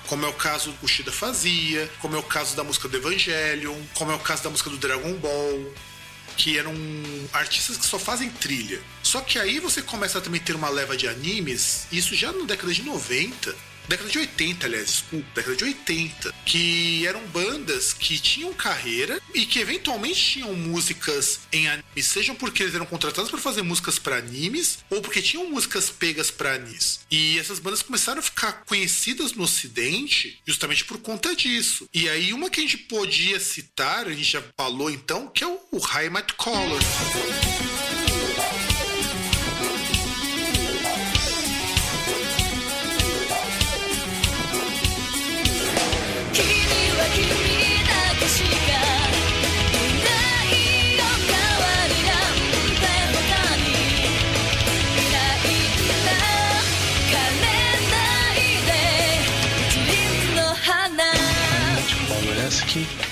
como 0.10 0.26
é 0.26 0.28
o 0.28 0.34
caso 0.34 0.74
o 0.82 0.88
Shida 0.88 1.12
fazia, 1.12 1.88
como 2.00 2.16
é 2.16 2.20
o 2.20 2.24
caso 2.24 2.56
da 2.56 2.64
música 2.64 2.88
do 2.90 2.98
Evangelion, 2.98 3.80
como 3.94 4.12
é 4.12 4.16
o 4.16 4.20
caso 4.20 4.44
da 4.44 4.50
música 4.50 4.68
do 4.68 4.78
Dragon 4.78 5.14
Ball, 5.14 5.74
que 6.36 6.58
eram 6.58 6.74
artistas 7.32 7.78
que 7.78 7.86
só 7.86 8.00
fazem 8.00 8.28
trilha. 8.28 8.82
Só 9.04 9.22
que 9.22 9.38
aí 9.38 9.60
você 9.60 9.84
começa 9.84 10.18
a 10.18 10.22
também 10.22 10.42
ter 10.42 10.56
uma 10.56 10.68
leva 10.68 10.98
de 10.98 11.08
animes, 11.08 11.86
isso 11.92 12.16
já 12.16 12.32
na 12.32 12.44
década 12.46 12.74
de 12.74 12.82
90, 12.82 13.56
década 13.90 14.10
de 14.10 14.20
80, 14.20 14.68
aliás, 14.68 14.86
desculpa, 14.86 15.28
década 15.34 15.56
de 15.56 15.64
80, 15.64 16.34
que 16.46 17.08
eram 17.08 17.26
bandas 17.28 17.92
que 17.92 18.20
tinham 18.20 18.54
carreira 18.54 19.20
e 19.34 19.48
que 19.48 19.58
eventualmente 19.58 20.22
tinham 20.22 20.54
músicas 20.54 21.40
em 21.52 21.68
anime, 21.68 21.84
sejam 22.04 22.36
porque 22.36 22.62
eles 22.62 22.76
eram 22.76 22.86
contratados 22.86 23.32
para 23.32 23.40
fazer 23.40 23.64
músicas 23.64 23.98
para 23.98 24.18
animes 24.18 24.80
ou 24.92 25.02
porque 25.02 25.24
tinham 25.24 25.50
músicas 25.50 25.90
pegas 25.90 26.30
para 26.30 26.54
animes. 26.54 27.00
E 27.10 27.40
essas 27.40 27.58
bandas 27.58 27.82
começaram 27.82 28.20
a 28.20 28.24
ficar 28.24 28.64
conhecidas 28.66 29.34
no 29.34 29.44
ocidente 29.44 30.40
justamente 30.46 30.86
por 30.86 31.00
conta 31.00 31.36
disso. 31.36 31.90
E 31.92 32.08
aí 32.08 32.32
uma 32.32 32.50
que 32.50 32.60
a 32.60 32.64
gente 32.64 32.78
podia 32.78 33.40
citar, 33.40 34.06
a 34.06 34.12
gente 34.12 34.32
já 34.32 34.44
falou 34.56 34.92
então, 34.92 35.28
que 35.28 35.44
é 35.44 35.48
o 35.48 35.80
High 35.80 36.12
Color. 36.38 36.80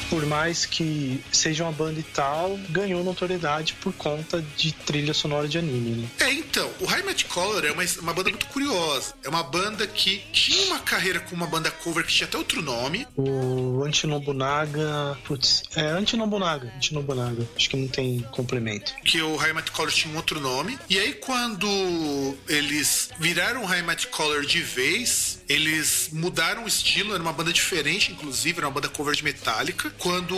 Por 0.10 0.26
mais 0.26 0.66
que 0.66 1.24
seja 1.32 1.64
uma 1.64 1.72
banda 1.72 2.00
e 2.00 2.04
tal, 2.04 2.58
ganhou 2.70 3.04
notoriedade 3.04 3.74
por 3.74 3.94
conta 3.94 4.44
de 4.56 4.72
trilha 4.72 5.14
sonora 5.14 5.48
de 5.48 5.58
anime, 5.58 6.02
né? 6.02 6.10
É, 6.20 6.32
então, 6.32 6.70
o 6.80 6.86
High 6.86 7.04
Match 7.04 7.26
Color 7.26 7.66
é 7.66 7.72
uma, 7.72 7.84
uma 8.02 8.14
banda 8.14 8.30
muito 8.30 8.48
curiosa. 8.48 9.14
É 9.24 9.30
uma 9.30 9.44
banda 9.44 9.86
que 9.88 10.24
tinha 10.32 10.68
uma 10.68 10.80
carreira 10.80 11.20
com 11.20 11.36
uma 11.36 11.48
banda 11.48 11.70
cover 11.72 12.06
que 12.06 12.12
tinha 12.12 12.28
até 12.28 12.38
outro 12.38 12.62
nome. 12.62 13.08
O 13.16 13.84
Antinobunaga. 13.84 15.18
Putz, 15.26 15.64
é 15.76 15.82
Antinobunaga. 15.82 16.72
Antinobunaga. 16.76 17.48
Acho 17.56 17.70
que 17.70 17.78
não 17.78 17.88
tem 17.88 18.20
complemento. 18.32 18.94
Que 19.04 19.22
o 19.22 19.36
High 19.36 19.54
Match 19.54 19.72
Color 19.72 19.92
tinha 19.92 20.14
um 20.14 20.18
outro 20.18 20.40
nome. 20.40 20.78
E 20.90 21.00
aí, 21.00 21.14
quando 21.14 22.36
eles 22.48 23.10
viraram 23.20 23.64
o 23.64 23.66
High 23.66 23.84
Match 23.84 24.06
Color 24.08 24.46
de 24.46 24.62
vez, 24.62 25.40
eles 25.50 26.10
mudaram 26.12 26.64
o 26.64 26.68
estilo. 26.68 27.14
Era 27.14 27.22
uma 27.22 27.34
banda 27.34 27.52
diferente, 27.52 28.12
inclusive. 28.12 28.58
Era 28.58 28.68
uma 28.68 28.74
banda 28.74 28.90
cover 28.90 29.16
de 29.16 29.24
Metallica 29.24 29.90
quando 30.00 30.36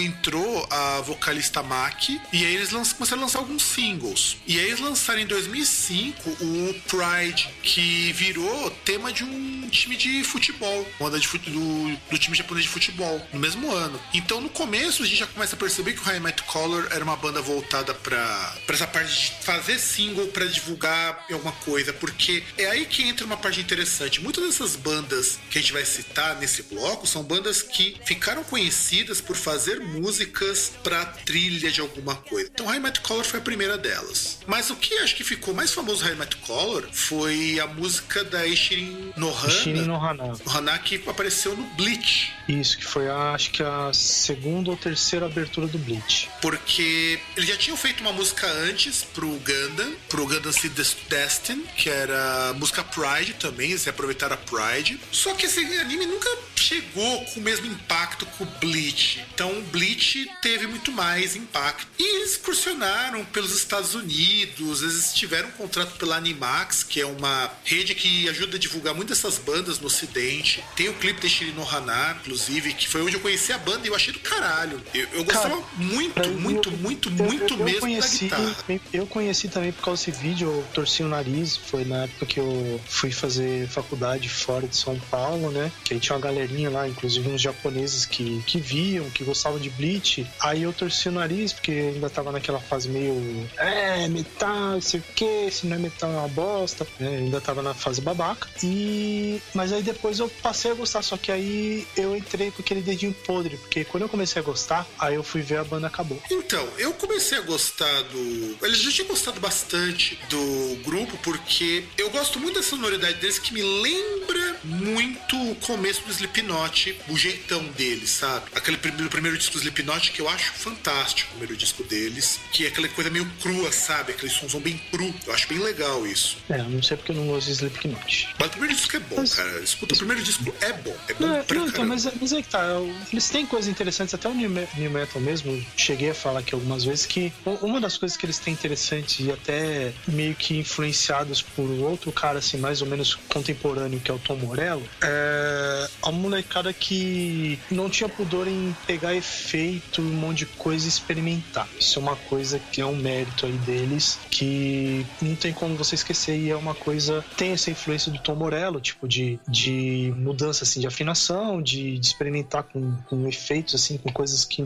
entrou 0.00 0.66
a 0.70 1.00
vocalista 1.00 1.62
Maki, 1.62 2.20
e 2.32 2.44
aí 2.44 2.54
eles 2.54 2.70
começaram 2.92 3.22
a 3.22 3.24
lançar 3.26 3.38
alguns 3.38 3.62
singles. 3.62 4.36
E 4.46 4.58
aí 4.58 4.66
eles 4.66 4.80
lançaram 4.80 5.20
em 5.20 5.26
2005 5.26 6.30
o 6.30 6.74
Pride, 6.88 7.48
que 7.62 8.12
virou 8.12 8.70
tema 8.84 9.12
de 9.12 9.24
um 9.24 9.68
time 9.70 9.96
de 9.96 10.24
futebol, 10.24 10.86
uma 10.98 11.10
de 11.10 11.26
fute 11.26 11.50
do, 11.50 11.96
do, 12.10 12.18
time 12.18 12.36
japonês 12.36 12.64
de 12.64 12.70
futebol, 12.70 13.20
no 13.32 13.40
mesmo 13.40 13.70
ano. 13.72 14.00
Então 14.12 14.40
no 14.40 14.48
começo 14.48 15.02
a 15.02 15.06
gente 15.06 15.18
já 15.18 15.26
começa 15.26 15.56
a 15.56 15.58
perceber 15.58 15.92
que 15.94 16.00
o 16.00 16.04
High 16.04 16.20
Might 16.20 16.42
Color 16.42 16.88
era 16.90 17.02
uma 17.02 17.16
banda 17.16 17.40
voltada 17.40 17.94
para 17.94 18.54
essa 18.68 18.86
parte 18.86 19.14
de 19.14 19.44
fazer 19.44 19.78
single 19.78 20.26
para 20.28 20.46
divulgar 20.46 21.26
alguma 21.30 21.52
coisa, 21.52 21.92
porque 21.92 22.42
é 22.58 22.66
aí 22.66 22.86
que 22.86 23.02
entra 23.02 23.24
uma 23.24 23.36
parte 23.36 23.60
interessante. 23.60 24.20
Muitas 24.20 24.44
dessas 24.44 24.76
bandas 24.76 25.38
que 25.50 25.58
a 25.58 25.60
gente 25.60 25.72
vai 25.72 25.84
citar 25.84 26.36
nesse 26.36 26.62
bloco 26.64 27.06
são 27.06 27.22
bandas 27.22 27.62
que 27.62 27.96
ficaram 28.04 28.44
conhecidas 28.44 29.01
conhecidas 29.02 29.20
por 29.20 29.36
fazer 29.36 29.80
músicas 29.80 30.72
para 30.82 31.04
trilha 31.04 31.70
de 31.70 31.80
alguma 31.80 32.14
coisa. 32.14 32.48
Então, 32.52 32.66
High 32.66 32.80
Met 32.80 33.00
Color 33.00 33.24
foi 33.24 33.40
a 33.40 33.42
primeira 33.42 33.76
delas. 33.76 34.38
Mas 34.46 34.70
o 34.70 34.76
que 34.76 34.94
acho 34.98 35.14
que 35.16 35.24
ficou 35.24 35.52
mais 35.54 35.72
famoso 35.72 36.04
High 36.04 36.14
Met 36.14 36.36
Color 36.36 36.88
foi 36.92 37.58
a 37.60 37.66
música 37.66 38.24
da 38.24 38.46
Ishirin 38.46 39.12
Nohana, 39.16 39.52
Ishirin 39.52 39.82
Nohana. 39.82 40.32
Nohana 40.44 40.78
que 40.78 41.02
apareceu 41.06 41.56
no 41.56 41.64
Bleach. 41.74 42.32
Isso, 42.48 42.78
que 42.78 42.84
foi 42.84 43.08
a, 43.08 43.32
acho 43.32 43.50
que 43.50 43.62
a 43.62 43.92
segunda 43.92 44.70
ou 44.70 44.76
terceira 44.76 45.26
abertura 45.26 45.66
do 45.66 45.78
Bleach. 45.78 46.28
Porque 46.40 47.18
eles 47.36 47.48
já 47.48 47.56
tinham 47.56 47.76
feito 47.76 48.00
uma 48.00 48.12
música 48.12 48.46
antes 48.46 49.02
pro 49.02 49.28
Gundam, 49.28 49.92
pro 50.08 50.26
Gundam 50.26 50.52
Seed 50.52 50.72
Destin, 51.08 51.64
que 51.76 51.88
era 51.88 52.50
a 52.50 52.54
música 52.54 52.84
Pride 52.84 53.34
também, 53.34 53.70
eles 53.70 53.86
aproveitaram 53.86 54.34
a 54.34 54.38
Pride. 54.38 54.98
Só 55.10 55.34
que 55.34 55.46
esse 55.46 55.60
anime 55.60 56.06
nunca 56.06 56.28
chegou 56.62 57.24
com 57.26 57.40
o 57.40 57.42
mesmo 57.42 57.66
impacto 57.66 58.26
que 58.26 58.42
o 58.42 58.46
Bleach. 58.60 59.24
Então 59.34 59.50
o 59.58 59.62
Bleach 59.62 60.30
teve 60.40 60.66
muito 60.66 60.92
mais 60.92 61.36
impacto. 61.36 61.86
E 61.98 62.16
eles 62.16 62.32
excursionaram 62.32 63.24
pelos 63.26 63.54
Estados 63.54 63.94
Unidos, 63.94 64.82
eles 64.82 65.12
tiveram 65.12 65.48
um 65.48 65.52
contrato 65.52 65.96
pela 65.98 66.16
Animax, 66.16 66.82
que 66.82 67.00
é 67.00 67.06
uma 67.06 67.50
rede 67.64 67.94
que 67.94 68.28
ajuda 68.28 68.56
a 68.56 68.60
divulgar 68.60 68.94
muitas 68.94 69.18
dessas 69.18 69.38
bandas 69.38 69.78
no 69.78 69.86
ocidente. 69.86 70.62
Tem 70.76 70.88
o 70.88 70.94
clipe 70.94 71.20
de 71.20 71.28
Shirino 71.28 71.66
Hana, 71.68 72.16
inclusive, 72.20 72.72
que 72.74 72.88
foi 72.88 73.02
onde 73.02 73.14
eu 73.14 73.20
conheci 73.20 73.52
a 73.52 73.58
banda 73.58 73.86
e 73.86 73.88
eu 73.88 73.94
achei 73.94 74.12
do 74.12 74.20
caralho. 74.20 74.82
Eu, 74.94 75.08
eu 75.12 75.24
gostava 75.24 75.50
Cara, 75.50 75.66
muito, 75.76 76.28
muito, 76.30 76.68
eu, 76.70 76.76
muito, 76.78 77.08
eu, 77.08 77.24
muito 77.24 77.56
mesmo 77.58 77.80
conheci, 77.80 78.28
da 78.28 78.38
guitarra. 78.38 78.80
Eu 78.92 79.06
conheci 79.06 79.48
também 79.48 79.72
por 79.72 79.84
causa 79.84 80.04
desse 80.04 80.20
vídeo, 80.20 80.48
eu 80.48 80.64
torci 80.72 81.02
o 81.02 81.08
nariz, 81.08 81.56
foi 81.56 81.84
na 81.84 82.04
época 82.04 82.26
que 82.26 82.40
eu 82.40 82.80
fui 82.86 83.10
fazer 83.10 83.68
faculdade 83.68 84.28
fora 84.28 84.66
de 84.66 84.76
São 84.76 84.98
Paulo, 85.10 85.50
né? 85.50 85.70
Que 85.84 85.94
aí 85.94 86.00
tinha 86.00 86.16
uma 86.16 86.22
galerinha 86.52 86.70
lá, 86.70 86.88
inclusive 86.88 87.28
uns 87.28 87.40
japoneses 87.40 88.04
que, 88.04 88.42
que 88.46 88.60
viam, 88.60 89.08
que 89.10 89.24
gostavam 89.24 89.58
de 89.58 89.70
Bleach. 89.70 90.26
Aí 90.40 90.62
eu 90.62 90.72
torci 90.72 91.08
o 91.08 91.12
nariz, 91.12 91.52
porque 91.52 91.72
ainda 91.72 92.10
tava 92.10 92.30
naquela 92.30 92.60
fase 92.60 92.88
meio. 92.88 93.48
É, 93.56 94.06
metal, 94.08 94.80
sei 94.80 95.00
o 95.00 95.02
que, 95.14 95.50
se 95.50 95.66
não 95.66 95.76
é 95.76 95.78
metal 95.78 96.10
é 96.10 96.16
uma 96.16 96.28
bosta. 96.28 96.86
É, 97.00 97.06
ainda 97.06 97.40
tava 97.40 97.62
na 97.62 97.74
fase 97.74 98.00
babaca. 98.00 98.48
E. 98.62 99.40
Mas 99.54 99.72
aí 99.72 99.82
depois 99.82 100.18
eu 100.18 100.28
passei 100.42 100.70
a 100.70 100.74
gostar, 100.74 101.02
só 101.02 101.16
que 101.16 101.32
aí 101.32 101.86
eu 101.96 102.16
entrei 102.16 102.50
com 102.50 102.62
aquele 102.62 102.82
dedinho 102.82 103.14
podre, 103.26 103.56
porque 103.56 103.84
quando 103.84 104.02
eu 104.02 104.08
comecei 104.08 104.40
a 104.40 104.44
gostar, 104.44 104.86
aí 104.98 105.14
eu 105.14 105.22
fui 105.22 105.42
ver 105.42 105.58
a 105.58 105.64
banda 105.64 105.86
acabou. 105.86 106.20
Então, 106.30 106.66
eu 106.78 106.92
comecei 106.92 107.38
a 107.38 107.42
gostar 107.42 108.02
do. 108.04 108.56
Eles 108.62 108.78
já 108.78 108.90
tinham 108.90 109.08
gostado 109.08 109.40
bastante 109.40 110.18
do 110.28 110.82
grupo, 110.84 111.16
porque 111.22 111.84
eu 111.96 112.10
gosto 112.10 112.38
muito 112.38 112.56
da 112.56 112.62
sonoridade 112.62 113.14
deles 113.14 113.38
que 113.38 113.54
me 113.54 113.62
lembra 113.62 114.56
muito 114.64 115.36
o 115.50 115.54
começo 115.56 116.02
do 116.02 116.10
Slipknot 116.10 116.41
Slipknot, 116.42 116.96
o 117.08 117.16
jeitão 117.16 117.62
deles, 117.76 118.10
sabe? 118.10 118.46
Aquele 118.54 118.76
primeiro, 118.76 119.08
primeiro 119.08 119.38
disco 119.38 119.54
do 119.54 119.58
Slipknot 119.58 120.10
que 120.10 120.20
eu 120.20 120.28
acho 120.28 120.52
fantástico, 120.52 121.28
o 121.28 121.38
primeiro 121.38 121.56
disco 121.56 121.84
deles, 121.84 122.40
que 122.50 122.64
é 122.64 122.68
aquela 122.68 122.88
coisa 122.88 123.10
meio 123.10 123.30
crua, 123.40 123.70
sabe? 123.70 124.12
Aquele 124.12 124.30
somzão 124.30 124.60
bem 124.60 124.80
cru. 124.90 125.14
Eu 125.26 125.32
acho 125.32 125.48
bem 125.48 125.58
legal 125.58 126.06
isso. 126.06 126.36
É, 126.50 126.58
eu 126.58 126.68
não 126.68 126.82
sei 126.82 126.96
porque 126.96 127.12
eu 127.12 127.16
não 127.16 127.26
gosto 127.26 127.46
de 127.46 127.52
Slipknot. 127.52 128.28
Mas 128.38 128.48
o 128.48 128.50
primeiro 128.50 128.74
disco 128.74 128.96
é 128.96 129.00
bom, 129.00 129.16
mas... 129.16 129.34
cara. 129.34 129.60
Escuta, 129.60 129.94
o 129.94 129.98
primeiro 129.98 130.22
disco 130.22 130.54
é 130.60 130.72
bom. 130.72 130.96
É 131.08 131.14
bom 131.14 131.32
é, 131.32 131.42
pra 131.42 131.58
não, 131.58 131.68
então, 131.68 131.86
mas, 131.86 132.08
mas 132.20 132.32
é 132.32 132.42
que 132.42 132.48
tá. 132.48 132.66
Eles 133.12 133.28
têm 133.28 133.46
coisas 133.46 133.70
interessantes, 133.70 134.14
até 134.14 134.28
o 134.28 134.34
New 134.34 134.50
Metal 134.50 135.20
mesmo. 135.20 135.64
Cheguei 135.76 136.10
a 136.10 136.14
falar 136.14 136.40
aqui 136.40 136.54
algumas 136.54 136.84
vezes 136.84 137.06
que 137.06 137.32
uma 137.60 137.80
das 137.80 137.96
coisas 137.96 138.16
que 138.16 138.26
eles 138.26 138.38
têm 138.38 138.52
interessantes 138.52 139.24
e 139.24 139.30
até 139.30 139.92
meio 140.08 140.34
que 140.34 140.58
influenciados 140.58 141.40
por 141.40 141.68
outro 141.70 142.10
cara, 142.10 142.38
assim, 142.38 142.56
mais 142.56 142.82
ou 142.82 142.88
menos 142.88 143.14
contemporâneo, 143.28 144.00
que 144.00 144.10
é 144.10 144.14
o 144.14 144.18
Tom 144.18 144.36
Morello, 144.36 144.82
é 145.00 145.88
molecada 146.22 146.72
que 146.72 147.58
não 147.70 147.90
tinha 147.90 148.08
pudor 148.08 148.46
em 148.48 148.74
pegar 148.86 149.14
efeito, 149.14 150.00
um 150.00 150.04
monte 150.04 150.38
de 150.38 150.46
coisa 150.46 150.86
e 150.86 150.88
experimentar. 150.88 151.68
Isso 151.78 151.98
é 151.98 152.02
uma 152.02 152.16
coisa 152.16 152.58
que 152.58 152.80
é 152.80 152.86
um 152.86 152.96
mérito 152.96 153.46
aí 153.46 153.52
deles, 153.58 154.18
que 154.30 155.04
não 155.20 155.34
tem 155.34 155.52
como 155.52 155.76
você 155.76 155.94
esquecer 155.94 156.38
e 156.38 156.50
é 156.50 156.56
uma 156.56 156.74
coisa 156.74 157.24
tem 157.36 157.52
essa 157.52 157.70
influência 157.70 158.10
do 158.10 158.18
Tom 158.18 158.34
Morello, 158.34 158.80
tipo 158.80 159.06
de, 159.08 159.38
de 159.48 160.12
mudança 160.16 160.64
assim 160.64 160.80
de 160.80 160.86
afinação, 160.86 161.60
de, 161.60 161.98
de 161.98 162.06
experimentar 162.06 162.62
com, 162.64 162.94
com 163.08 163.26
efeitos 163.28 163.74
assim, 163.74 163.98
com 163.98 164.12
coisas 164.12 164.44
que 164.44 164.62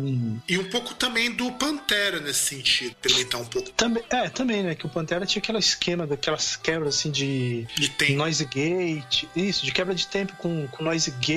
e 0.48 0.58
um 0.58 0.70
pouco 0.70 0.94
também 0.94 1.32
do 1.32 1.50
Pantera 1.52 2.20
nesse 2.20 2.56
sentido, 2.56 2.94
experimentar 3.02 3.40
um 3.40 3.44
pouco. 3.46 3.70
Também, 3.70 4.02
é, 4.10 4.28
também, 4.28 4.62
né, 4.62 4.74
que 4.74 4.86
o 4.86 4.88
Pantera 4.88 5.24
tinha 5.24 5.40
aquele 5.40 5.58
esquema 5.58 6.06
daquelas 6.06 6.56
quebras 6.56 6.96
assim 6.96 7.10
de, 7.10 7.66
de 7.76 7.88
tempo. 7.90 8.12
noise 8.12 8.44
gate, 8.44 9.24
isso, 9.34 9.64
de 9.64 9.72
quebra 9.72 9.94
de 9.94 10.06
tempo 10.06 10.34
com, 10.36 10.66
com 10.68 10.84
Noise 10.84 11.10
Gate, 11.10 11.36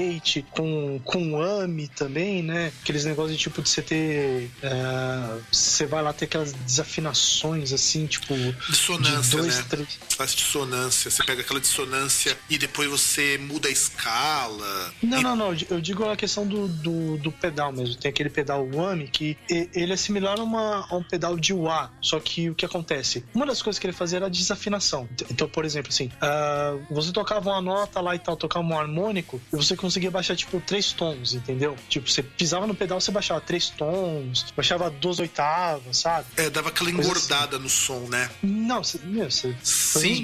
com, 0.51 0.99
com 1.03 1.41
AMI 1.41 1.87
também, 1.89 2.41
né? 2.41 2.71
Aqueles 2.81 3.05
negócios 3.05 3.35
de 3.35 3.41
tipo 3.41 3.61
de 3.61 3.69
você 3.69 3.81
ter. 3.81 4.51
Uh, 4.63 5.41
você 5.51 5.85
vai 5.85 6.01
lá 6.01 6.13
ter 6.13 6.25
aquelas 6.25 6.53
desafinações 6.53 7.73
assim, 7.73 8.05
tipo. 8.05 8.33
Dissonância, 8.69 9.37
dois, 9.37 9.57
né? 9.57 9.65
Três... 9.69 9.99
Faz 10.09 10.35
dissonância. 10.35 11.11
Você 11.11 11.23
pega 11.23 11.41
aquela 11.41 11.59
dissonância 11.59 12.37
e 12.49 12.57
depois 12.57 12.89
você 12.89 13.37
muda 13.37 13.67
a 13.67 13.71
escala. 13.71 14.93
Não, 15.01 15.19
e... 15.19 15.23
não, 15.23 15.35
não. 15.35 15.55
Eu 15.69 15.81
digo 15.81 16.07
a 16.09 16.15
questão 16.15 16.47
do, 16.47 16.67
do, 16.67 17.17
do, 17.17 17.31
pedal 17.31 17.71
mesmo. 17.71 17.95
Tem 17.95 18.09
aquele 18.09 18.29
pedal 18.29 18.67
AMI 18.79 19.07
que 19.07 19.37
ele 19.49 19.93
é 19.93 19.97
similar 19.97 20.39
a, 20.39 20.43
uma, 20.43 20.87
a 20.89 20.95
um 20.95 21.03
pedal 21.03 21.37
de 21.37 21.53
wah. 21.53 21.91
Só 22.01 22.19
que 22.19 22.49
o 22.49 22.55
que 22.55 22.65
acontece? 22.65 23.23
Uma 23.33 23.45
das 23.45 23.61
coisas 23.61 23.79
que 23.79 23.85
ele 23.85 23.93
fazia 23.93 24.17
era 24.17 24.27
a 24.27 24.29
desafinação. 24.29 25.07
Então, 25.29 25.47
por 25.47 25.65
exemplo, 25.65 25.89
assim, 25.89 26.07
uh, 26.07 26.93
você 26.93 27.11
tocava 27.11 27.49
uma 27.49 27.61
nota 27.61 27.99
lá 27.99 28.15
e 28.15 28.19
tal, 28.19 28.37
tocava 28.37 28.65
um 28.65 28.77
harmônico, 28.77 29.41
e 29.51 29.55
você 29.55 29.75
conseguia 29.75 29.98
baixar, 30.07 30.35
tipo, 30.35 30.61
três 30.61 30.91
tons, 30.91 31.33
entendeu? 31.33 31.75
Tipo, 31.89 32.09
você 32.09 32.21
pisava 32.21 32.67
no 32.67 32.75
pedal, 32.75 33.01
você 33.01 33.11
baixava 33.11 33.41
três 33.41 33.69
tons, 33.69 34.45
baixava 34.55 34.89
duas 34.89 35.19
oitavas, 35.19 35.97
sabe? 35.97 36.27
É, 36.37 36.49
dava 36.49 36.69
aquela 36.69 36.91
engordada 36.91 37.55
assim. 37.55 37.63
no 37.63 37.69
som, 37.69 37.99
né? 38.09 38.29
Não, 38.43 38.83
você, 38.83 38.99
meu, 39.03 39.29
você 39.29 39.55
Sim, 39.63 40.23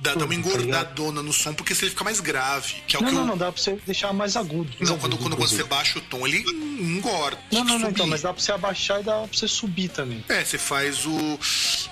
dá, 0.00 0.14
dá 0.14 0.18
uma 0.18 0.28
tá 0.28 0.34
engordadona 0.34 1.20
tá 1.20 1.22
no 1.22 1.32
som, 1.32 1.52
porque 1.52 1.72
ele 1.72 1.90
fica 1.90 2.04
mais 2.04 2.20
grave. 2.20 2.76
Que 2.86 2.96
é 2.96 3.00
não, 3.00 3.06
o 3.06 3.10
que 3.10 3.14
não, 3.16 3.22
eu... 3.22 3.26
não, 3.28 3.36
dá 3.36 3.50
pra 3.50 3.60
você 3.60 3.78
deixar 3.84 4.12
mais 4.12 4.36
agudo. 4.36 4.70
não, 4.80 4.94
agudo, 4.94 5.16
quando, 5.16 5.36
quando 5.36 5.48
você 5.48 5.64
baixa 5.64 5.98
o 5.98 6.02
tom, 6.02 6.26
ele 6.26 6.38
engorda. 6.80 7.38
Não, 7.50 7.64
não, 7.64 7.78
não, 7.78 7.90
então, 7.90 8.06
mas 8.06 8.22
dá 8.22 8.32
pra 8.32 8.42
você 8.42 8.52
abaixar 8.52 9.00
e 9.00 9.02
dá 9.02 9.18
pra 9.20 9.28
você 9.32 9.48
subir 9.48 9.88
também. 9.88 10.24
É, 10.28 10.44
você 10.44 10.58
faz 10.58 11.04
o. 11.06 11.38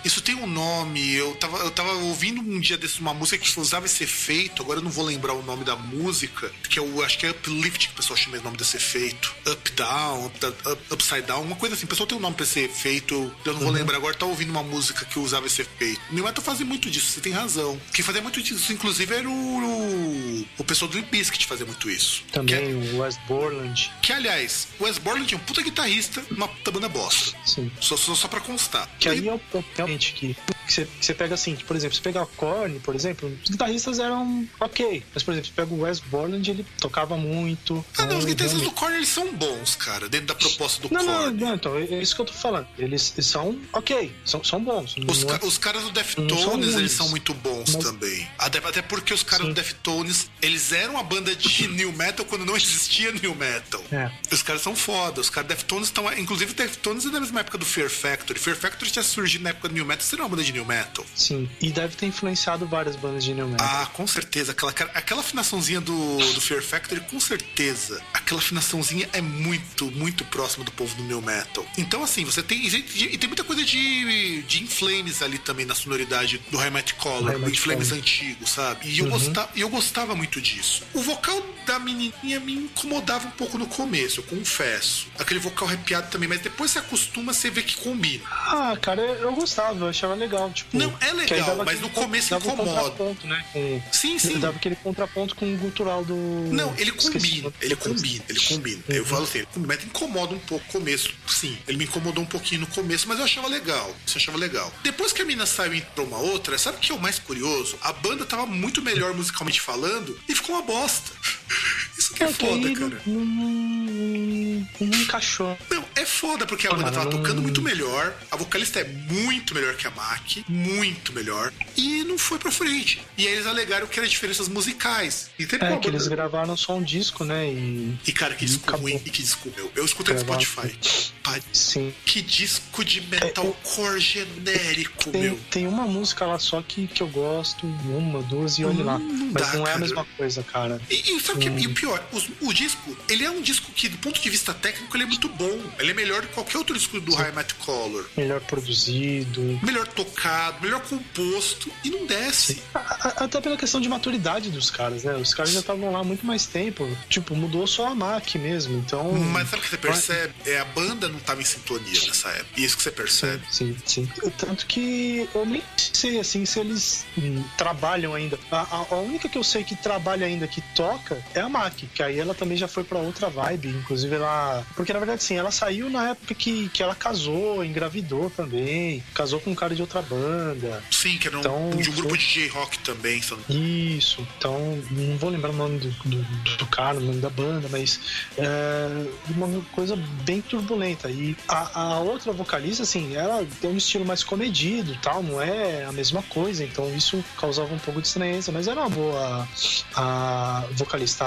Isso 0.04 0.20
tem 0.20 0.34
um 0.34 0.46
nome. 0.46 1.14
Eu 1.14 1.34
tava, 1.36 1.58
eu 1.58 1.70
tava 1.70 1.92
ouvindo 1.92 2.40
um 2.40 2.60
dia 2.60 2.76
desse 2.76 3.00
uma 3.00 3.14
música 3.14 3.38
que 3.38 3.60
usava 3.60 3.86
esse 3.86 4.04
efeito, 4.04 4.62
agora 4.62 4.78
eu 4.78 4.84
não 4.84 4.90
vou 4.90 5.04
lembrar 5.04 5.32
o 5.32 5.42
nome 5.42 5.64
da 5.64 5.76
música, 5.76 6.50
que 6.68 6.78
é 6.78 6.82
o. 6.82 7.02
Acho 7.02 7.17
que 7.18 7.26
é 7.26 7.30
Uplift 7.30 7.88
que 7.88 7.94
o 7.94 7.96
pessoal 7.96 8.16
chama 8.16 8.38
o 8.38 8.42
nome 8.42 8.56
desse 8.56 8.76
efeito. 8.76 9.34
Up 9.46 9.70
down, 9.72 10.26
up, 10.26 10.46
up, 10.46 10.82
upside 10.90 11.22
down, 11.22 11.42
uma 11.42 11.56
coisa 11.56 11.74
assim. 11.74 11.84
O 11.84 11.88
pessoal 11.88 12.06
tem 12.06 12.16
um 12.16 12.20
nome 12.20 12.36
pra 12.36 12.44
esse 12.44 12.60
efeito, 12.60 13.14
eu 13.44 13.52
não 13.52 13.60
vou 13.60 13.68
uhum. 13.68 13.74
lembrar 13.74 13.96
agora, 13.96 14.14
tá 14.14 14.26
ouvindo 14.26 14.50
uma 14.50 14.62
música 14.62 15.04
que 15.04 15.18
usava 15.18 15.46
esse 15.46 15.62
efeito. 15.62 16.00
O 16.10 16.14
New 16.14 16.24
Metal 16.24 16.42
fazia 16.42 16.64
muito 16.64 16.90
disso, 16.90 17.10
você 17.10 17.20
tem 17.20 17.32
razão. 17.32 17.80
Quem 17.92 18.04
fazia 18.04 18.22
muito 18.22 18.42
disso, 18.42 18.72
inclusive, 18.72 19.14
era 19.14 19.28
o. 19.28 19.48
O, 19.58 20.46
o 20.58 20.64
pessoal 20.64 20.90
do 20.90 20.96
Limp 20.96 21.10
Bizkit 21.10 21.46
fazia 21.46 21.66
muito 21.66 21.90
isso. 21.90 22.22
Também 22.32 22.54
é, 22.56 22.74
o 22.74 22.98
Wes 23.00 23.18
Borland. 23.26 23.92
Que, 24.02 24.12
aliás, 24.12 24.68
o 24.78 24.84
Wes 24.84 24.98
Borland 24.98 25.32
é 25.34 25.36
um 25.36 25.40
puta 25.40 25.62
guitarrista, 25.62 26.24
uma 26.30 26.46
puta 26.46 26.70
banda 26.70 26.88
bosta. 26.88 27.36
Sim. 27.44 27.70
Só, 27.80 27.96
só, 27.96 28.14
só 28.14 28.28
pra 28.28 28.40
constar. 28.40 28.88
Que 28.98 29.08
aí 29.08 29.26
é 29.26 29.32
o 29.32 29.40
realmente 29.74 30.12
que, 30.12 30.34
que 30.66 30.72
você, 30.72 30.84
que 30.84 31.04
você 31.04 31.14
pega 31.14 31.34
assim, 31.34 31.56
por 31.56 31.74
exemplo, 31.74 31.96
você 31.96 32.02
pega 32.02 32.22
a 32.22 32.26
Korn, 32.26 32.78
por 32.80 32.94
exemplo, 32.94 33.28
os 33.42 33.50
guitarristas 33.50 33.98
eram 33.98 34.46
ok. 34.60 35.02
Mas, 35.14 35.22
por 35.22 35.32
exemplo, 35.32 35.48
você 35.48 35.54
pega 35.54 35.74
o 35.74 35.80
Wes 35.80 35.98
Borland, 35.98 36.50
ele 36.50 36.66
tocava 36.78 37.07
muito. 37.16 37.84
Ah, 37.96 38.06
não, 38.06 38.18
os 38.18 38.24
guitarristas 38.24 38.62
do 38.62 38.70
Korn 38.70 38.96
eles 38.96 39.08
são 39.08 39.32
bons, 39.34 39.76
cara, 39.76 40.08
dentro 40.08 40.28
da 40.28 40.34
proposta 40.34 40.86
do 40.86 40.92
não, 40.92 41.04
Korn. 41.04 41.38
Não, 41.38 41.48
não, 41.48 41.54
então, 41.54 41.76
é, 41.76 41.84
é 41.84 42.02
isso 42.02 42.14
que 42.14 42.20
eu 42.20 42.26
tô 42.26 42.32
falando. 42.32 42.66
Eles, 42.78 43.12
eles 43.16 43.26
são 43.26 43.58
ok, 43.72 44.14
são, 44.24 44.42
são 44.42 44.62
bons. 44.62 44.96
Os, 45.06 45.24
ca 45.24 45.38
é, 45.42 45.46
os 45.46 45.58
caras 45.58 45.82
do 45.84 45.90
Deftones, 45.90 46.74
eles 46.74 46.92
são 46.92 47.08
muito 47.08 47.32
bons 47.34 47.74
mas... 47.74 47.84
também. 47.84 48.28
Até, 48.38 48.58
até 48.58 48.82
porque 48.82 49.14
os 49.14 49.22
caras 49.22 49.46
Sim. 49.46 49.52
do 49.52 49.54
Deftones, 49.54 50.30
eles 50.42 50.72
eram 50.72 50.94
uma 50.94 51.02
banda 51.02 51.34
de 51.34 51.68
new 51.68 51.92
metal 51.92 52.24
quando 52.24 52.44
não 52.44 52.56
existia 52.56 53.12
new 53.12 53.34
metal. 53.34 53.82
É. 53.90 54.10
Os 54.32 54.42
caras 54.42 54.62
são 54.62 54.74
foda. 54.74 55.20
Os 55.20 55.30
caras 55.30 55.48
Deftones 55.48 55.88
estão. 55.88 56.12
Inclusive, 56.14 56.54
Deftones 56.54 57.06
é 57.06 57.10
da 57.10 57.20
mesma 57.20 57.40
época 57.40 57.58
do 57.58 57.64
Fear 57.64 57.90
Factory. 57.90 58.38
Fear 58.38 58.56
Factory 58.56 58.90
tinha 58.90 59.02
surgido 59.02 59.44
na 59.44 59.50
época 59.50 59.68
do 59.68 59.74
new 59.74 59.84
metal, 59.84 60.04
seria 60.04 60.24
uma 60.24 60.28
banda 60.28 60.42
de 60.42 60.52
new 60.52 60.64
metal. 60.64 61.04
Sim, 61.14 61.48
e 61.60 61.70
deve 61.70 61.96
ter 61.96 62.06
influenciado 62.06 62.66
várias 62.66 62.96
bandas 62.96 63.24
de 63.24 63.34
new 63.34 63.48
metal. 63.48 63.66
Ah, 63.66 63.86
com 63.92 64.06
certeza. 64.06 64.52
Aquela, 64.52 64.72
aquela 64.72 65.20
afinaçãozinha 65.20 65.80
do, 65.80 66.18
do 66.18 66.40
Fear 66.40 66.62
Factory, 66.62 66.97
com 67.00 67.20
certeza. 67.20 68.02
Aquela 68.12 68.40
afinaçãozinha 68.40 69.08
é 69.12 69.20
muito, 69.20 69.90
muito 69.92 70.24
próxima 70.24 70.64
do 70.64 70.72
povo 70.72 70.94
do 70.96 71.02
new 71.04 71.22
metal. 71.22 71.66
Então, 71.76 72.02
assim, 72.02 72.24
você 72.24 72.42
tem. 72.42 72.66
E 72.66 73.18
tem 73.18 73.28
muita 73.28 73.44
coisa 73.44 73.64
de, 73.64 74.42
de 74.42 74.62
Inflames 74.62 75.22
ali 75.22 75.38
também 75.38 75.66
na 75.66 75.74
sonoridade 75.74 76.40
do 76.50 76.58
Met 76.70 76.94
Color, 76.94 77.38
do 77.38 77.50
Inflames 77.50 77.92
antigo, 77.92 78.46
sabe? 78.46 78.88
E 78.88 78.98
eu, 78.98 79.04
uhum. 79.06 79.10
gostava, 79.10 79.50
eu 79.56 79.68
gostava 79.68 80.14
muito 80.14 80.40
disso. 80.40 80.82
O 80.94 81.00
vocal 81.00 81.42
da 81.66 81.78
menininha 81.78 82.40
me 82.40 82.54
incomodava 82.54 83.28
um 83.28 83.30
pouco 83.32 83.58
no 83.58 83.66
começo, 83.66 84.20
eu 84.20 84.24
confesso. 84.24 85.06
Aquele 85.18 85.40
vocal 85.40 85.68
arrepiado 85.68 86.10
também, 86.10 86.28
mas 86.28 86.40
depois 86.40 86.70
você 86.70 86.78
acostuma, 86.78 87.32
você 87.32 87.50
vê 87.50 87.62
que 87.62 87.76
combina. 87.76 88.24
Ah, 88.30 88.76
cara, 88.80 89.02
eu 89.02 89.32
gostava, 89.32 89.84
eu 89.84 89.88
achava 89.88 90.14
legal. 90.14 90.50
Tipo, 90.50 90.76
não, 90.76 90.94
é 91.00 91.12
legal, 91.12 91.56
mas 91.64 91.80
no 91.80 91.90
começo 91.90 92.34
incomoda. 92.34 93.02
Um 93.02 93.26
né? 93.26 93.44
Com, 93.52 93.82
sim, 93.92 94.18
sim. 94.18 94.38
Dava 94.38 94.56
aquele 94.56 94.76
contraponto 94.76 95.34
com 95.34 95.52
o 95.52 95.56
gutural 95.56 96.04
do. 96.04 96.14
Não, 96.14 96.74
ele 96.78 96.87
combina, 96.92 97.52
ele 97.60 97.76
combina, 97.76 98.24
ele 98.28 98.40
combina. 98.40 98.82
Uhum. 98.88 98.94
Eu 98.94 99.04
falo 99.04 99.24
assim, 99.24 99.44
mas 99.56 99.84
incomoda 99.84 100.34
um 100.34 100.38
pouco 100.38 100.64
o 100.68 100.72
começo. 100.72 101.10
Sim, 101.26 101.56
ele 101.66 101.78
me 101.78 101.84
incomodou 101.84 102.22
um 102.22 102.26
pouquinho 102.26 102.62
no 102.62 102.66
começo, 102.68 103.08
mas 103.08 103.18
eu 103.18 103.24
achava 103.24 103.48
legal. 103.48 103.94
Isso 104.06 104.16
eu 104.16 104.20
achava 104.22 104.38
legal. 104.38 104.72
Depois 104.82 105.12
que 105.12 105.22
a 105.22 105.24
mina 105.24 105.46
saiu 105.46 105.74
e 105.74 105.78
entrou 105.78 106.06
uma 106.06 106.18
outra, 106.18 106.58
sabe 106.58 106.78
o 106.78 106.80
que 106.80 106.92
é 106.92 106.94
o 106.94 107.00
mais 107.00 107.18
curioso? 107.18 107.78
A 107.80 107.92
banda 107.92 108.24
tava 108.24 108.46
muito 108.46 108.82
melhor 108.82 109.14
musicalmente 109.14 109.60
falando 109.60 110.18
e 110.28 110.34
ficou 110.34 110.54
uma 110.54 110.62
bosta. 110.62 111.10
Isso 111.98 112.14
que 112.14 112.22
é, 112.22 112.26
é 112.26 112.32
foda, 112.32 112.72
cara. 112.72 113.02
Não, 113.06 113.24
não, 113.24 113.50
não, 113.50 114.47
encaixou. 114.80 115.56
Não, 115.70 115.84
é 115.94 116.04
foda 116.04 116.46
porque 116.46 116.66
a 116.66 116.70
banda 116.70 116.90
tava 116.90 117.10
tocando 117.10 117.42
muito 117.42 117.62
melhor, 117.62 118.14
a 118.30 118.36
vocalista 118.36 118.80
é 118.80 118.84
muito 118.84 119.54
melhor 119.54 119.74
que 119.74 119.86
a 119.86 119.90
Mac, 119.90 120.38
muito 120.48 121.12
melhor, 121.12 121.52
e 121.76 122.04
não 122.04 122.18
foi 122.18 122.38
pra 122.38 122.50
frente. 122.50 123.02
E 123.16 123.26
aí 123.26 123.32
eles 123.34 123.46
alegaram 123.46 123.86
que 123.86 123.98
eram 123.98 124.08
diferenças 124.08 124.48
musicais. 124.48 125.30
E 125.38 125.44
é, 125.44 125.76
que 125.76 125.88
eles 125.88 126.06
gravaram 126.08 126.56
só 126.56 126.76
um 126.76 126.82
disco, 126.82 127.24
né? 127.24 127.48
E, 127.48 127.98
e 128.06 128.12
cara, 128.12 128.34
que 128.34 128.44
disco 128.44 128.76
ruim 128.76 129.00
e 129.04 129.10
que 129.10 129.22
disco 129.22 129.52
meu. 129.56 129.70
Eu 129.74 129.84
escutei 129.84 130.14
no 130.14 130.20
Spotify. 130.20 130.76
Pai, 131.22 131.42
Sim. 131.52 131.92
Que 132.04 132.22
disco 132.22 132.84
de 132.84 133.00
metalcore 133.00 133.96
é, 133.96 134.00
genérico, 134.00 135.10
tem, 135.10 135.22
meu. 135.22 135.40
Tem 135.50 135.66
uma 135.66 135.86
música 135.86 136.26
lá 136.26 136.38
só 136.38 136.62
que, 136.62 136.86
que 136.86 137.02
eu 137.02 137.08
gosto, 137.08 137.66
uma, 137.66 138.22
duas 138.22 138.58
e 138.58 138.64
olhe 138.64 138.82
hum, 138.82 138.84
lá. 138.84 138.98
Mas 138.98 139.32
dá, 139.32 139.52
não 139.54 139.62
é 139.62 139.66
cara. 139.66 139.76
a 139.76 139.78
mesma 139.78 140.06
coisa, 140.16 140.42
cara. 140.42 140.80
E, 140.90 141.16
e 141.16 141.20
sabe 141.20 141.48
hum. 141.48 141.56
que, 141.56 141.62
e 141.62 141.66
o 141.66 141.74
pior, 141.74 142.02
os, 142.12 142.28
o 142.40 142.52
disco, 142.52 142.96
ele 143.08 143.24
é 143.24 143.30
um 143.30 143.40
disco 143.40 143.70
que, 143.72 143.88
do 143.88 143.98
ponto 143.98 144.20
de 144.20 144.30
vista 144.30 144.47
técnico, 144.54 144.96
ele 144.96 145.04
é 145.04 145.06
muito 145.06 145.28
bom. 145.28 145.58
Ele 145.78 145.90
é 145.90 145.94
melhor 145.94 146.22
que 146.22 146.34
qualquer 146.34 146.58
outro 146.58 146.74
disco 146.76 147.00
do. 147.00 147.14
High 147.14 147.32
Color. 147.64 148.06
Melhor 148.16 148.40
produzido. 148.40 149.58
Melhor 149.62 149.86
tocado, 149.88 150.62
melhor 150.62 150.80
composto. 150.82 151.70
E 151.84 151.90
não 151.90 152.06
desce. 152.06 152.62
Até 152.74 153.40
pela 153.40 153.56
questão 153.56 153.80
de 153.80 153.88
maturidade 153.88 154.50
dos 154.50 154.70
caras, 154.70 155.04
né? 155.04 155.14
Os 155.14 155.34
caras 155.34 155.52
já 155.52 155.60
estavam 155.60 155.92
lá 155.92 156.00
há 156.00 156.04
muito 156.04 156.26
mais 156.26 156.46
tempo. 156.46 156.88
Tipo, 157.08 157.34
mudou 157.34 157.66
só 157.66 157.88
a 157.88 157.94
Mac 157.94 158.34
mesmo. 158.36 158.78
Então. 158.78 159.12
Mas 159.12 159.48
sabe 159.48 159.60
o 159.60 159.64
que 159.64 159.70
você 159.70 159.78
percebe? 159.78 160.34
É 160.46 160.58
a 160.58 160.64
banda 160.64 161.08
não 161.08 161.18
estava 161.18 161.40
em 161.40 161.44
sintonia 161.44 162.00
nessa 162.06 162.28
época. 162.30 162.60
Isso 162.60 162.76
que 162.76 162.82
você 162.82 162.90
percebe. 162.90 163.42
Sim, 163.50 163.76
sim. 163.84 164.08
sim. 164.14 164.30
Tanto 164.38 164.66
que 164.66 165.28
eu 165.34 165.46
nem 165.46 165.62
sei 165.76 166.18
assim 166.18 166.44
se 166.44 166.60
eles 166.60 167.06
hum, 167.16 167.42
trabalham 167.56 168.14
ainda. 168.14 168.38
A, 168.50 168.60
a, 168.60 168.86
a, 168.90 168.94
única 168.96 169.28
que 169.28 169.38
eu 169.38 169.44
sei 169.44 169.64
que 169.64 169.76
trabalha 169.76 170.26
ainda, 170.26 170.46
que 170.46 170.60
toca, 170.74 171.22
é 171.34 171.40
a 171.40 171.48
Mac, 171.48 171.74
que 171.94 172.02
aí 172.02 172.18
ela 172.18 172.34
também 172.34 172.56
já 172.56 172.68
foi 172.68 172.84
para 172.84 172.98
outra 172.98 173.28
vibe. 173.28 173.68
Inclusive 173.68 174.14
ela. 174.14 174.37
Porque 174.74 174.92
na 174.92 174.98
verdade, 174.98 175.22
sim, 175.22 175.36
ela 175.36 175.50
saiu 175.50 175.90
na 175.90 176.10
época 176.10 176.34
que, 176.34 176.68
que 176.68 176.82
ela 176.82 176.94
casou, 176.94 177.64
engravidou 177.64 178.30
também. 178.30 179.02
Casou 179.14 179.40
com 179.40 179.50
um 179.50 179.54
cara 179.54 179.74
de 179.74 179.82
outra 179.82 180.02
banda. 180.02 180.82
Sim, 180.90 181.18
que 181.18 181.28
era 181.28 181.36
um, 181.36 181.40
então, 181.40 181.70
de 181.70 181.90
um 181.90 181.94
grupo 181.94 182.16
de 182.16 182.26
J-Rock 182.26 182.78
também. 182.80 183.22
São... 183.22 183.38
Isso. 183.48 184.26
Então, 184.36 184.82
não 184.90 185.16
vou 185.16 185.30
lembrar 185.30 185.50
o 185.50 185.56
nome 185.56 185.78
do, 185.78 185.90
do, 186.08 186.56
do 186.56 186.66
cara, 186.66 186.98
o 186.98 187.00
nome 187.00 187.20
da 187.20 187.30
banda, 187.30 187.68
mas 187.70 188.00
é 188.36 189.06
uma 189.30 189.48
coisa 189.72 189.96
bem 190.24 190.40
turbulenta. 190.40 191.10
E 191.10 191.36
a, 191.48 191.80
a 191.80 192.00
outra 192.00 192.32
vocalista, 192.32 192.82
assim, 192.82 193.16
ela 193.16 193.46
tem 193.60 193.70
um 193.70 193.76
estilo 193.76 194.04
mais 194.04 194.22
comedido 194.22 194.96
tal, 195.02 195.22
não 195.22 195.40
é 195.40 195.84
a 195.84 195.92
mesma 195.92 196.22
coisa. 196.24 196.64
Então 196.64 196.94
isso 196.94 197.22
causava 197.38 197.72
um 197.72 197.78
pouco 197.78 198.00
de 198.00 198.08
estranheza, 198.08 198.52
mas 198.52 198.68
era 198.68 198.80
uma 198.80 198.90
boa 198.90 199.48
a 199.94 200.64
vocalista 200.72 201.24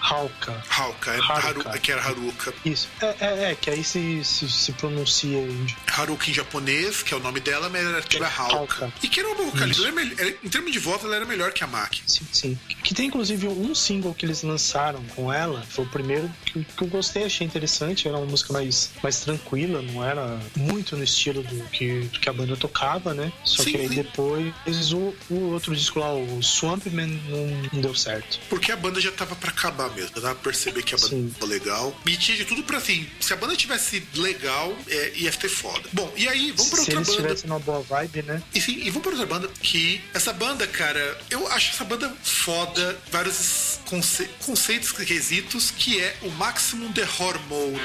Hauka. 0.00 0.62
Hauka, 0.70 1.12
é 1.12 1.20
Haruka. 1.20 1.78
que 1.78 1.92
era 1.92 2.02
Haruka. 2.02 2.39
Isso. 2.64 2.88
É, 3.00 3.16
é, 3.20 3.50
é, 3.50 3.54
que 3.54 3.70
aí 3.70 3.82
se, 3.84 4.24
se, 4.24 4.48
se 4.48 4.72
pronuncia 4.72 5.38
em... 5.38 5.66
Haruka 5.86 6.30
em 6.30 6.34
japonês, 6.34 7.02
que 7.02 7.14
é 7.14 7.16
o 7.16 7.20
nome 7.20 7.40
dela, 7.40 7.68
mas 7.68 7.84
era 7.84 8.02
tipo 8.02 8.24
é, 8.24 8.32
Hauka. 8.36 8.92
E 9.02 9.08
que 9.08 9.20
era 9.20 9.28
uma 9.28 9.44
vocalista. 9.44 9.86
Ela, 9.86 10.30
em 10.42 10.48
termos 10.48 10.72
de 10.72 10.78
voz, 10.78 11.04
ela 11.04 11.16
era 11.16 11.24
melhor 11.24 11.52
que 11.52 11.64
a 11.64 11.66
Maki. 11.66 12.02
Sim, 12.06 12.26
sim. 12.32 12.58
Que 12.82 12.94
tem 12.94 13.06
inclusive 13.06 13.46
um 13.48 13.74
single 13.74 14.14
que 14.14 14.24
eles 14.24 14.42
lançaram 14.42 15.02
com 15.14 15.32
ela, 15.32 15.62
foi 15.68 15.84
o 15.84 15.88
primeiro 15.88 16.30
que, 16.44 16.64
que 16.64 16.82
eu 16.82 16.88
gostei, 16.88 17.24
achei 17.24 17.46
interessante. 17.46 18.08
Era 18.08 18.16
uma 18.16 18.26
música 18.26 18.52
mais, 18.52 18.90
mais 19.02 19.20
tranquila, 19.20 19.82
não 19.82 20.04
era 20.04 20.40
muito 20.56 20.96
no 20.96 21.04
estilo 21.04 21.42
do 21.42 21.64
que, 21.70 22.00
do 22.02 22.20
que 22.20 22.28
a 22.28 22.32
banda 22.32 22.56
tocava, 22.56 23.14
né? 23.14 23.32
Só 23.44 23.62
sim, 23.62 23.72
que 23.72 23.78
aí 23.78 23.88
sim. 23.88 23.94
depois 23.96 24.54
o, 24.92 25.14
o 25.30 25.52
outro 25.52 25.74
disco 25.74 25.98
lá, 25.98 26.12
o 26.12 26.42
Swampman, 26.42 27.20
não, 27.28 27.70
não 27.72 27.80
deu 27.80 27.94
certo. 27.94 28.38
Porque 28.48 28.72
a 28.72 28.76
banda 28.76 29.00
já 29.00 29.12
tava 29.12 29.34
para 29.34 29.50
acabar 29.50 29.90
mesmo, 29.94 30.20
dá 30.20 30.34
pra 30.34 30.34
perceber 30.34 30.82
que 30.82 30.94
a 30.94 30.98
banda 30.98 31.08
sim. 31.08 31.34
tava 31.38 31.50
legal. 31.50 31.94
E 32.06 32.16
tinha 32.30 32.36
de 32.36 32.44
tudo 32.44 32.62
pra 32.62 32.78
assim, 32.78 33.06
se 33.20 33.32
a 33.32 33.36
banda 33.36 33.56
tivesse 33.56 34.02
legal, 34.14 34.76
é, 34.88 35.12
ia 35.16 35.32
ter 35.32 35.48
foda. 35.48 35.88
Bom, 35.92 36.12
e 36.16 36.28
aí, 36.28 36.52
vamos 36.52 36.70
pra 36.70 36.82
Se 36.82 36.94
outra 36.94 37.00
banda. 37.00 37.16
tivessem 37.16 37.50
uma 37.50 37.58
boa 37.58 37.82
vibe, 37.82 38.22
né? 38.22 38.42
E 38.54 38.60
sim, 38.60 38.78
e 38.78 38.90
vamos 38.90 39.02
pra 39.02 39.10
outra 39.12 39.26
banda, 39.26 39.48
que 39.60 40.00
essa 40.14 40.32
banda, 40.32 40.66
cara, 40.66 41.18
eu 41.30 41.46
acho 41.48 41.72
essa 41.72 41.84
banda 41.84 42.14
foda, 42.22 42.98
vários 43.10 43.80
conce 43.86 44.28
conceitos, 44.44 44.92
quesitos, 44.92 45.70
que 45.70 46.00
é 46.00 46.16
o 46.22 46.30
Maximum 46.30 46.92
The 46.92 47.06
Hormone. 47.18 47.80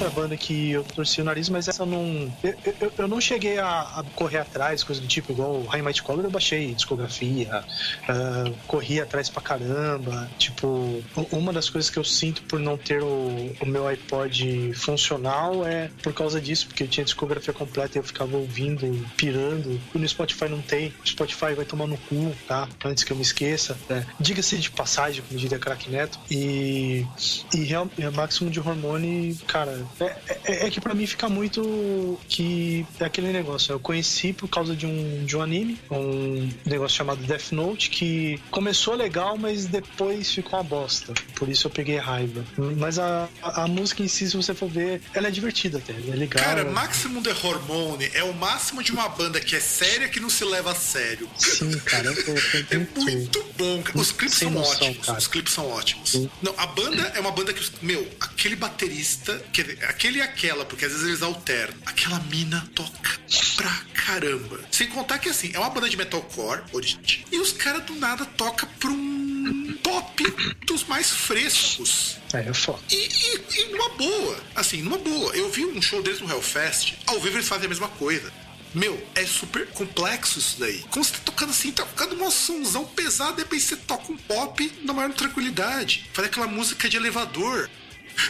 Outra 0.00 0.10
banda 0.10 0.36
que 0.36 0.70
eu 0.70 0.84
torci 0.84 1.20
o 1.20 1.24
nariz, 1.24 1.48
mas 1.48 1.66
essa 1.66 1.84
não. 1.84 2.32
Eu, 2.40 2.54
eu, 2.80 2.92
eu 2.98 3.08
não 3.08 3.20
cheguei 3.20 3.58
a, 3.58 3.80
a 3.80 4.04
correr 4.14 4.38
atrás, 4.38 4.84
coisa 4.84 5.00
do 5.00 5.08
tipo, 5.08 5.32
igual 5.32 5.56
o 5.56 5.66
High 5.66 5.82
Might 5.82 6.04
Color, 6.04 6.24
eu 6.24 6.30
baixei 6.30 6.72
discografia, 6.72 7.64
uh, 8.08 8.54
corri 8.68 9.00
atrás 9.00 9.28
pra 9.28 9.42
caramba. 9.42 10.30
Tipo, 10.38 11.02
uma 11.32 11.52
das 11.52 11.68
coisas 11.68 11.90
que 11.90 11.98
eu 11.98 12.04
sinto 12.04 12.42
por 12.42 12.60
não 12.60 12.76
ter 12.76 13.02
o, 13.02 13.52
o 13.60 13.66
meu 13.66 13.88
iPod 13.88 14.72
funcional 14.74 15.66
é 15.66 15.90
por 16.00 16.12
causa 16.12 16.40
disso, 16.40 16.68
porque 16.68 16.84
eu 16.84 16.88
tinha 16.88 17.02
discografia 17.02 17.52
completa 17.52 17.98
e 17.98 18.00
eu 18.00 18.04
ficava 18.04 18.36
ouvindo, 18.36 19.04
pirando. 19.16 19.80
E 19.92 19.98
no 19.98 20.08
Spotify 20.08 20.48
não 20.48 20.62
tem. 20.62 20.94
O 21.04 21.08
Spotify 21.08 21.54
vai 21.56 21.64
tomar 21.64 21.88
no 21.88 21.98
cu, 21.98 22.32
tá? 22.46 22.68
Antes 22.84 23.02
que 23.02 23.12
eu 23.12 23.16
me 23.16 23.22
esqueça. 23.22 23.76
É. 23.90 24.04
Diga-se 24.20 24.58
de 24.58 24.70
passagem, 24.70 25.24
como 25.26 25.40
diria 25.40 25.58
Crack 25.58 25.90
Neto. 25.90 26.20
E, 26.30 27.04
e 27.52 27.64
real, 27.64 27.90
é, 27.98 28.08
Máximo 28.10 28.48
de 28.48 28.60
Hormone, 28.60 29.36
cara, 29.48 29.87
é, 30.00 30.16
é, 30.44 30.66
é 30.66 30.70
que 30.70 30.80
para 30.80 30.94
mim 30.94 31.06
fica 31.06 31.28
muito 31.28 32.18
que 32.28 32.86
é 33.00 33.04
aquele 33.04 33.32
negócio. 33.32 33.72
Eu 33.72 33.80
conheci 33.80 34.32
por 34.32 34.48
causa 34.48 34.74
de 34.74 34.86
um, 34.86 35.24
de 35.24 35.36
um 35.36 35.42
anime, 35.42 35.78
um 35.90 36.48
negócio 36.64 36.96
chamado 36.96 37.22
Death 37.24 37.52
Note, 37.52 37.90
que 37.90 38.40
começou 38.50 38.94
legal, 38.94 39.36
mas 39.36 39.66
depois 39.66 40.32
ficou 40.32 40.58
uma 40.58 40.64
bosta. 40.64 41.12
Por 41.34 41.48
isso 41.48 41.66
eu 41.66 41.70
peguei 41.70 41.96
raiva. 41.96 42.44
Mas 42.76 42.98
a, 42.98 43.28
a, 43.42 43.64
a 43.64 43.68
música 43.68 44.02
em 44.02 44.08
si, 44.08 44.28
se 44.30 44.36
você 44.36 44.54
for 44.54 44.68
ver, 44.68 45.00
ela 45.14 45.28
é 45.28 45.30
divertida 45.30 45.78
até, 45.78 45.92
é 45.92 46.14
legal. 46.14 46.44
Cara, 46.44 46.64
Maximum 46.64 47.22
The 47.22 47.34
Hormone 47.42 48.10
é 48.14 48.24
o 48.24 48.34
máximo 48.34 48.82
de 48.82 48.92
uma 48.92 49.08
banda 49.08 49.40
que 49.40 49.56
é 49.56 49.60
séria 49.60 50.08
que 50.08 50.20
não 50.20 50.30
se 50.30 50.44
leva 50.44 50.72
a 50.72 50.74
sério. 50.74 51.28
Sim, 51.36 51.78
cara, 51.80 52.06
eu, 52.06 52.14
é 52.70 53.00
muito 53.00 53.44
bom. 53.56 53.82
Os 53.94 54.12
clipes 54.12 54.38
são 54.38 54.50
noção, 54.50 54.88
ótimos. 54.88 55.06
cara. 55.06 55.18
Os 55.18 55.26
clipes 55.26 55.52
são 55.52 55.68
ótimos. 55.70 56.10
Sim. 56.10 56.30
Não, 56.42 56.54
a 56.56 56.66
banda 56.66 57.12
é 57.14 57.20
uma 57.20 57.30
banda 57.30 57.52
que, 57.52 57.70
meu, 57.82 58.06
aquele 58.20 58.56
baterista, 58.56 59.42
aquele 59.84 60.18
e 60.18 60.22
aquela, 60.22 60.64
porque 60.64 60.84
às 60.84 60.92
vezes 60.92 61.06
eles 61.06 61.22
alternam. 61.22 61.76
Aquela 61.86 62.18
mina 62.20 62.68
toca 62.74 63.18
pra 63.56 63.70
caramba. 63.94 64.60
Sem 64.70 64.88
contar 64.88 65.18
que 65.18 65.28
assim, 65.28 65.50
é 65.54 65.58
uma 65.58 65.70
banda 65.70 65.88
de 65.88 65.96
metalcore, 65.96 66.62
original, 66.72 67.04
e 67.30 67.38
os 67.38 67.52
caras 67.52 67.84
do 67.84 67.94
nada 67.94 68.24
tocam 68.24 68.68
pra 68.78 68.90
um 68.90 69.76
pop 69.82 70.24
dos 70.66 70.84
mais 70.84 71.10
frescos. 71.10 72.18
É, 72.32 72.40
é 72.48 72.54
foda. 72.54 72.80
E, 72.90 72.96
e, 72.96 73.60
e 73.60 73.64
numa 73.72 73.88
boa, 73.90 74.40
assim, 74.54 74.82
numa 74.82 74.98
boa. 74.98 75.34
Eu 75.34 75.50
vi 75.50 75.64
um 75.64 75.80
show 75.80 76.02
deles 76.02 76.20
no 76.20 76.30
Hellfest, 76.30 76.94
ao 77.06 77.20
vivo 77.20 77.36
eles 77.36 77.48
fazem 77.48 77.66
a 77.66 77.68
mesma 77.68 77.88
coisa. 77.88 78.32
Meu, 78.74 79.02
é 79.14 79.24
super 79.24 79.66
complexo 79.68 80.38
isso 80.38 80.60
daí. 80.60 80.84
Como 80.90 81.02
você 81.02 81.12
tá 81.12 81.20
tocando 81.24 81.50
assim, 81.50 81.72
tá 81.72 81.84
tocando 81.84 82.22
um 82.22 82.30
somzão 82.30 82.84
pesado, 82.84 83.36
depois 83.36 83.62
você 83.62 83.76
toca 83.76 84.12
um 84.12 84.16
pop 84.16 84.72
na 84.82 84.92
maior 84.92 85.12
tranquilidade. 85.14 86.08
Faz 86.12 86.28
aquela 86.28 86.46
música 86.46 86.88
de 86.88 86.96
elevador. 86.96 87.68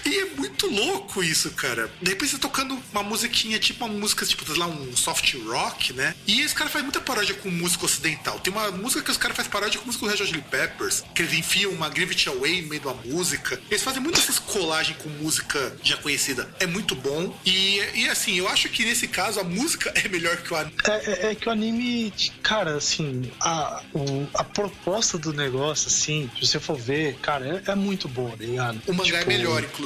E 0.05 0.21
é 0.21 0.25
muito 0.37 0.67
louco 0.67 1.23
isso, 1.23 1.51
cara. 1.53 1.91
De 2.01 2.11
repente 2.11 2.31
você 2.31 2.39
tocando 2.39 2.79
uma 2.93 3.03
musiquinha, 3.03 3.59
tipo 3.59 3.85
uma 3.85 3.95
música, 3.95 4.25
tipo, 4.27 4.45
sei 4.45 4.57
lá, 4.57 4.67
um 4.67 4.97
soft 4.97 5.35
rock, 5.47 5.93
né? 5.93 6.15
E 6.27 6.41
esse 6.41 6.55
cara 6.55 6.71
faz 6.71 6.83
muita 6.83 7.01
paródia 7.01 7.35
com 7.35 7.51
música 7.51 7.85
ocidental. 7.85 8.39
Tem 8.41 8.53
uma 8.53 8.71
música 8.71 9.03
que 9.03 9.11
os 9.11 9.17
caras 9.17 9.37
fazem 9.37 9.51
paródia 9.51 9.81
com 9.81 9.87
música 9.87 10.07
do 10.07 10.11
Red 10.11 10.23
Hot 10.23 10.27
Chili 10.27 10.45
Peppers, 10.51 11.05
que 11.15 11.23
eles 11.23 11.33
enfiam 11.33 11.73
uma 11.73 11.87
It 11.87 12.29
Away 12.29 12.63
no 12.63 12.69
meio 12.69 12.83
uma 12.83 12.95
música. 13.05 13.61
Eles 13.71 13.83
fazem 13.83 14.01
muito 14.01 14.19
essas 14.19 14.39
colagens 14.39 14.97
com 14.99 15.09
música 15.09 15.77
já 15.83 15.97
conhecida. 15.97 16.49
É 16.59 16.67
muito 16.67 16.95
bom. 16.95 17.37
E, 17.45 17.81
e 17.95 18.09
assim, 18.09 18.37
eu 18.37 18.49
acho 18.49 18.69
que 18.69 18.85
nesse 18.85 19.09
caso 19.09 19.41
a 19.41 19.45
música 19.45 19.93
é 19.95 20.09
melhor 20.09 20.37
que 20.39 20.53
o 20.53 20.57
anime. 20.57 20.77
É, 20.85 21.11
é, 21.11 21.31
é 21.31 21.35
que 21.35 21.49
o 21.49 21.53
anime, 21.53 22.13
cara, 22.43 22.77
assim, 22.77 23.31
a, 23.41 23.83
o, 23.93 24.27
a 24.35 24.45
proposta 24.45 25.19
do 25.19 25.33
negócio, 25.33 25.89
assim, 25.89 26.31
se 26.39 26.47
você 26.47 26.61
for 26.61 26.77
ver, 26.77 27.17
cara, 27.17 27.63
é, 27.67 27.73
é 27.73 27.75
muito 27.75 28.09
boa, 28.09 28.31
tá 28.31 28.45
ligado? 28.45 28.81
O 28.87 28.93
mangá 28.93 29.05
tipo, 29.05 29.17
é 29.17 29.25
melhor, 29.25 29.63
inclusive. 29.63 29.78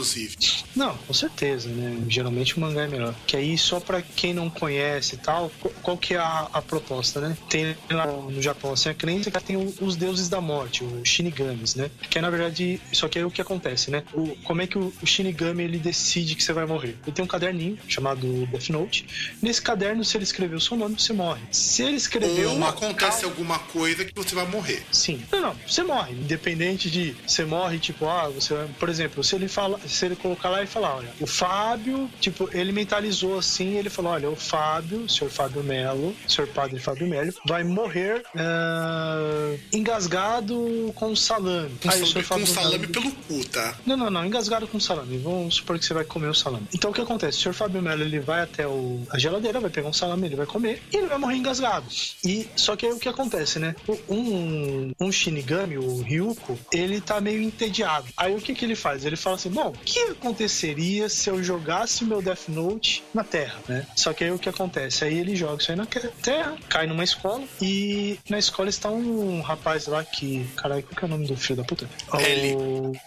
Não, 0.74 0.96
com 0.96 1.14
certeza, 1.14 1.68
né? 1.68 2.04
Geralmente 2.08 2.56
o 2.56 2.60
mangá 2.60 2.82
é 2.82 2.88
melhor. 2.88 3.14
Que 3.26 3.36
aí, 3.36 3.56
só 3.58 3.80
pra 3.80 4.02
quem 4.02 4.32
não 4.32 4.48
conhece 4.48 5.14
e 5.14 5.18
tal, 5.18 5.50
qual 5.82 5.96
que 5.96 6.14
é 6.14 6.18
a, 6.18 6.48
a 6.52 6.62
proposta, 6.62 7.20
né? 7.20 7.36
Tem 7.48 7.76
lá 7.90 8.06
no 8.06 8.40
Japão, 8.40 8.72
assim, 8.72 8.88
a 8.88 8.94
crença 8.94 9.30
que 9.30 9.42
tem 9.42 9.56
os 9.56 9.96
deuses 9.96 10.28
da 10.28 10.40
morte, 10.40 10.84
os 10.84 11.08
Shinigamis, 11.08 11.74
né? 11.74 11.90
Que 12.10 12.18
é, 12.18 12.22
na 12.22 12.30
verdade, 12.30 12.80
só 12.92 13.08
que 13.08 13.18
é 13.18 13.24
o 13.24 13.30
que 13.30 13.40
acontece, 13.40 13.90
né? 13.90 14.02
O, 14.12 14.36
como 14.44 14.62
é 14.62 14.66
que 14.66 14.78
o, 14.78 14.92
o 15.02 15.06
Shinigami, 15.06 15.64
ele 15.64 15.78
decide 15.78 16.34
que 16.34 16.42
você 16.42 16.52
vai 16.52 16.66
morrer? 16.66 16.96
Ele 17.04 17.12
tem 17.12 17.24
um 17.24 17.28
caderninho 17.28 17.78
chamado 17.88 18.46
Death 18.46 18.70
Note. 18.70 19.34
Nesse 19.40 19.60
caderno, 19.60 20.04
se 20.04 20.16
ele 20.16 20.24
escrever 20.24 20.56
o 20.56 20.60
seu 20.60 20.76
nome, 20.76 20.98
você 20.98 21.12
morre. 21.12 21.42
Se 21.50 21.82
ele 21.82 21.96
escreveu 21.96 22.52
Ou 22.52 22.56
acontece 22.64 23.24
alguma 23.24 23.58
coisa 23.58 24.04
que 24.04 24.14
você 24.14 24.34
vai 24.34 24.46
morrer. 24.46 24.82
Sim. 24.90 25.22
Não, 25.30 25.40
não, 25.40 25.56
você 25.66 25.82
morre. 25.82 26.14
Independente 26.14 26.90
de 26.90 27.14
você 27.26 27.44
morre, 27.44 27.78
tipo, 27.78 28.06
ah, 28.06 28.28
você. 28.28 28.54
Por 28.78 28.88
exemplo, 28.88 29.22
se 29.22 29.34
ele 29.34 29.48
fala, 29.48 29.80
se 29.86 30.06
ele 30.06 30.16
colocar 30.16 30.48
lá 30.48 30.62
e 30.62 30.66
falar, 30.66 30.96
olha, 30.96 31.08
o 31.20 31.26
Fábio, 31.26 32.10
tipo, 32.20 32.48
ele 32.52 32.72
mentalizou 32.72 33.38
assim, 33.38 33.76
ele 33.76 33.90
falou, 33.90 34.12
olha, 34.12 34.30
o 34.30 34.36
Fábio, 34.36 35.00
o 35.04 35.08
senhor 35.08 35.30
Fábio 35.30 35.62
Melo, 35.62 36.14
o 36.26 36.30
senhor 36.30 36.48
padre 36.48 36.78
Fábio 36.78 37.06
Melo, 37.06 37.32
vai 37.46 37.64
morrer 37.64 38.22
ah, 38.36 39.54
engasgado 39.72 40.92
com 40.94 41.14
salame. 41.14 41.76
Com, 41.82 41.90
Aí 41.90 42.02
o 42.02 42.06
sal- 42.06 42.22
senhor 42.22 42.40
com 42.40 42.46
salame 42.46 42.86
pelo 42.86 43.10
cu, 43.12 43.44
tá? 43.46 43.74
não, 43.86 43.96
não, 43.96 44.10
não, 44.10 44.24
engasgado 44.24 44.66
com 44.66 44.78
salame. 44.80 45.18
Vamos 45.18 45.56
supor 45.56 45.78
que 45.78 45.84
você 45.84 45.94
vai 45.94 46.04
comer 46.04 46.28
o 46.28 46.34
salame. 46.34 46.66
Então 46.74 46.90
o 46.90 46.94
que 46.94 47.00
acontece? 47.00 47.38
O 47.38 47.40
senhor 47.42 47.54
Fábio 47.54 47.82
Melo 47.82 48.02
ele 48.02 48.20
vai 48.20 48.42
até 48.42 48.66
o, 48.66 49.02
a 49.10 49.18
geladeira, 49.18 49.60
vai 49.60 49.70
pegar 49.70 49.88
um 49.88 49.92
salame, 49.92 50.26
ele 50.26 50.36
vai 50.36 50.46
comer 50.46 50.82
e 50.92 50.96
ele 50.96 51.06
vai 51.06 51.18
morrer 51.18 51.36
engasgado. 51.36 51.86
E 52.24 52.48
só 52.56 52.76
que 52.76 52.86
aí 52.86 52.92
o 52.92 52.98
que 52.98 53.08
acontece, 53.08 53.58
né? 53.58 53.74
Um, 54.08 54.92
um 55.00 55.12
Shinigami, 55.12 55.78
o 55.78 56.02
Ryuko, 56.02 56.58
ele 56.72 57.00
tá 57.00 57.20
meio 57.20 57.42
entediado. 57.42 58.06
Aí 58.16 58.34
o 58.34 58.40
que 58.40 58.54
que 58.54 58.64
ele 58.64 58.74
faz? 58.74 59.04
Ele 59.04 59.16
fala 59.16 59.36
assim: 59.36 59.50
bom, 59.50 59.71
o 59.72 59.84
que 59.84 59.98
aconteceria 60.10 61.08
se 61.08 61.28
eu 61.28 61.42
jogasse 61.42 62.04
meu 62.04 62.20
Death 62.22 62.48
Note 62.48 63.02
na 63.14 63.24
Terra, 63.24 63.58
né? 63.68 63.86
Só 63.96 64.12
que 64.12 64.24
aí 64.24 64.30
o 64.30 64.38
que 64.38 64.48
acontece? 64.48 65.04
Aí 65.04 65.18
ele 65.18 65.34
joga 65.36 65.60
isso 65.62 65.70
aí 65.70 65.76
na 65.76 65.86
Terra, 65.86 66.56
cai 66.68 66.86
numa 66.86 67.04
escola 67.04 67.44
e 67.60 68.18
na 68.28 68.38
escola 68.38 68.68
está 68.68 68.88
um 68.90 69.40
rapaz 69.40 69.86
lá 69.86 70.04
que. 70.04 70.46
Caralho, 70.56 70.82
qual 70.82 70.94
que 70.96 71.04
é 71.04 71.06
o 71.06 71.10
nome 71.10 71.26
do 71.26 71.36
filho 71.36 71.56
da 71.56 71.64
puta? 71.64 71.88
L. 72.14 72.54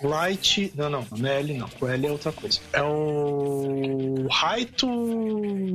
O 0.01 0.07
Light. 0.07 0.71
Não, 0.75 0.89
não, 0.89 1.07
não 1.17 1.29
é 1.29 1.39
L, 1.39 1.53
não. 1.53 1.69
O 1.79 1.87
L 1.87 2.07
é 2.07 2.11
outra 2.11 2.31
coisa. 2.31 2.59
É 2.73 2.81
o 2.83 4.27
Raito 4.29 4.87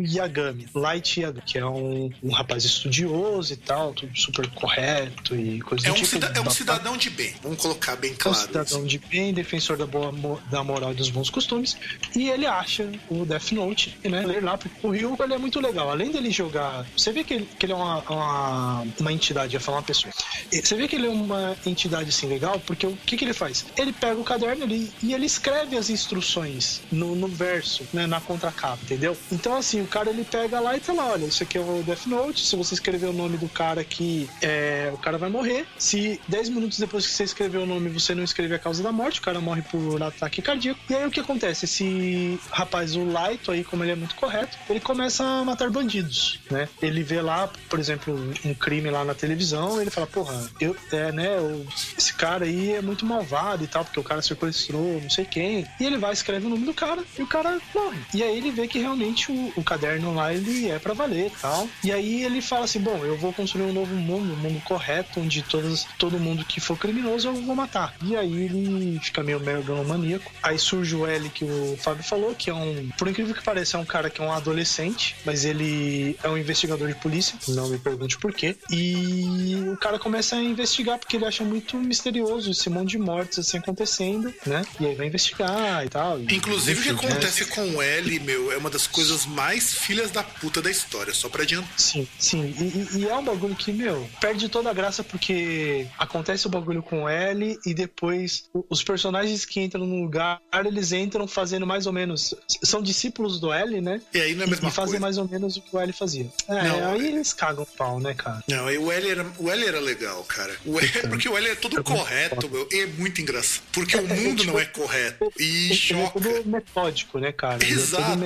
Yagami. 0.02 0.66
Light 0.74 1.20
Yagami, 1.20 1.42
que 1.46 1.58
é 1.58 1.66
um, 1.66 2.10
um 2.22 2.30
rapaz 2.30 2.64
estudioso 2.64 3.52
e 3.52 3.56
tal, 3.56 3.92
tudo 3.92 4.16
super 4.16 4.48
correto 4.50 5.34
e 5.36 5.60
coisa 5.60 5.86
É 5.86 5.90
do 5.90 5.92
um, 5.92 5.94
tipo. 5.96 6.08
cida- 6.08 6.32
é 6.34 6.40
um 6.40 6.50
cidadão 6.50 6.96
de 6.96 7.10
bem. 7.10 7.34
Vamos 7.42 7.58
colocar 7.60 7.96
bem 7.96 8.10
é 8.10 8.14
um 8.14 8.16
claro. 8.16 8.38
cidadão 8.38 8.84
de 8.84 8.98
bem, 8.98 9.32
defensor 9.32 9.76
da, 9.76 9.86
boa, 9.86 10.12
da 10.50 10.62
moral 10.64 10.79
e 10.88 10.94
dos 10.94 11.10
bons 11.10 11.30
costumes. 11.30 11.76
E 12.14 12.28
ele 12.30 12.46
acha 12.46 12.90
o 13.08 13.24
Death 13.24 13.52
Note, 13.52 13.96
né? 14.04 14.24
Ler 14.24 14.42
lá, 14.42 14.58
o 14.82 14.90
Ryuko 14.90 15.22
ele 15.22 15.34
é 15.34 15.38
muito 15.38 15.60
legal. 15.60 15.90
Além 15.90 16.10
dele 16.10 16.30
jogar. 16.30 16.86
Você 16.96 17.12
vê 17.12 17.24
que 17.24 17.34
ele, 17.34 17.48
que 17.58 17.66
ele 17.66 17.72
é 17.72 17.76
uma, 17.76 17.98
uma, 18.08 18.86
uma 18.98 19.12
entidade, 19.12 19.54
ia 19.54 19.60
falar 19.60 19.78
uma 19.78 19.82
pessoa. 19.82 20.12
Você 20.50 20.74
vê 20.74 20.88
que 20.88 20.96
ele 20.96 21.06
é 21.06 21.10
uma 21.10 21.56
entidade 21.66 22.08
assim 22.08 22.26
legal, 22.26 22.60
porque 22.66 22.86
o 22.86 22.96
que, 23.04 23.16
que 23.16 23.24
ele 23.24 23.34
faz? 23.34 23.66
Ele 23.76 23.92
pega 23.92 24.20
o 24.20 24.24
caderno 24.24 24.64
ali 24.64 24.90
e 25.02 25.12
ele 25.12 25.26
escreve 25.26 25.76
as 25.76 25.90
instruções 25.90 26.80
no, 26.90 27.14
no 27.14 27.28
verso, 27.28 27.86
né? 27.92 28.06
Na 28.06 28.20
contracapa, 28.20 28.78
entendeu? 28.82 29.16
Então, 29.30 29.56
assim, 29.56 29.80
o 29.82 29.86
cara 29.86 30.10
ele 30.10 30.24
pega 30.24 30.60
lá 30.60 30.76
e 30.76 30.80
tá 30.80 30.92
lá: 30.92 31.10
olha, 31.10 31.26
isso 31.26 31.42
aqui 31.42 31.58
é 31.58 31.60
o 31.60 31.82
Death 31.82 32.06
Note. 32.06 32.46
Se 32.46 32.56
você 32.56 32.74
escrever 32.74 33.06
o 33.06 33.12
nome 33.12 33.36
do 33.36 33.48
cara 33.48 33.80
aqui, 33.80 34.28
é, 34.40 34.90
o 34.92 34.98
cara 34.98 35.18
vai 35.18 35.30
morrer. 35.30 35.66
Se 35.78 36.20
10 36.28 36.48
minutos 36.50 36.78
depois 36.78 37.06
que 37.06 37.12
você 37.12 37.24
escreveu 37.24 37.62
o 37.62 37.66
nome 37.66 37.88
você 37.90 38.14
não 38.14 38.24
escrever 38.24 38.54
a 38.54 38.58
causa 38.58 38.82
da 38.82 38.92
morte, 38.92 39.20
o 39.20 39.22
cara 39.22 39.40
morre 39.40 39.62
por 39.62 40.02
ataque 40.02 40.40
cardíaco. 40.40 40.59
E 40.68 40.94
aí 40.94 41.06
o 41.06 41.10
que 41.10 41.20
acontece? 41.20 41.64
Esse 41.64 42.38
rapaz, 42.50 42.94
o 42.96 43.04
Laito 43.04 43.50
aí, 43.50 43.64
como 43.64 43.82
ele 43.84 43.92
é 43.92 43.96
muito 43.96 44.14
correto, 44.14 44.56
ele 44.68 44.80
começa 44.80 45.24
a 45.24 45.44
matar 45.44 45.70
bandidos, 45.70 46.40
né? 46.50 46.68
Ele 46.82 47.02
vê 47.02 47.20
lá, 47.20 47.48
por 47.68 47.78
exemplo, 47.78 48.14
um 48.44 48.54
crime 48.54 48.90
lá 48.90 49.04
na 49.04 49.14
televisão, 49.14 49.80
ele 49.80 49.90
fala, 49.90 50.06
porra, 50.06 50.50
eu, 50.60 50.76
é, 50.92 51.12
né, 51.12 51.38
o- 51.40 51.66
esse 51.96 52.12
cara 52.14 52.44
aí 52.44 52.72
é 52.74 52.82
muito 52.82 53.04
malvado 53.06 53.64
e 53.64 53.66
tal, 53.66 53.84
porque 53.84 54.00
o 54.00 54.04
cara 54.04 54.22
sequestrou 54.22 55.00
não 55.00 55.10
sei 55.10 55.24
quem. 55.24 55.66
E 55.78 55.84
ele 55.84 55.96
vai, 55.98 56.12
escreve 56.12 56.46
o 56.46 56.50
nome 56.50 56.64
do 56.64 56.74
cara 56.74 57.02
e 57.18 57.22
o 57.22 57.26
cara 57.26 57.58
morre. 57.74 57.98
E 58.14 58.22
aí 58.22 58.36
ele 58.36 58.50
vê 58.50 58.66
que 58.68 58.78
realmente 58.78 59.30
o, 59.32 59.52
o 59.56 59.62
caderno 59.64 60.14
lá, 60.14 60.32
ele 60.32 60.68
é 60.70 60.78
pra 60.78 60.94
valer 60.94 61.26
e 61.28 61.30
tal. 61.30 61.68
E 61.84 61.92
aí 61.92 62.22
ele 62.24 62.40
fala 62.42 62.64
assim, 62.64 62.80
bom, 62.80 62.98
eu 63.04 63.16
vou 63.16 63.32
construir 63.32 63.64
um 63.64 63.72
novo 63.72 63.94
mundo, 63.94 64.32
um 64.32 64.36
mundo 64.36 64.60
correto, 64.62 65.20
onde 65.20 65.42
todos, 65.42 65.86
todo 65.98 66.18
mundo 66.18 66.44
que 66.44 66.60
for 66.60 66.76
criminoso 66.76 67.28
eu 67.28 67.34
vou 67.34 67.54
matar. 67.54 67.94
E 68.02 68.16
aí 68.16 68.32
ele 68.44 68.98
fica 69.02 69.22
meio 69.22 69.40
megalomaníaco. 69.40 70.30
Aí 70.42 70.49
aí 70.50 70.58
surge 70.58 70.94
o 70.94 71.06
L 71.06 71.28
que 71.30 71.44
o 71.44 71.76
Fábio 71.80 72.04
falou, 72.04 72.34
que 72.34 72.50
é 72.50 72.54
um, 72.54 72.88
por 72.98 73.08
incrível 73.08 73.34
que 73.34 73.42
pareça, 73.42 73.76
é 73.76 73.80
um 73.80 73.84
cara 73.84 74.10
que 74.10 74.20
é 74.20 74.24
um 74.24 74.32
adolescente, 74.32 75.16
mas 75.24 75.44
ele 75.44 76.16
é 76.22 76.28
um 76.28 76.36
investigador 76.36 76.88
de 76.88 76.94
polícia, 76.94 77.38
não 77.48 77.68
me 77.68 77.78
pergunte 77.78 78.18
por 78.18 78.32
quê. 78.32 78.56
E 78.70 79.56
o 79.72 79.76
cara 79.76 79.98
começa 79.98 80.36
a 80.36 80.42
investigar 80.42 80.98
porque 80.98 81.16
ele 81.16 81.24
acha 81.24 81.44
muito 81.44 81.76
misterioso 81.76 82.50
esse 82.50 82.68
monte 82.68 82.90
de 82.90 82.98
mortes 82.98 83.38
assim 83.38 83.58
acontecendo, 83.58 84.32
né? 84.46 84.62
E 84.78 84.86
aí 84.86 84.94
vai 84.94 85.06
investigar 85.06 85.84
e 85.84 85.88
tal. 85.88 86.20
Inclusive, 86.20 86.80
o 86.80 86.82
que 86.82 87.06
acontece 87.06 87.44
né? 87.44 87.50
com 87.54 87.76
o 87.76 87.82
L, 87.82 88.20
meu, 88.20 88.52
é 88.52 88.56
uma 88.56 88.70
das 88.70 88.86
coisas 88.86 89.26
mais 89.26 89.74
filhas 89.74 90.10
da 90.10 90.22
puta 90.22 90.60
da 90.60 90.70
história, 90.70 91.14
só 91.14 91.28
pra 91.28 91.42
adiantar. 91.42 91.70
Sim, 91.76 92.06
sim. 92.18 92.54
E, 92.58 92.98
e, 92.98 93.08
é 93.08 93.16
um 93.16 93.24
bagulho 93.24 93.54
que, 93.54 93.72
meu, 93.72 94.08
perde 94.20 94.48
toda 94.48 94.70
a 94.70 94.72
graça 94.72 95.04
porque 95.04 95.86
acontece 95.98 96.46
o 96.46 96.50
bagulho 96.50 96.82
com 96.82 97.04
o 97.04 97.08
L 97.08 97.58
e 97.64 97.74
depois 97.74 98.44
os 98.68 98.82
personagens 98.82 99.44
que 99.44 99.60
entram 99.60 99.86
no 99.86 100.02
lugar, 100.02 100.39
eles 100.66 100.92
entram 100.92 101.26
fazendo 101.28 101.66
mais 101.66 101.86
ou 101.86 101.92
menos. 101.92 102.34
São 102.62 102.82
discípulos 102.82 103.38
do 103.38 103.52
L, 103.52 103.80
né? 103.80 104.00
E 104.12 104.20
aí 104.20 104.34
não 104.34 104.42
é 104.42 104.46
a 104.46 104.48
mesma 104.48 104.68
e, 104.68 104.72
e 104.72 104.74
fazem 104.74 105.00
mais 105.00 105.16
ou 105.16 105.28
menos 105.28 105.56
o 105.56 105.62
que 105.62 105.74
o 105.74 105.78
L 105.78 105.92
fazia. 105.92 106.26
É, 106.48 106.68
não, 106.68 106.92
aí 106.92 107.06
eles 107.06 107.32
cagam 107.32 107.62
o 107.62 107.66
pau, 107.66 108.00
né, 108.00 108.14
cara? 108.14 108.42
Não, 108.48 108.64
o 108.64 108.92
L 108.92 109.08
era, 109.08 109.26
o 109.38 109.50
L 109.50 109.64
era 109.64 109.80
legal, 109.80 110.22
cara. 110.24 110.54
O 110.64 110.78
L, 110.78 110.88
então, 110.88 111.10
porque 111.10 111.28
o 111.28 111.38
L 111.38 111.48
é 111.48 111.54
todo 111.54 111.78
é 111.78 111.82
correto, 111.82 112.50
meu. 112.50 112.68
E 112.70 112.80
é 112.80 112.86
muito 112.86 113.20
engraçado. 113.20 113.62
Porque 113.72 113.96
é, 113.96 114.00
o 114.00 114.08
mundo 114.08 114.18
é, 114.18 114.34
tipo, 114.34 114.52
não 114.52 114.58
é 114.58 114.64
correto. 114.64 115.32
E 115.38 115.74
choca. 115.74 116.18
É 116.18 116.32
todo 116.32 116.48
metódico, 116.48 117.18
né, 117.18 117.32
cara? 117.32 117.64
Exato. 117.64 118.20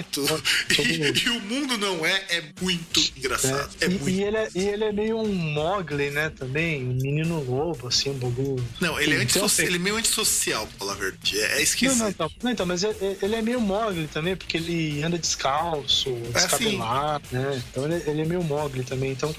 É 0.70 0.82
e, 0.82 1.24
e, 1.24 1.28
o 1.28 1.40
mundo 1.40 1.76
não 1.76 2.06
é, 2.06 2.24
é 2.30 2.44
muito 2.60 3.00
engraçado. 3.16 3.70
É, 3.80 3.86
e, 3.86 3.88
muito... 3.90 4.08
E, 4.08 4.22
ele 4.22 4.36
é, 4.36 4.48
e 4.54 4.60
ele 4.60 4.84
é 4.84 4.92
meio 4.92 5.18
um 5.18 5.34
Mogli, 5.34 6.10
né, 6.10 6.30
também. 6.30 6.84
Um 6.84 6.94
menino 6.94 7.42
lobo, 7.42 7.88
assim, 7.88 8.10
um 8.10 8.14
bagulho. 8.14 8.64
Não, 8.80 8.98
ele 8.98 9.14
é, 9.14 9.18
antissocial, 9.18 9.66
ele 9.66 9.76
é 9.76 9.80
meio 9.80 9.96
antissocial, 9.96 10.66
pra 10.66 10.78
falar 10.78 10.92
a 10.92 10.96
verdade. 10.96 11.40
É, 11.40 11.62
esquisito. 11.62 11.98
Não, 11.98 12.03
não, 12.04 12.10
então, 12.10 12.30
não, 12.42 12.50
então 12.50 12.66
mas 12.66 12.82
ele 12.84 13.34
é 13.34 13.42
meio 13.42 13.60
Mogli 13.60 14.06
também, 14.06 14.36
porque 14.36 14.56
ele 14.56 15.02
anda 15.02 15.18
descalço, 15.18 16.12
descabelado, 16.32 17.24
assim. 17.26 17.36
né? 17.36 17.62
Então 17.70 17.84
ele, 17.84 18.10
ele, 18.10 18.22
é 18.22 18.24
meio 18.24 18.42
Mogli 18.42 18.84
também. 18.84 19.12
Então 19.12 19.34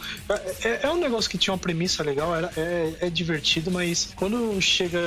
é, 0.64 0.80
é, 0.84 0.90
um 0.90 1.00
negócio 1.00 1.30
que 1.30 1.38
tinha 1.38 1.54
uma 1.54 1.60
premissa 1.60 2.04
legal, 2.04 2.36
era, 2.36 2.52
é, 2.58 2.94
é 3.02 3.10
divertido, 3.10 3.72
mas 3.72 4.14
quando 4.16 4.60
chega. 4.62 5.00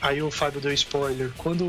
Aí 0.00 0.22
o 0.22 0.30
Fábio 0.30 0.60
deu 0.60 0.72
spoiler. 0.72 1.30
Quando. 1.36 1.66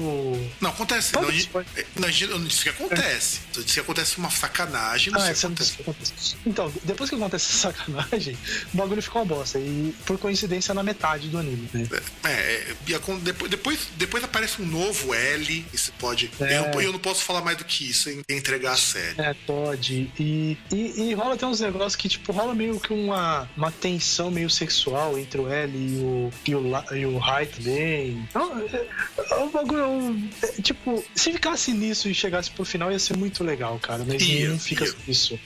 Não, 0.59 0.69
acontece. 0.69 1.13
Não, 1.13 1.21
não, 1.21 1.29
eu 1.29 2.39
não 2.39 2.45
disse 2.45 2.63
que 2.63 2.69
acontece. 2.69 3.39
Eu 3.55 3.63
disse 3.63 3.75
que 3.75 3.79
acontece 3.79 4.17
uma 4.17 4.29
sacanagem. 4.29 5.11
Não 5.13 5.21
ah, 5.21 5.33
sei 5.33 5.47
acontece. 5.47 5.73
que 5.73 5.81
acontece. 5.81 6.35
Então, 6.45 6.71
depois 6.83 7.09
que 7.09 7.15
acontece 7.15 7.51
essa 7.51 7.73
sacanagem, 7.73 8.37
o 8.73 8.77
bagulho 8.77 9.01
ficou 9.01 9.21
uma 9.21 9.35
bosta. 9.35 9.59
E 9.59 9.93
por 10.05 10.17
coincidência 10.17 10.73
na 10.73 10.83
metade 10.83 11.29
do 11.29 11.37
anime, 11.37 11.69
né? 11.73 11.87
É, 12.23 12.29
é 12.29 12.75
depois, 12.83 13.21
depois, 13.49 13.79
depois 13.95 14.23
aparece 14.23 14.61
um 14.61 14.65
novo 14.65 15.13
L. 15.13 15.36
Isso 15.73 15.93
pode. 15.99 16.29
É. 16.39 16.59
Eu, 16.59 16.81
eu, 16.81 16.91
não 16.91 16.99
posso 16.99 17.23
falar 17.23 17.41
mais 17.41 17.57
do 17.57 17.65
que 17.65 17.89
isso, 17.89 18.09
em 18.09 18.21
entregar 18.29 18.73
a 18.73 18.77
série. 18.77 19.19
É, 19.19 19.33
pode. 19.45 20.11
E, 20.19 20.57
e, 20.71 21.09
e 21.09 21.13
rola 21.13 21.35
até 21.35 21.45
uns 21.45 21.59
negócios 21.59 21.95
que, 21.95 22.09
tipo, 22.09 22.31
rola 22.31 22.53
meio 22.53 22.79
que 22.79 22.93
uma, 22.93 23.49
uma 23.55 23.71
tensão 23.71 24.31
meio 24.31 24.49
sexual 24.49 25.17
entre 25.17 25.39
o 25.39 25.49
L 25.51 25.71
e 25.77 25.97
o, 25.97 26.31
e 26.45 26.55
o, 26.55 26.95
e 26.95 27.05
o 27.05 27.17
Rai 27.17 27.45
também. 27.45 28.25
Então, 28.29 28.59
é, 28.59 28.87
é, 29.31 29.35
um 29.35 29.49
bagulho. 29.49 30.29
É, 30.41 30.61
tipo, 30.61 31.03
se 31.15 31.31
ficasse 31.31 31.73
nisso 31.73 32.09
e 32.09 32.13
chegasse 32.13 32.51
pro 32.51 32.65
final, 32.65 32.91
ia 32.91 32.99
ser 32.99 33.17
muito 33.17 33.43
legal, 33.43 33.77
cara. 33.79 34.03
Mas 34.05 34.27
não 34.27 34.59
fica 34.59 34.85
e, 34.85 35.11
isso. 35.11 35.39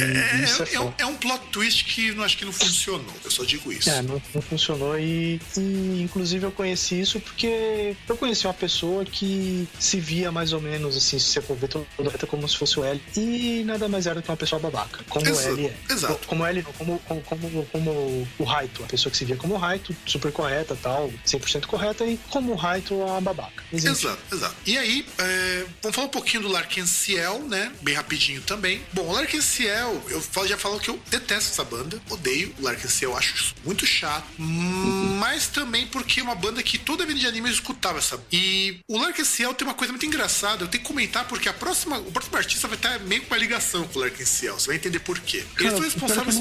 É, 0.00 0.04
é, 0.04 0.76
é, 0.76 0.92
é, 1.02 1.06
um 1.06 1.14
plot 1.14 1.46
twist 1.52 1.84
que 1.84 2.12
não 2.12 2.24
acho 2.24 2.36
que 2.36 2.44
não 2.44 2.52
funcionou. 2.52 3.14
Eu 3.24 3.30
só 3.30 3.44
digo 3.44 3.72
isso. 3.72 3.88
É, 3.88 4.02
não, 4.02 4.20
não 4.34 4.42
funcionou 4.42 4.98
e, 4.98 5.40
e, 5.56 6.02
inclusive 6.02 6.44
eu 6.44 6.52
conheci 6.52 7.00
isso 7.00 7.20
porque 7.20 7.96
eu 8.08 8.16
conheci 8.16 8.46
uma 8.46 8.54
pessoa 8.54 9.04
que 9.04 9.68
se 9.78 10.00
via 10.00 10.32
mais 10.32 10.52
ou 10.52 10.60
menos 10.60 10.96
assim, 10.96 11.18
se 11.18 11.26
você 11.26 11.40
for 11.40 11.56
ver 11.56 11.68
toda 11.68 11.86
como 12.26 12.48
se 12.48 12.56
fosse 12.56 12.78
o 12.80 12.84
L 12.84 13.00
e 13.16 13.62
nada 13.64 13.88
mais 13.88 14.06
era 14.06 14.20
que 14.20 14.28
uma 14.28 14.36
pessoa 14.36 14.60
babaca, 14.60 15.04
como 15.08 15.26
Exato. 15.26 15.48
o 15.48 15.52
L 15.52 15.66
é. 15.66 15.92
Exato. 15.92 16.26
Como 16.26 16.42
o 16.42 16.46
L, 16.46 16.62
como, 16.62 16.98
como, 17.00 17.22
como, 17.22 17.66
como 17.66 18.28
o 18.38 18.44
Raito, 18.44 18.82
a 18.82 18.86
pessoa 18.86 19.10
que 19.10 19.16
se 19.16 19.24
via 19.24 19.36
como 19.36 19.54
o 19.54 19.58
Raito, 19.58 19.94
super 20.06 20.32
correta, 20.32 20.76
tal, 20.82 21.12
100% 21.26 21.66
correta 21.66 22.04
e 22.04 22.18
como 22.30 22.52
o 22.52 22.56
Raito 22.56 23.02
a 23.04 23.20
babaca. 23.20 23.62
Existe. 23.72 24.06
Exato, 24.06 24.22
exato. 24.32 24.56
E 24.66 24.76
aí, 24.76 25.06
é, 25.18 25.64
vamos 25.82 25.94
falar 25.94 26.08
um 26.08 26.10
pouquinho 26.10 26.42
do 26.42 26.48
Larkin 26.48 26.86
Ciel, 26.86 27.40
né? 27.40 27.72
Bem 27.82 27.94
rapidinho 27.94 28.40
também. 28.42 28.82
Bom, 28.92 29.02
o 29.02 29.12
Larkin 29.12 29.40
Ciel 29.40 29.75
Eu 29.80 30.46
já 30.46 30.56
falo 30.56 30.78
que 30.78 30.88
eu 30.88 31.00
detesto 31.10 31.50
essa 31.52 31.64
banda, 31.64 32.00
odeio 32.10 32.54
o 32.58 32.62
Larkin 32.62 32.88
Ciel, 32.88 33.16
acho 33.16 33.54
muito 33.64 33.86
chato, 33.86 34.26
mas 34.38 35.48
também 35.48 35.86
porque 35.86 36.20
é 36.20 36.22
uma 36.22 36.34
banda 36.34 36.62
que 36.62 36.78
toda 36.78 37.06
vida 37.06 37.18
de 37.18 37.26
anime 37.26 37.48
eu 37.48 37.52
escutava 37.52 37.98
essa. 37.98 38.20
E 38.32 38.80
o 38.88 38.98
Larkin 38.98 39.24
Ciel 39.24 39.54
tem 39.54 39.66
uma 39.66 39.74
coisa 39.74 39.92
muito 39.92 40.06
engraçada, 40.06 40.64
eu 40.64 40.68
tenho 40.68 40.82
que 40.82 40.88
comentar 40.88 41.26
porque 41.26 41.48
a 41.48 41.52
próxima, 41.52 41.98
o 41.98 42.12
próximo 42.12 42.36
artista 42.36 42.68
vai 42.68 42.76
estar 42.76 42.98
meio 43.00 43.22
com 43.22 43.34
uma 43.34 43.38
ligação 43.38 43.86
com 43.88 43.98
o 43.98 44.02
Larkin 44.02 44.24
Ciel, 44.24 44.58
você 44.58 44.68
vai 44.68 44.76
entender 44.76 45.00
por 45.00 45.18
quê. 45.20 45.44
Eles 45.58 45.72
são 45.72 45.80
responsáveis. 45.80 46.36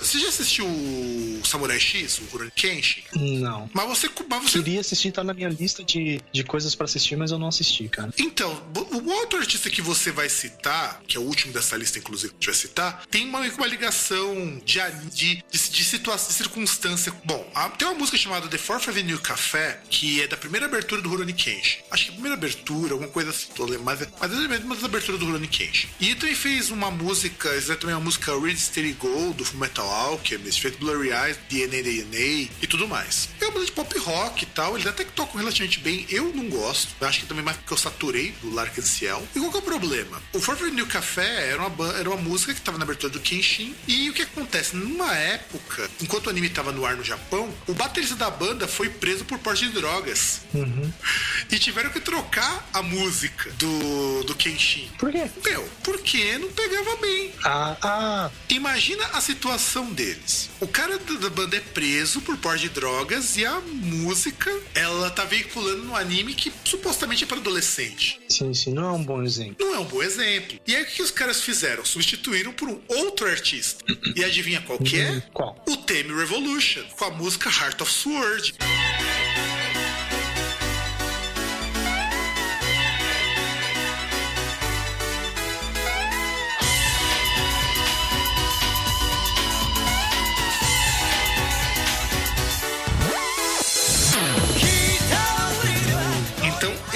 Você 0.00 0.18
já 0.18 0.28
assistiu 0.28 0.66
o 0.66 1.42
Samurai 1.44 1.80
X, 1.80 2.18
o 2.18 2.24
Rurouni 2.24 2.50
Kenshin? 2.50 3.02
Não. 3.14 3.70
Mas 3.72 3.88
você, 3.88 4.10
mas 4.28 4.42
você... 4.42 4.58
Queria 4.58 4.80
assistir, 4.80 5.12
tá 5.12 5.24
na 5.24 5.34
minha 5.34 5.48
lista 5.48 5.82
de, 5.82 6.20
de 6.32 6.44
coisas 6.44 6.74
para 6.74 6.84
assistir, 6.84 7.16
mas 7.16 7.30
eu 7.30 7.38
não 7.38 7.48
assisti, 7.48 7.88
cara. 7.88 8.12
Então, 8.18 8.62
o 8.74 9.10
outro 9.10 9.38
artista 9.38 9.70
que 9.70 9.82
você 9.82 10.10
vai 10.10 10.28
citar, 10.28 11.00
que 11.06 11.16
é 11.16 11.20
o 11.20 11.22
último 11.22 11.52
dessa 11.52 11.76
lista, 11.76 11.98
inclusive, 11.98 12.32
gente 12.44 12.46
vai 12.46 12.54
citar, 12.54 13.06
tem 13.10 13.26
uma, 13.26 13.40
uma 13.40 13.66
ligação 13.66 14.60
de, 14.64 14.80
de, 15.10 15.44
de, 15.50 15.70
de 15.70 15.84
situação, 15.84 16.28
de 16.28 16.34
circunstância. 16.34 17.12
Bom, 17.24 17.50
a, 17.54 17.70
tem 17.70 17.88
uma 17.88 17.98
música 17.98 18.18
chamada 18.18 18.48
The 18.48 18.58
Fourth 18.58 18.88
Avenue 18.88 19.18
Café, 19.18 19.80
que 19.88 20.22
é 20.22 20.28
da 20.28 20.36
primeira 20.36 20.66
abertura 20.66 21.00
do 21.00 21.08
Rurouni 21.08 21.32
Kenshin. 21.32 21.78
Acho 21.90 22.04
que 22.04 22.10
a 22.10 22.12
primeira 22.12 22.36
abertura, 22.36 22.92
alguma 22.92 23.10
coisa 23.10 23.30
assim, 23.30 23.46
tô 23.54 23.64
lembrando, 23.64 23.84
mas, 23.84 24.08
mas 24.20 24.32
é 24.32 24.64
uma 24.64 24.74
das 24.74 24.84
aberturas 24.84 25.18
do 25.18 25.26
Rurouni 25.26 25.48
Kenshin. 25.48 25.88
E 26.00 26.14
também 26.14 26.34
fez 26.34 26.70
uma 26.70 26.90
música, 26.90 27.48
exatamente 27.54 27.96
uma 27.96 28.04
música 28.04 28.38
Read 28.38 28.58
Steady 28.58 28.92
Go, 28.92 29.32
do 29.32 29.44
Metal 29.56 29.88
Alchemist, 29.88 30.60
feito 30.60 30.78
Blurry 30.78 31.10
Eyes, 31.10 31.38
DNA 31.48 31.82
DNA 31.82 32.50
e 32.60 32.66
tudo 32.68 32.86
mais. 32.88 33.28
É 33.40 33.44
uma 33.44 33.52
banda 33.52 33.66
de 33.66 33.72
pop 33.72 33.98
rock 33.98 34.42
e 34.42 34.46
tal, 34.46 34.74
eles 34.74 34.86
até 34.86 35.04
que 35.04 35.12
tocam 35.12 35.38
relativamente 35.38 35.78
bem, 35.80 36.06
eu 36.10 36.32
não 36.34 36.48
gosto, 36.48 36.94
eu 37.00 37.06
acho 37.06 37.20
que 37.20 37.26
também 37.26 37.44
mais 37.44 37.56
porque 37.56 37.72
eu 37.72 37.78
saturei 37.78 38.32
do 38.42 38.52
Larkin 38.52 38.82
Ciel. 38.82 39.26
E 39.34 39.38
qual 39.38 39.50
que 39.50 39.56
é 39.56 39.60
o 39.60 39.62
problema? 39.62 40.22
O 40.32 40.40
Fourth 40.40 40.60
Avenue 40.60 40.86
Café 40.86 41.50
era 41.50 41.66
uma, 41.66 41.92
era 41.92 42.10
uma 42.10 42.20
música 42.24 42.54
que 42.54 42.60
tava 42.60 42.78
na 42.78 42.84
abertura 42.84 43.12
do 43.12 43.20
Kenshin. 43.20 43.74
E 43.86 44.08
o 44.08 44.12
que 44.14 44.22
acontece? 44.22 44.74
Numa 44.74 45.14
época, 45.14 45.90
enquanto 46.00 46.26
o 46.26 46.30
anime 46.30 46.46
estava 46.46 46.72
no 46.72 46.84
ar 46.84 46.96
no 46.96 47.04
Japão, 47.04 47.52
o 47.68 47.74
baterista 47.74 48.16
da 48.16 48.30
banda 48.30 48.66
foi 48.66 48.88
preso 48.88 49.24
por 49.24 49.38
porte 49.38 49.66
de 49.66 49.74
drogas. 49.74 50.40
Uhum. 50.54 50.92
E 51.50 51.58
tiveram 51.58 51.90
que 51.90 52.00
trocar 52.00 52.68
a 52.72 52.82
música 52.82 53.50
do, 53.52 54.24
do 54.24 54.34
Kenshin. 54.34 54.90
Por 54.98 55.12
quê? 55.12 55.30
Meu, 55.44 55.68
porque 55.82 56.38
não 56.38 56.50
pegava 56.52 56.96
bem. 56.96 57.32
Ah, 57.44 57.76
ah. 57.82 58.30
Imagina 58.48 59.04
a 59.12 59.20
situação 59.20 59.92
deles. 59.92 60.48
O 60.60 60.66
cara 60.66 60.98
da 60.98 61.30
banda 61.30 61.56
é 61.56 61.60
preso 61.60 62.20
por 62.22 62.36
porte 62.38 62.62
de 62.62 62.68
drogas 62.70 63.36
e 63.36 63.44
a 63.44 63.60
música, 63.60 64.50
ela 64.74 65.10
tá 65.10 65.24
veiculando 65.24 65.84
no 65.84 65.94
anime 65.94 66.34
que 66.34 66.52
supostamente 66.64 67.24
é 67.24 67.26
para 67.26 67.38
adolescente. 67.38 68.20
Sim, 68.28 68.54
sim, 68.54 68.72
não 68.72 68.84
é 68.84 68.92
um 68.92 69.02
bom 69.02 69.22
exemplo. 69.22 69.56
Não 69.58 69.74
é 69.74 69.78
um 69.78 69.84
bom 69.84 70.02
exemplo. 70.02 70.58
E 70.66 70.74
aí 70.74 70.82
o 70.82 70.86
que 70.86 71.02
os 71.02 71.10
caras 71.10 71.42
fizeram? 71.42 71.84
Substituíram 71.84 72.13
por 72.52 72.68
um 72.68 72.80
outro 72.88 73.26
artista. 73.26 73.84
E 74.14 74.24
adivinha 74.24 74.60
qual 74.62 74.78
que 74.78 74.98
é? 75.00 75.20
Qual? 75.32 75.62
O 75.68 75.76
Theme 75.76 76.14
Revolution, 76.14 76.82
com 76.96 77.04
a 77.04 77.10
música 77.10 77.50
Heart 77.50 77.80
of 77.80 77.90
Sword. 77.90 78.54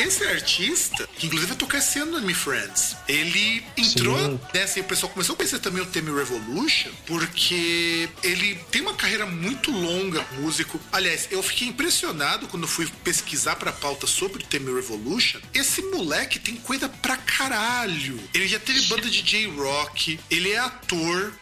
Esse 0.08 0.24
artista, 0.24 1.08
que 1.16 1.26
inclusive 1.26 1.50
vai 1.50 1.58
tocar 1.58 1.78
esse 1.78 1.98
ano 1.98 2.12
no 2.12 2.16
Anime 2.18 2.34
Friends, 2.34 2.96
ele 3.06 3.62
entrou 3.76 4.40
nessa 4.52 4.78
e 4.78 4.82
o 4.82 4.84
pessoal 4.84 5.12
começou 5.12 5.34
a 5.34 5.36
conhecer 5.36 5.58
também 5.58 5.82
o 5.82 5.86
Theme 5.86 6.10
Revolution, 6.10 6.90
porque 7.06 8.08
ele 8.22 8.54
tem 8.70 8.82
uma 8.82 8.94
carreira 8.94 9.26
muito 9.26 9.70
longa 9.70 10.24
músico. 10.38 10.80
Aliás, 10.90 11.28
eu 11.30 11.42
fiquei 11.42 11.68
impressionado 11.68 12.48
quando 12.48 12.66
fui 12.66 12.88
pesquisar 13.04 13.56
pra 13.56 13.70
pauta 13.72 14.06
sobre 14.06 14.42
o 14.42 14.46
Theme 14.46 14.72
Revolution. 14.74 15.40
Esse 15.52 15.82
moleque 15.82 16.38
tem 16.38 16.56
coisa 16.56 16.88
pra 16.88 17.16
caralho. 17.16 18.18
Ele 18.32 18.48
já 18.48 18.58
teve 18.58 18.80
banda 18.82 19.08
de 19.08 19.22
J-Rock, 19.22 20.18
ele 20.30 20.52
é 20.52 20.58
ator, 20.58 21.32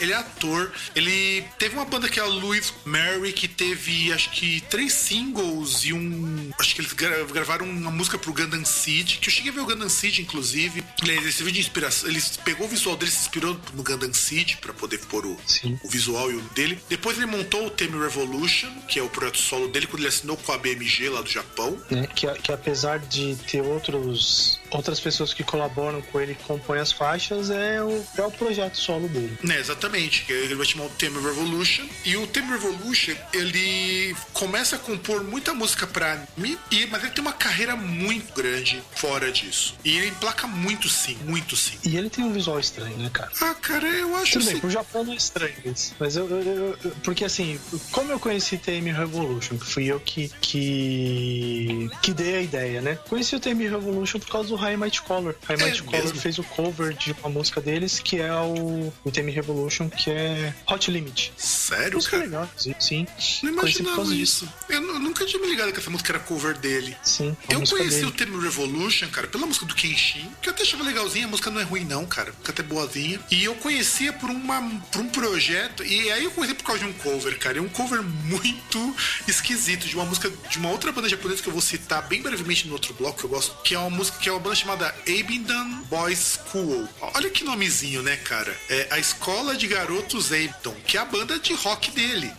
ele 0.00 0.12
é 0.12 0.16
ator, 0.16 0.72
ele 0.94 1.44
teve 1.58 1.76
uma 1.76 1.84
banda 1.84 2.08
que 2.08 2.18
é 2.18 2.22
a 2.22 2.26
Louis 2.26 2.74
Mary, 2.84 3.32
que 3.32 3.46
teve 3.46 4.12
acho 4.12 4.30
que 4.30 4.60
três 4.62 4.92
singles 4.92 5.84
e 5.84 5.92
um. 5.92 6.50
Acho 6.58 6.74
que 6.74 6.80
eles 6.80 6.92
gravaram 6.92 7.66
uma 7.66 7.90
música 7.90 8.15
pro 8.18 8.32
Gundam 8.32 8.64
Seed, 8.64 9.18
que 9.18 9.28
eu 9.28 9.32
cheguei 9.32 9.50
a 9.50 9.54
ver 9.54 9.60
o 9.60 9.66
Gundam 9.66 9.88
Seed, 9.88 10.18
inclusive. 10.18 10.84
Ele, 11.02 11.20
vídeo 11.20 11.52
de 11.52 11.60
inspiração, 11.60 12.08
ele 12.08 12.22
pegou 12.44 12.66
o 12.66 12.70
visual 12.70 12.96
dele, 12.96 13.10
se 13.10 13.20
inspirou 13.20 13.58
no 13.74 13.82
Gundam 13.82 14.12
Seed 14.12 14.56
pra 14.56 14.72
poder 14.72 14.98
pôr 15.06 15.26
o, 15.26 15.36
o 15.82 15.88
visual 15.88 16.30
e 16.30 16.36
o 16.36 16.40
dele. 16.54 16.78
Depois 16.88 17.16
ele 17.16 17.26
montou 17.26 17.66
o 17.66 17.70
Theme 17.70 17.98
Revolution, 17.98 18.70
que 18.88 18.98
é 18.98 19.02
o 19.02 19.08
projeto 19.08 19.38
solo 19.38 19.68
dele, 19.68 19.86
quando 19.86 20.00
ele 20.00 20.08
assinou 20.08 20.36
com 20.36 20.52
a 20.52 20.58
BMG 20.58 21.08
lá 21.08 21.22
do 21.22 21.30
Japão. 21.30 21.78
É, 21.90 22.06
que, 22.06 22.26
que 22.34 22.52
apesar 22.52 22.98
de 22.98 23.36
ter 23.36 23.62
outros 23.62 24.55
outras 24.70 25.00
pessoas 25.00 25.32
que 25.32 25.42
colaboram 25.44 26.00
com 26.02 26.20
ele 26.20 26.34
que 26.34 26.44
compõem 26.44 26.80
as 26.80 26.92
faixas, 26.92 27.50
é 27.50 27.82
o, 27.82 28.04
é 28.16 28.22
o 28.22 28.30
projeto 28.30 28.76
solo 28.76 29.08
dele. 29.08 29.38
É, 29.48 29.58
exatamente. 29.58 30.24
Ele 30.30 30.54
vai 30.54 30.66
chamar 30.66 30.86
o 30.86 30.90
Theme 30.90 31.18
Revolution. 31.20 31.84
E 32.04 32.16
o 32.16 32.26
Theme 32.26 32.50
Revolution, 32.50 33.14
ele 33.32 34.14
começa 34.32 34.76
a 34.76 34.78
compor 34.78 35.24
muita 35.24 35.54
música 35.54 35.86
pra 35.86 36.22
mim, 36.36 36.58
e, 36.70 36.86
mas 36.86 37.02
ele 37.02 37.12
tem 37.12 37.22
uma 37.22 37.32
carreira 37.32 37.76
muito 37.76 38.32
grande 38.34 38.82
fora 38.94 39.30
disso. 39.30 39.74
E 39.84 39.96
ele 39.96 40.08
emplaca 40.08 40.46
muito 40.46 40.88
sim, 40.88 41.16
muito 41.24 41.56
sim. 41.56 41.78
E 41.84 41.96
ele 41.96 42.10
tem 42.10 42.24
um 42.24 42.32
visual 42.32 42.58
estranho, 42.58 42.96
né, 42.96 43.10
cara? 43.12 43.30
Ah, 43.40 43.54
cara, 43.54 43.86
eu 43.86 44.14
acho 44.16 44.32
Tudo 44.32 44.42
assim... 44.42 44.52
bem, 44.52 44.60
pro 44.60 44.70
Japão 44.70 45.04
não 45.04 45.12
é 45.12 45.16
estranho 45.16 45.54
isso. 45.64 45.94
Mas 45.98 46.16
eu, 46.16 46.28
eu, 46.28 46.76
eu, 46.82 46.90
Porque 47.02 47.24
assim, 47.24 47.58
como 47.90 48.12
eu 48.12 48.18
conheci 48.18 48.58
Theme 48.58 48.92
Revolution, 48.92 49.58
que 49.58 49.66
fui 49.66 49.86
eu 49.86 50.00
que, 50.00 50.30
que. 50.40 51.90
que 52.02 52.12
dei 52.12 52.36
a 52.36 52.42
ideia, 52.42 52.80
né? 52.80 52.98
Conheci 53.08 53.36
o 53.36 53.40
Theme 53.40 53.68
Revolution 53.68 54.18
por 54.18 54.28
causa 54.28 54.48
do 54.48 54.55
High 54.56 54.76
Might 54.76 55.00
Color. 55.02 55.34
High 55.46 55.56
Might 55.56 55.78
É 55.80 55.82
Color 55.82 56.02
mesmo? 56.04 56.20
fez 56.20 56.38
o 56.38 56.44
cover 56.44 56.94
de 56.94 57.12
uma 57.20 57.28
música 57.28 57.60
deles, 57.60 57.98
que 57.98 58.20
é 58.20 58.32
o, 58.32 58.92
Theme 59.12 59.32
Revolution, 59.32 59.88
que 59.88 60.10
é 60.10 60.52
Hot 60.68 60.90
Limit. 60.90 61.32
Sério, 61.36 61.94
Música 61.94 62.12
cara? 62.18 62.24
legal, 62.24 62.50
sim. 62.78 63.06
Não 63.42 63.50
imaginava 63.50 64.14
isso. 64.14 64.48
Eu 64.68 64.80
nu- 64.80 64.98
nunca 64.98 65.24
tinha 65.24 65.40
me 65.40 65.48
ligado 65.48 65.72
que 65.72 65.78
essa 65.78 65.90
música 65.90 66.12
era 66.12 66.18
cover 66.20 66.56
dele. 66.58 66.96
Sim, 67.02 67.36
Eu 67.48 67.62
conheci 67.66 67.96
dele. 67.96 68.06
o 68.06 68.12
Theme 68.12 68.42
Revolution, 68.42 69.08
cara, 69.08 69.26
pela 69.26 69.46
música 69.46 69.64
do 69.66 69.74
Kenshin, 69.74 70.30
que 70.42 70.48
eu 70.48 70.52
até 70.52 70.62
achava 70.62 70.84
legalzinha, 70.84 71.26
a 71.26 71.28
música 71.28 71.50
não 71.50 71.60
é 71.60 71.64
ruim 71.64 71.84
não, 71.84 72.04
cara, 72.06 72.32
fica 72.32 72.52
até 72.52 72.62
boazinha. 72.62 73.20
E 73.30 73.44
eu 73.44 73.54
conhecia 73.56 74.12
por, 74.12 74.30
uma, 74.30 74.60
por 74.92 75.00
um 75.00 75.08
projeto, 75.08 75.84
e 75.84 76.10
aí 76.12 76.24
eu 76.24 76.30
conheci 76.30 76.54
por 76.54 76.64
causa 76.64 76.82
de 76.84 76.88
um 76.88 76.92
cover, 76.92 77.38
cara. 77.38 77.58
É 77.58 77.60
um 77.60 77.68
cover 77.68 78.02
muito 78.02 78.94
esquisito, 79.26 79.86
de 79.86 79.94
uma 79.94 80.04
música 80.04 80.30
de 80.50 80.58
uma 80.58 80.70
outra 80.70 80.92
banda 80.92 81.08
japonesa 81.08 81.42
que 81.42 81.48
eu 81.48 81.52
vou 81.52 81.62
citar 81.62 82.02
bem 82.06 82.22
brevemente 82.22 82.66
no 82.66 82.74
outro 82.74 82.94
bloco 82.94 83.18
que 83.18 83.24
eu 83.24 83.30
gosto, 83.30 83.56
que 83.62 83.74
é 83.74 83.78
uma 83.78 83.90
música 83.90 84.18
que 84.18 84.28
é 84.28 84.32
uma 84.32 84.40
banda 84.46 84.54
chamada 84.54 84.94
Abingdon 85.08 85.82
Boys 85.90 86.38
School. 86.50 86.88
Olha 87.00 87.28
que 87.30 87.42
nomezinho, 87.42 88.00
né, 88.02 88.16
cara? 88.16 88.56
É 88.68 88.86
a 88.92 88.98
Escola 88.98 89.56
de 89.56 89.66
Garotos 89.66 90.32
Abingdon, 90.32 90.74
que 90.86 90.96
é 90.96 91.00
a 91.00 91.04
banda 91.04 91.36
de 91.38 91.52
rock 91.54 91.90
dele. 91.90 92.30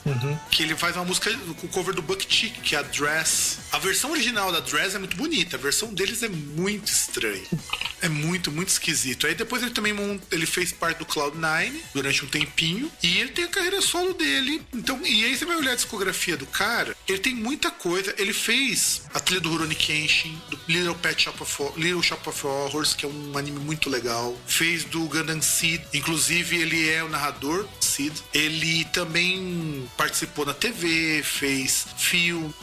Que 0.49 0.63
ele 0.63 0.75
faz 0.75 0.95
uma 0.95 1.03
música 1.03 1.29
com 1.59 1.67
o 1.67 1.69
cover 1.69 1.93
do 1.93 2.01
Buck 2.01 2.25
Chick, 2.33 2.61
que 2.61 2.75
é 2.75 2.79
a 2.79 2.81
Dress. 2.81 3.57
A 3.73 3.77
versão 3.79 4.11
original 4.11 4.51
da 4.53 4.61
Dress 4.61 4.95
é 4.95 4.99
muito 4.99 5.17
bonita, 5.17 5.57
a 5.57 5.59
versão 5.59 5.93
deles 5.93 6.23
é 6.23 6.29
muito 6.29 6.87
estranha. 6.87 7.43
É 8.01 8.07
muito, 8.07 8.51
muito 8.51 8.69
esquisito. 8.69 9.27
Aí 9.27 9.35
depois 9.35 9.61
ele 9.61 9.71
também 9.71 9.93
ele 10.31 10.45
fez 10.45 10.71
parte 10.71 10.99
do 10.99 11.05
Cloud9 11.05 11.73
durante 11.93 12.23
um 12.23 12.27
tempinho. 12.27 12.89
E 13.03 13.17
ele 13.17 13.31
tem 13.31 13.43
a 13.43 13.47
carreira 13.49 13.81
solo 13.81 14.13
dele. 14.13 14.61
Então, 14.73 15.01
e 15.05 15.25
aí 15.25 15.35
você 15.35 15.43
vai 15.45 15.57
olhar 15.57 15.71
a 15.71 15.75
discografia 15.75 16.37
do 16.37 16.45
cara, 16.45 16.95
ele 17.07 17.17
tem 17.19 17.33
muita 17.35 17.69
coisa. 17.69 18.13
Ele 18.17 18.31
fez 18.33 19.01
a 19.13 19.19
trilha 19.19 19.41
do 19.41 19.49
Rurouni 19.49 19.75
Kenshin, 19.75 20.39
do 20.49 20.59
Little 20.67 20.95
Pet 20.95 21.21
Shop 21.23 21.41
of, 21.41 21.61
Hor- 21.61 21.73
Little 21.97 22.03
Shop 22.03 22.29
of 22.29 22.45
Horrors, 22.45 22.93
que 22.93 23.05
é 23.05 23.09
um 23.09 23.37
anime 23.37 23.59
muito 23.59 23.89
legal. 23.89 24.35
Fez 24.45 24.83
do 24.83 25.05
Gundam 25.07 25.41
Seed, 25.41 25.81
inclusive 25.93 26.57
ele 26.57 26.89
é 26.89 27.03
o 27.03 27.09
narrador 27.09 27.67
Seed. 27.79 28.13
Ele 28.33 28.85
também 28.85 29.87
participou 29.97 30.45
na 30.45 30.53
TV, 30.53 31.23
fez 31.23 31.87
filme, 31.97 32.53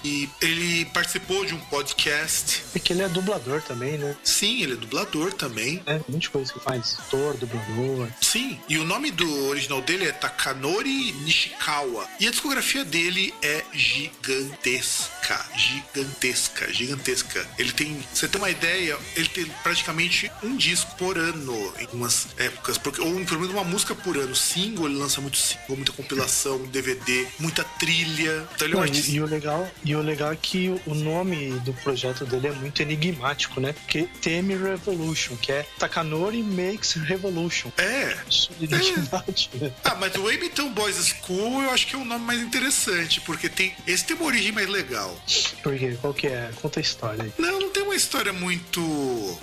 ele 0.41 0.85
participou 0.87 1.45
de 1.45 1.55
um 1.55 1.61
podcast. 1.61 2.63
Porque 2.73 2.93
ele 2.93 3.03
é 3.03 3.09
dublador 3.09 3.63
também, 3.63 3.99
né? 3.99 4.17
Sim, 4.23 4.63
ele 4.63 4.75
é 4.75 4.77
dublador 4.77 5.33
também. 5.33 5.83
É, 5.87 6.01
de 6.09 6.31
coisa 6.31 6.53
que 6.53 6.61
faz. 6.61 6.97
Ator, 7.01 7.37
dublador. 7.37 8.09
Sim, 8.21 8.59
e 8.69 8.79
o 8.79 8.85
nome 8.85 9.11
do 9.11 9.49
original 9.49 9.83
dele 9.83 10.07
é 10.07 10.13
Takanori 10.13 11.13
Nishikawa. 11.25 12.07
E 12.21 12.29
a 12.29 12.31
discografia 12.31 12.85
dele 12.85 13.35
é 13.43 13.65
gigantesca. 13.73 15.45
Gigantesca, 15.57 16.73
gigantesca. 16.73 17.47
Ele 17.59 17.73
tem, 17.73 18.05
você 18.13 18.29
tem 18.29 18.41
uma 18.41 18.51
ideia, 18.51 18.97
ele 19.17 19.24
tem 19.29 19.45
praticamente 19.63 20.31
um 20.43 20.57
disco 20.57 20.95
por 20.97 21.17
ano 21.19 21.73
em 21.79 21.87
umas 21.93 22.29
épocas, 22.37 22.79
porque, 22.79 23.01
ou 23.01 23.13
pelo 23.25 23.41
menos 23.41 23.55
uma 23.55 23.65
música 23.65 23.95
por 23.95 24.17
ano. 24.17 24.35
Single, 24.35 24.87
ele 24.87 24.97
lança 24.97 25.21
muito 25.21 25.37
single, 25.37 25.77
muita 25.77 25.93
compilação, 25.93 26.59
DVD, 26.67 27.27
muita 27.39 27.65
trilha. 27.65 28.47
Então 28.55 28.67
ele 28.69 28.75
é 28.75 28.79
um 28.79 28.83
artista. 28.83 29.11
e, 29.11 29.15
e 29.17 29.21
o 29.21 29.27
legal, 29.27 29.71
e 29.85 29.95
o 29.97 30.03
legal 30.03 30.33
é 30.33 30.37
que 30.37 30.69
o- 30.87 30.95
nome 30.95 31.51
do 31.61 31.73
projeto 31.75 32.25
dele 32.25 32.47
é 32.49 32.53
muito 32.53 32.81
enigmático, 32.81 33.61
né? 33.61 33.73
Porque 33.73 34.09
Theme 34.23 34.55
Revolution, 34.57 35.37
que 35.37 35.53
é 35.53 35.67
Takanori 35.79 36.43
Makes 36.43 36.93
Revolution. 36.95 37.71
É. 37.77 37.85
É? 38.15 39.73
Ah, 39.85 39.95
mas 39.97 40.15
o 40.15 40.29
Abington 40.29 40.73
Boys 40.73 40.97
School 41.07 41.63
eu 41.63 41.71
acho 41.71 41.87
que 41.87 41.95
é 41.95 41.99
um 41.99 42.05
nome 42.05 42.25
mais 42.25 42.41
interessante, 42.41 43.21
porque 43.21 43.49
tem 43.49 43.75
esse 43.87 44.05
tem 44.05 44.17
uma 44.17 44.27
origem 44.27 44.53
mais 44.53 44.69
legal. 44.69 45.15
Por 45.63 45.77
quê? 45.77 45.97
Qual 46.01 46.15
que 46.15 46.27
é? 46.27 46.51
Conta 46.61 46.81
a 46.81 46.83
história 46.83 47.25
aí. 47.25 47.33
Não, 47.39 47.61
não 47.61 47.71
tem 47.71 47.83
uma 47.83 47.95
história 47.95 48.33
muito. 48.33 48.81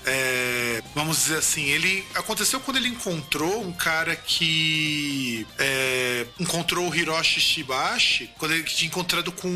É, 0.05 0.81
vamos 0.95 1.17
dizer 1.17 1.37
assim, 1.37 1.63
ele. 1.65 2.03
Aconteceu 2.15 2.59
quando 2.59 2.77
ele 2.77 2.89
encontrou 2.89 3.61
um 3.61 3.71
cara 3.71 4.15
que. 4.15 5.45
é, 5.57 6.25
encontrou 6.39 6.89
o 6.89 6.95
Hiroshi 6.95 7.39
Shibashi, 7.39 8.29
quando 8.37 8.53
ele 8.53 8.63
tinha 8.63 8.87
encontrado 8.87 9.31
com 9.31 9.49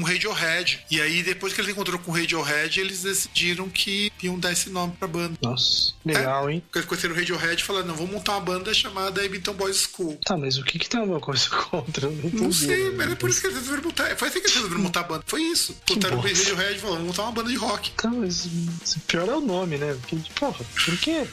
o 0.00 0.04
Radiohead. 0.04 0.84
E 0.90 1.00
aí, 1.00 1.22
depois 1.22 1.52
que 1.52 1.60
ele 1.60 1.72
encontrou 1.72 1.98
com 1.98 2.10
o 2.10 2.14
Radiohead, 2.14 2.80
eles 2.80 3.02
decidiram 3.02 3.68
que 3.68 4.12
iam 4.22 4.38
dar 4.38 4.52
esse 4.52 4.70
nome 4.70 4.94
pra 4.98 5.08
banda. 5.08 5.36
Nossa, 5.42 5.92
legal, 6.04 6.50
hein? 6.50 6.60
Porque 6.60 6.78
eles 6.78 6.88
conheceram 6.88 7.14
o 7.14 7.18
Radiohead 7.18 7.62
e 7.62 7.64
falaram: 7.64 7.88
não, 7.88 7.94
vamos 7.94 8.12
montar 8.12 8.32
uma 8.32 8.40
banda 8.40 8.72
chamada 8.72 9.24
Abington 9.24 9.54
Boys 9.54 9.88
School. 9.88 10.18
Tá, 10.24 10.36
mas 10.36 10.58
o 10.58 10.64
que 10.64 10.78
que 10.78 10.88
tem 10.88 11.00
alguma 11.00 11.20
coisa 11.20 11.48
contra? 11.70 12.06
Eu 12.06 12.30
Não, 12.32 12.44
Não 12.44 12.52
sei, 12.52 12.90
mas 12.92 13.12
é 13.12 13.14
por 13.14 13.30
isso 13.30 13.40
que 13.40 13.46
eles 13.46 13.58
resolveram 13.58 13.84
montar. 13.84 14.16
Foi 14.16 14.28
assim 14.28 14.40
que 14.40 14.46
eles 14.46 14.54
resolveram 14.54 14.82
montar 14.82 15.00
a 15.00 15.04
banda. 15.04 15.24
Foi 15.26 15.42
isso. 15.42 15.76
Botaram 15.88 16.18
o. 16.18 16.20
Radiohead 16.20 16.76
e 16.76 16.78
falaram: 16.78 16.98
vamos 16.98 17.06
montar 17.08 17.22
uma 17.22 17.32
banda 17.32 17.50
de 17.50 17.56
rock. 17.56 17.90
Tá, 17.92 18.08
mas 18.08 18.48
pior 19.06 19.28
é 19.28 19.34
o 19.34 19.40
nome, 19.50 19.76
né? 19.78 19.96
Porque, 20.00 20.16
porra, 20.34 20.64
por 20.84 20.96
quê? 20.98 21.26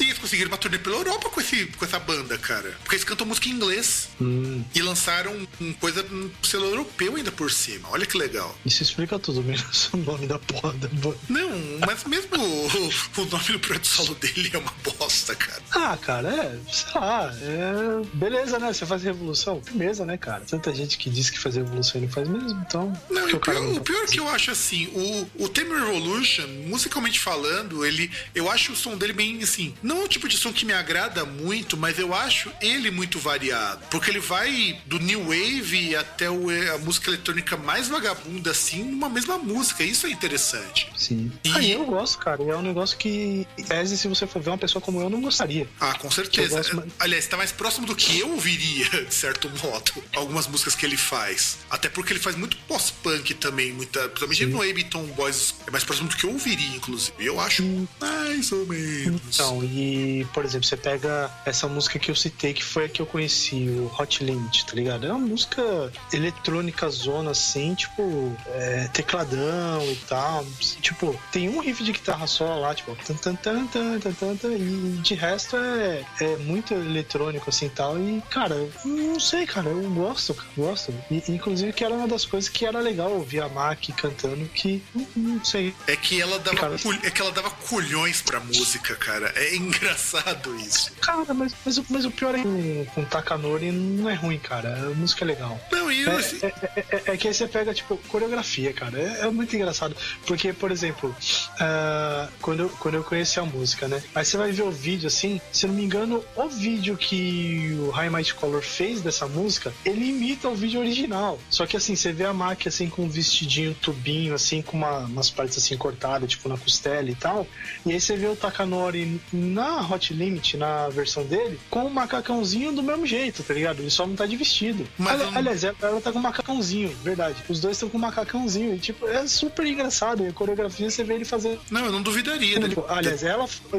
E 0.00 0.04
eles 0.04 0.18
conseguiram 0.18 0.50
uma 0.50 0.56
turnê 0.56 0.78
pela 0.78 0.96
Europa 0.96 1.28
com, 1.28 1.40
esse, 1.40 1.66
com 1.66 1.84
essa 1.84 1.98
banda, 1.98 2.38
cara. 2.38 2.70
Porque 2.82 2.94
eles 2.96 3.04
cantam 3.04 3.26
música 3.26 3.48
em 3.48 3.52
inglês. 3.52 4.08
Hum, 4.20 4.64
E 4.74 4.80
lançaram 4.80 5.46
um 5.60 5.72
coisa 5.74 6.04
um 6.10 6.30
selo 6.42 6.66
europeu 6.66 7.16
ainda 7.16 7.30
por 7.32 7.50
cima. 7.50 7.88
Olha 7.90 8.06
que 8.06 8.16
legal. 8.16 8.56
isso 8.64 8.82
explica 8.82 9.18
tudo, 9.18 9.42
menos 9.42 9.90
o 9.92 9.96
nome 9.98 10.26
da 10.26 10.38
porra 10.38 10.72
da 10.74 10.88
banda. 10.88 11.18
Não, 11.28 11.50
mas 11.86 12.04
mesmo 12.04 12.30
o, 12.38 13.20
o 13.20 13.24
nome 13.26 13.44
do 13.44 13.58
projeto 13.60 13.86
solo 13.86 14.14
dele 14.14 14.50
é 14.52 14.58
uma 14.58 14.72
bosta, 14.84 15.34
cara. 15.34 15.62
Ah, 15.72 15.96
cara, 16.00 16.28
é, 16.28 16.58
sei 16.72 17.00
lá, 17.00 17.34
é. 17.42 18.06
Beleza, 18.14 18.58
né? 18.58 18.72
Você 18.72 18.86
faz 18.86 19.02
revolução? 19.02 19.60
Beleza, 19.72 20.04
né, 20.06 20.16
cara? 20.16 20.44
Tanta 20.48 20.74
gente 20.74 20.96
que 20.96 21.10
diz 21.10 21.28
que 21.30 21.38
faz 21.38 21.56
revolução 21.56 22.00
e 22.00 22.04
não 22.04 22.10
faz 22.12 22.28
mesmo, 22.28 22.64
então. 22.66 22.92
Não, 23.10 23.26
o 23.26 23.40
pior, 23.40 23.56
o 23.76 23.80
pior 23.80 24.04
é 24.04 24.06
que 24.06 24.20
eu 24.20 24.28
acho 24.28 24.50
assim, 24.50 24.86
o, 24.94 25.44
o 25.44 25.48
Theme 25.48 25.74
Revolution, 25.74 26.46
musicalmente 26.66 27.20
falando, 27.28 27.84
ele. 27.84 28.10
Eu 28.34 28.50
acho 28.50 28.72
o 28.72 28.76
som 28.76 28.96
dele 28.96 29.12
bem 29.12 29.42
assim. 29.42 29.74
Não 29.82 30.00
é 30.02 30.04
o 30.04 30.08
tipo 30.08 30.26
de 30.28 30.36
som 30.36 30.50
que 30.52 30.64
me 30.64 30.72
agrada 30.72 31.24
muito, 31.26 31.76
mas 31.76 31.98
eu 31.98 32.14
acho 32.14 32.50
ele 32.60 32.90
muito 32.90 33.18
variado. 33.18 33.84
Porque 33.90 34.10
ele 34.10 34.20
vai 34.20 34.80
do 34.86 34.98
New 34.98 35.24
Wave 35.24 35.94
até 35.96 36.30
o- 36.30 36.48
a 36.74 36.78
música 36.78 37.10
eletrônica 37.10 37.56
mais 37.56 37.88
vagabunda, 37.88 38.50
assim, 38.52 38.82
numa 38.82 39.08
mesma 39.10 39.36
música. 39.38 39.84
Isso 39.84 40.06
é 40.06 40.10
interessante. 40.10 40.88
Sim. 40.96 41.30
E- 41.44 41.50
Aí 41.50 41.72
eu 41.72 41.84
gosto, 41.84 42.18
cara. 42.18 42.42
É 42.42 42.56
um 42.56 42.62
negócio 42.62 42.96
que, 42.96 43.46
tese, 43.66 43.98
se 43.98 44.08
você 44.08 44.26
for 44.26 44.40
ver 44.40 44.50
uma 44.50 44.58
pessoa 44.58 44.80
como 44.80 45.00
eu, 45.02 45.10
não 45.10 45.20
gostaria. 45.20 45.68
Ah, 45.80 45.94
com 45.98 46.10
certeza. 46.10 46.56
gosto 46.56 46.76
mais- 46.76 46.88
Aliás, 46.98 47.26
tá 47.26 47.36
mais 47.36 47.52
próximo 47.52 47.86
do 47.86 47.94
que 47.94 48.18
eu 48.18 48.30
ouviria, 48.30 48.88
de 49.04 49.14
certo 49.14 49.50
modo, 49.62 49.92
algumas 50.14 50.46
músicas 50.46 50.74
que 50.74 50.86
ele 50.86 50.96
faz. 50.96 51.58
Até 51.68 51.88
porque 51.90 52.12
ele 52.12 52.20
faz 52.20 52.36
muito 52.36 52.56
pós-punk 52.68 53.34
também, 53.34 53.72
muita. 53.72 54.08
Principalmente 54.08 54.46
no 54.46 54.62
Abington 54.62 55.04
Boys. 55.08 55.54
É 55.66 55.70
mais 55.70 55.84
próximo 55.84 56.08
do 56.08 56.16
que 56.16 56.24
eu 56.24 56.30
ouviria, 56.32 56.74
inclusive. 56.76 57.12
Eu 57.18 57.40
acho 57.40 57.62
mais 58.00 58.50
ou 58.52 58.64
menos. 58.66 59.20
Então, 59.34 59.62
e, 59.64 60.26
por 60.32 60.44
exemplo, 60.44 60.66
você 60.66 60.76
pega 60.76 61.30
essa 61.44 61.66
música 61.68 61.98
que 61.98 62.10
eu 62.10 62.14
citei, 62.14 62.52
que 62.54 62.62
foi 62.64 62.84
a 62.84 62.88
que 62.88 63.00
eu 63.02 63.06
conheci, 63.06 63.68
o 63.68 63.90
Hot 63.98 64.22
Limit, 64.24 64.66
tá 64.66 64.74
ligado? 64.74 65.06
É 65.06 65.10
uma 65.10 65.18
música 65.26 65.92
eletrônica 66.12 66.88
zona, 66.88 67.30
assim, 67.32 67.74
tipo, 67.74 68.36
é, 68.46 68.88
tecladão 68.92 69.82
e 69.90 69.96
tal. 70.08 70.44
Tipo, 70.80 71.18
tem 71.32 71.48
um 71.48 71.60
riff 71.60 71.82
de 71.82 71.92
guitarra 71.92 72.26
só 72.26 72.56
lá, 72.58 72.74
tipo, 72.74 72.94
tan, 73.04 73.14
tan, 73.14 73.34
tan, 73.36 73.66
tan, 73.66 73.98
tan, 74.00 74.12
tan, 74.12 74.36
tan, 74.36 74.52
e 74.52 74.98
de 75.02 75.14
resto 75.14 75.56
é, 75.56 76.04
é 76.20 76.36
muito 76.36 76.74
eletrônico, 76.74 77.50
assim, 77.50 77.68
tal. 77.68 77.98
E, 77.98 78.22
cara, 78.30 78.54
eu 78.54 78.70
não 78.84 79.18
sei, 79.20 79.46
cara, 79.46 79.68
eu 79.70 79.82
gosto, 79.90 80.34
cara, 80.34 80.48
gosto. 80.56 80.94
E, 81.10 81.22
inclusive, 81.28 81.72
que 81.72 81.84
era 81.84 81.94
uma 81.94 82.06
das 82.08 82.24
coisas 82.24 82.48
que 82.48 82.64
era 82.64 82.78
legal 82.80 83.10
ouvir 83.12 83.40
a 83.40 83.48
Mac 83.48 83.78
cantando, 83.96 84.44
que, 84.48 84.82
não, 84.94 85.06
não 85.16 85.44
sei, 85.44 85.74
É 85.86 85.96
que 85.96 86.20
ela 86.20 86.38
dava, 86.38 86.56
Cara, 86.56 86.78
cul- 86.78 86.97
é 87.02 87.10
que 87.10 87.20
ela 87.20 87.32
dava 87.32 87.50
culhões 87.50 88.20
pra 88.22 88.40
música, 88.40 88.94
cara. 88.96 89.32
É 89.36 89.54
engraçado 89.56 90.54
isso. 90.56 90.92
Cara, 91.00 91.32
mas, 91.34 91.52
mas, 91.64 91.80
mas 91.88 92.04
o 92.04 92.10
pior 92.10 92.34
é 92.34 92.42
que 92.42 92.88
com 92.94 93.04
Takanori 93.04 93.70
não 93.72 94.08
é 94.10 94.14
ruim, 94.14 94.38
cara. 94.38 94.74
A 94.86 94.94
música 94.94 95.24
é 95.24 95.26
legal. 95.28 95.60
Não, 95.70 95.90
e 95.90 96.02
eu, 96.02 96.12
É, 96.12 96.16
assim, 96.16 96.38
é, 96.42 96.46
é, 96.46 96.84
é- 96.90 97.02
é 97.12 97.16
que 97.16 97.28
aí 97.28 97.34
você 97.34 97.46
pega, 97.46 97.72
tipo, 97.72 97.96
coreografia, 98.08 98.72
cara. 98.72 98.98
É, 99.00 99.20
é 99.26 99.30
muito 99.30 99.54
engraçado. 99.54 99.96
Porque, 100.26 100.52
por 100.52 100.70
exemplo, 100.70 101.14
ah, 101.60 102.28
quando, 102.40 102.60
eu, 102.64 102.68
quando 102.70 102.94
eu 102.94 103.04
conheci 103.04 103.38
a 103.38 103.44
música, 103.44 103.86
né? 103.88 104.02
Aí 104.14 104.24
você 104.24 104.36
vai 104.36 104.50
ver 104.52 104.62
o 104.62 104.70
vídeo, 104.70 105.06
assim, 105.06 105.40
se 105.52 105.66
eu 105.66 105.68
não 105.68 105.76
me 105.76 105.84
engano, 105.84 106.24
o 106.36 106.48
vídeo 106.48 106.96
que 106.96 107.76
o 107.80 107.90
High 107.90 108.10
Might 108.10 108.34
Color 108.34 108.62
fez 108.62 109.00
dessa 109.00 109.26
música, 109.26 109.72
ele 109.84 110.08
imita 110.08 110.48
o 110.48 110.54
vídeo 110.54 110.80
original. 110.80 111.38
Só 111.50 111.66
que, 111.66 111.76
assim, 111.76 111.94
você 111.94 112.12
vê 112.12 112.24
a 112.24 112.32
Maki, 112.32 112.68
assim, 112.68 112.88
com 112.88 113.02
um 113.04 113.08
vestidinho, 113.08 113.74
tubinho, 113.74 114.34
assim, 114.34 114.62
com 114.62 114.76
uma- 114.76 115.00
umas 115.00 115.30
partes, 115.30 115.58
assim, 115.58 115.76
cortadas, 115.76 116.30
tipo, 116.30 116.48
na 116.48 116.56
costela 116.56 116.87
e 117.10 117.14
tal. 117.14 117.46
E 117.86 117.92
aí 117.92 118.00
você 118.00 118.16
vê 118.16 118.26
o 118.26 118.36
Takanori 118.36 119.20
na 119.32 119.80
Hot 119.88 120.12
Limit, 120.12 120.56
na 120.56 120.88
versão 120.88 121.24
dele, 121.24 121.58
com 121.70 121.84
o 121.84 121.90
macacãozinho 121.90 122.72
do 122.72 122.82
mesmo 122.82 123.06
jeito, 123.06 123.42
tá 123.42 123.54
ligado? 123.54 123.80
Ele 123.80 123.90
só 123.90 124.06
não 124.06 124.16
tá 124.16 124.26
de 124.26 124.36
vestido. 124.36 124.86
Mas 124.98 125.20
Ali- 125.20 125.36
Aliás, 125.36 125.64
ela 125.64 125.76
ela 125.82 126.00
tá 126.00 126.12
com 126.12 126.18
um 126.18 126.22
macacãozinho, 126.22 126.94
verdade. 127.02 127.36
Os 127.48 127.60
dois 127.60 127.76
estão 127.76 127.88
com 127.88 127.98
um 127.98 128.00
macacãozinho. 128.00 128.74
E, 128.74 128.78
tipo, 128.78 129.06
é 129.08 129.26
super 129.26 129.66
engraçado. 129.66 130.24
E 130.24 130.28
a 130.28 130.32
coreografia 130.32 130.90
você 130.90 131.04
vê 131.04 131.14
ele 131.14 131.24
fazer. 131.24 131.58
não, 131.70 131.84
eu 131.86 131.92
não 131.92 132.02
duvidaria 132.02 132.56
dele. 132.58 132.68
Tipo, 132.74 132.84
aliás, 132.88 133.22
ela. 133.22 133.46
Tipo, 133.46 133.76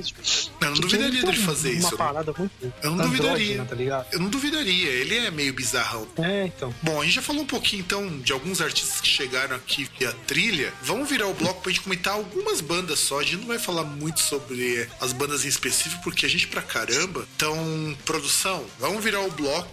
Eu 0.61 0.67
não 0.71 0.73
duvidaria 0.79 1.21
dele 1.21 1.37
fazer 1.37 1.69
uma 1.71 1.79
isso. 1.79 1.97
parada 1.97 2.33
muito. 2.37 2.73
Eu 2.83 2.91
não 2.91 3.05
duvidaria. 3.05 3.63
Tá 3.65 3.75
ligado? 3.75 4.07
Eu 4.11 4.19
não 4.19 4.29
duvidaria, 4.29 4.89
ele 4.89 5.17
é 5.17 5.31
meio 5.31 5.53
bizarrão. 5.53 6.07
É, 6.17 6.45
então. 6.45 6.73
Bom, 6.81 7.01
a 7.01 7.05
gente 7.05 7.15
já 7.15 7.21
falou 7.21 7.43
um 7.43 7.47
pouquinho 7.47 7.81
então 7.81 8.19
de 8.19 8.31
alguns 8.31 8.61
artistas 8.61 9.01
que 9.01 9.07
chegaram 9.07 9.55
aqui 9.55 9.87
via 9.99 10.11
trilha. 10.27 10.73
Vamos 10.81 11.09
virar 11.09 11.27
o 11.27 11.33
bloco 11.33 11.61
pra 11.61 11.71
gente 11.71 11.81
comentar 11.81 12.13
algumas 12.13 12.61
bandas 12.61 12.98
só. 12.99 13.19
A 13.19 13.23
gente 13.23 13.37
não 13.37 13.47
vai 13.47 13.59
falar 13.59 13.83
muito 13.83 14.19
sobre 14.19 14.87
as 14.99 15.13
bandas 15.13 15.45
em 15.45 15.47
específico, 15.47 16.03
porque 16.03 16.25
a 16.25 16.29
gente 16.29 16.47
pra 16.47 16.61
caramba. 16.61 17.27
Então, 17.35 17.97
produção, 18.05 18.65
vamos 18.79 19.03
virar 19.03 19.21
o 19.21 19.31
bloco. 19.31 19.69